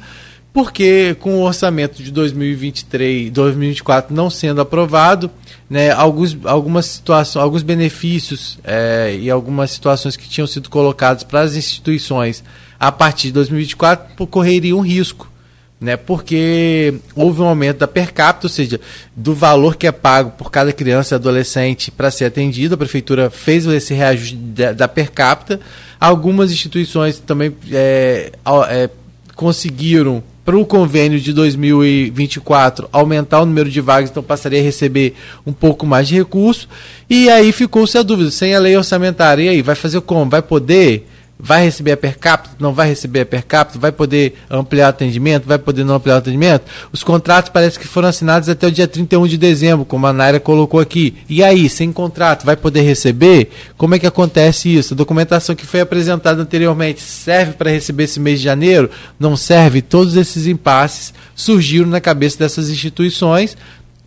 porque 0.52 1.16
com 1.18 1.36
o 1.36 1.44
orçamento 1.44 2.02
de 2.02 2.12
2023, 2.12 3.30
2024 3.30 4.14
não 4.14 4.28
sendo 4.28 4.60
aprovado, 4.60 5.30
né, 5.70 5.92
alguns, 5.92 6.36
algumas 6.44 6.84
situações, 6.84 7.42
alguns 7.42 7.62
benefícios 7.62 8.58
é, 8.62 9.16
e 9.18 9.30
algumas 9.30 9.70
situações 9.70 10.14
que 10.14 10.28
tinham 10.28 10.46
sido 10.46 10.68
colocadas 10.68 11.22
para 11.22 11.40
as 11.40 11.56
instituições 11.56 12.44
a 12.78 12.92
partir 12.92 13.28
de 13.28 13.32
2024 13.32 14.26
correriam 14.26 14.80
risco 14.80 15.32
né? 15.84 15.96
Porque 15.96 16.94
houve 17.14 17.42
um 17.42 17.44
aumento 17.44 17.78
da 17.78 17.86
per 17.86 18.12
capita, 18.12 18.46
ou 18.46 18.50
seja, 18.50 18.80
do 19.14 19.34
valor 19.34 19.76
que 19.76 19.86
é 19.86 19.92
pago 19.92 20.30
por 20.30 20.50
cada 20.50 20.72
criança 20.72 21.14
e 21.14 21.16
adolescente 21.16 21.90
para 21.90 22.10
ser 22.10 22.24
atendido. 22.24 22.74
A 22.74 22.78
prefeitura 22.78 23.30
fez 23.30 23.66
esse 23.66 23.92
reajuste 23.92 24.34
da, 24.34 24.72
da 24.72 24.88
per 24.88 25.12
capita. 25.12 25.60
Algumas 26.00 26.50
instituições 26.50 27.18
também 27.18 27.54
é, 27.70 28.32
é, 28.70 28.90
conseguiram 29.36 30.22
para 30.44 30.56
o 30.56 30.66
convênio 30.66 31.18
de 31.18 31.32
2024 31.32 32.88
aumentar 32.92 33.40
o 33.40 33.46
número 33.46 33.70
de 33.70 33.80
vagas, 33.80 34.10
então 34.10 34.22
passaria 34.22 34.60
a 34.60 34.62
receber 34.62 35.14
um 35.46 35.52
pouco 35.52 35.86
mais 35.86 36.08
de 36.08 36.14
recurso. 36.14 36.68
E 37.08 37.30
aí 37.30 37.52
ficou-se 37.52 37.96
a 37.96 38.02
dúvida, 38.02 38.30
sem 38.30 38.54
a 38.54 38.58
lei 38.58 38.76
orçamentária, 38.76 39.42
e 39.42 39.48
aí, 39.48 39.62
vai 39.62 39.74
fazer 39.74 40.00
como? 40.02 40.30
Vai 40.30 40.42
poder? 40.42 41.08
Vai 41.38 41.64
receber 41.64 41.92
a 41.92 41.96
per 41.96 42.18
capita, 42.18 42.54
não 42.58 42.72
vai 42.72 42.88
receber 42.88 43.20
a 43.20 43.26
per 43.26 43.44
capita, 43.44 43.78
vai 43.78 43.92
poder 43.92 44.34
ampliar 44.48 44.86
o 44.86 44.90
atendimento, 44.90 45.46
vai 45.46 45.58
poder 45.58 45.84
não 45.84 45.96
ampliar 45.96 46.14
o 46.14 46.18
atendimento. 46.18 46.64
Os 46.92 47.02
contratos 47.02 47.50
parece 47.50 47.78
que 47.78 47.86
foram 47.86 48.08
assinados 48.08 48.48
até 48.48 48.66
o 48.66 48.70
dia 48.70 48.86
31 48.86 49.26
de 49.26 49.36
dezembro, 49.36 49.84
como 49.84 50.06
a 50.06 50.12
Naira 50.12 50.40
colocou 50.40 50.80
aqui. 50.80 51.16
E 51.28 51.42
aí, 51.42 51.68
sem 51.68 51.92
contrato, 51.92 52.46
vai 52.46 52.56
poder 52.56 52.82
receber? 52.82 53.50
Como 53.76 53.94
é 53.94 53.98
que 53.98 54.06
acontece 54.06 54.74
isso? 54.74 54.94
A 54.94 54.96
documentação 54.96 55.54
que 55.54 55.66
foi 55.66 55.80
apresentada 55.80 56.40
anteriormente 56.40 57.00
serve 57.00 57.52
para 57.52 57.70
receber 57.70 58.04
esse 58.04 58.20
mês 58.20 58.38
de 58.38 58.44
janeiro? 58.44 58.90
Não 59.18 59.36
serve? 59.36 59.82
Todos 59.82 60.16
esses 60.16 60.46
impasses 60.46 61.12
surgiram 61.34 61.88
na 61.88 62.00
cabeça 62.00 62.38
dessas 62.38 62.70
instituições 62.70 63.56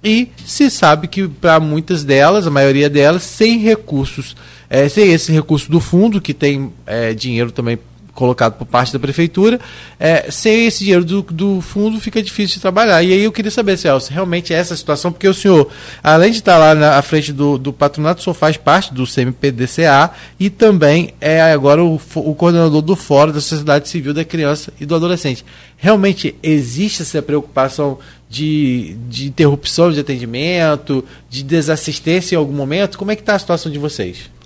e 0.04 0.30
se 0.46 0.70
sabe 0.70 1.08
que 1.08 1.28
para 1.28 1.60
muitas 1.60 2.04
delas, 2.04 2.48
a 2.48 2.52
maioria 2.52 2.90
delas, 2.90 3.24
sem 3.24 3.58
recursos 3.60 4.36
é, 4.70 4.88
sem 4.90 5.12
esse 5.12 5.32
recurso 5.32 5.70
do 5.72 5.80
fundo, 5.80 6.22
que 6.22 6.34
tem 6.34 6.74
é, 6.86 7.14
dinheiro 7.14 7.52
também 7.52 7.80
colocado 8.18 8.54
por 8.54 8.66
parte 8.66 8.92
da 8.92 8.98
prefeitura, 8.98 9.60
é, 10.00 10.32
sem 10.32 10.66
esse 10.66 10.80
dinheiro 10.80 11.06
do, 11.06 11.22
do, 11.22 11.62
fundo 11.62 12.00
fica 12.00 12.22
difícil 12.22 12.56
de 12.56 12.62
trabalhar. 12.62 13.04
E 13.04 13.14
aí 13.14 13.24
eu 13.24 13.32
queria 13.32 13.52
saber, 13.52 13.78
Celso, 13.78 14.12
realmente 14.12 14.52
é 14.52 14.58
essa 14.58 14.76
situação, 14.76 15.12
porque 15.12 15.28
o 15.28 15.36
senhor, 15.36 15.70
além 16.04 16.32
de 16.32 16.40
estar 16.40 16.58
lá 16.58 16.74
na 16.74 17.00
frente 17.04 17.32
do, 17.32 17.60
do 17.60 17.72
patronato, 17.72 18.20
o 18.20 18.24
senhor 18.24 18.34
faz 18.34 18.58
parte 18.58 18.92
do 18.92 19.06
CMPDCA 19.06 20.10
e 20.40 20.50
também 20.50 21.14
é 21.22 21.40
agora 21.44 21.84
o, 21.84 22.02
o 22.16 22.34
coordenador 22.34 22.82
do 22.82 22.96
Fórum 22.96 23.32
da 23.32 23.40
Sociedade 23.40 23.88
Civil 23.88 24.16
da 24.16 24.26
Criança 24.26 24.74
e 24.82 24.86
do 24.86 24.96
Adolescente. 24.96 25.46
Realmente 25.78 26.34
existe 26.42 27.04
essa 27.04 27.22
preocupação 27.22 28.00
de, 28.28 28.98
de 29.08 29.28
interrupção 29.28 29.92
de 29.92 30.00
atendimento, 30.00 31.06
de 31.30 31.44
desassistência 31.44 32.34
em 32.34 32.40
algum 32.40 32.54
momento? 32.54 32.98
Como 32.98 33.12
é 33.12 33.16
que 33.16 33.22
está 33.22 33.36
a 33.36 33.40
situação 33.40 33.72
de 33.72 33.78
vocês? 33.78 34.37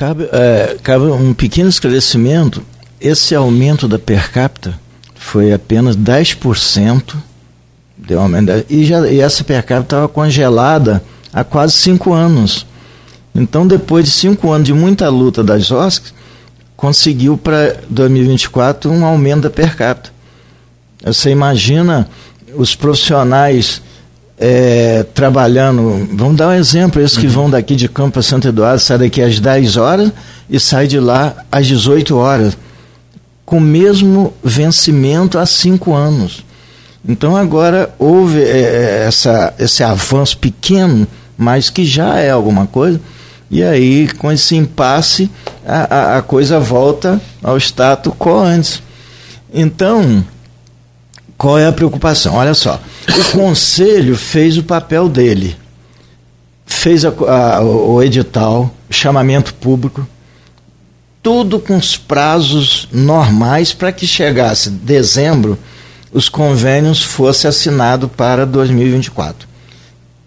Cabe, 0.00 0.30
é, 0.32 0.78
cabe 0.82 1.04
um 1.04 1.34
pequeno 1.34 1.68
esclarecimento. 1.68 2.62
Esse 2.98 3.34
aumento 3.34 3.86
da 3.86 3.98
per 3.98 4.32
capita 4.32 4.80
foi 5.14 5.52
apenas 5.52 5.94
10%. 5.94 7.16
Deu 7.98 8.18
aumento, 8.18 8.50
e, 8.70 8.86
já, 8.86 9.06
e 9.06 9.20
essa 9.20 9.44
per 9.44 9.62
capita 9.62 9.96
estava 9.96 10.08
congelada 10.08 11.04
há 11.30 11.44
quase 11.44 11.74
cinco 11.74 12.14
anos. 12.14 12.66
Então, 13.34 13.66
depois 13.66 14.06
de 14.06 14.10
cinco 14.10 14.50
anos 14.50 14.64
de 14.64 14.72
muita 14.72 15.06
luta 15.10 15.44
das 15.44 15.70
OSCs, 15.70 16.14
conseguiu 16.74 17.36
para 17.36 17.76
2024 17.90 18.90
um 18.90 19.04
aumento 19.04 19.42
da 19.42 19.50
per 19.50 19.76
capita. 19.76 20.10
Você 21.04 21.28
imagina 21.28 22.08
os 22.54 22.74
profissionais 22.74 23.82
é, 24.40 25.04
trabalhando. 25.14 26.08
Vamos 26.14 26.36
dar 26.36 26.48
um 26.48 26.52
exemplo: 26.52 27.00
esses 27.02 27.18
que 27.18 27.26
uhum. 27.26 27.32
vão 27.32 27.50
daqui 27.50 27.76
de 27.76 27.88
Campo 27.88 28.18
a 28.18 28.22
Santo 28.22 28.48
Eduardo, 28.48 28.80
saem 28.80 29.00
daqui 29.00 29.20
às 29.20 29.38
10 29.38 29.76
horas 29.76 30.10
e 30.48 30.58
saem 30.58 30.88
de 30.88 30.98
lá 30.98 31.36
às 31.52 31.66
18 31.66 32.16
horas, 32.16 32.56
com 33.44 33.58
o 33.58 33.60
mesmo 33.60 34.32
vencimento 34.42 35.38
há 35.38 35.44
cinco 35.44 35.94
anos. 35.94 36.44
Então 37.06 37.36
agora 37.36 37.94
houve 37.98 38.42
é, 38.42 38.48
é, 38.48 39.04
essa, 39.06 39.54
esse 39.58 39.82
avanço 39.82 40.38
pequeno, 40.38 41.06
mas 41.36 41.68
que 41.68 41.84
já 41.84 42.18
é 42.18 42.30
alguma 42.30 42.66
coisa. 42.66 43.00
E 43.50 43.64
aí, 43.64 44.08
com 44.16 44.30
esse 44.30 44.54
impasse, 44.54 45.28
a, 45.66 45.96
a, 45.96 46.18
a 46.18 46.22
coisa 46.22 46.60
volta 46.60 47.20
ao 47.42 47.56
status 47.56 48.12
quo 48.16 48.38
antes. 48.38 48.80
Então, 49.52 50.24
qual 51.36 51.58
é 51.58 51.66
a 51.66 51.72
preocupação? 51.72 52.34
Olha 52.34 52.54
só, 52.54 52.78
o 53.18 53.32
conselho 53.32 54.16
fez 54.16 54.56
o 54.58 54.62
papel 54.62 55.08
dele, 55.08 55.56
fez 56.66 57.04
a, 57.04 57.08
a, 57.08 57.60
o 57.62 58.02
edital, 58.02 58.74
chamamento 58.90 59.54
público, 59.54 60.06
tudo 61.22 61.60
com 61.60 61.76
os 61.76 61.96
prazos 61.96 62.88
normais 62.92 63.72
para 63.72 63.92
que 63.92 64.06
chegasse 64.06 64.70
dezembro 64.70 65.58
os 66.12 66.28
convênios 66.28 67.02
fossem 67.02 67.48
assinados 67.48 68.10
para 68.16 68.44
2024. 68.44 69.48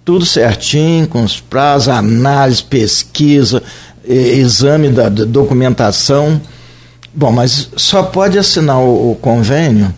Tudo 0.06 0.26
certinho, 0.26 1.08
com 1.08 1.24
os 1.24 1.40
prazos, 1.40 1.90
análise, 1.90 2.64
pesquisa, 2.64 3.62
exame 4.06 4.90
da 4.90 5.10
documentação. 5.10 6.42
Bom, 7.14 7.32
mas 7.32 7.70
só 7.76 8.04
pode 8.04 8.38
assinar 8.38 8.80
o, 8.80 9.12
o 9.12 9.16
convênio 9.16 9.94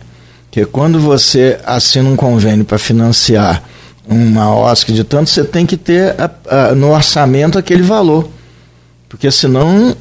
que 0.56 0.64
quando 0.64 0.98
você 0.98 1.60
assina 1.66 2.08
um 2.08 2.16
convênio 2.16 2.64
para 2.64 2.78
financiar 2.78 3.62
uma 4.08 4.56
OSC 4.56 4.90
de 4.90 5.04
tanto, 5.04 5.28
você 5.28 5.44
tem 5.44 5.66
que 5.66 5.76
ter 5.76 6.16
a, 6.18 6.30
a, 6.48 6.74
no 6.74 6.94
orçamento 6.94 7.58
aquele 7.58 7.82
valor. 7.82 8.26
Porque 9.06 9.30
senão 9.30 9.94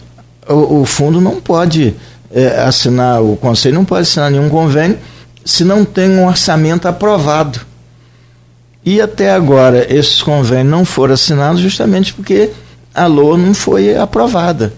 o, 0.47 0.79
o 0.79 0.85
fundo 0.85 1.19
não 1.19 1.41
pode 1.41 1.93
é, 2.31 2.61
assinar, 2.61 3.21
o 3.21 3.35
conselho 3.35 3.75
não 3.75 3.83
pode 3.83 4.03
assinar 4.03 4.31
nenhum 4.31 4.47
convênio 4.47 4.97
se 5.43 5.65
não 5.65 5.83
tem 5.83 6.09
um 6.09 6.25
orçamento 6.25 6.87
aprovado. 6.87 7.59
E 8.85 9.01
até 9.01 9.33
agora 9.33 9.85
esses 9.93 10.21
convênios 10.21 10.71
não 10.71 10.85
foram 10.85 11.15
assinados 11.15 11.59
justamente 11.59 12.13
porque 12.13 12.51
a 12.93 13.07
LOA 13.07 13.37
não 13.37 13.53
foi 13.53 13.97
aprovada. 13.97 14.71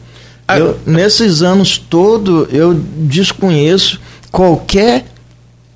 Ah, 0.48 0.58
eu, 0.58 0.80
nesses 0.88 1.44
anos 1.44 1.78
todos 1.78 2.52
eu 2.52 2.74
desconheço 2.74 4.02
qualquer 4.32 5.06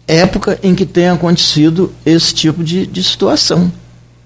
época 0.08 0.60
em 0.62 0.76
que 0.76 0.86
tenha 0.86 1.14
acontecido 1.14 1.94
esse 2.06 2.34
tipo 2.34 2.64
de, 2.64 2.86
de 2.86 3.04
situação. 3.04 3.72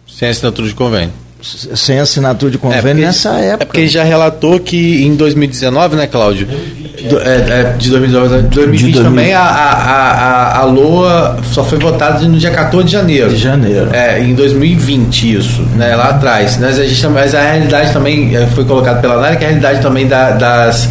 Sem 0.07 0.29
assinatura 0.29 0.67
de 0.67 0.73
convênio 0.75 1.25
sem 1.45 1.99
assinatura 1.99 2.51
de 2.51 2.57
convênio 2.57 3.03
é 3.03 3.05
nessa 3.05 3.33
época. 3.39 3.63
É 3.63 3.65
porque 3.65 3.79
ele 3.81 3.87
já 3.87 4.03
relatou 4.03 4.59
que 4.59 5.03
em 5.03 5.15
2019, 5.15 5.95
né, 5.95 6.07
Cláudio? 6.07 6.47
Do, 6.47 7.19
é, 7.19 7.35
é, 7.35 7.75
de 7.77 7.89
2019, 7.91 8.47
2020 8.47 8.93
de 8.93 9.03
também 9.03 9.33
a, 9.33 9.41
a, 9.41 10.11
a, 10.11 10.59
a 10.59 10.63
LOA 10.63 11.37
só 11.51 11.63
foi 11.63 11.77
votada 11.77 12.25
no 12.27 12.37
dia 12.37 12.49
14 12.49 12.85
de 12.85 12.91
janeiro. 12.91 13.29
De 13.29 13.37
janeiro. 13.37 13.89
É, 13.93 14.19
em 14.19 14.33
2020 14.33 15.35
isso, 15.35 15.61
né, 15.75 15.95
lá 15.95 16.09
atrás. 16.09 16.57
Mas 16.57 16.79
a, 16.79 16.85
gente, 16.85 17.07
mas 17.07 17.35
a 17.35 17.41
realidade 17.41 17.93
também 17.93 18.35
é, 18.35 18.47
foi 18.47 18.65
colocada 18.65 18.99
pela 18.99 19.21
NARA, 19.21 19.35
que 19.35 19.43
a 19.45 19.47
realidade 19.47 19.81
também 19.81 20.07
da, 20.07 20.31
das 20.31 20.89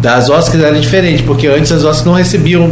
das 0.00 0.28
Oscars 0.28 0.62
era 0.62 0.78
diferente, 0.78 1.22
porque 1.22 1.46
antes 1.46 1.72
as 1.72 1.82
Oscars 1.82 2.04
não 2.04 2.12
recebiam 2.12 2.70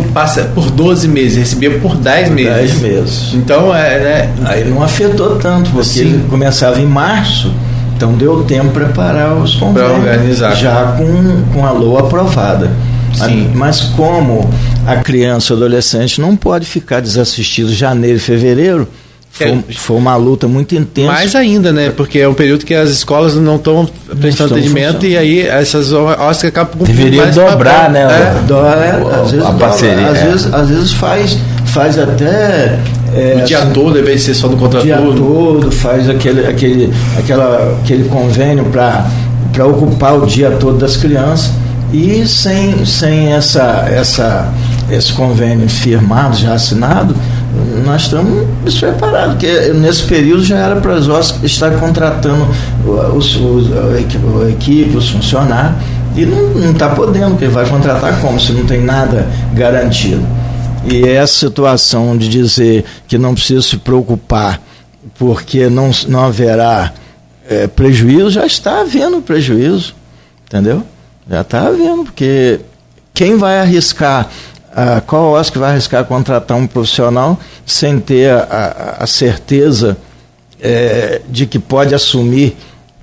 por 0.55 0.71
12 0.71 1.09
meses, 1.09 1.39
recebiam 1.39 1.81
por 1.81 1.97
10 1.97 2.31
meses. 2.31 2.55
10 2.55 2.81
meses. 2.81 3.35
Então, 3.35 3.75
é, 3.75 3.99
né? 3.99 4.35
Aí 4.45 4.65
não 4.65 4.83
afetou 4.83 5.37
tanto, 5.37 5.71
porque 5.71 5.85
Sim. 5.85 6.25
começava 6.29 6.81
em 6.81 6.87
março, 6.87 7.53
então 7.97 8.13
deu 8.13 8.45
tempo 8.45 8.71
para 8.71 8.85
preparar 8.87 9.35
os 9.35 9.55
convênios. 9.55 10.39
Já 10.39 10.97
com, 10.99 11.43
com 11.53 11.67
a 11.67 11.71
LOA 11.71 12.01
aprovada. 12.01 12.71
Sim. 13.15 13.51
Mas 13.55 13.81
como 13.81 14.51
a 14.87 14.97
criança 14.97 15.55
ou 15.55 15.59
adolescente 15.59 16.21
não 16.21 16.37
pode 16.37 16.67
ficar 16.67 17.01
desassistido 17.01 17.73
janeiro 17.73 18.17
e 18.17 18.21
fevereiro, 18.21 18.89
foi, 19.35 19.65
foi, 19.75 19.97
uma 19.97 20.15
luta 20.15 20.47
muito 20.47 20.77
intensa. 20.77 21.11
Mais 21.11 21.35
ainda, 21.35 21.73
né? 21.73 21.91
Porque 21.91 22.21
é 22.21 22.29
um 22.29 22.35
período 22.35 22.65
que 22.65 22.73
as 22.73 22.89
escolas 22.89 23.35
não 23.35 23.57
estão 23.57 23.89
prestando 24.21 24.55
atendimento 24.55 25.05
e 25.05 25.19
aí 25.19 25.41
essas 25.41 25.93
Oscar 25.93 26.49
acabam 26.51 26.79
com 26.79 26.85
Deveria 26.85 27.27
dobrar, 27.27 27.91
né? 27.91 28.03
É, 28.03 28.47
dobra, 28.47 28.81
é, 28.81 29.21
às 29.21 29.33
vezes, 29.33 29.45
a 29.45 29.53
parceria. 29.53 30.07
Às, 30.07 30.19
é. 30.19 30.27
vezes, 30.27 30.55
às 30.55 30.69
vezes 30.69 30.93
faz, 30.93 31.37
faz 31.67 31.99
até. 31.99 32.79
É, 33.13 33.41
o 33.43 33.45
dia 33.45 33.59
assim, 33.59 33.73
todo, 33.73 33.97
ao 33.97 34.03
invés 34.03 34.21
de 34.21 34.27
ser 34.27 34.35
só 34.35 34.47
no 34.47 34.57
contrato. 34.57 34.85
O 34.85 34.87
dia 34.87 34.99
todo, 34.99 35.73
faz 35.73 36.09
aquele, 36.09 36.47
aquele, 36.47 36.95
aquela, 37.19 37.77
aquele 37.83 38.09
convênio 38.09 38.67
para 38.67 39.67
ocupar 39.67 40.17
o 40.17 40.27
dia 40.27 40.53
todo 40.53 40.79
das 40.79 40.97
crianças. 40.97 41.51
E 41.93 42.25
sem, 42.27 42.85
sem 42.85 43.33
essa, 43.33 43.89
essa, 43.91 44.49
esse 44.91 45.13
convênio 45.13 45.69
firmado, 45.69 46.37
já 46.37 46.55
assinado, 46.55 47.17
nós 47.85 48.03
estamos 48.03 48.47
despreparados, 48.65 49.35
porque 49.35 49.73
nesse 49.73 50.05
período 50.05 50.45
já 50.45 50.59
era 50.59 50.77
para 50.81 50.95
as 50.95 51.43
estar 51.43 51.79
contratando 51.79 52.47
os, 53.15 53.37
os, 53.37 53.71
a 53.73 54.49
equipe, 54.51 54.97
os 54.97 55.09
funcionários, 55.11 55.77
e 56.17 56.25
não 56.25 56.71
está 56.71 56.91
podendo, 56.91 57.31
porque 57.31 57.49
vai 57.49 57.69
contratar 57.69 58.21
como 58.21 58.39
se 58.39 58.53
não 58.53 58.65
tem 58.65 58.83
nada 58.83 59.27
garantido. 59.53 60.25
E 60.85 61.03
essa 61.09 61.47
situação 61.47 62.17
de 62.17 62.29
dizer 62.29 62.85
que 63.09 63.17
não 63.17 63.35
precisa 63.35 63.63
se 63.63 63.77
preocupar 63.79 64.61
porque 65.19 65.69
não, 65.69 65.91
não 66.09 66.25
haverá 66.25 66.93
é, 67.49 67.67
prejuízo, 67.67 68.31
já 68.31 68.47
está 68.47 68.81
havendo 68.81 69.23
prejuízo, 69.23 69.95
entendeu? 70.47 70.83
Já 71.29 71.41
está 71.41 71.67
havendo, 71.67 72.05
porque 72.05 72.61
quem 73.13 73.37
vai 73.37 73.61
arriscar 73.61 74.29
ah, 74.75 75.01
qual 75.07 75.33
Oscar 75.33 75.61
vai 75.61 75.71
arriscar 75.71 76.05
contratar 76.05 76.57
um 76.57 76.67
profissional 76.67 77.39
sem 77.65 78.01
ter 78.01 78.31
a, 78.31 78.97
a, 78.99 79.05
a 79.05 79.07
certeza 79.07 79.97
é, 80.61 81.21
de 81.29 81.47
que 81.47 81.59
pode 81.59 81.95
assumir 81.95 82.57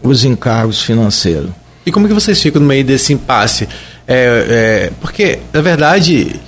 os 0.04 0.26
encargos 0.26 0.82
financeiros? 0.82 1.50
E 1.86 1.92
como 1.92 2.08
que 2.08 2.14
vocês 2.14 2.42
ficam 2.42 2.62
no 2.62 2.68
meio 2.68 2.84
desse 2.84 3.14
impasse? 3.14 3.70
É, 4.08 4.46
é, 4.88 4.92
porque, 5.00 5.40
na 5.54 5.62
verdade, 5.62 6.40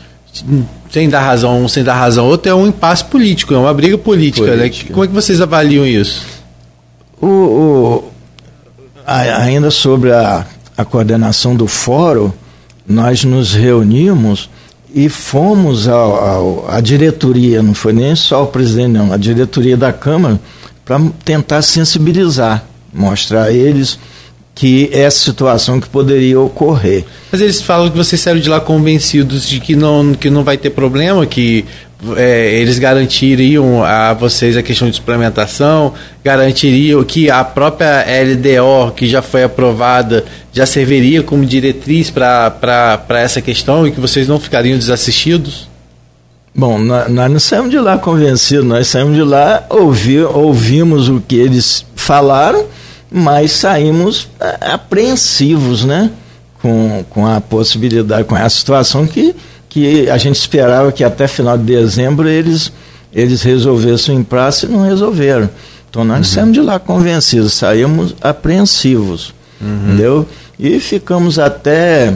sem 0.91 1.07
dar 1.07 1.21
razão 1.21 1.63
um, 1.63 1.67
sem 1.67 1.83
dar 1.83 1.95
razão 1.95 2.25
outro, 2.25 2.51
é 2.51 2.55
um 2.55 2.67
impasse 2.67 3.05
político, 3.05 3.53
é 3.53 3.57
uma 3.57 3.73
briga 3.73 3.97
política. 3.97 4.55
Né? 4.55 4.69
Como 4.91 5.05
é 5.05 5.07
que 5.07 5.13
vocês 5.13 5.39
avaliam 5.39 5.87
isso? 5.87 6.25
O, 7.21 7.27
o 7.27 8.11
ainda 9.05 9.71
sobre 9.71 10.11
a, 10.11 10.45
a 10.77 10.83
coordenação 10.83 11.55
do 11.55 11.67
fórum, 11.67 12.31
nós 12.85 13.23
nos 13.23 13.53
reunimos 13.53 14.49
e 14.93 15.09
fomos 15.09 15.87
à 15.87 16.79
diretoria, 16.79 17.63
não 17.63 17.73
foi 17.73 17.93
nem 17.93 18.15
só 18.15 18.43
o 18.43 18.47
presidente, 18.47 18.89
não, 18.89 19.11
a 19.11 19.17
diretoria 19.17 19.75
da 19.75 19.91
Câmara, 19.91 20.39
para 20.85 21.01
tentar 21.25 21.61
sensibilizar, 21.63 22.63
mostrar 22.93 23.45
a 23.45 23.51
eles 23.51 23.97
que 24.53 24.89
essa 24.93 25.17
situação 25.17 25.79
que 25.79 25.89
poderia 25.89 26.39
ocorrer. 26.39 27.05
Mas 27.31 27.41
eles 27.41 27.59
falam 27.59 27.89
que 27.89 27.97
vocês 27.97 28.21
saíram 28.21 28.39
de 28.39 28.49
lá 28.49 28.59
convencidos 28.59 29.47
de 29.47 29.59
que 29.59 29.75
não, 29.75 30.13
que 30.13 30.29
não 30.29 30.43
vai 30.43 30.57
ter 30.57 30.69
problema, 30.69 31.25
que 31.25 31.65
é, 32.17 32.59
eles 32.59 32.79
garantiriam 32.79 33.83
a 33.83 34.13
vocês 34.13 34.57
a 34.57 34.63
questão 34.63 34.89
de 34.89 34.95
suplementação, 34.95 35.93
garantiriam 36.23 37.03
que 37.03 37.29
a 37.29 37.43
própria 37.43 38.05
LDO, 38.05 38.91
que 38.93 39.07
já 39.07 39.21
foi 39.21 39.43
aprovada, 39.43 40.25
já 40.51 40.65
serviria 40.65 41.23
como 41.23 41.45
diretriz 41.45 42.09
para 42.09 43.03
essa 43.09 43.41
questão 43.41 43.87
e 43.87 43.91
que 43.91 43.99
vocês 43.99 44.27
não 44.27 44.39
ficariam 44.39 44.77
desassistidos? 44.77 45.67
Bom, 46.55 46.77
nós, 46.77 47.09
não 47.09 47.39
saímos 47.39 47.71
de 47.71 47.79
lá 47.79 47.97
convencidos, 47.97 48.65
nós 48.65 48.87
saímos 48.87 49.15
de 49.15 49.23
lá, 49.23 49.65
ouvi, 49.69 50.21
ouvimos 50.21 51.09
o 51.09 51.19
que 51.19 51.35
eles 51.35 51.83
falaram, 51.95 52.65
mas 53.11 53.51
saímos 53.53 54.29
é, 54.39 54.71
apreensivos, 54.73 55.83
né? 55.83 56.11
Com, 56.61 57.03
com 57.09 57.27
a 57.27 57.41
possibilidade, 57.41 58.23
com 58.23 58.35
a 58.35 58.49
situação 58.49 59.05
que 59.05 59.35
que 59.73 60.07
a 60.07 60.19
gente 60.19 60.35
esperava 60.35 60.91
que 60.91 61.03
até 61.03 61.27
final 61.27 61.57
de 61.57 61.63
dezembro 61.63 62.29
eles, 62.29 62.71
eles 63.11 63.41
resolvessem 63.41 64.15
o 64.15 64.19
impasse 64.19 64.67
e 64.67 64.69
não 64.69 64.83
resolveram. 64.83 65.49
Então 65.89 66.05
nós 66.05 66.27
uhum. 66.27 66.33
saímos 66.35 66.53
de 66.53 66.61
lá 66.61 66.77
convencidos, 66.77 67.53
saímos 67.55 68.15
apreensivos, 68.21 69.33
uhum. 69.59 69.87
entendeu? 69.87 70.27
E 70.59 70.79
ficamos 70.79 71.39
até, 71.39 72.15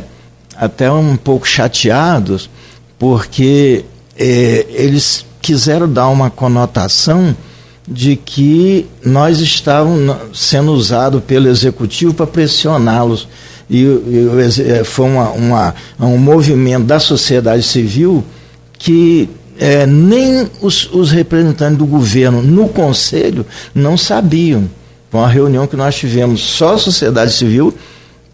até 0.56 0.92
um 0.92 1.18
pouco 1.18 1.48
chateados, 1.48 2.48
porque 3.00 3.84
eh, 4.16 4.68
eles 4.70 5.26
quiseram 5.42 5.92
dar 5.92 6.10
uma 6.10 6.30
conotação 6.30 7.36
de 7.88 8.16
que 8.18 8.86
nós 9.04 9.40
estávamos 9.40 10.16
sendo 10.32 10.74
usados 10.74 11.24
pelo 11.24 11.48
executivo 11.48 12.14
para 12.14 12.28
pressioná-los 12.28 13.28
e, 13.70 13.84
e 13.84 14.30
é, 14.66 14.84
foi 14.84 15.06
uma, 15.06 15.30
uma, 15.32 15.76
um 16.00 16.18
movimento 16.18 16.86
da 16.86 17.00
sociedade 17.00 17.64
civil 17.64 18.24
que 18.78 19.30
é, 19.60 19.86
nem 19.86 20.50
os, 20.62 20.92
os, 20.94 21.12
representantes 21.12 21.78
do 21.78 21.86
governo 21.86 22.42
no 22.42 22.70
conselho 22.70 23.46
não 23.74 23.98
sabiam. 23.98 24.70
Foi 25.10 25.20
uma 25.20 25.28
reunião 25.28 25.68
que 25.68 25.76
nós 25.76 25.96
tivemos 25.96 26.42
só 26.42 26.76
a 26.76 26.78
sociedade 26.78 27.34
civil 27.34 27.74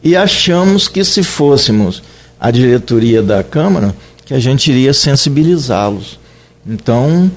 e 0.04 0.16
achamos 0.16 0.88
que 0.88 1.04
se 1.04 1.24
fôssemos 1.24 2.04
a 2.40 2.52
diretoria 2.52 3.24
da 3.24 3.42
Câmara, 3.42 3.96
que 4.26 4.34
a 4.34 4.40
gente 4.40 4.70
iria 4.70 4.94
sensibilizá-los. 4.94 6.20
Então, 6.68 7.32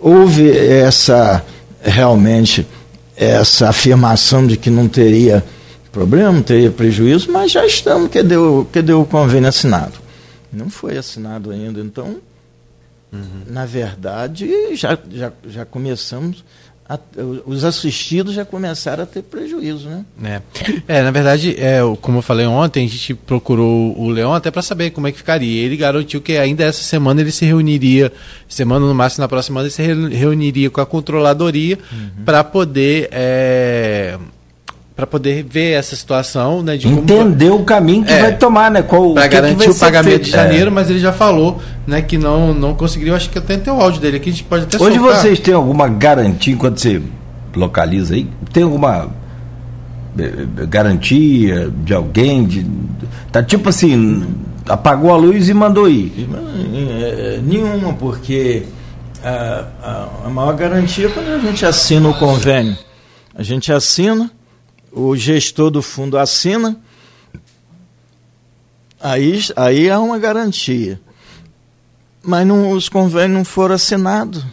houve 0.00 0.50
essa 0.50 1.44
realmente 1.82 2.66
essa 3.16 3.68
afirmação 3.68 4.46
de 4.46 4.56
que 4.56 4.70
não 4.70 4.88
teria 4.88 5.44
problema, 5.92 6.32
não 6.32 6.42
teria 6.42 6.70
prejuízo, 6.70 7.30
mas 7.30 7.50
já 7.52 7.64
estamos, 7.66 8.10
que 8.10 8.22
deu, 8.22 8.68
que 8.72 8.80
deu 8.82 9.00
o 9.00 9.06
convênio 9.06 9.48
assinado. 9.48 9.94
Não 10.52 10.68
foi 10.70 10.96
assinado 10.96 11.50
ainda, 11.50 11.80
então 11.80 12.20
Uhum. 13.12 13.42
Na 13.48 13.66
verdade, 13.66 14.48
já, 14.76 14.96
já, 15.10 15.32
já 15.44 15.64
começamos 15.64 16.44
a, 16.90 16.98
os 17.46 17.64
assistidos 17.64 18.34
já 18.34 18.44
começaram 18.44 19.04
a 19.04 19.06
ter 19.06 19.22
prejuízo, 19.22 19.88
né? 19.88 20.04
É, 20.24 20.98
é 20.98 21.02
na 21.02 21.12
verdade, 21.12 21.54
é, 21.56 21.78
como 22.00 22.18
eu 22.18 22.22
falei 22.22 22.46
ontem, 22.46 22.84
a 22.84 22.88
gente 22.88 23.14
procurou 23.14 23.96
o 23.96 24.08
Leão 24.08 24.34
até 24.34 24.50
para 24.50 24.60
saber 24.60 24.90
como 24.90 25.06
é 25.06 25.12
que 25.12 25.18
ficaria. 25.18 25.64
Ele 25.64 25.76
garantiu 25.76 26.20
que 26.20 26.36
ainda 26.36 26.64
essa 26.64 26.82
semana 26.82 27.20
ele 27.20 27.30
se 27.30 27.44
reuniria, 27.44 28.12
semana 28.48 28.84
no 28.84 28.94
máximo 28.94 29.22
na 29.22 29.28
próxima 29.28 29.68
semana 29.70 29.92
ele 30.02 30.10
se 30.10 30.16
reuniria 30.16 30.68
com 30.68 30.80
a 30.80 30.86
controladoria 30.86 31.78
uhum. 31.92 32.24
para 32.24 32.42
poder 32.42 33.08
é, 33.12 34.18
para 35.00 35.06
poder 35.06 35.42
ver 35.42 35.72
essa 35.72 35.96
situação, 35.96 36.62
né? 36.62 36.76
De 36.76 36.86
Entender 36.86 37.48
como... 37.48 37.62
o 37.62 37.64
caminho 37.64 38.04
que 38.04 38.12
é, 38.12 38.20
vai 38.20 38.36
tomar, 38.36 38.70
né? 38.70 38.82
Para 38.82 39.26
garantir 39.28 39.70
o 39.70 39.74
pagamento 39.74 40.10
feito. 40.10 40.24
de 40.24 40.30
janeiro, 40.30 40.66
é. 40.66 40.70
mas 40.70 40.90
ele 40.90 40.98
já 40.98 41.10
falou, 41.10 41.58
né, 41.86 42.02
que 42.02 42.18
não 42.18 42.52
não 42.52 42.74
conseguiu. 42.74 43.16
Acho 43.16 43.30
que 43.30 43.38
até 43.38 43.56
tem 43.56 43.72
o 43.72 43.80
áudio 43.80 43.98
dele 43.98 44.18
aqui, 44.18 44.28
a 44.28 44.32
gente 44.32 44.44
pode 44.44 44.64
até 44.64 44.76
Hoje 44.76 44.98
soltar. 44.98 45.16
vocês 45.16 45.40
têm 45.40 45.54
alguma 45.54 45.88
garantia 45.88 46.52
enquanto 46.52 46.78
você 46.78 47.00
localiza 47.56 48.14
aí? 48.14 48.28
Tem 48.52 48.62
alguma 48.62 49.08
eh, 50.18 50.66
garantia 50.68 51.72
de 51.82 51.94
alguém? 51.94 52.44
De, 52.44 52.66
tá 53.32 53.42
tipo 53.42 53.70
assim, 53.70 54.26
apagou 54.68 55.14
a 55.14 55.16
luz 55.16 55.48
e 55.48 55.54
mandou 55.54 55.88
ir? 55.88 56.28
Eh, 56.74 57.40
nenhuma, 57.42 57.94
porque 57.94 58.64
a, 59.24 59.64
a, 59.82 60.08
a 60.26 60.28
maior 60.28 60.54
garantia 60.56 61.06
é 61.06 61.08
quando 61.08 61.28
a 61.28 61.38
gente 61.38 61.64
assina 61.64 62.06
o 62.06 62.12
convênio. 62.18 62.76
A 63.34 63.42
gente 63.42 63.72
assina 63.72 64.30
o 64.92 65.16
gestor 65.16 65.70
do 65.70 65.82
fundo 65.82 66.18
assina, 66.18 66.76
aí, 69.00 69.40
aí 69.56 69.90
há 69.90 69.98
uma 69.98 70.18
garantia. 70.18 71.00
Mas 72.22 72.46
não, 72.46 72.70
os 72.70 72.88
convênios 72.88 73.38
não 73.38 73.44
foram 73.44 73.74
assinados. 73.74 74.44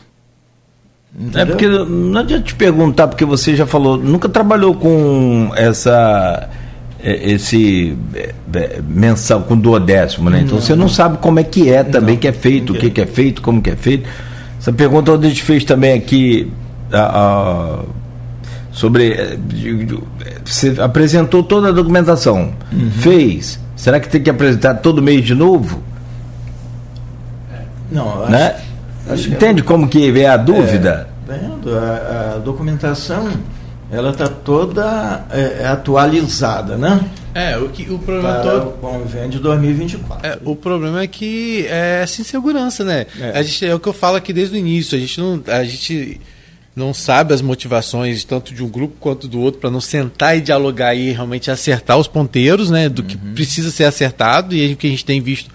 Entendeu? 1.14 1.42
É 1.42 1.46
porque 1.46 1.68
não 1.68 2.20
adianta 2.20 2.44
te 2.44 2.56
perguntar, 2.56 3.08
porque 3.08 3.26
você 3.26 3.56
já 3.56 3.66
falou, 3.66 3.98
nunca 3.98 4.30
trabalhou 4.30 4.76
com 4.76 5.52
essa 5.56 6.50
é, 7.00 7.32
esse 7.32 7.98
é, 8.14 8.34
é, 8.54 8.82
mensal 8.88 9.42
com 9.42 9.58
duodécimo, 9.58 10.30
né? 10.30 10.42
Então 10.42 10.56
não, 10.56 10.62
você 10.62 10.76
não 10.76 10.90
sabe 10.90 11.18
como 11.20 11.40
é 11.40 11.44
que 11.44 11.70
é 11.70 11.84
também, 11.84 12.16
não, 12.16 12.22
que 12.22 12.28
é 12.28 12.32
feito, 12.32 12.74
o 12.74 12.76
que, 12.76 12.90
que 12.90 13.02
é 13.02 13.06
feito, 13.06 13.42
como 13.42 13.62
que 13.62 13.70
é 13.70 13.76
feito. 13.76 14.10
Essa 14.60 14.74
pergunta 14.74 15.14
a 15.14 15.22
gente 15.22 15.44
fez 15.44 15.64
também 15.64 15.94
aqui 15.94 16.52
a, 16.92 17.00
a 17.00 17.84
sobre. 18.78 19.12
Eh, 19.12 19.38
você 20.46 20.76
apresentou 20.80 21.44
toda 21.44 21.70
a 21.70 21.72
documentação. 21.72 22.54
Uhum. 22.72 22.92
Fez. 22.92 23.60
Será 23.76 24.00
que 24.00 24.08
tem 24.08 24.22
que 24.22 24.30
apresentar 24.30 24.76
todo 24.76 25.02
mês 25.02 25.26
de 25.26 25.34
novo? 25.34 25.82
Não, 27.92 28.24
acho, 28.24 28.32
né? 28.32 28.56
acho 29.10 29.30
Entende 29.30 29.62
que 29.62 29.68
como 29.68 29.88
que 29.88 30.20
é 30.20 30.28
a 30.28 30.38
dúvida? 30.38 31.10
É, 31.28 31.34
vendo, 31.34 31.76
a, 31.76 32.36
a 32.36 32.38
documentação 32.40 33.28
ela 33.92 34.12
está 34.12 34.28
toda 34.28 35.26
é, 35.32 35.66
atualizada, 35.66 36.78
né? 36.78 37.00
É, 37.34 37.58
o, 37.58 37.70
que, 37.70 37.84
o 37.92 38.00
problema 38.00 38.42
Para 38.42 38.52
todo. 38.52 38.70
O 38.70 38.72
convênio 38.74 39.30
de 39.30 39.40
2024. 39.40 40.28
É, 40.28 40.40
o 40.44 40.56
problema 40.56 41.02
é 41.02 41.08
que 41.08 41.66
é 41.68 42.02
essa 42.04 42.22
insegurança, 42.22 42.84
né? 42.84 43.06
É. 43.20 43.38
A 43.38 43.44
gente, 43.44 43.66
é 43.66 43.74
o 43.74 43.80
que 43.80 43.88
eu 43.88 43.94
falo 43.94 44.18
aqui 44.18 44.34
desde 44.34 44.56
o 44.56 44.58
início. 44.58 44.98
A 44.98 45.02
gente 45.02 45.20
não. 45.20 45.42
A 45.48 45.64
gente 45.64 46.20
não 46.78 46.94
sabe 46.94 47.34
as 47.34 47.42
motivações 47.42 48.24
tanto 48.24 48.54
de 48.54 48.64
um 48.64 48.70
grupo 48.70 48.98
quanto 49.00 49.28
do 49.28 49.40
outro 49.42 49.60
para 49.60 49.72
não 49.72 49.82
sentar 49.82 50.38
e 50.38 50.42
dialogar 50.42 50.94
e 50.94 51.12
realmente 51.12 51.50
acertar 51.50 51.98
os 51.98 52.08
ponteiros, 52.08 52.70
né, 52.70 52.88
do 52.88 53.02
que 53.02 53.16
uhum. 53.16 53.34
precisa 53.34 53.72
ser 53.72 53.86
acertado. 53.86 54.56
E 54.56 54.74
o 54.74 54.78
que 54.78 54.86
a 54.86 54.90
gente 54.92 55.04
tem 55.04 55.20
visto 55.20 55.50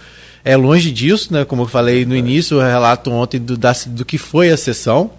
é 0.44 0.56
longe 0.56 0.90
disso, 0.90 1.32
né, 1.32 1.44
como 1.44 1.62
eu 1.62 1.68
falei 1.68 2.04
no 2.04 2.16
início, 2.16 2.56
o 2.56 2.60
relato 2.60 3.08
ontem 3.12 3.38
do, 3.38 3.56
da, 3.56 3.72
do 3.86 4.04
que 4.04 4.18
foi 4.18 4.50
a 4.50 4.56
sessão, 4.56 5.12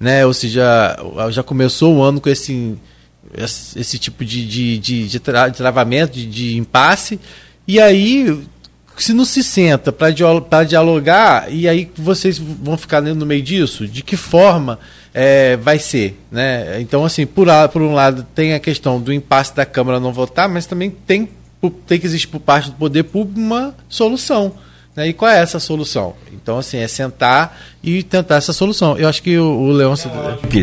né, 0.00 0.24
ou 0.24 0.32
seja, 0.32 0.96
já 1.30 1.42
começou 1.42 1.96
o 1.96 2.02
ano 2.02 2.18
com 2.18 2.30
esse 2.30 2.74
esse 3.34 3.98
tipo 3.98 4.24
de, 4.24 4.46
de, 4.46 4.78
de, 4.78 5.08
de 5.08 5.20
travamento, 5.20 6.12
de, 6.12 6.26
de 6.26 6.56
impasse, 6.56 7.18
e 7.66 7.80
aí 7.80 8.42
se 9.02 9.12
não 9.12 9.24
se 9.24 9.42
senta 9.42 9.92
para 9.92 10.64
dialogar, 10.64 11.52
e 11.52 11.68
aí 11.68 11.90
vocês 11.96 12.38
vão 12.38 12.76
ficar 12.76 13.00
no 13.00 13.26
meio 13.26 13.42
disso? 13.42 13.86
De 13.86 14.02
que 14.02 14.16
forma 14.16 14.78
é, 15.12 15.56
vai 15.56 15.78
ser? 15.78 16.18
Né? 16.30 16.80
Então, 16.80 17.04
assim, 17.04 17.26
por, 17.26 17.48
por 17.72 17.82
um 17.82 17.92
lado, 17.92 18.24
tem 18.34 18.54
a 18.54 18.60
questão 18.60 19.00
do 19.00 19.12
impasse 19.12 19.56
da 19.56 19.66
Câmara 19.66 19.98
não 19.98 20.12
votar, 20.12 20.48
mas 20.48 20.66
também 20.66 20.90
tem, 20.90 21.28
tem 21.86 21.98
que 21.98 22.06
existir 22.06 22.28
por 22.28 22.40
parte 22.40 22.70
do 22.70 22.76
poder 22.76 23.02
público 23.02 23.40
uma 23.40 23.74
solução. 23.88 24.54
Né? 24.94 25.08
E 25.08 25.12
qual 25.12 25.30
é 25.30 25.40
essa 25.40 25.58
solução? 25.58 26.14
Então, 26.32 26.58
assim, 26.58 26.78
é 26.78 26.86
sentar 26.86 27.58
e 27.82 28.02
tentar 28.02 28.36
essa 28.36 28.52
solução. 28.52 28.96
Eu 28.96 29.08
acho 29.08 29.22
que 29.22 29.36
o, 29.36 29.44
o 29.44 29.72
Leão. 29.72 29.94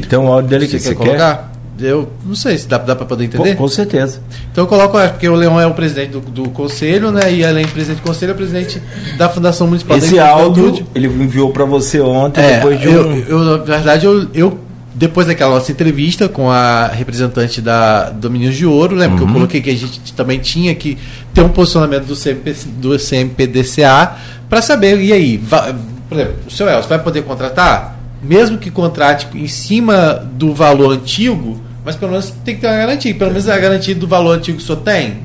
Tem 0.08 0.18
um 0.18 0.28
áudio 0.28 0.50
dele 0.50 0.68
que 0.68 0.80
você, 0.80 0.90
quer 0.90 0.96
colocar? 0.96 1.52
Eu 1.82 2.10
não 2.26 2.36
sei 2.36 2.58
se 2.58 2.68
dá, 2.68 2.78
dá 2.78 2.96
para 2.96 3.06
poder 3.06 3.26
entender. 3.26 3.56
Com, 3.56 3.64
com, 3.64 3.68
certeza. 3.68 4.22
Então 4.52 4.64
eu 4.64 4.68
coloco, 4.68 4.98
é, 4.98 5.08
porque 5.08 5.28
o 5.28 5.36
Leão 5.36 5.60
é 5.60 5.66
o 5.66 5.74
presidente 5.74 6.12
do, 6.12 6.20
do 6.20 6.50
conselho, 6.50 7.12
né? 7.12 7.32
E 7.32 7.46
além 7.46 7.66
de 7.66 7.72
presidente 7.72 8.02
do 8.02 8.08
conselho, 8.08 8.32
é 8.32 8.34
presidente 8.34 8.82
da 9.18 9.30
Fundação 9.30 9.68
Municipal 9.68 9.98
Esse 9.98 10.16
da 10.16 10.30
áudio 10.30 10.86
ele 10.94 11.08
enviou 11.08 11.52
para 11.52 11.66
você 11.66 12.00
ontem, 12.00 12.42
é, 12.42 12.56
depois 12.56 12.80
de 12.80 12.90
um. 12.90 12.92
Eu, 12.92 13.26
eu, 13.28 13.40
na 13.40 13.58
verdade, 13.58 14.06
eu, 14.06 14.28
eu 14.34 14.60
depois 15.00 15.26
daquela 15.26 15.56
nossa 15.56 15.72
entrevista 15.72 16.28
com 16.28 16.52
a 16.52 16.88
representante 16.88 17.62
da 17.62 18.10
Domínios 18.10 18.56
de 18.56 18.66
Ouro, 18.66 18.96
lembra 18.96 19.14
uhum. 19.14 19.18
que 19.18 19.30
eu 19.30 19.34
coloquei 19.34 19.62
que 19.62 19.70
a 19.70 19.76
gente 19.76 20.14
também 20.14 20.40
tinha 20.40 20.76
que 20.76 20.98
ter 21.34 21.42
um 21.42 21.48
posicionamento 21.48 22.06
do, 22.06 22.16
CMP, 22.16 22.54
do 22.78 22.98
CMPDCA 23.00 24.18
para 24.50 24.62
saber, 24.62 25.00
e 25.00 25.14
aí, 25.14 25.38
vai, 25.38 25.74
por 26.10 26.18
exemplo, 26.18 26.36
o 26.48 26.52
seu 26.52 26.68
Elcio 26.68 26.90
vai 26.90 27.00
poder 27.00 27.24
contratar? 27.24 27.98
Mesmo 28.22 28.58
que 28.58 28.70
contrate 28.70 29.28
em 29.34 29.48
cima 29.48 30.28
do 30.34 30.54
valor 30.54 30.92
antigo, 30.92 31.62
mas 31.90 31.96
pelo 31.96 32.12
menos 32.12 32.32
tem 32.46 32.54
que 32.54 32.62
ter 32.62 32.68
uma 32.68 32.78
garantia. 32.78 33.16
Pelo 33.16 33.32
menos 33.32 33.50
a 33.50 33.58
garantia 33.58 33.96
do 33.96 34.08
valor 34.08 34.38
antigo 34.38 34.58
que 34.60 34.64
o 34.64 34.68
senhor 34.68 34.82
tem. 34.82 35.18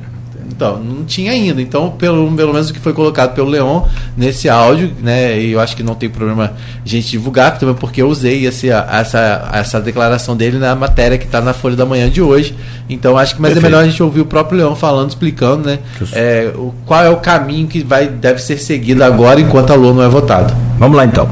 Então, 0.47 0.79
não 0.79 1.05
tinha 1.05 1.33
ainda. 1.33 1.61
Então, 1.61 1.91
pelo, 1.91 2.31
pelo 2.35 2.55
menos 2.55 2.71
o 2.71 2.73
que 2.73 2.79
foi 2.79 2.95
colocado 2.95 3.35
pelo 3.35 3.51
Leon 3.51 3.83
nesse 4.17 4.49
áudio, 4.49 4.93
né? 5.03 5.39
E 5.39 5.53
eu 5.53 5.61
acho 5.61 5.77
que 5.77 5.83
não 5.83 5.95
tem 5.95 6.09
problema 6.09 6.55
a 6.55 6.89
gente 6.89 7.11
divulgar, 7.11 7.59
também 7.59 7.75
porque 7.75 8.01
eu 8.01 8.09
usei 8.09 8.47
esse, 8.47 8.71
essa, 8.71 9.51
essa 9.53 9.79
declaração 9.79 10.35
dele 10.35 10.59
na 10.59 10.75
matéria 10.75 11.19
que 11.19 11.27
está 11.27 11.43
na 11.43 11.53
Folha 11.53 11.77
da 11.77 11.85
Manhã 11.85 12.09
de 12.09 12.23
hoje. 12.23 12.55
Então, 12.89 13.19
acho 13.19 13.35
que 13.35 13.43
mas 13.43 13.55
é 13.55 13.61
melhor 13.61 13.83
a 13.83 13.87
gente 13.87 14.03
ouvir 14.03 14.23
o 14.23 14.27
próprio 14.27 14.57
Leon 14.57 14.75
falando, 14.75 15.11
explicando, 15.11 15.69
né? 15.69 15.81
É, 16.13 16.51
o, 16.55 16.73
qual 16.87 17.05
é 17.05 17.11
o 17.11 17.17
caminho 17.19 17.67
que 17.67 17.83
vai, 17.83 18.07
deve 18.07 18.41
ser 18.41 18.57
seguido 18.57 19.05
agora 19.05 19.39
enquanto 19.39 19.71
a 19.71 19.75
LOA 19.75 19.93
não 19.93 20.03
é 20.03 20.09
votada. 20.09 20.57
Vamos 20.79 20.97
lá 20.97 21.05
então. 21.05 21.29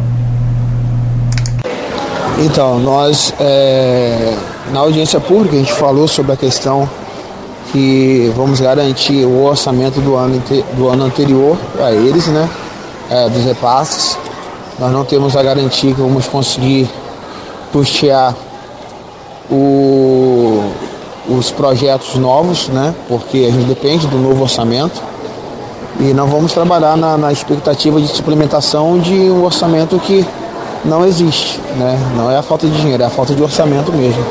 Então, 2.39 2.81
nós 2.81 3.33
é, 3.39 4.35
na 4.71 4.81
audiência 4.81 5.21
pública 5.21 5.57
a 5.57 5.59
gente 5.59 5.73
falou 5.73 6.07
sobre 6.07 6.33
a 6.33 6.37
questão 6.37 6.89
que 7.73 8.31
vamos 8.37 8.61
garantir 8.61 9.25
o 9.25 9.45
orçamento 9.45 10.01
do 10.01 10.15
ano, 10.15 10.43
do 10.75 10.89
ano 10.89 11.05
anterior 11.05 11.57
a 11.81 11.91
eles, 11.91 12.27
né? 12.29 12.49
É, 13.11 13.29
dos 13.29 13.45
repasses. 13.45 14.19
Nós 14.79 14.93
não 14.93 15.05
temos 15.05 15.37
a 15.37 15.43
garantia 15.43 15.95
que 15.95 16.01
vamos 16.01 16.27
conseguir 16.27 16.89
custear 17.73 18.35
o, 19.51 20.63
os 21.29 21.51
projetos 21.51 22.15
novos, 22.17 22.69
né? 22.69 22.95
Porque 23.09 23.47
a 23.49 23.51
gente 23.51 23.67
depende 23.67 24.07
do 24.07 24.19
novo 24.19 24.43
orçamento. 24.43 25.03
E 26.01 26.15
não 26.15 26.27
vamos 26.27 26.53
trabalhar 26.53 26.97
na, 26.97 27.17
na 27.17 27.33
expectativa 27.33 28.01
de 28.01 28.09
suplementação 28.09 28.99
de 28.99 29.15
um 29.15 29.45
orçamento 29.45 29.99
que 29.99 30.27
não 30.85 31.05
existe, 31.07 31.61
né? 31.77 31.99
Não 32.17 32.31
é 32.31 32.37
a 32.37 32.43
falta 32.43 32.67
de 32.67 32.81
dinheiro, 32.81 33.03
é 33.03 33.07
a 33.07 33.11
falta 33.11 33.35
de 33.35 33.43
orçamento 33.43 33.93
mesmo. 33.93 34.25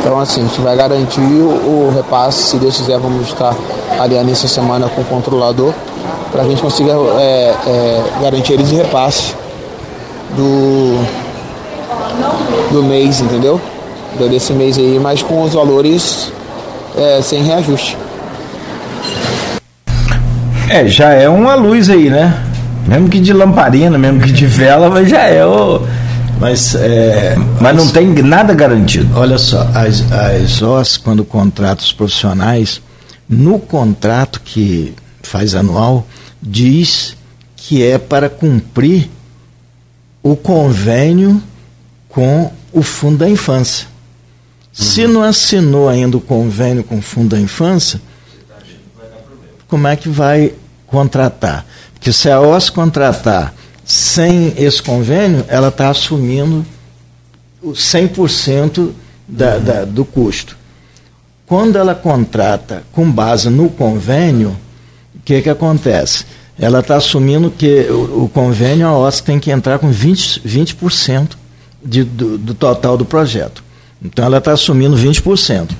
Então, 0.00 0.18
assim, 0.18 0.40
a 0.40 0.48
gente 0.48 0.60
vai 0.60 0.76
garantir 0.76 1.20
o, 1.20 1.88
o 1.88 1.92
repasse. 1.94 2.42
Se 2.42 2.56
Deus 2.56 2.76
quiser, 2.76 2.98
vamos 2.98 3.28
estar 3.28 3.54
aliando 3.98 4.30
essa 4.30 4.48
semana 4.48 4.88
com 4.88 5.00
o 5.00 5.04
controlador 5.04 5.72
para 6.30 6.42
a 6.42 6.44
gente 6.44 6.62
conseguir 6.62 6.90
é, 6.90 7.54
é, 7.66 8.04
garantir 8.22 8.54
eles 8.54 8.68
de 8.68 8.76
repasse 8.76 9.34
do, 10.36 10.98
do 12.72 12.82
mês, 12.82 13.20
entendeu? 13.20 13.60
Desse 14.30 14.52
mês 14.52 14.78
aí, 14.78 14.98
mas 15.00 15.22
com 15.22 15.42
os 15.42 15.54
valores 15.54 16.30
é, 16.96 17.20
sem 17.22 17.42
reajuste. 17.42 17.96
É, 20.68 20.86
já 20.86 21.10
é 21.10 21.28
uma 21.28 21.54
luz 21.54 21.90
aí, 21.90 22.08
né? 22.08 22.34
Mesmo 22.86 23.08
que 23.08 23.20
de 23.20 23.32
lamparina, 23.32 23.98
mesmo 23.98 24.20
que 24.20 24.32
de 24.32 24.46
vela, 24.46 24.88
mas 24.88 25.08
já 25.08 25.22
é 25.26 25.44
o. 25.44 25.82
Mas, 26.42 26.74
é, 26.74 27.36
mas 27.60 27.76
não 27.76 27.88
tem 27.88 28.08
nada 28.20 28.52
garantido. 28.52 29.16
Olha 29.16 29.38
só, 29.38 29.62
as, 29.72 30.02
as 30.10 30.60
OS, 30.60 30.96
quando 30.96 31.24
contratam 31.24 31.84
os 31.84 31.92
profissionais, 31.92 32.82
no 33.28 33.60
contrato 33.60 34.40
que 34.44 34.92
faz 35.22 35.54
anual, 35.54 36.04
diz 36.42 37.16
que 37.54 37.84
é 37.84 37.96
para 37.96 38.28
cumprir 38.28 39.08
o 40.20 40.34
convênio 40.34 41.40
com 42.08 42.50
o 42.72 42.82
Fundo 42.82 43.18
da 43.18 43.30
Infância. 43.30 43.86
Uhum. 43.86 44.84
Se 44.84 45.06
não 45.06 45.22
assinou 45.22 45.88
ainda 45.88 46.16
o 46.16 46.20
convênio 46.20 46.82
com 46.82 46.98
o 46.98 47.02
Fundo 47.02 47.36
da 47.36 47.40
Infância, 47.40 48.02
como 49.68 49.86
é 49.86 49.94
que 49.94 50.08
vai 50.08 50.54
contratar? 50.88 51.64
Porque 51.94 52.12
se 52.12 52.28
a 52.28 52.40
OS 52.40 52.68
contratar 52.68 53.54
sem 53.84 54.54
esse 54.56 54.82
convênio, 54.82 55.44
ela 55.48 55.68
está 55.68 55.90
assumindo 55.90 56.64
100% 57.64 58.90
da, 59.26 59.56
uhum. 59.56 59.64
da, 59.64 59.84
do 59.84 60.04
custo. 60.04 60.56
Quando 61.46 61.76
ela 61.76 61.94
contrata 61.94 62.82
com 62.92 63.10
base 63.10 63.50
no 63.50 63.68
convênio, 63.68 64.56
o 65.14 65.20
que, 65.24 65.42
que 65.42 65.50
acontece? 65.50 66.24
Ela 66.58 66.80
está 66.80 66.96
assumindo 66.96 67.50
que 67.50 67.82
o, 67.90 68.24
o, 68.24 68.28
convênio, 68.28 68.86
a 68.86 68.96
OSC 68.98 69.24
tem 69.24 69.38
que 69.38 69.50
entrar 69.50 69.78
com 69.78 69.90
20%, 69.90 70.42
20% 70.42 71.30
de, 71.84 72.04
do, 72.04 72.38
do 72.38 72.54
total 72.54 72.96
do 72.96 73.04
projeto. 73.04 73.62
Então 74.02 74.24
ela 74.24 74.38
está 74.38 74.52
assumindo 74.52 74.96
20%. 74.96 75.70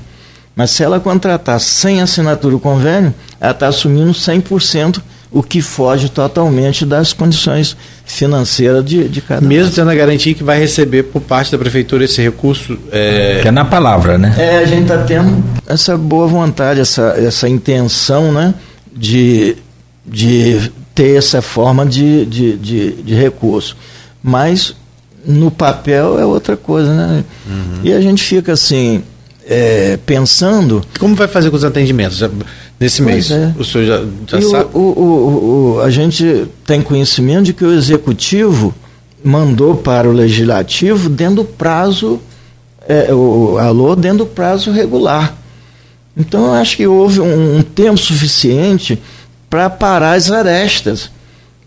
Mas 0.54 0.70
se 0.70 0.82
ela 0.82 1.00
contratar 1.00 1.58
sem 1.60 2.00
assinatura 2.00 2.54
do 2.54 2.60
convênio, 2.60 3.14
ela 3.40 3.52
está 3.52 3.68
assumindo 3.68 4.12
100%, 4.12 5.00
o 5.32 5.42
que 5.42 5.62
foge 5.62 6.10
totalmente 6.10 6.84
das 6.84 7.12
condições 7.12 7.74
financeiras 8.04 8.84
de, 8.84 9.08
de 9.08 9.22
cada 9.22 9.40
Mesmo 9.40 9.72
tendo 9.72 9.90
a 9.90 9.94
garantia 9.94 10.34
que 10.34 10.44
vai 10.44 10.58
receber 10.58 11.04
por 11.04 11.22
parte 11.22 11.50
da 11.50 11.58
prefeitura 11.58 12.04
esse 12.04 12.20
recurso. 12.20 12.78
É... 12.90 13.38
Que 13.40 13.48
é 13.48 13.50
na 13.50 13.64
palavra, 13.64 14.18
né? 14.18 14.34
É, 14.38 14.58
a 14.58 14.66
gente 14.66 14.82
está 14.82 14.98
tendo 14.98 15.42
essa 15.66 15.96
boa 15.96 16.26
vontade, 16.26 16.80
essa, 16.80 17.14
essa 17.16 17.48
intenção 17.48 18.30
né, 18.30 18.54
de, 18.94 19.56
de 20.04 20.70
ter 20.94 21.16
essa 21.16 21.40
forma 21.40 21.86
de, 21.86 22.26
de, 22.26 22.56
de, 22.58 22.92
de 23.02 23.14
recurso. 23.14 23.74
Mas 24.22 24.76
no 25.24 25.50
papel 25.50 26.18
é 26.18 26.26
outra 26.26 26.56
coisa, 26.56 26.94
né? 26.94 27.24
Uhum. 27.46 27.80
E 27.82 27.92
a 27.92 28.00
gente 28.00 28.22
fica 28.22 28.52
assim, 28.52 29.02
é, 29.46 29.98
pensando. 30.04 30.82
Como 30.98 31.14
vai 31.14 31.28
fazer 31.28 31.50
com 31.50 31.56
os 31.56 31.64
atendimentos 31.64 32.22
nesse 32.82 33.02
mês? 33.02 33.30
É. 33.30 33.54
O 33.58 33.64
senhor 33.64 33.86
já, 33.86 34.04
já 34.26 34.48
sabe? 34.48 34.70
O, 34.74 34.78
o, 34.78 35.74
o, 35.76 35.80
a 35.80 35.90
gente 35.90 36.46
tem 36.66 36.82
conhecimento 36.82 37.44
de 37.44 37.52
que 37.52 37.64
o 37.64 37.72
executivo 37.72 38.74
mandou 39.24 39.76
para 39.76 40.08
o 40.08 40.12
legislativo 40.12 41.08
dentro 41.08 41.36
do 41.36 41.44
prazo, 41.44 42.20
é, 42.88 43.12
o 43.14 43.56
alô, 43.58 43.94
dentro 43.94 44.18
do 44.18 44.26
prazo 44.26 44.70
regular. 44.70 45.38
Então 46.16 46.46
eu 46.46 46.54
acho 46.54 46.76
que 46.76 46.86
houve 46.86 47.20
um, 47.20 47.58
um 47.58 47.62
tempo 47.62 47.98
suficiente 47.98 49.00
para 49.48 49.70
parar 49.70 50.14
as 50.14 50.30
arestas, 50.30 51.10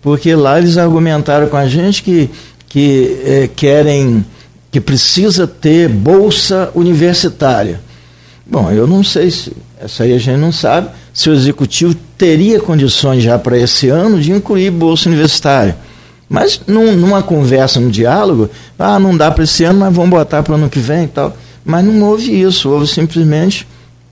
porque 0.01 0.35
lá 0.35 0.59
eles 0.59 0.77
argumentaram 0.77 1.47
com 1.47 1.57
a 1.57 1.67
gente 1.67 2.03
que 2.03 2.29
que 2.75 3.21
eh, 3.23 3.49
querem, 3.55 4.25
que 4.69 4.81
precisa 4.81 5.47
ter 5.47 5.87
bolsa 5.87 6.69
universitária. 6.75 7.79
Bom, 8.45 8.69
eu 8.69 8.85
não 8.85 9.01
sei 9.01 9.31
se, 9.31 9.53
essa 9.79 10.03
aí 10.03 10.13
a 10.13 10.17
gente 10.17 10.37
não 10.37 10.51
sabe, 10.51 10.89
se 11.15 11.29
o 11.29 11.33
executivo 11.33 11.95
teria 12.17 12.59
condições 12.59 13.23
já 13.23 13.39
para 13.39 13.57
esse 13.57 13.87
ano 13.87 14.19
de 14.19 14.33
incluir 14.33 14.69
bolsa 14.69 15.07
universitária. 15.07 15.77
Mas 16.27 16.59
num, 16.67 16.93
numa 16.93 17.23
conversa, 17.23 17.79
num 17.79 17.89
diálogo, 17.89 18.49
ah, 18.77 18.99
não 18.99 19.15
dá 19.15 19.31
para 19.31 19.45
esse 19.45 19.63
ano, 19.63 19.79
mas 19.79 19.95
vamos 19.95 20.09
botar 20.09 20.43
para 20.43 20.51
o 20.51 20.55
ano 20.55 20.69
que 20.69 20.77
vem 20.77 21.05
e 21.05 21.07
tal. 21.07 21.35
Mas 21.63 21.85
não 21.85 22.01
houve 22.01 22.41
isso, 22.41 22.69
houve 22.69 22.85
simplesmente 22.85 23.65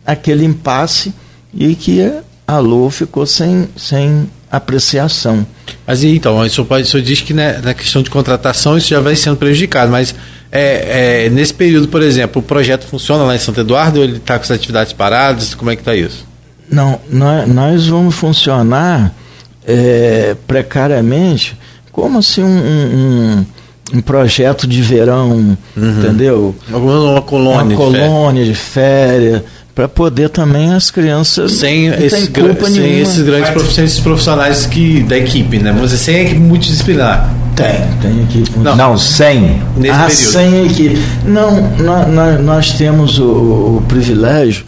aquele 0.05 0.45
impasse 0.45 1.13
e 1.53 1.75
que 1.75 2.09
a 2.47 2.57
LOA 2.59 2.89
ficou 2.89 3.25
sem, 3.25 3.67
sem 3.75 4.29
apreciação. 4.49 5.45
Mas 5.85 6.05
então, 6.05 6.39
o 6.39 6.49
senhor, 6.49 6.65
pode, 6.65 6.83
o 6.83 6.87
senhor 6.87 7.03
diz 7.03 7.19
que 7.19 7.33
né, 7.33 7.59
na 7.61 7.73
questão 7.73 8.01
de 8.01 8.09
contratação 8.09 8.77
isso 8.77 8.87
já 8.87 9.01
vai 9.01 9.17
sendo 9.17 9.35
prejudicado, 9.35 9.91
mas 9.91 10.15
é, 10.49 11.25
é, 11.25 11.29
nesse 11.29 11.53
período, 11.53 11.89
por 11.89 12.01
exemplo, 12.01 12.41
o 12.41 12.45
projeto 12.45 12.85
funciona 12.85 13.25
lá 13.25 13.35
em 13.35 13.39
Santo 13.39 13.59
Eduardo 13.59 13.99
ou 13.99 14.05
ele 14.05 14.17
está 14.17 14.37
com 14.37 14.43
as 14.43 14.51
atividades 14.51 14.93
paradas? 14.93 15.53
Como 15.53 15.69
é 15.69 15.75
que 15.75 15.81
está 15.81 15.93
isso? 15.93 16.31
Não, 16.69 16.99
nós, 17.09 17.47
nós 17.47 17.87
vamos 17.87 18.15
funcionar 18.15 19.13
é, 19.65 20.35
precariamente 20.47 21.57
como 21.91 22.17
assim 22.17 22.43
um, 22.43 22.47
um, 22.47 23.45
um, 23.97 24.01
projeto 24.01 24.65
de 24.65 24.81
verão, 24.81 25.57
uhum. 25.77 25.99
entendeu? 25.99 26.55
Uma, 26.69 26.79
uma 26.79 27.21
colônia, 27.21 27.77
uma 27.77 27.91
colônia 27.91 28.43
de 28.43 28.55
férias 28.55 29.43
para 29.75 29.87
poder 29.87 30.29
também 30.29 30.71
as 30.73 30.91
crianças 30.91 31.53
sem, 31.53 31.87
esse, 31.87 32.09
sem 32.09 32.99
esses 32.99 33.23
grandes 33.23 33.49
profissionais, 33.49 33.99
profissionais 33.99 34.65
que 34.65 35.01
da 35.01 35.17
equipe, 35.17 35.57
né? 35.57 35.71
Mas 35.71 35.91
sem 35.91 36.15
a 36.15 36.21
equipe 36.21 36.39
multidisciplinar. 36.39 37.33
Tem, 37.55 37.87
tem 38.01 38.23
equipe. 38.23 38.59
Não, 38.59 38.75
não 38.75 38.97
sem. 38.97 39.61
Nesse 39.77 39.93
ah, 39.93 40.05
período. 40.05 40.11
sem 40.11 40.65
equipe. 40.65 41.01
Não, 41.25 41.69
nós, 41.77 42.41
nós 42.41 42.71
temos 42.73 43.19
o, 43.19 43.77
o, 43.77 43.83
privilégio 43.87 44.65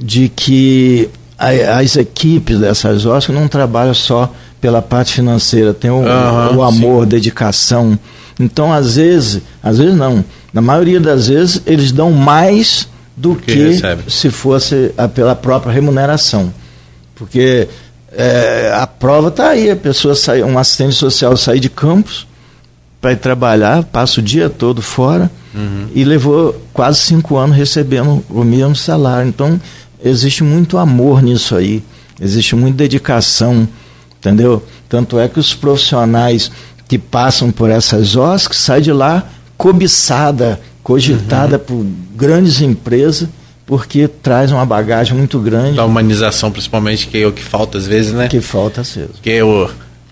de 0.00 0.28
que 0.28 1.08
as 1.40 1.96
equipes 1.96 2.58
dessas 2.58 3.06
OSCs 3.06 3.34
não 3.34 3.48
trabalham 3.48 3.94
só 3.94 4.32
pela 4.60 4.82
parte 4.82 5.14
financeira, 5.14 5.72
tem 5.72 5.90
o, 5.90 6.02
o 6.02 6.62
amor, 6.62 7.04
sim. 7.04 7.08
dedicação. 7.08 7.98
Então, 8.38 8.72
às 8.72 8.96
vezes, 8.96 9.40
às 9.62 9.78
vezes 9.78 9.94
não, 9.94 10.22
na 10.52 10.60
maioria 10.60 11.00
das 11.00 11.28
vezes, 11.28 11.62
eles 11.66 11.92
dão 11.92 12.12
mais 12.12 12.88
do 13.16 13.34
que, 13.34 13.80
que 13.80 14.10
se 14.10 14.30
fosse 14.30 14.92
a, 14.98 15.08
pela 15.08 15.34
própria 15.34 15.72
remuneração. 15.72 16.52
Porque 17.14 17.68
é, 18.12 18.72
a 18.74 18.86
prova 18.86 19.28
está 19.28 19.50
aí, 19.50 19.70
a 19.70 19.76
pessoa 19.76 20.14
sai, 20.14 20.42
um 20.42 20.58
assistente 20.58 20.94
social 20.94 21.36
sai 21.36 21.58
de 21.58 21.70
campos 21.70 22.26
para 23.00 23.12
ir 23.12 23.16
trabalhar, 23.16 23.84
passa 23.84 24.20
o 24.20 24.22
dia 24.22 24.50
todo 24.50 24.82
fora 24.82 25.30
uhum. 25.54 25.88
e 25.94 26.04
levou 26.04 26.54
quase 26.72 27.00
cinco 27.00 27.36
anos 27.36 27.56
recebendo 27.56 28.22
o 28.28 28.44
mesmo 28.44 28.76
salário. 28.76 29.28
Então 29.28 29.60
existe 30.04 30.42
muito 30.42 30.78
amor 30.78 31.22
nisso 31.22 31.56
aí, 31.56 31.82
existe 32.20 32.54
muita 32.56 32.78
dedicação, 32.78 33.68
entendeu? 34.18 34.62
Tanto 34.88 35.18
é 35.18 35.28
que 35.28 35.38
os 35.38 35.54
profissionais 35.54 36.50
que 36.88 36.98
passam 36.98 37.50
por 37.50 37.70
essas 37.70 38.16
OSCs 38.16 38.58
saem 38.58 38.82
de 38.82 38.92
lá 38.92 39.28
cobiçada 39.56 40.60
cogitada 40.82 41.56
uhum. 41.56 41.64
por 41.64 41.86
grandes 42.16 42.60
empresas, 42.60 43.28
porque 43.64 44.08
traz 44.08 44.50
uma 44.50 44.66
bagagem 44.66 45.16
muito 45.16 45.38
grande. 45.38 45.76
Da 45.76 45.84
humanização, 45.84 46.50
principalmente, 46.50 47.06
que 47.06 47.22
é 47.22 47.26
o 47.26 47.32
que 47.32 47.42
falta 47.42 47.78
às 47.78 47.86
vezes, 47.86 48.12
né? 48.12 48.28
Que 48.28 48.40
falta 48.40 48.80
às 48.80 48.94
vezes. 48.94 49.12
Que 49.22 49.30
é 49.30 49.44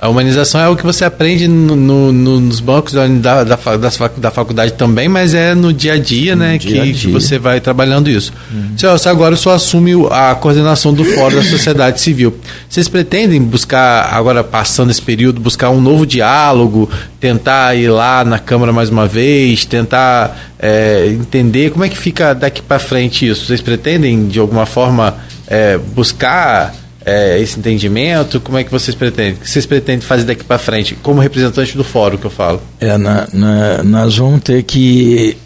a 0.01 0.09
humanização 0.09 0.61
é 0.61 0.69
o 0.69 0.77
que 0.77 0.85
você 0.85 1.05
aprende 1.05 1.49
no, 1.49 1.75
no, 1.75 2.13
nos 2.41 2.61
bancos 2.61 2.93
da, 2.93 3.09
da, 3.09 3.43
da, 3.43 4.31
faculdade 4.31 4.75
também, 4.75 5.09
mas 5.09 5.35
é 5.35 5.57
no 5.57 5.73
dia 5.73 5.95
a 5.95 5.99
dia, 5.99 6.37
né, 6.37 6.57
dia 6.57 6.71
que, 6.71 6.79
a 6.79 6.85
dia. 6.85 6.95
que, 6.95 7.07
você 7.09 7.37
vai 7.37 7.61
trabalhando 7.61 8.09
isso. 8.09 8.33
Uhum. 8.49 8.79
Senhor, 8.79 8.97
agora 9.07 9.35
só 9.35 9.55
assume 9.55 9.95
a 10.13 10.37
coordenação 10.37 10.95
do 10.95 11.05
Fórum 11.05 11.35
da 11.35 11.43
Sociedade 11.43 12.01
Civil. 12.01 12.37
Vocês 12.69 12.87
pretendem 12.87 13.43
buscar, 13.43 14.15
agora 14.15 14.45
passando 14.45 14.93
esse 14.93 15.03
período, 15.03 15.41
buscar 15.41 15.71
um 15.71 15.81
novo 15.81 16.07
diálogo, 16.07 16.89
tentar 17.19 17.75
ir 17.75 17.89
lá 17.89 18.25
na 18.25 18.39
Câmara 18.39 18.73
mais 18.73 18.91
uma 18.91 19.07
vez, 19.09 19.65
tentar 19.65 20.53
é, 20.61 21.09
entender 21.09 21.71
como 21.71 21.85
é 21.85 21.89
que 21.89 21.99
fica 21.99 22.35
daqui 22.35 22.63
para 22.63 22.79
frente 22.79 23.29
isso? 23.29 23.47
Vocês 23.47 23.61
pretendem, 23.61 24.29
de 24.29 24.39
alguma 24.39 24.65
forma, 24.65 25.17
é, 25.49 25.77
buscar 25.77 26.73
é, 27.09 27.41
esse 27.41 27.59
entendimento? 27.59 28.39
Como 28.39 28.59
é 28.59 28.65
que 28.65 28.71
vocês 28.71 28.95
pretendem? 28.95 29.33
O 29.33 29.37
que 29.37 29.49
vocês 29.49 29.65
pretendem 29.65 30.03
fazer 30.03 30.25
daqui 30.25 30.45
para 30.45 30.59
frente, 30.59 30.95
como 31.03 31.21
representante 31.21 31.75
do 31.77 31.83
fórum 31.83 32.19
que 32.19 32.27
eu 32.27 32.31
falo? 32.31 32.61
É, 32.79 32.99
na, 32.99 33.27
na, 33.33 33.83
nós 33.83 34.19
vamos 34.19 34.43
ter 34.43 34.63
que 34.63 35.37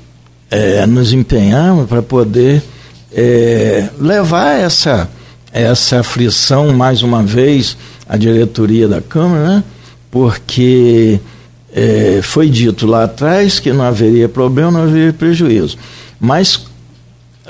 é, 0.51 0.85
nos 0.87 1.13
empenhar 1.13 1.77
para 1.87 2.03
poder 2.03 2.63
é, 3.15 3.89
levar 4.01 4.59
essa, 4.59 5.09
essa 5.53 6.01
aflição 6.01 6.73
mais 6.73 7.03
uma 7.03 7.23
vez 7.23 7.77
à 8.09 8.17
diretoria 8.17 8.89
da 8.89 9.01
Câmara, 9.01 9.47
né? 9.47 9.65
porque 10.11 11.21
é, 11.73 12.19
foi 12.23 12.51
dito 12.51 12.89
lá 12.89 13.05
atrás 13.05 13.61
que 13.61 13.73
não 13.73 13.85
haveria 13.85 14.29
problema, 14.29 14.73
não 14.73 14.83
haveria 14.83 15.13
prejuízo. 15.13 15.79
Mas 16.19 16.67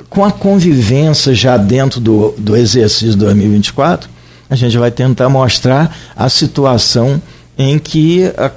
com 0.09 0.25
a 0.25 0.31
convivência 0.31 1.35
já 1.35 1.57
dentro 1.57 2.01
do, 2.01 2.35
do 2.39 2.57
exercício 2.57 3.17
2024, 3.17 4.09
a 4.49 4.57
gente 4.57 4.77
vai 4.79 4.91
tentar 4.91 5.29
mostrar 5.29 5.97
a 6.17 6.29
situação 6.29 7.21
em 7.57 7.79
que 7.79 8.25
a, 8.37 8.51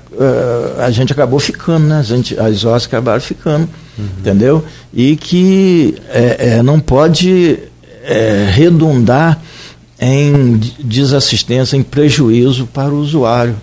a, 0.79 0.85
a 0.85 0.91
gente 0.91 1.11
acabou 1.11 1.39
ficando, 1.39 1.87
né? 1.87 1.99
A 1.99 2.03
gente, 2.03 2.39
as 2.39 2.63
OS 2.63 2.85
acabaram 2.85 3.21
ficando, 3.21 3.67
uhum. 3.97 4.05
entendeu? 4.19 4.63
E 4.93 5.15
que 5.15 5.95
é, 6.09 6.57
é, 6.57 6.63
não 6.63 6.79
pode 6.79 7.59
é, 8.03 8.49
redundar 8.51 9.41
em 9.99 10.59
desassistência, 10.79 11.77
em 11.77 11.83
prejuízo 11.83 12.65
para 12.67 12.89
o 12.89 12.99
usuário. 12.99 13.55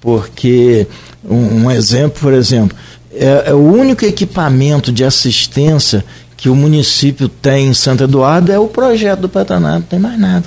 Porque, 0.00 0.86
um, 1.24 1.64
um 1.64 1.70
exemplo, 1.70 2.20
por 2.20 2.32
exemplo, 2.32 2.76
é, 3.14 3.50
é, 3.50 3.54
o 3.54 3.58
único 3.58 4.04
equipamento 4.04 4.90
de 4.90 5.04
assistência 5.04 6.04
que 6.42 6.48
o 6.48 6.56
município 6.56 7.28
tem 7.28 7.68
em 7.68 7.72
Santo 7.72 8.02
Eduardo 8.02 8.50
é 8.50 8.58
o 8.58 8.66
projeto 8.66 9.20
do 9.20 9.28
Patanato, 9.28 9.78
não 9.78 9.82
tem 9.82 9.98
mais 10.00 10.18
nada. 10.18 10.44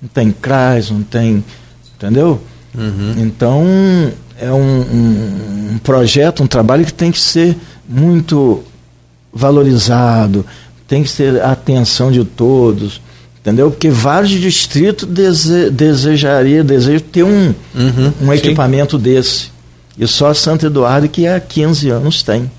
Não 0.00 0.08
tem 0.08 0.32
CRAS, 0.32 0.90
não 0.90 1.02
tem. 1.02 1.44
Entendeu? 1.94 2.40
Uhum. 2.74 3.14
Então, 3.18 3.62
é 4.40 4.50
um, 4.50 4.80
um, 4.80 5.72
um, 5.72 5.78
projeto, 5.84 6.42
um 6.42 6.46
trabalho 6.46 6.86
que 6.86 6.94
tem 6.94 7.12
que 7.12 7.20
ser 7.20 7.58
muito 7.86 8.64
valorizado, 9.30 10.46
tem 10.88 11.02
que 11.02 11.12
ter 11.12 11.38
a 11.42 11.52
atenção 11.52 12.10
de 12.10 12.24
todos, 12.24 13.02
entendeu? 13.38 13.70
Porque 13.70 13.90
vários 13.90 14.30
distritos 14.30 15.06
dese, 15.06 15.68
desejaria, 15.68 16.64
desejam 16.64 17.06
ter 17.12 17.22
um, 17.22 17.54
uhum, 17.74 18.12
um 18.22 18.32
equipamento 18.32 18.96
sim. 18.96 19.02
desse. 19.02 19.52
E 19.98 20.06
só 20.06 20.32
Santo 20.32 20.64
Eduardo 20.64 21.06
que 21.06 21.26
há 21.26 21.38
15 21.38 21.90
anos 21.90 22.22
tem. 22.22 22.50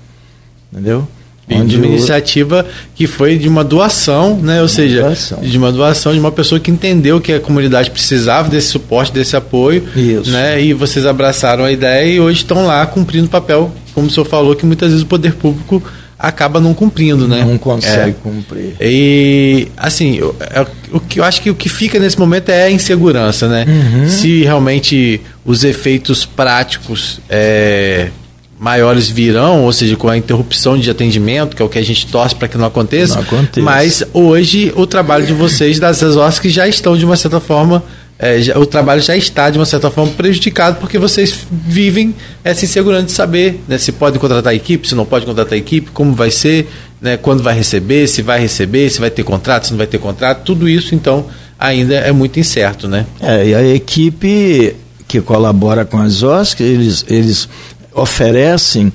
Entendeu? 0.72 1.08
De 1.48 1.76
uma 1.76 1.86
iniciativa 1.86 2.66
que 2.94 3.06
foi 3.06 3.38
de 3.38 3.48
uma 3.48 3.62
doação, 3.62 4.36
né? 4.36 4.60
Ou 4.60 4.68
seja, 4.68 5.02
doação. 5.02 5.40
de 5.40 5.56
uma 5.56 5.70
doação 5.70 6.12
de 6.12 6.18
uma 6.18 6.32
pessoa 6.32 6.60
que 6.60 6.70
entendeu 6.70 7.20
que 7.20 7.32
a 7.32 7.40
comunidade 7.40 7.90
precisava 7.90 8.48
desse 8.48 8.68
suporte, 8.68 9.12
desse 9.12 9.36
apoio, 9.36 9.84
Isso. 9.94 10.30
né? 10.30 10.60
E 10.60 10.72
vocês 10.72 11.06
abraçaram 11.06 11.64
a 11.64 11.70
ideia 11.70 12.14
e 12.14 12.18
hoje 12.18 12.38
estão 12.38 12.66
lá 12.66 12.84
cumprindo 12.84 13.26
o 13.26 13.30
papel, 13.30 13.70
como 13.94 14.08
o 14.08 14.10
senhor 14.10 14.26
falou, 14.26 14.56
que 14.56 14.66
muitas 14.66 14.88
vezes 14.88 15.04
o 15.04 15.06
poder 15.06 15.34
público 15.34 15.80
acaba 16.18 16.60
não 16.60 16.74
cumprindo, 16.74 17.28
né? 17.28 17.44
Não 17.44 17.58
consegue 17.58 18.10
é. 18.10 18.14
cumprir. 18.22 18.74
E 18.80 19.68
assim, 19.76 20.16
eu, 20.16 20.34
é, 20.40 20.66
o 20.90 20.98
que 20.98 21.20
eu 21.20 21.24
acho 21.24 21.40
que 21.42 21.50
o 21.50 21.54
que 21.54 21.68
fica 21.68 21.98
nesse 21.98 22.18
momento 22.18 22.48
é 22.48 22.64
a 22.64 22.70
insegurança, 22.70 23.46
né? 23.46 23.66
Uhum. 23.68 24.08
Se 24.08 24.42
realmente 24.42 25.20
os 25.44 25.62
efeitos 25.62 26.24
práticos 26.24 27.20
é, 27.28 28.08
maiores 28.58 29.08
virão, 29.08 29.64
ou 29.64 29.72
seja, 29.72 29.96
com 29.96 30.08
a 30.08 30.16
interrupção 30.16 30.78
de 30.78 30.90
atendimento, 30.90 31.54
que 31.54 31.62
é 31.62 31.64
o 31.64 31.68
que 31.68 31.78
a 31.78 31.84
gente 31.84 32.06
torce 32.06 32.34
para 32.34 32.48
que 32.48 32.56
não 32.56 32.66
aconteça. 32.66 33.16
Não 33.16 33.22
aconteça. 33.22 33.60
Mas 33.64 34.02
hoje 34.12 34.72
o 34.74 34.86
trabalho 34.86 35.26
de 35.26 35.32
vocês 35.32 35.78
das 35.78 36.02
que 36.38 36.48
já 36.48 36.66
estão 36.66 36.96
de 36.96 37.04
uma 37.04 37.16
certa 37.16 37.40
forma 37.40 37.82
é, 38.18 38.40
já, 38.40 38.58
o 38.58 38.64
trabalho 38.64 39.02
já 39.02 39.14
está 39.14 39.50
de 39.50 39.58
uma 39.58 39.66
certa 39.66 39.90
forma 39.90 40.10
prejudicado 40.12 40.78
porque 40.80 40.98
vocês 40.98 41.46
vivem 41.50 42.14
essa 42.42 42.64
insegurança 42.64 43.04
de 43.04 43.12
saber 43.12 43.60
né, 43.68 43.76
se 43.76 43.92
pode 43.92 44.18
contratar 44.18 44.52
a 44.52 44.56
equipe, 44.56 44.88
se 44.88 44.94
não 44.94 45.04
pode 45.04 45.26
contratar 45.26 45.52
a 45.52 45.56
equipe, 45.56 45.90
como 45.90 46.14
vai 46.14 46.30
ser, 46.30 46.66
né, 47.00 47.18
quando 47.18 47.42
vai 47.42 47.54
receber, 47.54 48.06
se 48.06 48.22
vai 48.22 48.40
receber, 48.40 48.88
se 48.88 49.00
vai 49.00 49.10
ter 49.10 49.22
contrato, 49.22 49.66
se 49.66 49.72
não 49.72 49.78
vai 49.78 49.86
ter 49.86 49.98
contrato, 49.98 50.44
tudo 50.44 50.66
isso 50.66 50.94
então 50.94 51.26
ainda 51.58 51.94
é 51.94 52.12
muito 52.12 52.40
incerto, 52.40 52.88
né? 52.88 53.06
É, 53.20 53.48
e 53.48 53.54
a 53.54 53.62
equipe 53.74 54.74
que 55.06 55.20
colabora 55.20 55.84
com 55.84 55.98
as 55.98 56.22
OSC, 56.22 56.62
eles, 56.62 57.04
eles 57.08 57.48
oferecem 57.96 58.92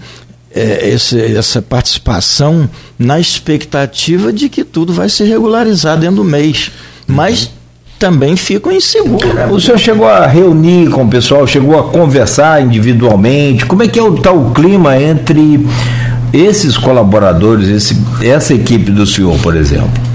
é, 0.53 0.89
esse, 0.89 1.19
essa 1.35 1.61
participação 1.61 2.69
na 2.97 3.19
expectativa 3.19 4.31
de 4.31 4.47
que 4.47 4.63
tudo 4.63 4.93
vai 4.93 5.09
se 5.09 5.23
regularizar 5.23 5.97
dentro 5.97 6.17
do 6.17 6.23
mês. 6.23 6.71
Mas 7.07 7.51
também 7.97 8.35
ficam 8.35 8.71
inseguros. 8.71 9.33
Né? 9.33 9.45
O 9.47 9.59
senhor 9.59 9.77
chegou 9.77 10.07
a 10.07 10.25
reunir 10.25 10.89
com 10.89 11.03
o 11.03 11.07
pessoal, 11.07 11.45
chegou 11.45 11.79
a 11.79 11.83
conversar 11.83 12.61
individualmente? 12.61 13.65
Como 13.65 13.83
é 13.83 13.87
que 13.87 13.99
é 13.99 14.03
o 14.03 14.15
tal 14.17 14.51
clima 14.51 14.99
entre 14.99 15.67
esses 16.33 16.77
colaboradores, 16.77 17.69
esse, 17.69 17.97
essa 18.23 18.53
equipe 18.53 18.91
do 18.91 19.05
senhor, 19.05 19.37
por 19.39 19.55
exemplo? 19.55 20.10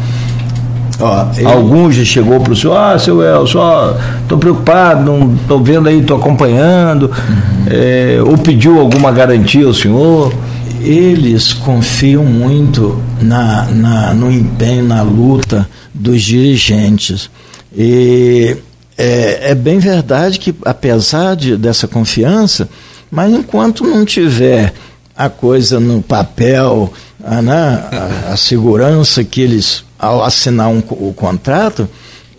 Ó, 0.99 1.27
eu... 1.37 1.49
Alguns 1.49 1.95
já 1.95 2.05
chegou 2.05 2.41
para 2.41 2.53
o 2.53 2.57
senhor, 2.57 2.77
ah, 2.77 2.99
seu 2.99 3.23
Elson, 3.23 3.97
estou 4.23 4.39
preocupado, 4.39 5.05
não 5.05 5.35
estou 5.35 5.63
vendo 5.63 5.89
aí, 5.89 6.01
estou 6.01 6.17
acompanhando, 6.17 7.05
uhum. 7.05 7.67
é, 7.69 8.19
ou 8.23 8.39
pediu 8.39 8.81
alguma 8.81 9.13
garantia 9.13 9.67
ao 9.67 9.75
senhor? 9.75 10.33
Eles 10.81 11.53
confiam 11.53 12.25
muito 12.25 13.03
na, 13.21 13.67
na, 13.67 14.15
no 14.15 14.31
empenho, 14.31 14.85
na 14.85 15.03
luta 15.03 15.69
dos 15.93 16.23
dirigentes. 16.23 17.29
E 17.77 18.57
é, 18.97 19.51
é 19.51 19.55
bem 19.55 19.79
verdade 19.79 20.39
que, 20.39 20.55
apesar 20.65 21.35
de, 21.37 21.57
dessa 21.57 21.87
confiança, 21.87 22.69
mas 23.11 23.33
enquanto 23.33 23.85
não 23.85 24.05
tiver 24.05 24.73
a 25.17 25.29
coisa 25.29 25.81
no 25.81 26.03
papel, 26.03 26.93
a, 27.25 27.43
né, 27.43 27.85
a, 27.93 28.33
a 28.33 28.37
segurança 28.37 29.25
que 29.25 29.41
eles, 29.41 29.85
ao 29.99 30.25
assinar 30.25 30.69
um, 30.69 30.79
o 30.79 31.13
contrato, 31.15 31.89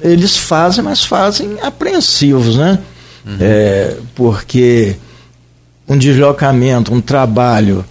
eles 0.01 0.37
fazem, 0.37 0.83
mas 0.83 1.03
fazem 1.03 1.57
apreensivos, 1.61 2.55
né? 2.55 2.79
Uhum. 3.25 3.37
É, 3.39 3.97
porque 4.15 4.95
um 5.87 5.97
deslocamento, 5.97 6.93
um 6.93 7.01
trabalho 7.01 7.83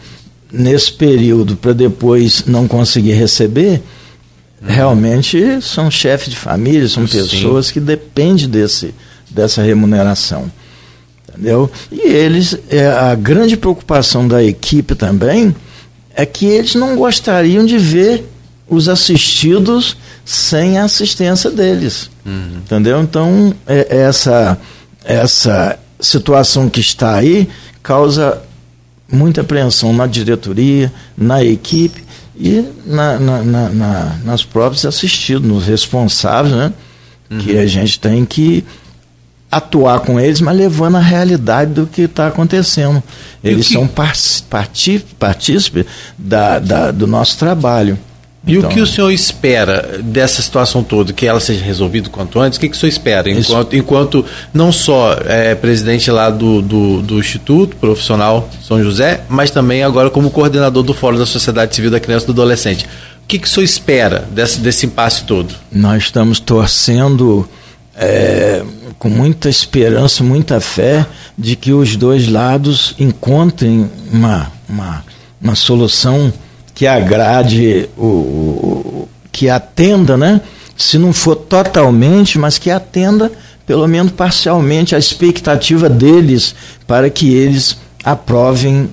nesse 0.53 0.93
período 0.93 1.57
para 1.57 1.73
depois 1.73 2.45
não 2.47 2.69
conseguir 2.69 3.13
receber, 3.13 3.83
Realmente 4.67 5.61
são 5.61 5.91
chefes 5.91 6.31
de 6.31 6.37
família, 6.37 6.89
são 6.89 7.07
Sim. 7.07 7.19
pessoas 7.19 7.71
que 7.71 7.79
dependem 7.79 8.49
desse, 8.49 8.95
dessa 9.31 9.63
remuneração. 9.63 10.51
Entendeu? 11.29 11.71
E 11.93 12.01
eles, 12.01 12.59
é, 12.71 12.89
a 12.89 13.15
grande 13.15 13.57
preocupação 13.57 14.27
da 14.27 14.43
equipe 14.43 14.95
também 14.95 15.55
é 16.15 16.25
que 16.25 16.47
eles 16.47 16.75
não 16.75 16.97
gostariam 16.97 17.67
de 17.67 17.77
ver 17.77 18.27
os 18.69 18.89
assistidos 18.89 19.97
sem 20.25 20.79
a 20.79 20.85
assistência 20.85 21.51
deles. 21.51 22.11
Uhum. 22.25 22.59
Entendeu? 22.59 23.01
Então, 23.01 23.55
é, 23.67 23.99
essa, 23.99 24.59
essa 25.05 25.79
situação 26.01 26.69
que 26.69 26.81
está 26.81 27.15
aí 27.15 27.49
causa 27.83 28.43
muita 29.11 29.43
apreensão 29.43 29.93
na 29.93 30.07
diretoria, 30.07 30.93
na 31.17 31.45
equipe 31.45 32.03
e 32.39 32.65
na, 32.85 33.19
na, 33.19 33.43
na, 33.43 34.19
nas 34.25 34.45
próprios 34.45 34.85
assistidos, 34.85 35.49
nos 35.49 35.65
responsáveis, 35.65 36.55
né? 36.55 36.73
Uhum. 37.31 37.39
Que 37.39 37.57
a 37.59 37.67
gente 37.67 37.99
tem 37.99 38.25
que 38.25 38.65
atuar 39.51 40.01
com 40.01 40.19
eles, 40.21 40.41
mas 40.41 40.57
levando 40.57 40.97
a 40.97 41.01
realidade 41.01 41.73
do 41.73 41.87
que 41.87 42.03
está 42.03 42.27
acontecendo. 42.27 43.03
Eles 43.43 43.69
que... 43.69 43.75
são 43.75 43.89
partícipes 43.89 45.87
da, 46.19 46.59
da, 46.59 46.91
do 46.91 47.07
nosso 47.07 47.39
trabalho. 47.39 47.99
E 48.47 48.55
então, 48.55 48.71
o 48.71 48.73
que 48.73 48.81
o 48.81 48.87
senhor 48.87 49.11
espera 49.11 49.99
dessa 50.03 50.41
situação 50.41 50.83
toda, 50.83 51.13
que 51.13 51.27
ela 51.27 51.41
seja 51.41 51.65
resolvida 51.65 52.09
quanto 52.09 52.39
antes? 52.39 52.57
O 52.57 52.61
que, 52.61 52.69
que 52.69 52.77
o 52.77 52.79
senhor 52.79 52.91
espera, 52.91 53.29
enquanto, 53.29 53.73
isso... 53.73 53.77
enquanto 53.77 54.25
não 54.55 54.71
só 54.71 55.19
é, 55.25 55.55
presidente 55.57 56.09
lá 56.13 56.31
do, 56.31 56.63
do, 56.63 57.03
do, 57.03 57.19
Instituto 57.19 57.75
Profissional 57.77 58.49
São 58.63 58.81
José, 58.81 59.23
mas 59.29 59.51
também 59.51 59.83
agora 59.83 60.11
como 60.11 60.31
coordenador 60.31 60.85
do 60.85 60.95
Fórum 60.95 61.19
da 61.19 61.27
Sociedade 61.27 61.75
Civil 61.75 61.91
da 61.91 61.99
Criança 61.99 62.25
e 62.25 62.27
do 62.27 62.33
Adolescente? 62.41 62.87
O 63.25 63.27
que, 63.27 63.41
que 63.41 63.49
o 63.49 63.51
senhor 63.51 63.65
espera 63.65 64.29
desse, 64.31 64.61
desse 64.61 64.87
impasse 64.87 65.25
todo? 65.25 65.53
Nós 65.73 66.05
estamos 66.05 66.39
torcendo 66.39 67.49
é, 67.97 68.63
com 68.97 69.09
muita 69.09 69.49
esperança, 69.49 70.23
muita 70.23 70.61
fé 70.61 71.05
de 71.37 71.57
que 71.57 71.73
os 71.73 71.97
dois 71.97 72.29
lados 72.29 72.95
encontrem 72.97 73.91
uma, 74.13 74.53
uma, 74.69 75.05
uma 75.43 75.55
solução 75.57 76.33
que 76.77 76.87
agrade 76.87 77.89
o, 77.97 78.05
o, 78.05 79.09
que 79.33 79.49
atenda, 79.49 80.17
né? 80.17 80.43
Se 80.77 80.99
não 80.99 81.11
for 81.11 81.35
totalmente, 81.35 82.39
mas 82.39 82.59
que 82.59 82.71
atenda 82.71 83.33
pelo 83.67 83.89
menos 83.89 84.13
parcialmente 84.13 84.95
a 84.95 84.99
expectativa 84.99 85.89
deles 85.89 86.55
para 86.87 87.09
que 87.11 87.33
eles 87.33 87.79
aprovem 88.05 88.89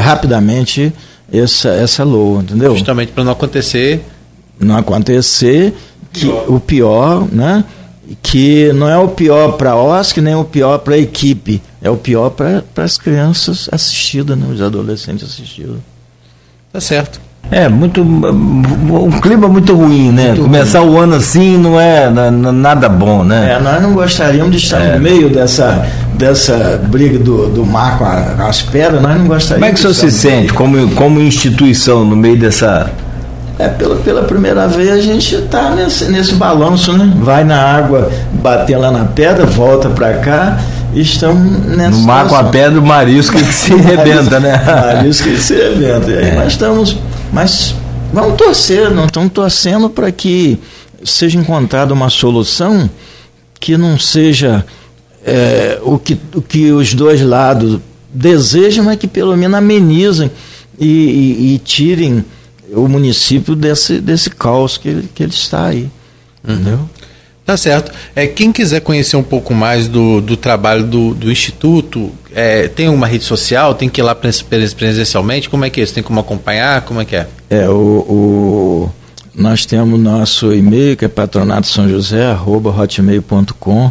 rapidamente 0.00 0.92
essa 1.30 1.70
essa 1.70 2.04
LOA, 2.04 2.42
entendeu? 2.42 2.74
Justamente 2.74 3.12
para 3.12 3.24
não 3.24 3.32
acontecer 3.32 4.02
não 4.58 4.76
acontecer 4.76 5.74
que 6.12 6.26
pior. 6.26 6.44
o 6.48 6.60
pior, 6.60 7.28
né? 7.32 7.64
Que 8.22 8.72
não 8.72 8.88
é 8.88 8.98
o 8.98 9.08
pior 9.08 9.56
para 9.56 9.72
a 9.72 9.82
OSC, 9.82 10.20
nem 10.20 10.34
o 10.34 10.44
pior 10.44 10.78
para 10.78 10.94
a 10.94 10.98
equipe, 10.98 11.60
é 11.82 11.90
o 11.90 11.96
pior 11.96 12.30
para 12.30 12.62
as 12.76 12.96
crianças 12.96 13.68
assistidas, 13.72 14.36
né? 14.36 14.46
os 14.52 14.60
adolescentes 14.60 15.28
assistidos. 15.28 15.78
Tá 16.72 16.80
certo. 16.80 17.20
É, 17.50 17.68
muito. 17.68 18.00
Um 18.00 19.20
clima 19.20 19.48
muito 19.48 19.74
ruim, 19.74 20.12
né? 20.12 20.28
Muito 20.28 20.42
Começar 20.42 20.80
ruim. 20.80 20.90
o 20.90 20.98
ano 20.98 21.16
assim 21.16 21.56
não 21.56 21.80
é 21.80 22.08
nada 22.08 22.88
bom, 22.88 23.24
né? 23.24 23.56
É, 23.56 23.60
nós 23.60 23.82
não 23.82 23.92
gostaríamos 23.92 24.52
de 24.52 24.58
estar 24.58 24.80
é. 24.80 24.94
no 24.94 25.00
meio 25.00 25.28
dessa, 25.28 25.84
dessa 26.14 26.80
briga 26.88 27.18
do, 27.18 27.48
do 27.48 27.66
mar 27.66 27.98
com, 27.98 28.04
a, 28.04 28.20
com 28.36 28.42
as 28.42 28.62
pedras, 28.62 29.02
nós 29.02 29.18
não 29.18 29.26
gostaríamos. 29.26 29.54
Como 29.54 29.64
é 29.64 29.70
que 29.70 29.74
o 29.74 29.94
senhor 29.94 29.94
se 29.94 30.16
sente 30.16 30.52
como, 30.52 30.90
como 30.92 31.20
instituição 31.20 32.04
no 32.04 32.14
meio 32.14 32.38
dessa. 32.38 32.88
É, 33.58 33.68
pela, 33.68 33.96
pela 33.96 34.22
primeira 34.22 34.68
vez 34.68 34.88
a 34.90 35.00
gente 35.00 35.34
está 35.34 35.70
nesse, 35.70 36.04
nesse 36.04 36.34
balanço, 36.34 36.92
né? 36.96 37.12
Vai 37.16 37.42
na 37.42 37.60
água, 37.60 38.10
bater 38.32 38.76
lá 38.76 38.92
na 38.92 39.06
pedra, 39.06 39.44
volta 39.44 39.88
para 39.88 40.14
cá 40.18 40.56
estão 40.94 41.34
nessa. 41.34 41.98
No 41.98 42.04
mar 42.04 42.28
com 42.28 42.34
a 42.34 42.44
pedra, 42.44 42.80
o 42.80 42.86
marisco 42.86 43.36
que 43.36 43.52
se 43.52 43.74
rebenta, 43.76 44.40
né? 44.40 44.56
marisco 44.64 45.28
que 45.28 45.40
se 45.40 45.54
rebenta. 45.54 46.10
É. 46.10 46.36
Mas 46.36 46.52
estamos. 46.52 46.96
Mas 47.32 47.74
vamos 48.12 48.36
torcer, 48.36 48.90
não 48.90 49.06
estamos 49.06 49.32
torcendo 49.32 49.88
para 49.88 50.10
que 50.10 50.58
seja 51.04 51.38
encontrada 51.38 51.94
uma 51.94 52.10
solução 52.10 52.90
que 53.58 53.76
não 53.76 53.98
seja 53.98 54.64
é, 55.24 55.78
o, 55.82 55.98
que, 55.98 56.18
o 56.34 56.42
que 56.42 56.72
os 56.72 56.94
dois 56.94 57.20
lados 57.20 57.78
desejam, 58.12 58.84
mas 58.84 58.98
que 58.98 59.06
pelo 59.06 59.36
menos 59.36 59.56
amenizem 59.56 60.30
e, 60.78 60.86
e, 60.86 61.54
e 61.54 61.58
tirem 61.58 62.24
o 62.72 62.88
município 62.88 63.54
desse, 63.54 64.00
desse 64.00 64.30
caos 64.30 64.78
que 64.78 64.88
ele, 64.88 65.08
que 65.14 65.22
ele 65.22 65.32
está 65.32 65.66
aí. 65.66 65.90
Uhum. 66.42 66.54
Entendeu? 66.54 66.90
Tá 67.50 67.56
certo. 67.56 67.90
É, 68.14 68.28
quem 68.28 68.52
quiser 68.52 68.78
conhecer 68.78 69.16
um 69.16 69.24
pouco 69.24 69.52
mais 69.52 69.88
do, 69.88 70.20
do 70.20 70.36
trabalho 70.36 70.84
do, 70.84 71.12
do 71.12 71.32
Instituto, 71.32 72.12
é, 72.32 72.68
tem 72.68 72.88
uma 72.88 73.08
rede 73.08 73.24
social, 73.24 73.74
tem 73.74 73.88
que 73.88 74.00
ir 74.00 74.04
lá 74.04 74.14
presencialmente? 74.14 75.50
Como 75.50 75.64
é 75.64 75.68
que 75.68 75.80
é 75.80 75.82
isso? 75.82 75.92
Tem 75.92 76.00
como 76.00 76.20
acompanhar? 76.20 76.82
Como 76.82 77.00
é 77.00 77.04
que 77.04 77.16
é? 77.16 77.26
É, 77.50 77.68
o, 77.68 77.72
o 77.74 78.90
nós 79.34 79.66
temos 79.66 79.98
nosso 79.98 80.52
e-mail, 80.52 80.96
que 80.96 81.04
é 81.04 81.08
patronato 81.08 81.66
São 81.66 81.88
José, 81.88 82.24
arroba 82.26 82.70
hotmail.com, 82.70 83.90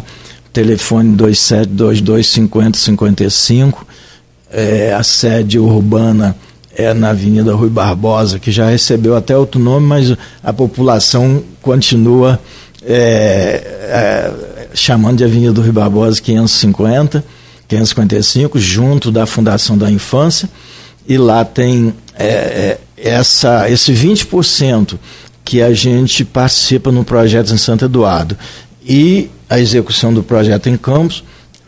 telefone 0.54 1.14
2722 1.14 2.26
5055 2.28 3.86
é, 4.50 4.94
a 4.94 5.02
sede 5.02 5.58
urbana 5.58 6.34
é 6.74 6.94
na 6.94 7.10
Avenida 7.10 7.54
Rui 7.54 7.68
Barbosa, 7.68 8.38
que 8.38 8.50
já 8.50 8.70
recebeu 8.70 9.14
até 9.14 9.36
outro 9.36 9.60
nome, 9.60 9.86
mas 9.86 10.16
a 10.42 10.50
população 10.50 11.42
continua 11.60 12.40
é, 12.86 13.62
é, 13.62 14.32
chamando 14.74 15.18
de 15.18 15.24
Avenida 15.24 15.60
Rui 15.60 15.72
Barbosa 15.72 16.20
550, 16.20 17.24
555, 17.68 18.58
junto 18.58 19.10
da 19.10 19.26
Fundação 19.26 19.76
da 19.76 19.90
Infância, 19.90 20.48
e 21.06 21.16
lá 21.18 21.44
tem 21.44 21.94
é, 22.18 22.24
é, 22.24 22.78
essa, 22.96 23.70
esse 23.70 23.92
20% 23.92 24.98
que 25.44 25.60
a 25.60 25.72
gente 25.72 26.24
participa 26.24 26.92
no 26.92 27.04
projeto 27.04 27.52
em 27.52 27.56
Santo 27.56 27.84
Eduardo. 27.84 28.36
E 28.86 29.30
a 29.48 29.58
execução 29.58 30.12
do 30.12 30.22
projeto 30.22 30.68
em 30.68 30.76
Campos 30.76 31.24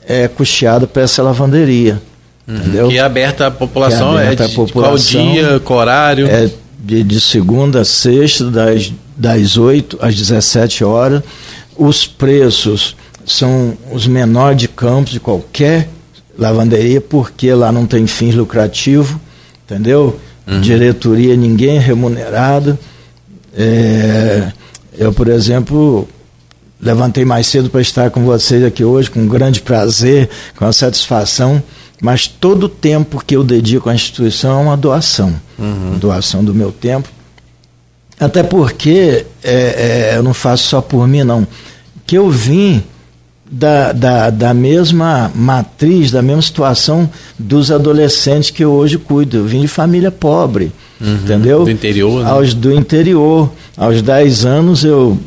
é 0.07 0.29
custeada 0.29 0.87
por 0.87 1.01
essa 1.01 1.23
lavanderia. 1.23 2.01
Uhum. 2.47 2.57
Entendeu? 2.57 2.89
Que 2.89 2.99
é 2.99 3.01
aberta 3.01 3.47
à 3.47 3.51
população, 3.51 4.19
é, 4.19 4.25
aberta 4.25 4.45
é 4.45 4.49
de, 4.49 4.55
população, 4.55 5.21
qual 5.21 5.33
dia, 5.33 5.61
qual 5.61 5.79
horário? 5.79 6.27
É 6.27 6.51
de, 6.79 7.05
de 7.05 7.21
segunda 7.21 7.81
a 7.81 7.85
sexta, 7.85 8.51
das, 8.51 8.93
das 9.17 9.57
8 9.57 9.99
às 10.01 10.15
17 10.15 10.85
horas. 10.85 11.23
Os 11.77 12.07
preços 12.07 12.97
são 13.25 13.77
os 13.91 14.07
menores 14.07 14.59
de 14.59 14.69
campos 14.69 15.13
de 15.13 15.21
qualquer 15.21 15.89
lavanderia, 16.39 17.01
porque 17.01 17.53
lá 17.53 17.71
não 17.71 17.87
tem 17.87 18.07
fins 18.07 18.35
lucrativos, 18.35 19.17
entendeu? 19.65 20.19
Uhum. 20.47 20.61
Diretoria, 20.61 21.37
ninguém 21.37 21.77
é 21.77 21.81
remunerado. 21.81 22.79
É, 23.55 24.51
eu, 24.99 25.13
por 25.13 25.29
exemplo, 25.29 26.09
levantei 26.81 27.25
mais 27.25 27.47
cedo 27.47 27.71
para 27.71 27.81
estar 27.81 28.11
com 28.11 28.25
vocês 28.25 28.65
aqui 28.65 28.85
hoje, 28.85 29.11
com 29.11 29.27
grande 29.27 29.61
prazer, 29.61 30.29
com 30.57 30.65
a 30.65 30.73
satisfação 30.73 31.63
mas 32.03 32.27
todo 32.27 32.65
o 32.65 32.69
tempo 32.69 33.23
que 33.25 33.37
eu 33.37 33.45
dedico 33.45 33.89
à 33.89 33.95
instituição 33.95 34.59
é 34.59 34.63
uma 34.65 34.77
doação, 34.77 35.41
uhum. 35.57 35.97
doação 35.99 36.45
do 36.45 36.53
meu 36.53 36.73
tempo. 36.73 37.09
Até 38.23 38.43
porque 38.43 39.27
é, 39.43 40.13
é, 40.13 40.17
eu 40.17 40.23
não 40.23 40.35
faço 40.35 40.69
só 40.69 40.81
por 40.81 41.07
mim, 41.09 41.23
não. 41.25 41.47
Que 42.07 42.17
eu 42.17 42.31
vim 42.31 42.83
da, 43.51 43.93
da, 43.93 44.31
da 44.31 44.55
mesma 44.55 45.31
matriz, 45.35 46.11
da 46.11 46.23
mesma 46.23 46.43
situação 46.43 47.11
dos 47.39 47.71
adolescentes 47.71 48.51
que 48.51 48.65
eu 48.65 48.73
hoje 48.73 48.99
cuido. 48.99 49.39
Eu 49.39 49.45
vim 49.45 49.61
de 49.61 49.69
família 49.69 50.11
pobre, 50.11 50.73
uhum. 51.01 51.15
entendeu? 51.15 51.65
Do 51.65 51.71
interior, 51.71 52.23
né? 52.23 52.31
Aos, 52.31 52.55
do 52.55 52.73
interior. 52.73 53.51
Aos 53.77 54.01
10 54.01 54.45
anos 54.45 54.85
eu 54.85 55.19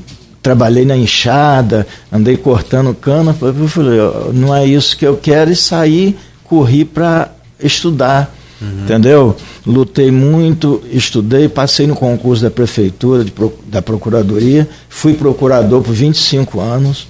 trabalhei 0.42 0.86
na 0.86 0.96
enxada, 0.96 1.86
andei 2.12 2.38
cortando 2.38 2.94
cana. 2.94 3.36
Eu 3.42 3.68
falei, 3.68 4.00
não 4.34 4.56
é 4.56 4.66
isso 4.66 4.98
que 4.98 5.06
eu 5.06 5.18
quero 5.18 5.52
e 5.52 5.56
saí 5.56 6.16
corri 6.46 6.86
para 6.86 7.32
estudar, 7.60 8.35
uhum. 8.62 8.84
entendeu? 8.84 9.36
Lutei 9.66 10.12
muito, 10.12 10.82
estudei, 10.92 11.48
passei 11.48 11.88
no 11.88 11.96
concurso 11.96 12.44
da 12.44 12.52
prefeitura, 12.52 13.24
de, 13.24 13.34
da 13.68 13.82
procuradoria, 13.82 14.68
fui 14.90 15.14
procurador 15.14 15.82
por 15.82 15.94
25 15.94 16.60
anos, 16.60 17.08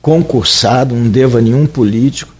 concursado, 0.00 0.94
não 0.94 1.08
devo 1.08 1.38
a 1.38 1.40
nenhum 1.40 1.66
político. 1.66 2.36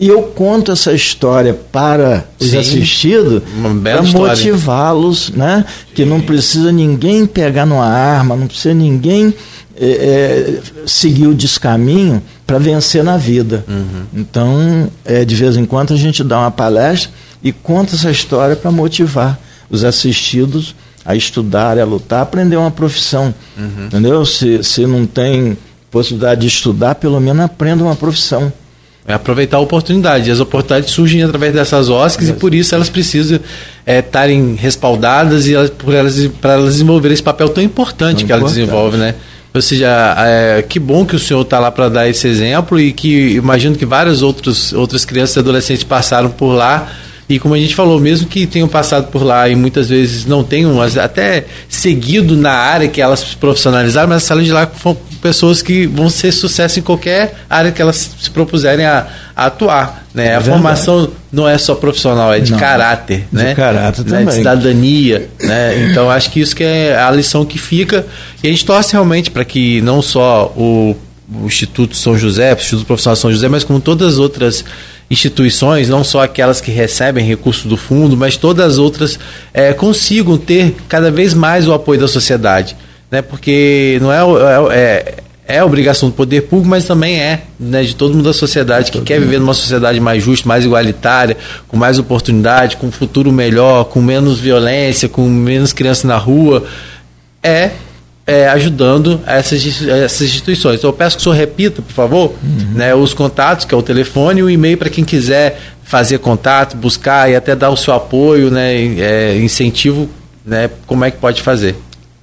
E 0.00 0.06
eu 0.06 0.22
conto 0.22 0.70
essa 0.70 0.92
história 0.92 1.52
para 1.52 2.24
os 2.38 2.50
Sim, 2.50 2.58
assistidos 2.58 3.42
para 3.82 4.02
motivá-los, 4.02 5.30
né? 5.30 5.64
Que 5.92 6.04
não 6.04 6.20
precisa 6.20 6.70
ninguém 6.70 7.26
pegar 7.26 7.66
numa 7.66 7.84
arma, 7.84 8.36
não 8.36 8.46
precisa 8.46 8.72
ninguém 8.72 9.34
é, 9.76 9.86
é, 9.86 10.60
seguir 10.86 11.26
o 11.26 11.34
descaminho 11.34 12.22
para 12.46 12.58
vencer 12.58 13.02
na 13.02 13.16
vida. 13.16 13.64
Uhum. 13.68 14.02
Então, 14.14 14.88
é, 15.04 15.24
de 15.24 15.34
vez 15.34 15.56
em 15.56 15.64
quando 15.64 15.94
a 15.94 15.96
gente 15.96 16.22
dá 16.22 16.38
uma 16.40 16.50
palestra 16.50 17.10
e 17.42 17.52
conta 17.52 17.94
essa 17.94 18.10
história 18.10 18.56
para 18.56 18.70
motivar 18.70 19.38
os 19.70 19.84
assistidos 19.84 20.74
a 21.04 21.14
estudar, 21.14 21.78
a 21.78 21.84
lutar, 21.84 22.20
a 22.20 22.22
aprender 22.22 22.56
uma 22.56 22.70
profissão. 22.70 23.34
Uhum. 23.56 23.86
Entendeu? 23.86 24.24
Se, 24.26 24.62
se 24.62 24.86
não 24.86 25.06
tem 25.06 25.56
possibilidade 25.90 26.42
de 26.42 26.46
estudar, 26.46 26.96
pelo 26.96 27.20
menos 27.20 27.42
aprenda 27.44 27.82
uma 27.82 27.96
profissão. 27.96 28.52
É 29.06 29.14
aproveitar 29.14 29.56
a 29.56 29.60
oportunidade. 29.60 30.30
As 30.30 30.38
oportunidades 30.38 30.92
surgem 30.92 31.22
através 31.22 31.54
dessas 31.54 31.88
OSCs 31.88 32.28
é. 32.28 32.32
e 32.32 32.34
por 32.34 32.54
isso 32.54 32.74
elas 32.74 32.90
precisam 32.90 33.40
estarem 33.86 34.54
é, 34.58 34.60
respaldadas 34.60 35.46
e 35.46 35.54
elas, 35.54 35.70
por 35.70 35.94
elas, 35.94 36.26
para 36.42 36.54
elas 36.54 36.72
desenvolverem 36.72 37.14
esse 37.14 37.22
papel 37.22 37.48
tão 37.48 37.64
importante 37.64 38.18
tão 38.18 38.26
que 38.26 38.32
elas 38.32 38.52
desenvolvem, 38.52 39.00
né? 39.00 39.14
Ou 39.54 39.62
seja, 39.62 40.14
é, 40.18 40.62
que 40.62 40.78
bom 40.78 41.06
que 41.06 41.16
o 41.16 41.18
senhor 41.18 41.40
está 41.40 41.58
lá 41.58 41.70
para 41.70 41.88
dar 41.88 42.06
esse 42.06 42.28
exemplo 42.28 42.78
e 42.78 42.92
que 42.92 43.30
imagino 43.30 43.74
que 43.74 43.86
várias 43.86 44.20
outros, 44.20 44.74
outras 44.74 45.06
crianças 45.06 45.36
e 45.36 45.38
adolescentes 45.38 45.84
passaram 45.84 46.28
por 46.28 46.52
lá. 46.52 46.86
E 47.28 47.38
como 47.38 47.54
a 47.54 47.58
gente 47.58 47.74
falou, 47.74 48.00
mesmo 48.00 48.26
que 48.26 48.46
tenham 48.46 48.66
passado 48.66 49.08
por 49.08 49.22
lá 49.22 49.48
e 49.48 49.54
muitas 49.54 49.90
vezes 49.90 50.24
não 50.24 50.42
tenham 50.42 50.80
até 50.80 51.44
seguido 51.68 52.36
na 52.36 52.52
área 52.52 52.88
que 52.88 53.02
elas 53.02 53.20
se 53.20 53.36
profissionalizaram, 53.36 54.08
mas 54.08 54.22
saíram 54.22 54.44
de 54.44 54.52
lá 54.52 54.64
com 54.64 54.96
pessoas 55.20 55.60
que 55.60 55.86
vão 55.86 56.08
ser 56.08 56.32
sucesso 56.32 56.78
em 56.78 56.82
qualquer 56.82 57.34
área 57.50 57.70
que 57.70 57.82
elas 57.82 58.16
se 58.18 58.30
propuserem 58.30 58.86
a, 58.86 59.06
a 59.36 59.46
atuar. 59.46 60.06
Né? 60.14 60.24
É 60.24 60.28
a 60.28 60.38
verdade. 60.38 60.50
formação 60.50 61.10
não 61.30 61.46
é 61.46 61.58
só 61.58 61.74
profissional, 61.74 62.32
é 62.32 62.40
de 62.40 62.52
não, 62.52 62.58
caráter. 62.58 63.26
De 63.30 63.44
né? 63.44 63.54
caráter 63.54 64.04
né? 64.04 64.10
também. 64.10 64.26
De 64.26 64.34
cidadania. 64.34 65.28
né? 65.40 65.88
Então 65.90 66.10
acho 66.10 66.30
que 66.30 66.40
isso 66.40 66.56
que 66.56 66.64
é 66.64 66.98
a 66.98 67.10
lição 67.10 67.44
que 67.44 67.58
fica. 67.58 68.06
E 68.42 68.46
a 68.46 68.50
gente 68.50 68.64
torce 68.64 68.92
realmente 68.92 69.30
para 69.30 69.44
que 69.44 69.82
não 69.82 70.00
só 70.00 70.52
o, 70.56 70.96
o 71.32 71.46
Instituto 71.46 71.96
São 71.96 72.16
José, 72.16 72.52
o 72.52 72.56
Instituto 72.56 72.86
Profissional 72.86 73.16
São 73.16 73.30
José, 73.30 73.48
mas 73.48 73.64
como 73.64 73.80
todas 73.80 74.14
as 74.14 74.18
outras 74.18 74.64
instituições, 75.10 75.88
não 75.88 76.04
só 76.04 76.22
aquelas 76.22 76.60
que 76.60 76.70
recebem 76.70 77.24
recursos 77.24 77.64
do 77.64 77.76
fundo, 77.76 78.16
mas 78.16 78.36
todas 78.36 78.64
as 78.66 78.78
outras 78.78 79.18
é, 79.52 79.72
consigam 79.72 80.36
ter 80.36 80.76
cada 80.88 81.10
vez 81.10 81.34
mais 81.34 81.66
o 81.66 81.72
apoio 81.72 82.00
da 82.00 82.08
sociedade 82.08 82.76
né? 83.10 83.22
Porque 83.22 83.98
não 84.00 84.12
é, 84.12 84.18
é, 84.18 84.78
é, 85.46 85.56
é 85.56 85.64
obrigação 85.64 86.10
do 86.10 86.14
poder 86.14 86.42
público, 86.42 86.68
mas 86.68 86.84
também 86.84 87.18
é 87.20 87.42
né, 87.58 87.82
de 87.82 87.96
todo 87.96 88.14
mundo 88.14 88.24
da 88.24 88.32
sociedade 88.32 88.90
que 88.92 89.00
quer 89.00 89.18
viver 89.18 89.40
numa 89.40 89.54
sociedade 89.54 89.98
mais 89.98 90.22
justa, 90.22 90.46
mais 90.46 90.64
igualitária, 90.64 91.36
com 91.66 91.76
mais 91.76 91.98
oportunidade, 91.98 92.76
com 92.76 92.88
um 92.88 92.92
futuro 92.92 93.32
melhor, 93.32 93.84
com 93.84 94.00
menos 94.00 94.38
violência, 94.38 95.08
com 95.08 95.28
menos 95.28 95.72
crianças 95.72 96.04
na 96.04 96.16
rua, 96.16 96.64
é, 97.42 97.70
é 98.28 98.46
ajudando 98.46 99.18
essas, 99.26 99.64
essas 99.88 100.20
instituições. 100.20 100.76
Então 100.76 100.90
eu 100.90 100.94
peço 100.94 101.16
que 101.16 101.22
o 101.22 101.24
senhor 101.24 101.34
repita, 101.34 101.80
por 101.80 101.94
favor, 101.94 102.34
uhum. 102.42 102.74
né, 102.74 102.94
os 102.94 103.14
contatos, 103.14 103.64
que 103.64 103.74
é 103.74 103.76
o 103.76 103.80
telefone, 103.80 104.40
e 104.40 104.42
o 104.42 104.50
e-mail 104.50 104.76
para 104.76 104.90
quem 104.90 105.02
quiser 105.02 105.58
fazer 105.82 106.18
contato, 106.18 106.76
buscar 106.76 107.30
e 107.30 107.34
até 107.34 107.56
dar 107.56 107.70
o 107.70 107.76
seu 107.76 107.94
apoio, 107.94 108.50
né, 108.50 108.74
é, 108.98 109.38
incentivo, 109.38 110.06
né, 110.44 110.68
como 110.86 111.06
é 111.06 111.10
que 111.10 111.16
pode 111.16 111.40
fazer. 111.40 111.74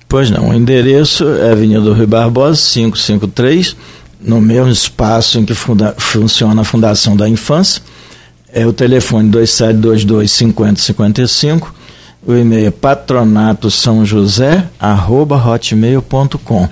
Pois 0.07 0.30
não, 0.30 0.52
o 0.52 0.53
endereço 0.53 1.27
é 1.27 1.52
Avenida 1.53 1.91
Rio 1.91 2.06
Barbosa, 2.06 2.61
553, 2.72 3.76
no 4.22 4.40
mesmo 4.40 4.72
espaço 4.72 5.40
em 5.40 5.44
que 5.44 5.56
funda, 5.56 5.95
funciona 5.98 6.61
a 6.61 6.64
Fundação 6.64 7.18
da 7.18 7.27
Infância. 7.27 7.82
É 8.53 8.64
o 8.64 8.72
telefone 8.72 9.27
2722 9.30 10.32
5055. 10.32 11.75
O 12.26 12.34
e-mail 12.34 12.68
é 12.68 12.72
patronato 12.72 13.70
são 13.70 14.04
josé, 14.04 14.68
arroba 14.80 15.36
hotmail.com. 15.36 16.68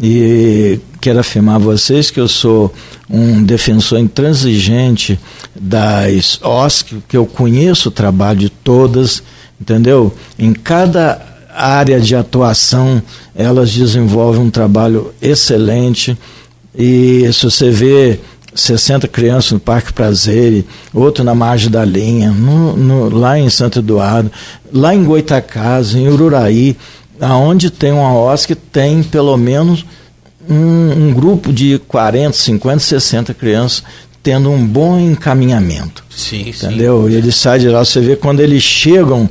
E 0.00 0.80
quero 1.00 1.20
afirmar 1.20 1.56
a 1.56 1.58
vocês 1.58 2.10
que 2.10 2.18
eu 2.18 2.26
sou 2.26 2.74
um 3.08 3.44
defensor 3.44 4.00
intransigente 4.00 5.20
das 5.54 6.40
OSC, 6.42 6.96
que 7.08 7.16
eu 7.16 7.26
conheço 7.26 7.90
o 7.90 7.92
trabalho 7.92 8.40
de 8.40 8.50
todas, 8.50 9.22
entendeu? 9.60 10.12
Em 10.36 10.52
cada 10.52 11.20
área 11.54 12.00
de 12.00 12.16
atuação, 12.16 13.00
elas 13.36 13.72
desenvolvem 13.72 14.42
um 14.42 14.50
trabalho 14.50 15.14
excelente. 15.22 16.18
E 16.76 17.30
se 17.32 17.44
você 17.44 17.70
vê 17.70 18.18
60 18.54 19.08
crianças 19.08 19.52
no 19.52 19.60
Parque 19.60 19.92
Prazer, 19.92 20.64
outro 20.92 21.24
na 21.24 21.34
margem 21.34 21.70
da 21.70 21.84
linha, 21.84 22.30
no, 22.30 22.76
no, 22.76 23.08
lá 23.08 23.38
em 23.38 23.48
Santo 23.48 23.78
Eduardo, 23.78 24.30
lá 24.72 24.94
em 24.94 25.04
Goitacazes, 25.04 25.94
em 25.94 26.08
Ururaí, 26.08 26.76
aonde 27.20 27.70
tem 27.70 27.92
uma 27.92 28.14
OSC, 28.14 28.54
tem 28.54 29.02
pelo 29.02 29.36
menos 29.36 29.84
um, 30.48 31.08
um, 31.08 31.14
grupo 31.14 31.52
de 31.52 31.80
40, 31.88 32.36
50, 32.36 32.78
60 32.80 33.34
crianças 33.34 33.82
tendo 34.22 34.50
um 34.50 34.64
bom 34.64 34.98
encaminhamento. 34.98 36.04
Sim, 36.10 36.48
entendeu? 36.48 37.06
Sim. 37.06 37.12
E 37.12 37.16
eles 37.16 37.34
saem 37.34 37.60
de 37.60 37.68
lá, 37.68 37.84
você 37.84 38.00
vê 38.00 38.16
quando 38.16 38.40
eles 38.40 38.62
chegam 38.62 39.28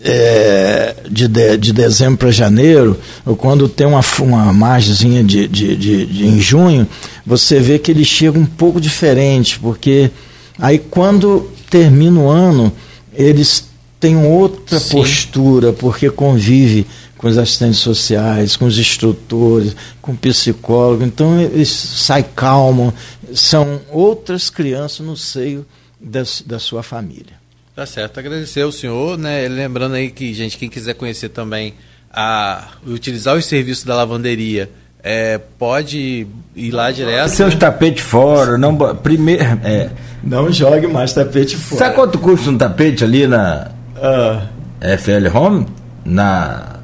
é, 0.00 0.94
de, 1.10 1.26
de, 1.26 1.56
de, 1.56 1.72
dezembro 1.72 2.18
para 2.18 2.30
janeiro, 2.30 2.98
ou 3.26 3.36
quando 3.36 3.68
tem 3.68 3.86
uma, 3.86 4.00
uma 4.20 4.52
margemzinha 4.52 5.24
de, 5.24 5.48
de, 5.48 5.76
de, 5.76 6.06
de, 6.06 6.26
em 6.26 6.40
junho, 6.40 6.86
você 7.26 7.58
vê 7.58 7.78
que 7.78 7.90
ele 7.90 8.04
chega 8.04 8.38
um 8.38 8.46
pouco 8.46 8.80
diferente, 8.80 9.58
porque 9.58 10.10
aí 10.58 10.78
quando 10.78 11.50
termina 11.68 12.20
o 12.20 12.28
ano, 12.28 12.72
eles 13.12 13.68
têm 13.98 14.16
outra 14.16 14.78
Sim. 14.78 14.96
postura, 14.96 15.72
porque 15.72 16.08
convive 16.08 16.86
com 17.16 17.26
os 17.26 17.36
assistentes 17.36 17.80
sociais, 17.80 18.56
com 18.56 18.66
os 18.66 18.78
instrutores, 18.78 19.74
com 20.00 20.12
o 20.12 20.16
psicólogo, 20.16 21.02
então 21.02 21.40
eles 21.40 21.68
saem 21.68 22.24
calmos, 22.36 22.94
são 23.34 23.80
outras 23.90 24.48
crianças 24.48 25.04
no 25.04 25.16
seio 25.16 25.66
da, 26.00 26.22
da 26.46 26.60
sua 26.60 26.84
família. 26.84 27.37
Tá 27.78 27.86
certo, 27.86 28.18
agradecer 28.18 28.62
ao 28.62 28.72
senhor, 28.72 29.16
né? 29.16 29.46
Lembrando 29.46 29.94
aí 29.94 30.10
que, 30.10 30.34
gente, 30.34 30.58
quem 30.58 30.68
quiser 30.68 30.94
conhecer 30.94 31.28
também 31.28 31.74
a 32.12 32.70
utilizar 32.84 33.36
os 33.36 33.44
serviços 33.44 33.84
da 33.84 33.94
lavanderia, 33.94 34.68
é, 35.00 35.38
pode 35.38 36.26
ir 36.56 36.70
lá 36.72 36.90
direto. 36.90 37.28
Seus 37.28 37.54
né? 37.54 37.60
tapetes 37.60 38.02
fora, 38.02 38.58
não 38.58 38.76
primeiro, 38.96 39.44
é, 39.62 39.90
não 40.24 40.50
jogue 40.50 40.88
mais 40.88 41.12
tapete 41.12 41.56
fora. 41.56 41.78
Sabe 41.78 41.94
quanto 41.94 42.18
custa 42.18 42.50
um 42.50 42.58
tapete 42.58 43.04
ali 43.04 43.28
na 43.28 43.68
uh. 43.94 44.48
Ah. 44.82 44.98
FL 44.98 45.28
Home, 45.32 45.68
na 46.04 46.80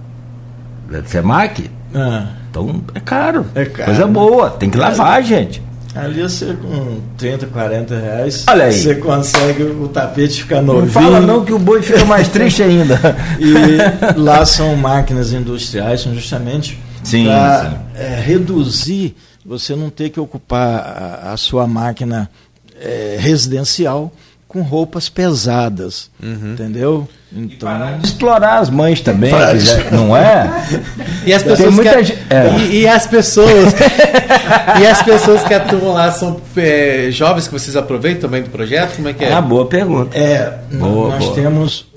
FEMAC? 1.07 1.63
Uh. 1.63 1.99
Ah. 1.99 2.29
Então 2.49 2.85
é 2.95 3.01
caro. 3.01 3.47
É 3.57 3.65
caro. 3.65 3.87
Coisa 3.87 4.07
boa, 4.07 4.51
tem 4.51 4.71
que 4.71 4.79
lavar, 4.79 5.19
é. 5.19 5.25
gente. 5.25 5.61
Ali 5.95 6.23
você 6.23 6.55
com 6.55 7.01
30, 7.17 7.47
40 7.47 7.97
reais, 7.97 8.45
Olha 8.49 8.65
aí. 8.65 8.73
você 8.73 8.97
consegue 8.97 9.63
o 9.63 9.89
tapete 9.89 10.43
ficar 10.43 10.61
novinho. 10.61 10.87
Não 10.87 10.93
fala 10.93 11.21
não 11.21 11.45
que 11.45 11.53
o 11.53 11.59
boi 11.59 11.83
fica 11.83 12.05
mais 12.05 12.27
triste 12.29 12.63
ainda. 12.63 12.99
e 13.39 14.19
lá 14.19 14.45
são 14.45 14.75
máquinas 14.75 15.33
industriais, 15.33 16.01
são 16.01 16.13
justamente 16.13 16.81
para 17.25 17.81
é, 17.95 18.21
reduzir, 18.21 19.15
você 19.47 19.77
não 19.77 19.89
ter 19.89 20.11
que 20.11 20.19
ocupar 20.19 20.81
a, 20.81 21.33
a 21.33 21.37
sua 21.37 21.67
máquina 21.67 22.29
é, 22.81 23.17
residencial 23.21 24.13
com 24.55 24.63
roupas 24.63 25.09
pesadas, 25.09 26.09
uhum. 26.23 26.53
entendeu? 26.53 27.09
Então 27.33 27.69
explorar 28.05 28.61
as 28.61 28.71
mães 28.71 29.01
também, 29.01 29.33
não 29.91 30.17
é? 30.17 30.49
E 31.27 31.33
as 31.33 31.43
pessoas 31.43 31.75
que, 31.81 31.89
é. 31.89 32.57
e, 32.57 32.83
e, 32.83 32.89
as 32.89 33.05
pessoas 33.05 33.75
e 34.81 34.87
as 34.87 35.03
pessoas 35.03 35.43
que 35.43 35.53
atuam 35.53 35.95
lá 35.95 36.13
são 36.13 36.41
é, 36.57 37.09
jovens 37.11 37.49
que 37.49 37.53
vocês 37.53 37.75
aproveitam 37.75 38.21
também 38.21 38.45
do 38.45 38.51
projeto, 38.51 38.95
como 38.95 39.09
é 39.09 39.13
que 39.13 39.25
é? 39.25 39.33
Ah, 39.33 39.43
boa 39.43 39.67
pergunta. 39.67 40.17
É, 40.17 40.57
boa, 40.71 41.09
nós 41.09 41.25
boa. 41.25 41.35
temos 41.35 41.93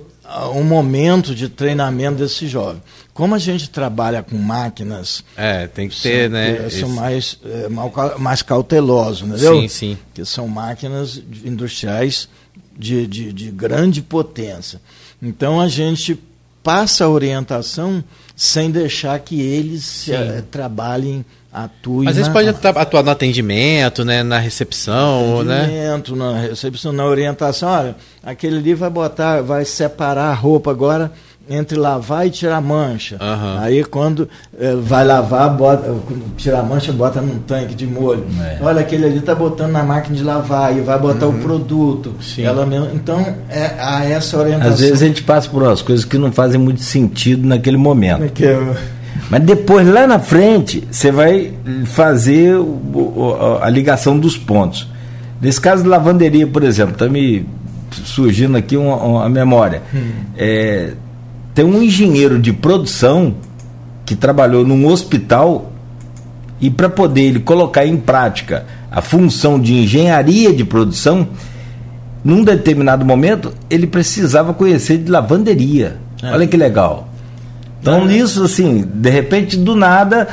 um 0.56 0.64
momento 0.64 1.36
de 1.36 1.50
treinamento 1.50 2.16
desse 2.16 2.48
jovem. 2.48 2.82
Como 3.14 3.36
a 3.36 3.40
gente 3.40 3.70
trabalha 3.70 4.24
com 4.24 4.36
máquinas. 4.36 5.24
É, 5.36 5.68
tem 5.68 5.90
que 5.90 6.02
ter, 6.02 6.28
né? 6.28 6.70
São 6.70 6.90
mais, 6.90 7.40
é, 7.46 7.68
mais 8.18 8.42
cautelosos, 8.42 9.28
entendeu? 9.28 9.62
Sim, 9.62 9.68
sim. 9.68 9.98
Que 10.14 10.26
são 10.26 10.48
máquinas 10.48 11.22
industriais 11.46 12.28
de, 12.78 13.08
de, 13.08 13.34
de 13.34 13.52
grande 13.52 14.02
potência. 14.02 14.80
Então 15.22 15.60
a 15.60 15.68
gente 15.68 16.20
passa 16.64 17.06
a 17.06 17.10
orientação 17.10 18.04
sem 18.36 18.70
deixar 18.70 19.18
que 19.20 19.40
eles 19.42 20.08
uh, 20.08 20.44
trabalhem, 20.52 21.26
atuem. 21.52 22.08
Às 22.08 22.18
vezes 22.18 22.32
pode 22.32 22.50
atuar 22.50 23.04
no 23.04 23.10
atendimento, 23.10 24.06
né, 24.06 24.22
na 24.22 24.38
recepção, 24.38 25.44
né? 25.44 25.62
atendimento, 25.62 26.16
né? 26.16 26.32
na 26.34 26.40
recepção, 26.40 26.92
na 26.92 27.06
orientação. 27.06 27.70
Olha, 27.70 27.96
aquele 28.22 28.58
ali 28.58 28.74
vai 28.74 28.90
botar, 28.90 29.42
vai 29.42 29.66
separar 29.66 30.30
a 30.30 30.34
roupa 30.34 30.70
agora 30.70 31.12
entre 31.50 31.78
lavar 31.78 32.28
e 32.28 32.30
tirar 32.30 32.62
mancha. 32.62 33.18
Uhum. 33.22 33.60
Aí 33.60 33.84
quando 33.84 34.28
é, 34.60 34.76
vai 34.76 35.06
lavar, 35.06 35.50
bota, 35.50 35.94
tirar 36.36 36.64
mancha, 36.64 36.92
bota 36.92 37.22
num 37.22 37.40
tanque 37.40 37.76
de 37.76 37.86
molho. 37.86 38.26
É. 38.42 38.58
Olha, 38.62 38.82
aquele 38.82 39.06
ali 39.06 39.18
está 39.18 39.34
botando 39.34 39.72
na 39.72 39.84
máquina 39.84 40.16
de 40.16 40.24
lavar 40.24 40.76
e 40.78 40.82
vai 40.82 41.00
botar 41.00 41.28
uhum. 41.28 41.38
o 41.38 41.42
produto. 41.42 42.14
Sim. 42.22 42.44
Ela 42.44 42.66
mesmo, 42.66 42.90
então, 42.94 43.20
é 43.50 43.76
a 43.80 44.06
essa 44.06 44.38
orientação. 44.38 44.74
Às 44.74 44.80
vezes 44.80 45.02
a 45.02 45.06
gente 45.08 45.24
passa 45.24 45.50
por 45.50 45.64
umas 45.64 45.82
coisas 45.82 46.06
que 46.06 46.18
não 46.18 46.32
fazem 46.32 46.60
muito 46.60 46.82
sentido 46.82 47.48
naquele 47.48 47.78
momento. 47.78 48.24
É 48.44 48.46
eu... 48.46 48.76
Mas 49.30 49.42
depois, 49.44 49.88
lá 49.88 50.08
na 50.08 50.20
frente, 50.20 50.88
você 50.90 51.12
vai 51.12 51.54
fazer 51.86 52.56
o, 52.56 52.64
o, 52.64 53.60
a 53.62 53.70
ligação 53.70 54.18
dos 54.18 54.38
pontos. 54.38 54.88
Nesse 55.42 55.60
caso 55.60 55.84
de 55.84 55.90
lavanderia, 55.90 56.48
por 56.48 56.64
exemplo, 56.64 56.94
está 56.94 57.08
me 57.08 57.46
surgindo 57.92 58.58
aqui 58.58 58.78
uma, 58.78 58.96
uma 58.96 59.30
memória. 59.30 59.82
Hum. 59.94 60.12
É, 60.38 60.94
tem 61.58 61.66
um 61.66 61.82
engenheiro 61.82 62.38
de 62.38 62.54
produção 62.54 63.34
que 64.06 64.16
trabalhou 64.16 64.64
num 64.64 64.86
hospital 64.86 65.72
e 66.62 66.70
para 66.70 66.88
poder 66.88 67.22
ele 67.22 67.40
colocar 67.40 67.84
em 67.84 67.98
prática 67.98 68.68
a 68.92 69.02
função 69.02 69.60
de 69.60 69.74
engenharia 69.74 70.54
de 70.54 70.64
produção, 70.64 71.28
num 72.24 72.44
determinado 72.44 73.04
momento 73.04 73.56
ele 73.72 73.88
precisava 73.88 74.54
conhecer 74.54 75.00
de 75.00 75.10
lavanderia. 75.10 75.98
É. 76.22 76.32
Olha 76.32 76.46
que 76.46 76.56
legal. 76.56 77.10
Então, 77.82 78.04
é. 78.04 78.06
nisso, 78.06 78.44
assim, 78.44 78.88
de 78.94 79.10
repente, 79.10 79.58
do 79.58 79.76
nada, 79.76 80.28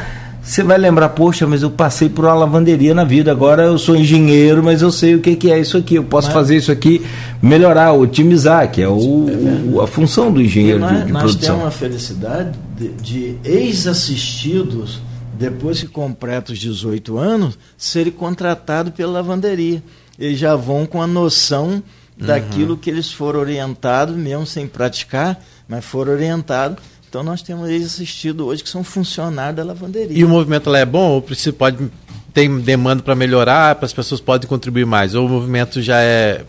você 0.45 0.63
vai 0.63 0.77
lembrar, 0.77 1.09
poxa, 1.09 1.47
mas 1.47 1.63
eu 1.63 1.71
passei 1.71 2.07
por 2.07 2.27
uma 2.27 2.35
lavanderia 2.35 2.95
na 2.95 3.03
vida, 3.03 3.33
agora 3.33 3.63
eu 3.63 3.79
sou 3.79 3.97
engenheiro, 3.97 4.63
mas 4.63 4.83
eu 4.83 4.93
sei 4.93 5.15
o 5.15 5.21
que, 5.21 5.35
que 5.37 5.51
é 5.51 5.59
isso 5.59 5.79
aqui, 5.79 5.95
eu 5.95 6.05
posso 6.05 6.29
mas... 6.29 6.35
fazer 6.35 6.57
isso 6.57 6.71
aqui, 6.71 7.05
melhorar, 7.41 7.95
otimizar, 7.95 8.71
que 8.71 8.83
é, 8.83 8.89
o, 8.89 9.81
a 9.81 9.87
função 9.87 10.31
do 10.31 10.43
engenheiro 10.43 10.81
nós, 10.81 10.99
de, 10.99 11.05
de 11.07 11.13
nós 11.13 11.23
produção. 11.23 11.57
Nós 11.57 11.63
temos 11.63 11.75
a 11.75 11.79
felicidade 11.79 12.59
de, 12.77 12.89
de 12.89 13.39
ex-assistidos, 13.43 15.01
depois 15.33 15.81
que 15.81 15.89
completam 15.89 16.53
os 16.53 16.59
18 16.59 17.17
anos, 17.17 17.59
serem 17.79 18.13
contratados 18.13 18.93
pela 18.93 19.13
lavanderia. 19.13 19.83
Eles 20.19 20.39
já 20.39 20.55
vão 20.55 20.85
com 20.85 21.01
a 21.01 21.07
noção 21.07 21.83
daquilo 22.19 22.73
uhum. 22.73 22.77
que 22.77 22.91
eles 22.91 23.11
foram 23.11 23.41
orientados, 23.41 24.15
mesmo 24.15 24.47
sem 24.47 24.67
praticar, 24.67 25.43
mas 25.67 25.85
foram 25.85 26.13
orientados 26.13 26.77
então 27.15 27.23
nós 27.23 27.43
temos 27.43 27.71
assistido 27.71 28.47
hoje 28.47 28.65
que 28.65 28.69
são 28.69 28.83
funcionários 28.83 29.55
da 29.55 29.63
lavanderia. 29.63 30.19
E 30.19 30.25
o 30.25 30.29
movimento 30.29 30.69
lá 30.69 30.81
é 30.81 30.85
bom 30.85 31.11
ou 31.13 31.25
pode 31.57 31.89
tem 32.33 32.59
demanda 32.59 33.05
para 33.05 33.15
melhorar, 33.15 33.77
para 33.77 33.87
as 33.87 33.93
pessoas 33.93 34.21
podem 34.21 34.49
contribuir 34.49 34.85
mais? 34.85 35.15
Ou 35.15 35.25
o 35.25 35.29
movimento 35.29 35.81
já 35.81 36.01
é 36.01 36.45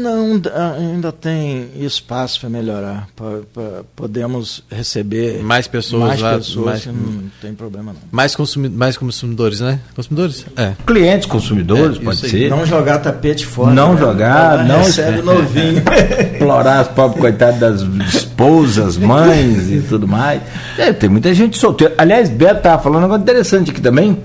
não, 0.00 0.40
ainda 0.78 1.12
tem 1.12 1.68
espaço 1.76 2.40
para 2.40 2.48
melhorar. 2.48 3.08
Pra, 3.14 3.40
pra, 3.52 3.82
podemos 3.94 4.62
receber 4.70 5.42
mais 5.42 5.66
pessoas 5.66 6.08
mais 6.08 6.20
lá, 6.20 6.36
pessoas, 6.36 6.86
mais, 6.86 6.86
não 6.86 7.30
tem 7.40 7.54
problema 7.54 7.92
não. 7.92 8.00
Mais, 8.10 8.34
consumi 8.34 8.68
mais 8.68 8.96
consumidores, 8.96 9.60
né? 9.60 9.80
Consumidores? 9.94 10.46
É. 10.56 10.72
Clientes, 10.86 11.26
consumidores, 11.26 11.98
é, 11.98 12.00
pode 12.00 12.18
ser. 12.18 12.50
Não 12.50 12.66
jogar 12.66 12.98
tapete 12.98 13.46
fora. 13.46 13.72
Não 13.72 13.94
né? 13.94 14.00
jogar, 14.00 14.64
não 14.64 14.82
recebe 14.82 15.22
novinho. 15.22 15.82
Explorar 16.34 16.80
as 16.80 16.88
pobres 16.88 17.20
coitadas 17.20 17.82
das 17.82 18.14
esposas, 18.14 18.96
mães 18.96 19.70
e 19.70 19.80
tudo 19.80 20.06
mais. 20.06 20.42
É, 20.76 20.92
tem 20.92 21.08
muita 21.08 21.32
gente 21.32 21.58
solteira. 21.58 21.94
Aliás, 21.96 22.28
Beto 22.28 22.58
estava 22.58 22.82
falando 22.82 22.98
um 22.98 23.02
negócio 23.02 23.22
interessante 23.22 23.70
aqui 23.70 23.80
também 23.80 24.18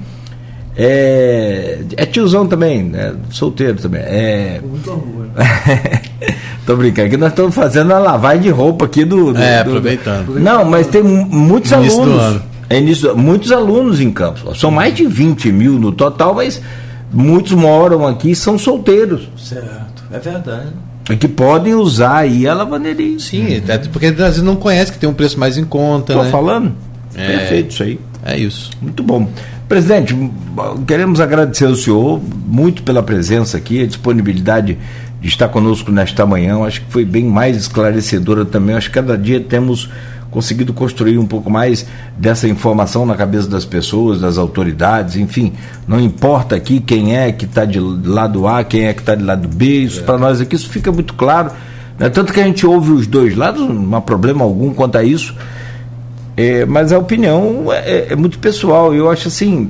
é, 0.75 1.79
é 1.97 2.05
tiozão 2.05 2.47
também, 2.47 2.83
né? 2.83 3.13
solteiro 3.31 3.77
também. 3.77 4.01
É... 4.01 4.61
Tô 6.65 6.75
brincando, 6.75 7.07
aqui 7.07 7.17
nós 7.17 7.31
estamos 7.31 7.55
fazendo 7.55 7.93
a 7.93 7.99
lavagem 7.99 8.43
de 8.43 8.49
roupa 8.49 8.85
aqui 8.85 9.03
do. 9.03 9.33
do 9.33 9.39
é, 9.39 9.59
aproveitando. 9.59 10.33
Do... 10.33 10.39
Não, 10.39 10.63
mas 10.63 10.87
tem 10.87 11.01
muitos 11.01 11.71
início 11.71 12.01
alunos. 12.01 12.41
É 12.69 12.77
início, 12.77 13.17
muitos 13.17 13.51
alunos 13.51 13.99
em 13.99 14.11
Campos. 14.11 14.59
São 14.59 14.69
mais 14.69 14.93
de 14.93 15.07
20 15.07 15.51
mil 15.51 15.79
no 15.79 15.91
total, 15.91 16.35
mas 16.35 16.61
muitos 17.11 17.53
moram 17.53 18.05
aqui 18.05 18.31
e 18.31 18.35
são 18.35 18.59
solteiros. 18.59 19.27
Certo, 19.35 20.03
é 20.11 20.19
verdade. 20.19 20.67
É 21.09 21.15
que 21.15 21.27
podem 21.27 21.73
usar 21.73 22.17
aí 22.17 22.47
a 22.47 22.53
lavanderia. 22.53 23.17
Sim, 23.17 23.55
uhum. 23.55 23.61
porque 23.91 24.05
às 24.05 24.15
vezes 24.15 24.43
não 24.43 24.55
conhece 24.55 24.91
que 24.91 24.99
tem 24.99 25.09
um 25.09 25.13
preço 25.13 25.39
mais 25.39 25.57
em 25.57 25.65
conta. 25.65 26.13
Tô 26.13 26.23
né? 26.23 26.29
falando? 26.29 26.73
É, 27.15 27.37
Perfeito 27.37 27.71
isso 27.71 27.83
aí. 27.83 27.99
É 28.23 28.37
isso. 28.37 28.69
Muito 28.79 29.01
bom. 29.01 29.27
Presidente, 29.69 30.15
queremos 30.87 31.21
agradecer 31.21 31.67
ao 31.67 31.75
senhor 31.75 32.19
muito 32.47 32.81
pela 32.81 33.03
presença 33.03 33.55
aqui, 33.55 33.83
a 33.83 33.85
disponibilidade 33.85 34.79
de 35.21 35.27
estar 35.27 35.47
conosco 35.47 35.91
nesta 35.91 36.25
manhã. 36.25 36.63
Acho 36.63 36.81
que 36.81 36.91
foi 36.91 37.05
bem 37.05 37.25
mais 37.25 37.55
esclarecedora 37.55 38.43
também. 38.43 38.75
Acho 38.75 38.87
que 38.87 38.95
cada 38.95 39.15
dia 39.15 39.39
temos 39.39 39.87
conseguido 40.31 40.73
construir 40.73 41.19
um 41.19 41.25
pouco 41.27 41.51
mais 41.51 41.85
dessa 42.17 42.47
informação 42.47 43.05
na 43.05 43.15
cabeça 43.15 43.47
das 43.47 43.63
pessoas, 43.63 44.19
das 44.19 44.39
autoridades, 44.39 45.17
enfim, 45.17 45.53
não 45.87 45.99
importa 45.99 46.55
aqui 46.55 46.79
quem 46.79 47.15
é 47.15 47.31
que 47.31 47.45
está 47.45 47.63
de 47.63 47.79
lado 47.79 48.47
A, 48.47 48.63
quem 48.63 48.87
é 48.87 48.93
que 48.93 49.01
está 49.01 49.13
de 49.13 49.23
lado 49.23 49.47
B, 49.47 49.83
isso 49.83 49.99
é. 49.99 50.03
para 50.03 50.17
nós 50.17 50.41
aqui 50.41 50.55
isso 50.55 50.69
fica 50.69 50.91
muito 50.91 51.13
claro. 51.13 51.51
Né? 51.99 52.09
Tanto 52.09 52.33
que 52.33 52.39
a 52.39 52.43
gente 52.43 52.65
ouve 52.65 52.91
os 52.91 53.05
dois 53.05 53.35
lados, 53.35 53.61
não 53.69 53.95
há 53.95 54.01
problema 54.01 54.43
algum 54.43 54.73
quanto 54.73 54.97
a 54.97 55.03
isso. 55.03 55.35
É, 56.41 56.65
mas 56.65 56.93
a 56.93 56.97
opinião 56.97 57.65
é, 57.69 57.79
é, 57.79 58.07
é, 58.11 58.15
muito 58.15 58.39
pessoal. 58.39 58.95
Eu 58.95 59.11
acho 59.11 59.27
assim, 59.27 59.69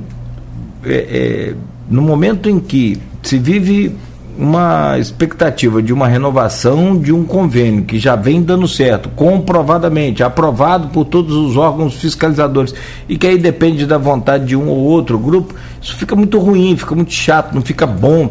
é, 0.84 0.94
é, 0.94 1.54
no 1.90 2.00
momento 2.00 2.48
em 2.48 2.60
que 2.60 2.96
se 3.24 3.38
vive 3.38 3.92
uma 4.38 4.96
expectativa 4.96 5.82
de 5.82 5.92
uma 5.92 6.06
renovação 6.06 6.96
de 6.96 7.12
um 7.12 7.24
convênio 7.24 7.82
que 7.82 7.98
já 7.98 8.14
vem 8.14 8.40
dando 8.40 8.68
certo, 8.68 9.08
comprovadamente, 9.08 10.22
aprovado 10.22 10.90
por 10.90 11.06
todos 11.06 11.34
os 11.34 11.56
órgãos 11.56 11.96
fiscalizadores, 11.96 12.72
e 13.08 13.18
que 13.18 13.26
aí 13.26 13.36
depende 13.36 13.84
da 13.84 13.98
vontade 13.98 14.46
de 14.46 14.54
um 14.56 14.68
ou 14.68 14.78
outro 14.78 15.18
grupo, 15.18 15.52
isso 15.82 15.96
fica 15.96 16.14
muito 16.14 16.38
ruim, 16.38 16.76
fica 16.76 16.94
muito 16.94 17.12
chato, 17.12 17.52
não 17.52 17.62
fica 17.62 17.84
bom 17.84 18.30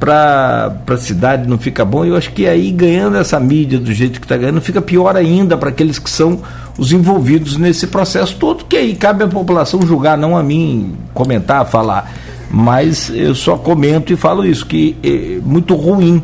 para 0.00 0.74
a 0.88 0.96
cidade 0.96 1.46
não 1.46 1.58
fica 1.58 1.84
bom. 1.84 2.06
Eu 2.06 2.16
acho 2.16 2.32
que 2.32 2.46
aí, 2.46 2.70
ganhando 2.70 3.18
essa 3.18 3.38
mídia 3.38 3.78
do 3.78 3.92
jeito 3.92 4.18
que 4.18 4.24
está 4.24 4.36
ganhando, 4.36 4.60
fica 4.62 4.80
pior 4.80 5.14
ainda 5.14 5.58
para 5.58 5.68
aqueles 5.68 5.98
que 5.98 6.08
são 6.08 6.40
os 6.80 6.92
envolvidos 6.92 7.58
nesse 7.58 7.86
processo 7.86 8.34
todo, 8.36 8.64
que 8.64 8.74
aí 8.74 8.94
cabe 8.94 9.22
à 9.22 9.28
população 9.28 9.82
julgar, 9.82 10.16
não 10.16 10.34
a 10.34 10.42
mim 10.42 10.94
comentar, 11.12 11.66
falar. 11.66 12.10
Mas 12.50 13.10
eu 13.10 13.34
só 13.34 13.58
comento 13.58 14.14
e 14.14 14.16
falo 14.16 14.46
isso, 14.46 14.64
que 14.64 14.96
é 15.02 15.38
muito 15.44 15.74
ruim 15.74 16.22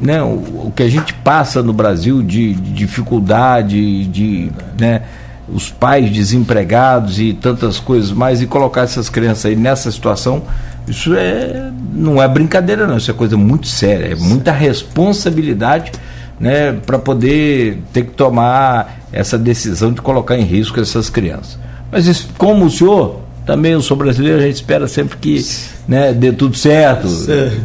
né, 0.00 0.22
o, 0.22 0.28
o, 0.68 0.72
que 0.74 0.82
a 0.82 0.88
gente 0.88 1.12
passa 1.12 1.62
no 1.62 1.74
Brasil 1.74 2.22
de, 2.22 2.54
de 2.54 2.72
dificuldade, 2.72 4.06
de 4.06 4.50
né, 4.80 5.02
os 5.46 5.70
pais 5.70 6.10
desempregados 6.10 7.20
e 7.20 7.34
tantas 7.34 7.78
coisas 7.78 8.10
mais, 8.12 8.40
e 8.40 8.46
colocar 8.46 8.80
essas 8.80 9.10
crianças 9.10 9.44
aí 9.44 9.56
nessa 9.56 9.92
situação, 9.92 10.42
isso 10.88 11.14
é, 11.14 11.70
não 11.92 12.20
é 12.22 12.26
brincadeira 12.26 12.86
não, 12.86 12.96
isso 12.96 13.10
é 13.10 13.14
coisa 13.14 13.36
muito 13.36 13.66
séria, 13.66 14.12
é 14.12 14.14
muita 14.14 14.52
responsabilidade 14.52 15.92
né, 16.38 16.72
para 16.72 16.98
poder 16.98 17.82
ter 17.92 18.04
que 18.04 18.12
tomar 18.12 19.00
essa 19.12 19.38
decisão 19.38 19.92
de 19.92 20.00
colocar 20.00 20.36
em 20.36 20.44
risco 20.44 20.80
essas 20.80 21.08
crianças. 21.08 21.58
Mas 21.90 22.06
isso, 22.06 22.28
como 22.36 22.66
o 22.66 22.70
senhor, 22.70 23.20
também 23.46 23.72
eu 23.72 23.80
sou 23.80 23.96
brasileiro, 23.96 24.38
a 24.38 24.42
gente 24.42 24.56
espera 24.56 24.88
sempre 24.88 25.16
que 25.18 25.44
né, 25.86 26.12
dê 26.12 26.32
tudo 26.32 26.56
certo. 26.56 27.08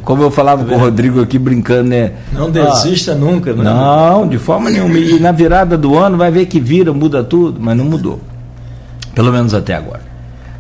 Como 0.04 0.22
eu 0.22 0.30
falava 0.30 0.64
com 0.64 0.76
o 0.76 0.78
Rodrigo 0.78 1.22
aqui 1.22 1.40
brincando, 1.40 1.90
né? 1.90 2.12
Não 2.32 2.52
desista 2.52 3.14
ah, 3.14 3.16
nunca, 3.16 3.52
né? 3.52 3.64
Não, 3.64 4.28
de 4.28 4.38
forma 4.38 4.70
nenhuma. 4.70 4.98
E 4.98 5.20
na 5.20 5.32
virada 5.32 5.78
do 5.78 5.98
ano 5.98 6.18
vai 6.18 6.30
ver 6.30 6.46
que 6.46 6.60
vira, 6.60 6.94
muda 6.94 7.24
tudo, 7.24 7.60
mas 7.60 7.76
não 7.76 7.86
mudou. 7.86 8.20
Pelo 9.16 9.32
menos 9.32 9.54
até 9.54 9.74
agora. 9.74 10.12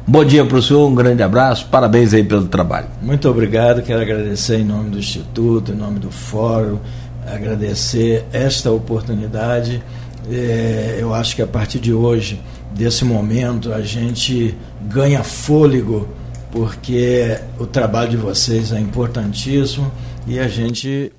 Bom 0.08 0.26
dia 0.26 0.44
para 0.44 0.58
o 0.58 0.62
senhor, 0.62 0.90
um 0.90 0.96
grande 0.96 1.22
abraço, 1.22 1.68
parabéns 1.70 2.14
aí 2.14 2.24
pelo 2.24 2.48
trabalho. 2.48 2.88
Muito 3.02 3.30
obrigado, 3.30 3.84
quero 3.84 4.02
agradecer 4.02 4.58
em 4.58 4.66
nome 4.66 4.90
do 4.90 4.98
Instituto, 4.98 5.72
em 5.72 5.76
nome 5.76 6.00
do 6.00 6.10
Fórum, 6.10 6.80
agradecer 7.26 8.26
esta 8.32 8.72
oportunidade. 8.72 9.84
É, 10.30 10.98
eu 11.00 11.14
acho 11.14 11.36
que 11.36 11.42
a 11.42 11.48
partir 11.48 11.80
de 11.80 11.94
hoje, 11.94 12.42
desse 12.74 13.04
momento, 13.04 13.74
a 13.74 13.82
gente 13.82 14.56
ganha 14.84 15.24
fôlego, 15.24 16.08
porque 16.52 17.40
o 17.60 17.66
trabalho 17.66 18.12
de 18.12 18.18
vocês 18.18 18.72
é 18.72 18.80
importantíssimo 18.80 19.92
e 20.28 20.40
a 20.40 20.48
gente 20.48 21.12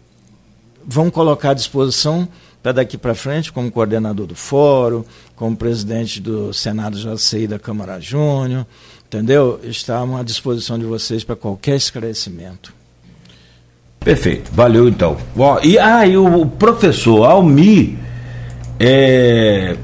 vamos 0.85 1.13
colocar 1.13 1.51
à 1.51 1.55
disposição 1.55 2.29
para 2.63 2.73
daqui 2.73 2.97
para 2.97 3.15
frente, 3.15 3.53
como 3.53 3.71
coordenador 3.71 4.27
do 4.27 4.37
fórum, 4.37 5.05
como 5.35 5.57
presidente 5.57 6.21
do 6.21 6.53
Senado 6.53 6.97
JCI 6.97 7.49
da 7.49 7.59
Câmara 7.59 7.99
Júnior, 7.99 8.67
entendeu? 9.05 9.61
Estamos 9.65 10.21
à 10.21 10.23
disposição 10.23 10.79
de 10.79 10.85
vocês 10.85 11.25
para 11.25 11.35
qualquer 11.35 11.77
esclarecimento. 11.77 12.73
Perfeito, 14.05 14.51
valeu 14.53 14.89
então. 14.89 15.17
e, 15.63 15.79
ah, 15.79 16.07
e 16.07 16.17
o 16.17 16.47
professor 16.47 17.25
Almi, 17.25 17.99
é, 18.79 19.77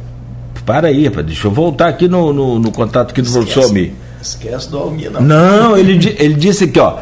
para 0.67 0.89
aí, 0.89 1.09
deixa 1.09 1.47
eu 1.47 1.51
voltar 1.51 1.89
aqui 1.89 2.09
no, 2.09 2.33
no, 2.33 2.59
no 2.59 2.73
contato 2.73 3.13
aqui 3.13 3.23
do 3.23 3.29
esquece, 3.29 3.47
professor 3.47 3.69
Almi. 3.69 3.93
Esquece 4.21 4.71
do 4.71 4.79
Almi, 4.79 5.09
não. 5.09 5.21
Não, 5.21 5.77
ele, 5.77 6.17
ele 6.19 6.35
disse 6.35 6.65
aqui, 6.65 6.81
ó. 6.81 6.99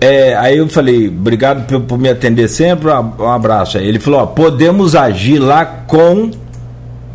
É, 0.00 0.34
aí 0.36 0.58
eu 0.58 0.68
falei, 0.68 1.08
obrigado 1.08 1.66
por, 1.66 1.80
por, 1.80 1.98
me 1.98 2.08
atender 2.08 2.48
sempre, 2.48 2.88
um 2.90 3.30
abraço. 3.30 3.78
Aí 3.78 3.86
ele 3.86 3.98
falou, 3.98 4.20
ó, 4.20 4.26
podemos 4.26 4.94
agir 4.94 5.38
lá 5.38 5.64
com. 5.64 6.30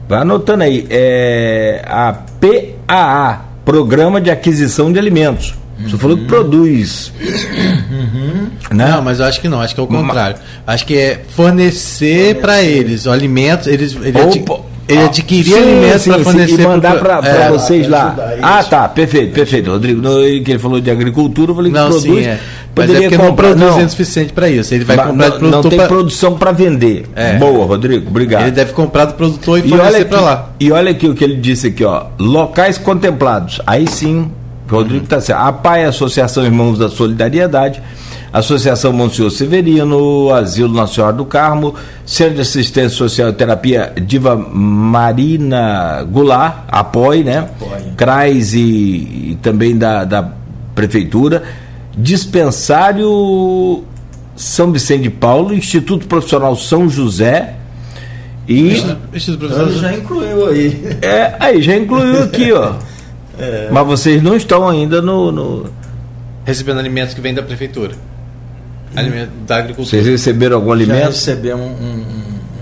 Vai 0.08 0.22
anotando 0.22 0.64
aí, 0.64 0.88
é, 0.90 1.84
a 1.88 2.14
PAA, 2.14 3.42
Programa 3.64 4.20
de 4.20 4.32
Aquisição 4.32 4.92
de 4.92 4.98
Alimentos. 4.98 5.59
Você 5.84 5.98
falou 5.98 6.18
que 6.18 6.26
produz. 6.26 7.12
Uhum. 7.20 8.48
Né? 8.72 8.92
Não, 8.92 9.02
mas 9.02 9.20
eu 9.20 9.26
acho 9.26 9.40
que 9.40 9.48
não, 9.48 9.62
acho 9.62 9.74
que 9.74 9.80
é 9.80 9.84
o 9.84 9.88
contrário. 9.88 10.38
Acho 10.66 10.86
que 10.86 10.98
é 10.98 11.22
fornecer, 11.30 12.36
para 12.36 12.62
eles 12.62 13.06
o 13.06 13.12
alimento, 13.12 13.70
eles, 13.70 13.96
ele, 13.96 14.20
Opa. 14.20 14.64
ele 14.88 15.02
adquirir 15.04 15.56
alimentos 15.56 16.06
para 16.06 16.20
fornecer 16.20 16.62
e 16.62 16.68
mandar 16.68 17.00
para 17.00 17.28
é, 17.28 17.50
vocês 17.50 17.88
lá. 17.88 18.16
Ah, 18.42 18.64
tá, 18.64 18.88
perfeito, 18.90 19.34
perfeito. 19.34 19.72
Rodrigo, 19.72 20.02
no, 20.02 20.20
que 20.44 20.52
ele 20.52 20.60
falou 20.60 20.82
de 20.82 20.92
agricultura, 20.92 21.52
eu 21.52 21.56
falei 21.56 21.72
que 21.72 21.78
não, 21.78 21.90
produz. 21.90 22.04
Sim, 22.04 22.30
é. 22.30 22.40
Mas 22.76 22.90
é 22.92 23.02
porque 23.02 23.18
comprar, 23.18 23.26
não 23.28 23.36
produz 23.36 23.76
não. 23.78 23.86
o 23.86 23.90
suficiente 23.90 24.34
para 24.34 24.50
isso. 24.50 24.74
Ele 24.74 24.86
vai 24.86 24.96
mas, 24.96 25.08
comprar 25.08 25.40
não, 25.40 25.50
não 25.50 25.62
tem 25.62 25.78
pra... 25.78 25.88
produção 25.88 26.38
para 26.38 26.52
vender. 26.52 27.06
É. 27.16 27.36
Boa, 27.38 27.66
Rodrigo, 27.66 28.10
obrigado. 28.10 28.44
Ele 28.44 28.52
deve 28.52 28.74
comprar 28.74 29.06
do 29.06 29.14
produtor 29.16 29.60
e, 29.60 29.66
e 29.66 29.70
fornecer 29.70 30.06
para 30.06 30.22
lá. 30.22 30.50
E 30.60 30.72
olha 30.72 30.92
aqui 30.92 31.08
o 31.08 31.16
que 31.16 31.24
ele 31.24 31.36
disse 31.36 31.68
aqui, 31.68 31.84
ó. 31.84 32.06
Locais 32.18 32.78
contemplados. 32.78 33.60
Aí 33.66 33.88
sim 33.88 34.32
Rodrigo 34.70 35.04
está 35.04 35.20
certo. 35.20 35.40
A 35.40 35.52
PAI, 35.52 35.86
Associação 35.86 36.44
Irmãos 36.46 36.78
da 36.78 36.90
Solidariedade, 36.90 37.82
Associação 38.32 38.94
Monsenhor 38.94 39.32
Severino, 39.32 40.32
Asilo 40.32 40.74
Nacional 40.74 41.14
do 41.14 41.26
Carmo, 41.26 41.74
Centro 42.06 42.36
de 42.36 42.42
Assistência 42.42 42.90
Social 42.90 43.30
e 43.30 43.34
Terapia 43.34 43.94
Diva 44.06 44.36
Marina 44.36 46.04
Goulart, 46.04 46.66
apoie, 46.68 47.24
né? 47.24 47.40
Apoie. 47.40 47.82
CRAS 47.98 48.54
e, 48.54 48.60
e 48.60 49.40
também 49.42 49.78
da, 49.78 50.06
da 50.06 50.30
Prefeitura, 50.76 51.44
Dispensário 51.98 53.84
São 54.36 54.72
Vicente 54.72 55.04
de 55.04 55.10
Paulo, 55.10 55.54
Instituto 55.54 56.08
Profissional 56.08 56.56
São 56.56 56.88
José, 56.88 57.56
e. 58.48 58.74
Instituto 59.14 59.40
Profissional 59.40 59.72
já 59.72 59.94
incluiu 59.94 60.48
aí. 60.48 60.98
É, 61.02 61.36
aí 61.40 61.62
já 61.62 61.76
incluiu 61.76 62.24
aqui, 62.24 62.52
ó. 62.52 62.74
É. 63.40 63.70
Mas 63.72 63.88
vocês 63.88 64.22
não 64.22 64.36
estão 64.36 64.68
ainda 64.68 65.02
no, 65.02 65.32
no, 65.32 65.70
Recebendo 66.46 66.80
alimentos 66.80 67.14
que 67.14 67.22
vêm 67.22 67.34
da 67.34 67.44
prefeitura. 67.44 67.94
Alimento 68.96 69.30
da 69.46 69.58
agricultura. 69.58 69.88
Vocês 69.88 70.06
receberam 70.06 70.56
algum 70.58 70.72
alimento? 70.72 71.00
Já 71.00 71.06
recebemos 71.06 71.64
um, 71.64 71.74
um, 71.74 72.06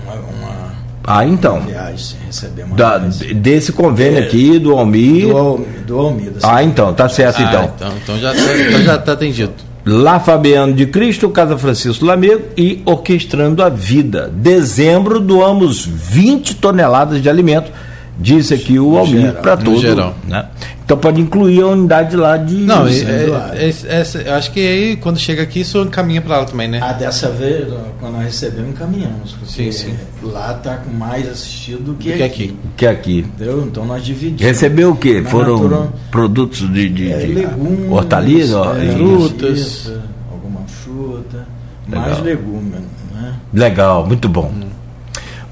uma, 0.04 0.14
uma, 0.14 0.72
Ah, 1.06 1.24
então. 1.24 1.62
Aliás, 1.64 2.14
recebemos 2.26 2.76
da, 2.76 2.98
desse 2.98 3.72
convênio 3.72 4.18
é, 4.18 4.24
aqui, 4.24 4.58
do 4.58 4.72
Almi. 4.72 5.22
Do, 5.22 5.66
do 5.86 5.98
Almi. 5.98 6.30
Ah, 6.42 6.62
então, 6.62 6.92
tá 6.92 7.08
certo, 7.08 7.38
ah, 7.38 7.42
então. 7.42 7.72
então. 7.74 7.92
Então 8.02 8.18
já 8.18 8.34
está 8.34 8.58
então 8.58 8.82
já 8.82 8.98
tá 8.98 9.12
atendido. 9.12 9.54
Lá 9.86 10.20
Fabiano 10.20 10.74
de 10.74 10.84
Cristo, 10.84 11.30
Casa 11.30 11.56
Francisco 11.56 12.04
Lamego 12.04 12.42
e 12.58 12.82
Orquestrando 12.84 13.62
a 13.62 13.70
Vida. 13.70 14.30
Dezembro 14.30 15.18
doamos 15.18 15.86
20 15.86 16.56
toneladas 16.56 17.22
de 17.22 17.30
alimento 17.30 17.72
disse 18.18 18.54
aqui 18.54 18.78
o 18.78 18.98
Almir 18.98 19.34
para 19.34 19.56
todo. 19.56 19.80
Geral. 19.80 20.14
Né? 20.26 20.46
Então 20.84 20.96
pode 20.96 21.20
incluir 21.20 21.60
a 21.60 21.66
unidade 21.66 22.16
lá 22.16 22.38
de. 22.38 22.54
Não, 22.56 22.86
é, 22.86 22.92
é, 22.92 23.72
é, 23.88 24.30
acho 24.32 24.50
que 24.50 24.60
aí 24.60 24.96
quando 24.96 25.18
chega 25.18 25.42
aqui 25.42 25.60
isso 25.60 25.78
encaminha 25.82 26.22
para 26.22 26.38
lá 26.38 26.44
também, 26.46 26.66
né? 26.66 26.80
Ah, 26.82 26.94
dessa 26.94 27.28
vez, 27.30 27.68
quando 28.00 28.14
nós 28.14 28.24
recebemos, 28.24 28.70
encaminhamos. 28.70 29.36
Sim, 29.46 29.70
sim. 29.70 29.94
Lá 30.22 30.52
está 30.56 30.78
com 30.78 30.90
mais 30.90 31.28
assistido 31.28 31.92
do 31.92 31.94
que, 31.94 32.12
do 32.12 32.16
que 32.16 32.22
aqui. 32.22 32.44
aqui. 32.44 32.56
Que 32.76 32.86
aqui. 32.86 33.18
Entendeu? 33.18 33.64
Então 33.66 33.84
nós 33.84 34.02
dividimos. 34.02 34.40
Recebeu 34.40 34.92
o 34.92 34.96
quê? 34.96 35.22
Foram 35.26 35.62
natura, 35.62 35.92
produtos 36.10 36.72
de, 36.72 36.88
de, 36.88 37.12
é, 37.12 37.18
de 37.18 37.32
legumes, 37.34 37.90
hortaliças, 37.90 38.78
é, 38.78 38.92
frutas. 38.92 39.58
Isso, 39.58 40.00
alguma 40.32 40.60
fruta. 40.66 41.46
Legal. 41.86 42.08
Mais 42.08 42.22
legumes, 42.22 42.80
né? 43.12 43.34
Legal, 43.52 44.06
muito 44.06 44.26
bom. 44.26 44.50
Hum. 44.56 44.68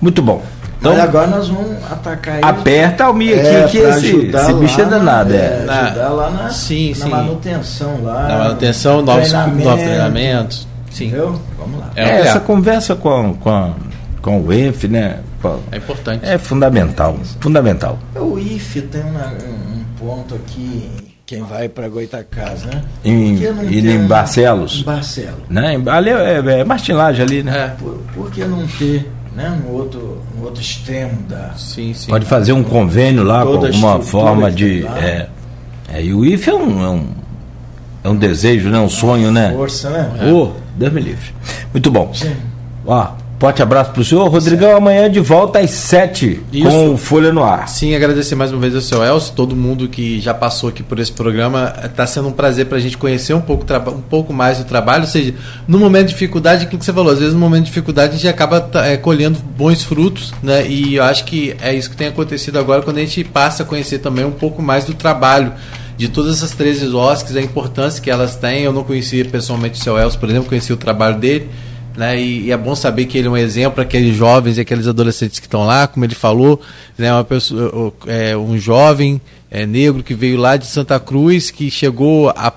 Muito 0.01 0.23
bom. 0.23 0.43
Então, 0.87 0.99
Mas 0.99 1.09
agora 1.09 1.27
nós 1.27 1.49
vamos 1.49 1.77
atacar 1.91 2.35
ele. 2.37 2.45
Aperta 2.45 3.11
o 3.11 3.15
Mi 3.15 3.33
aqui, 3.33 3.47
é, 3.47 3.69
que 3.69 3.79
esse, 3.79 4.17
esse 4.27 4.53
bicho 4.55 4.81
é 4.81 4.85
danado. 4.85 5.35
É. 5.35 5.65
Na, 5.65 5.81
ajudar 5.81 6.09
lá 6.11 6.31
na, 6.31 6.51
sim, 6.51 6.91
na 6.91 6.95
sim. 6.97 7.11
manutenção 7.11 8.03
lá. 8.03 8.29
Na 8.29 8.39
manutenção, 8.39 9.03
novos 9.03 9.29
treinamentos. 9.29 10.69
Sim. 10.91 11.09
Entendeu? 11.09 11.41
Vamos 11.59 11.81
lá. 11.81 11.91
É, 11.97 12.03
é, 12.03 12.21
essa 12.21 12.41
conversa 12.41 12.95
com, 12.95 13.35
com, 13.35 13.75
com 14.23 14.41
o 14.41 14.53
EF, 14.53 14.85
né? 14.89 15.19
é 15.71 15.77
importante. 15.77 16.25
É 16.25 16.39
fundamental. 16.39 17.17
Fundamental. 17.41 17.99
O 18.15 18.39
IF 18.39 18.81
tem 18.83 19.03
uma, 19.03 19.27
um 19.27 19.85
ponto 19.99 20.35
aqui 20.35 20.91
quem 21.27 21.43
vai 21.43 21.69
para 21.69 21.89
Goitacás, 21.89 22.63
né? 22.63 22.83
Em, 23.05 23.37
e 23.69 23.91
em 23.91 24.07
Barcelos. 24.07 24.81
Em 24.81 24.85
Barcelos. 24.85 25.43
Né? 25.51 25.77
Ali 25.87 26.11
é, 26.11 26.41
é, 26.41 26.61
é 26.61 26.65
Martinlagem 26.65 27.25
ali, 27.25 27.43
né? 27.43 27.65
É. 27.65 27.69
Por, 27.83 27.99
por 28.15 28.31
que 28.31 28.45
não 28.45 28.65
ter 28.79 29.11
né, 29.37 29.61
no, 29.63 29.75
outro, 29.75 30.23
no 30.35 30.45
outro 30.47 30.63
extremo 30.63 31.23
da. 31.29 31.53
Sim, 31.57 31.93
sim. 31.93 32.11
Pode 32.11 32.25
fazer 32.25 32.53
um 32.53 32.65
convênio 32.65 33.23
lá 33.23 33.45
com 33.45 33.53
alguma 33.53 34.01
forma 34.01 34.51
de. 34.51 34.87
É, 34.87 35.29
é, 35.93 36.03
e 36.03 36.15
o 36.15 36.25
IFE 36.25 36.51
é 36.51 36.55
um, 36.55 36.83
é 36.83 36.89
um, 36.89 37.09
é 38.05 38.09
um 38.09 38.17
desejo, 38.17 38.71
né? 38.71 38.79
um 38.81 38.89
sonho, 38.89 39.31
né? 39.31 39.53
Força, 39.55 39.91
né? 39.91 40.33
Oh, 40.33 40.53
Deus 40.75 40.93
me 40.93 41.03
livre. 41.03 41.35
Muito 41.73 41.91
bom. 41.91 42.13
Sim. 42.15 42.35
Ó, 42.87 43.09
Forte 43.39 43.63
abraço 43.63 43.91
para 43.91 44.01
o 44.01 44.05
senhor. 44.05 44.27
Rodrigão, 44.29 44.69
certo. 44.69 44.79
amanhã 44.79 45.11
de 45.11 45.21
volta 45.21 45.59
às 45.59 45.71
7 45.71 46.41
com 46.63 46.97
Folha 46.97 47.31
no 47.31 47.45
Ar. 47.45 47.69
Sim, 47.69 47.95
agradecer 47.95 48.35
mais 48.35 48.51
uma 48.51 48.61
vez 48.61 48.75
ao 48.75 48.81
seu 48.81 49.05
Elcio, 49.05 49.35
todo 49.35 49.55
mundo 49.55 49.89
que 49.89 50.19
já 50.21 50.33
passou 50.33 50.71
aqui 50.71 50.83
por 50.83 50.99
esse 50.99 51.13
programa. 51.13 51.75
Está 51.85 52.07
sendo 52.07 52.29
um 52.29 52.33
prazer 52.33 52.65
para 52.65 52.79
a 52.79 52.81
gente 52.81 52.97
conhecer 52.97 53.35
um 53.35 53.41
pouco, 53.41 53.67
um 53.91 54.01
pouco 54.01 54.33
mais 54.33 54.57
do 54.57 54.65
trabalho. 54.65 55.03
Ou 55.03 55.09
seja, 55.09 55.35
no 55.69 55.79
momento 55.79 56.07
de 56.07 56.15
dificuldade, 56.15 56.65
aquilo 56.65 56.79
que 56.79 56.85
você 56.87 56.95
falou, 56.95 57.13
às 57.13 57.19
vezes 57.19 57.35
no 57.35 57.41
momento 57.41 57.65
de 57.65 57.69
dificuldade 57.69 58.15
a 58.15 58.17
gente 58.17 58.29
acaba 58.29 58.71
é, 58.77 58.97
colhendo 58.97 59.39
bons 59.39 59.83
frutos, 59.85 60.33
né? 60.43 60.67
E 60.67 60.95
eu 60.95 61.05
acho 61.05 61.27
que 61.27 61.55
é 61.61 61.75
isso 61.75 61.91
que 61.91 61.97
tem 61.97 62.09
acontecido 62.09 62.59
agora 62.59 62.81
quando 62.81 62.97
a 62.97 63.01
gente 63.01 63.23
passa 63.23 63.65
a 63.65 63.67
conhecer 63.67 63.99
também 63.99 64.25
um 64.25 64.33
pouco 64.33 64.63
mais 64.63 64.87
do 64.87 64.95
trabalho 64.95 65.53
de 65.99 66.09
todas 66.09 66.39
essas 66.39 66.53
13 66.53 66.95
OSCs, 66.95 67.37
a 67.37 67.43
importância 67.43 68.03
que 68.03 68.11
elas 68.11 68.37
têm. 68.37 68.63
Eu 68.63 68.73
não 68.73 68.83
conhecia 68.83 69.27
pessoalmente 69.27 69.79
o 69.79 69.83
seu 69.83 69.99
Elcio, 69.99 70.19
por 70.19 70.31
exemplo, 70.31 70.49
conheci 70.49 70.73
o 70.73 70.77
trabalho 70.77 71.19
dele 71.19 71.51
né? 71.97 72.21
E, 72.21 72.47
e, 72.47 72.53
é 72.53 72.57
bom 72.57 72.75
saber 72.75 73.07
que 73.07 73.17
ele 73.19 73.29
é 73.29 73.31
um 73.31 73.37
exemplo 73.37 73.73
para 73.73 73.85
aqueles 73.85 74.15
jovens 74.15 74.59
e 74.59 74.61
aqueles 74.61 74.87
adolescentes 74.87 75.39
que 75.39 75.47
estão 75.47 75.65
lá, 75.65 75.87
como 75.87 76.05
ele 76.05 76.15
falou, 76.15 76.61
né? 76.97 77.13
Uma 77.13 77.25
pessoa, 77.25 77.93
é, 78.07 78.37
um 78.37 78.59
jovem 78.59 79.21
é, 79.51 79.65
negro 79.65 80.03
que 80.03 80.15
veio 80.15 80.37
lá 80.37 80.57
de 80.57 80.67
Santa 80.67 81.01
Cruz, 81.01 81.51
que 81.51 81.71
chegou 81.71 82.31
a, 82.31 82.53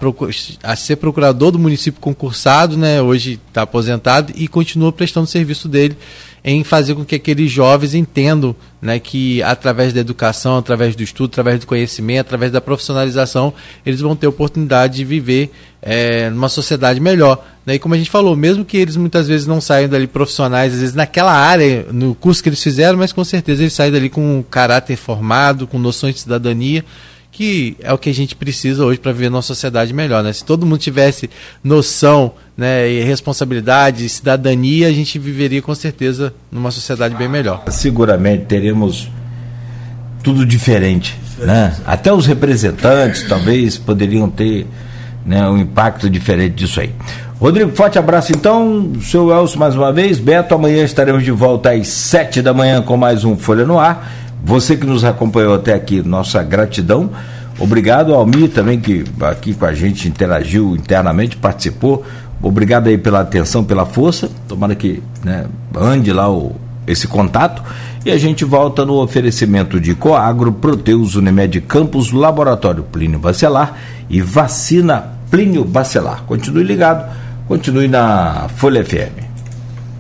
a 0.64 0.76
ser 0.76 0.98
procurador 0.98 1.52
do 1.52 1.60
município 1.60 2.02
concursado, 2.02 2.78
né? 2.78 3.02
Hoje 3.02 3.40
está 3.48 3.62
aposentado 3.62 4.34
e 4.36 4.48
continua 4.48 4.92
prestando 4.92 5.28
serviço 5.28 5.68
dele 5.68 5.96
em 6.44 6.64
fazer 6.64 6.96
com 6.96 7.04
que 7.04 7.16
aqueles 7.16 7.52
jovens 7.52 7.94
entendam 7.94 8.56
né, 8.82 8.98
que 8.98 9.44
através 9.44 9.92
da 9.92 10.00
educação, 10.00 10.58
através 10.58 10.96
do 10.96 11.04
estudo, 11.04 11.32
através 11.32 11.60
do 11.60 11.68
conhecimento, 11.68 12.28
através 12.28 12.52
da 12.52 12.62
profissionalização, 12.62 13.54
eles 13.86 14.00
vão 14.00 14.16
ter 14.16 14.28
oportunidade 14.28 14.98
de 14.98 15.06
viver 15.06 15.52
é, 15.82 16.30
numa 16.30 16.50
sociedade 16.50 17.00
melhor. 17.00 17.46
Né? 17.66 17.76
E 17.76 17.80
como 17.80 17.94
a 17.94 17.98
gente 17.98 18.10
falou, 18.10 18.36
mesmo 18.36 18.64
que 18.64 18.78
eles 18.78 18.96
muitas 18.96 19.28
vezes 19.28 19.46
não 19.46 19.60
saiam 19.60 19.90
dali 19.90 20.08
profissionais, 20.08 20.74
às 20.74 20.80
vezes 20.80 20.96
naquela 20.96 21.34
área, 21.34 21.86
no 21.92 22.16
curso 22.16 22.42
que 22.42 22.50
eles 22.50 22.64
fizeram, 22.64 22.98
mas 22.98 23.12
com 23.12 23.24
certeza 23.24 23.64
eles 23.64 23.74
saem 23.74 23.92
dali 23.92 24.10
com 24.10 24.40
um 24.40 24.44
caráter 24.44 24.96
formado, 24.96 25.68
com 25.68 25.78
noções 25.78 26.16
de 26.16 26.22
cidadania 26.22 26.86
que 27.40 27.78
é 27.80 27.94
o 27.94 27.98
que 27.98 28.10
a 28.10 28.14
gente 28.14 28.36
precisa 28.36 28.84
hoje 28.84 29.00
para 29.00 29.14
viver 29.14 29.30
numa 29.30 29.42
sociedade 29.42 29.94
melhor. 29.94 30.22
Né? 30.22 30.34
Se 30.34 30.44
todo 30.44 30.66
mundo 30.66 30.78
tivesse 30.78 31.30
noção 31.64 32.34
né, 32.58 32.92
e 32.92 33.02
responsabilidade, 33.02 34.10
cidadania, 34.10 34.90
a 34.90 34.92
gente 34.92 35.18
viveria 35.18 35.62
com 35.62 35.74
certeza 35.74 36.34
numa 36.52 36.70
sociedade 36.70 37.16
bem 37.16 37.30
melhor. 37.30 37.64
Seguramente 37.70 38.44
teremos 38.44 39.10
tudo 40.22 40.46
diferente. 40.46 41.18
Né? 41.38 41.78
Até 41.86 42.12
os 42.12 42.26
representantes 42.26 43.26
talvez 43.30 43.78
poderiam 43.78 44.30
ter 44.30 44.68
né, 45.26 45.48
um 45.48 45.58
impacto 45.58 46.10
diferente 46.10 46.56
disso 46.56 46.82
aí. 46.82 46.94
Rodrigo, 47.40 47.72
forte 47.74 47.98
abraço 47.98 48.34
então, 48.34 48.92
seu 49.02 49.32
Elcio 49.32 49.58
mais 49.58 49.78
uma 49.78 49.94
vez. 49.94 50.20
Beto, 50.20 50.56
amanhã 50.56 50.84
estaremos 50.84 51.24
de 51.24 51.32
volta 51.32 51.72
às 51.72 51.88
sete 51.88 52.42
da 52.42 52.54
manhã 52.54 52.82
com 52.82 52.98
mais 52.98 53.24
um 53.24 53.38
Folha 53.38 53.66
no 53.66 53.80
Ar. 53.80 54.29
Você 54.44 54.76
que 54.76 54.86
nos 54.86 55.04
acompanhou 55.04 55.56
até 55.56 55.74
aqui, 55.74 56.02
nossa 56.02 56.42
gratidão. 56.42 57.10
Obrigado 57.60 58.14
ao 58.14 58.26
também, 58.54 58.80
que 58.80 59.04
aqui 59.22 59.54
com 59.54 59.66
a 59.66 59.74
gente 59.74 60.08
interagiu 60.08 60.76
internamente, 60.76 61.36
participou. 61.36 62.06
Obrigado 62.42 62.88
aí 62.88 62.98
pela 62.98 63.20
atenção, 63.20 63.64
pela 63.64 63.86
força. 63.86 64.30
Tomara 64.48 64.74
que 64.76 65.04
né, 65.24 65.46
ande 65.76 66.14
lá 66.14 66.32
o, 66.32 66.56
esse 66.88 67.06
contato. 67.06 67.62
E 68.06 68.12
a 68.12 68.18
gente 68.18 68.46
volta 68.46 68.86
no 68.86 69.02
oferecimento 69.02 69.80
de 69.80 69.94
Coagro, 69.94 70.54
Proteus, 70.54 71.16
Unimed 71.16 71.60
Campos, 71.62 72.14
Laboratório 72.14 72.84
Plínio 72.84 73.20
Bacelar 73.20 73.76
e 74.10 74.22
Vacina 74.22 75.20
Plínio 75.30 75.66
Bacelar. 75.66 76.24
Continue 76.24 76.64
ligado, 76.64 77.14
continue 77.46 77.90
na 77.90 78.48
Folha 78.56 78.84
FM. 78.86 79.29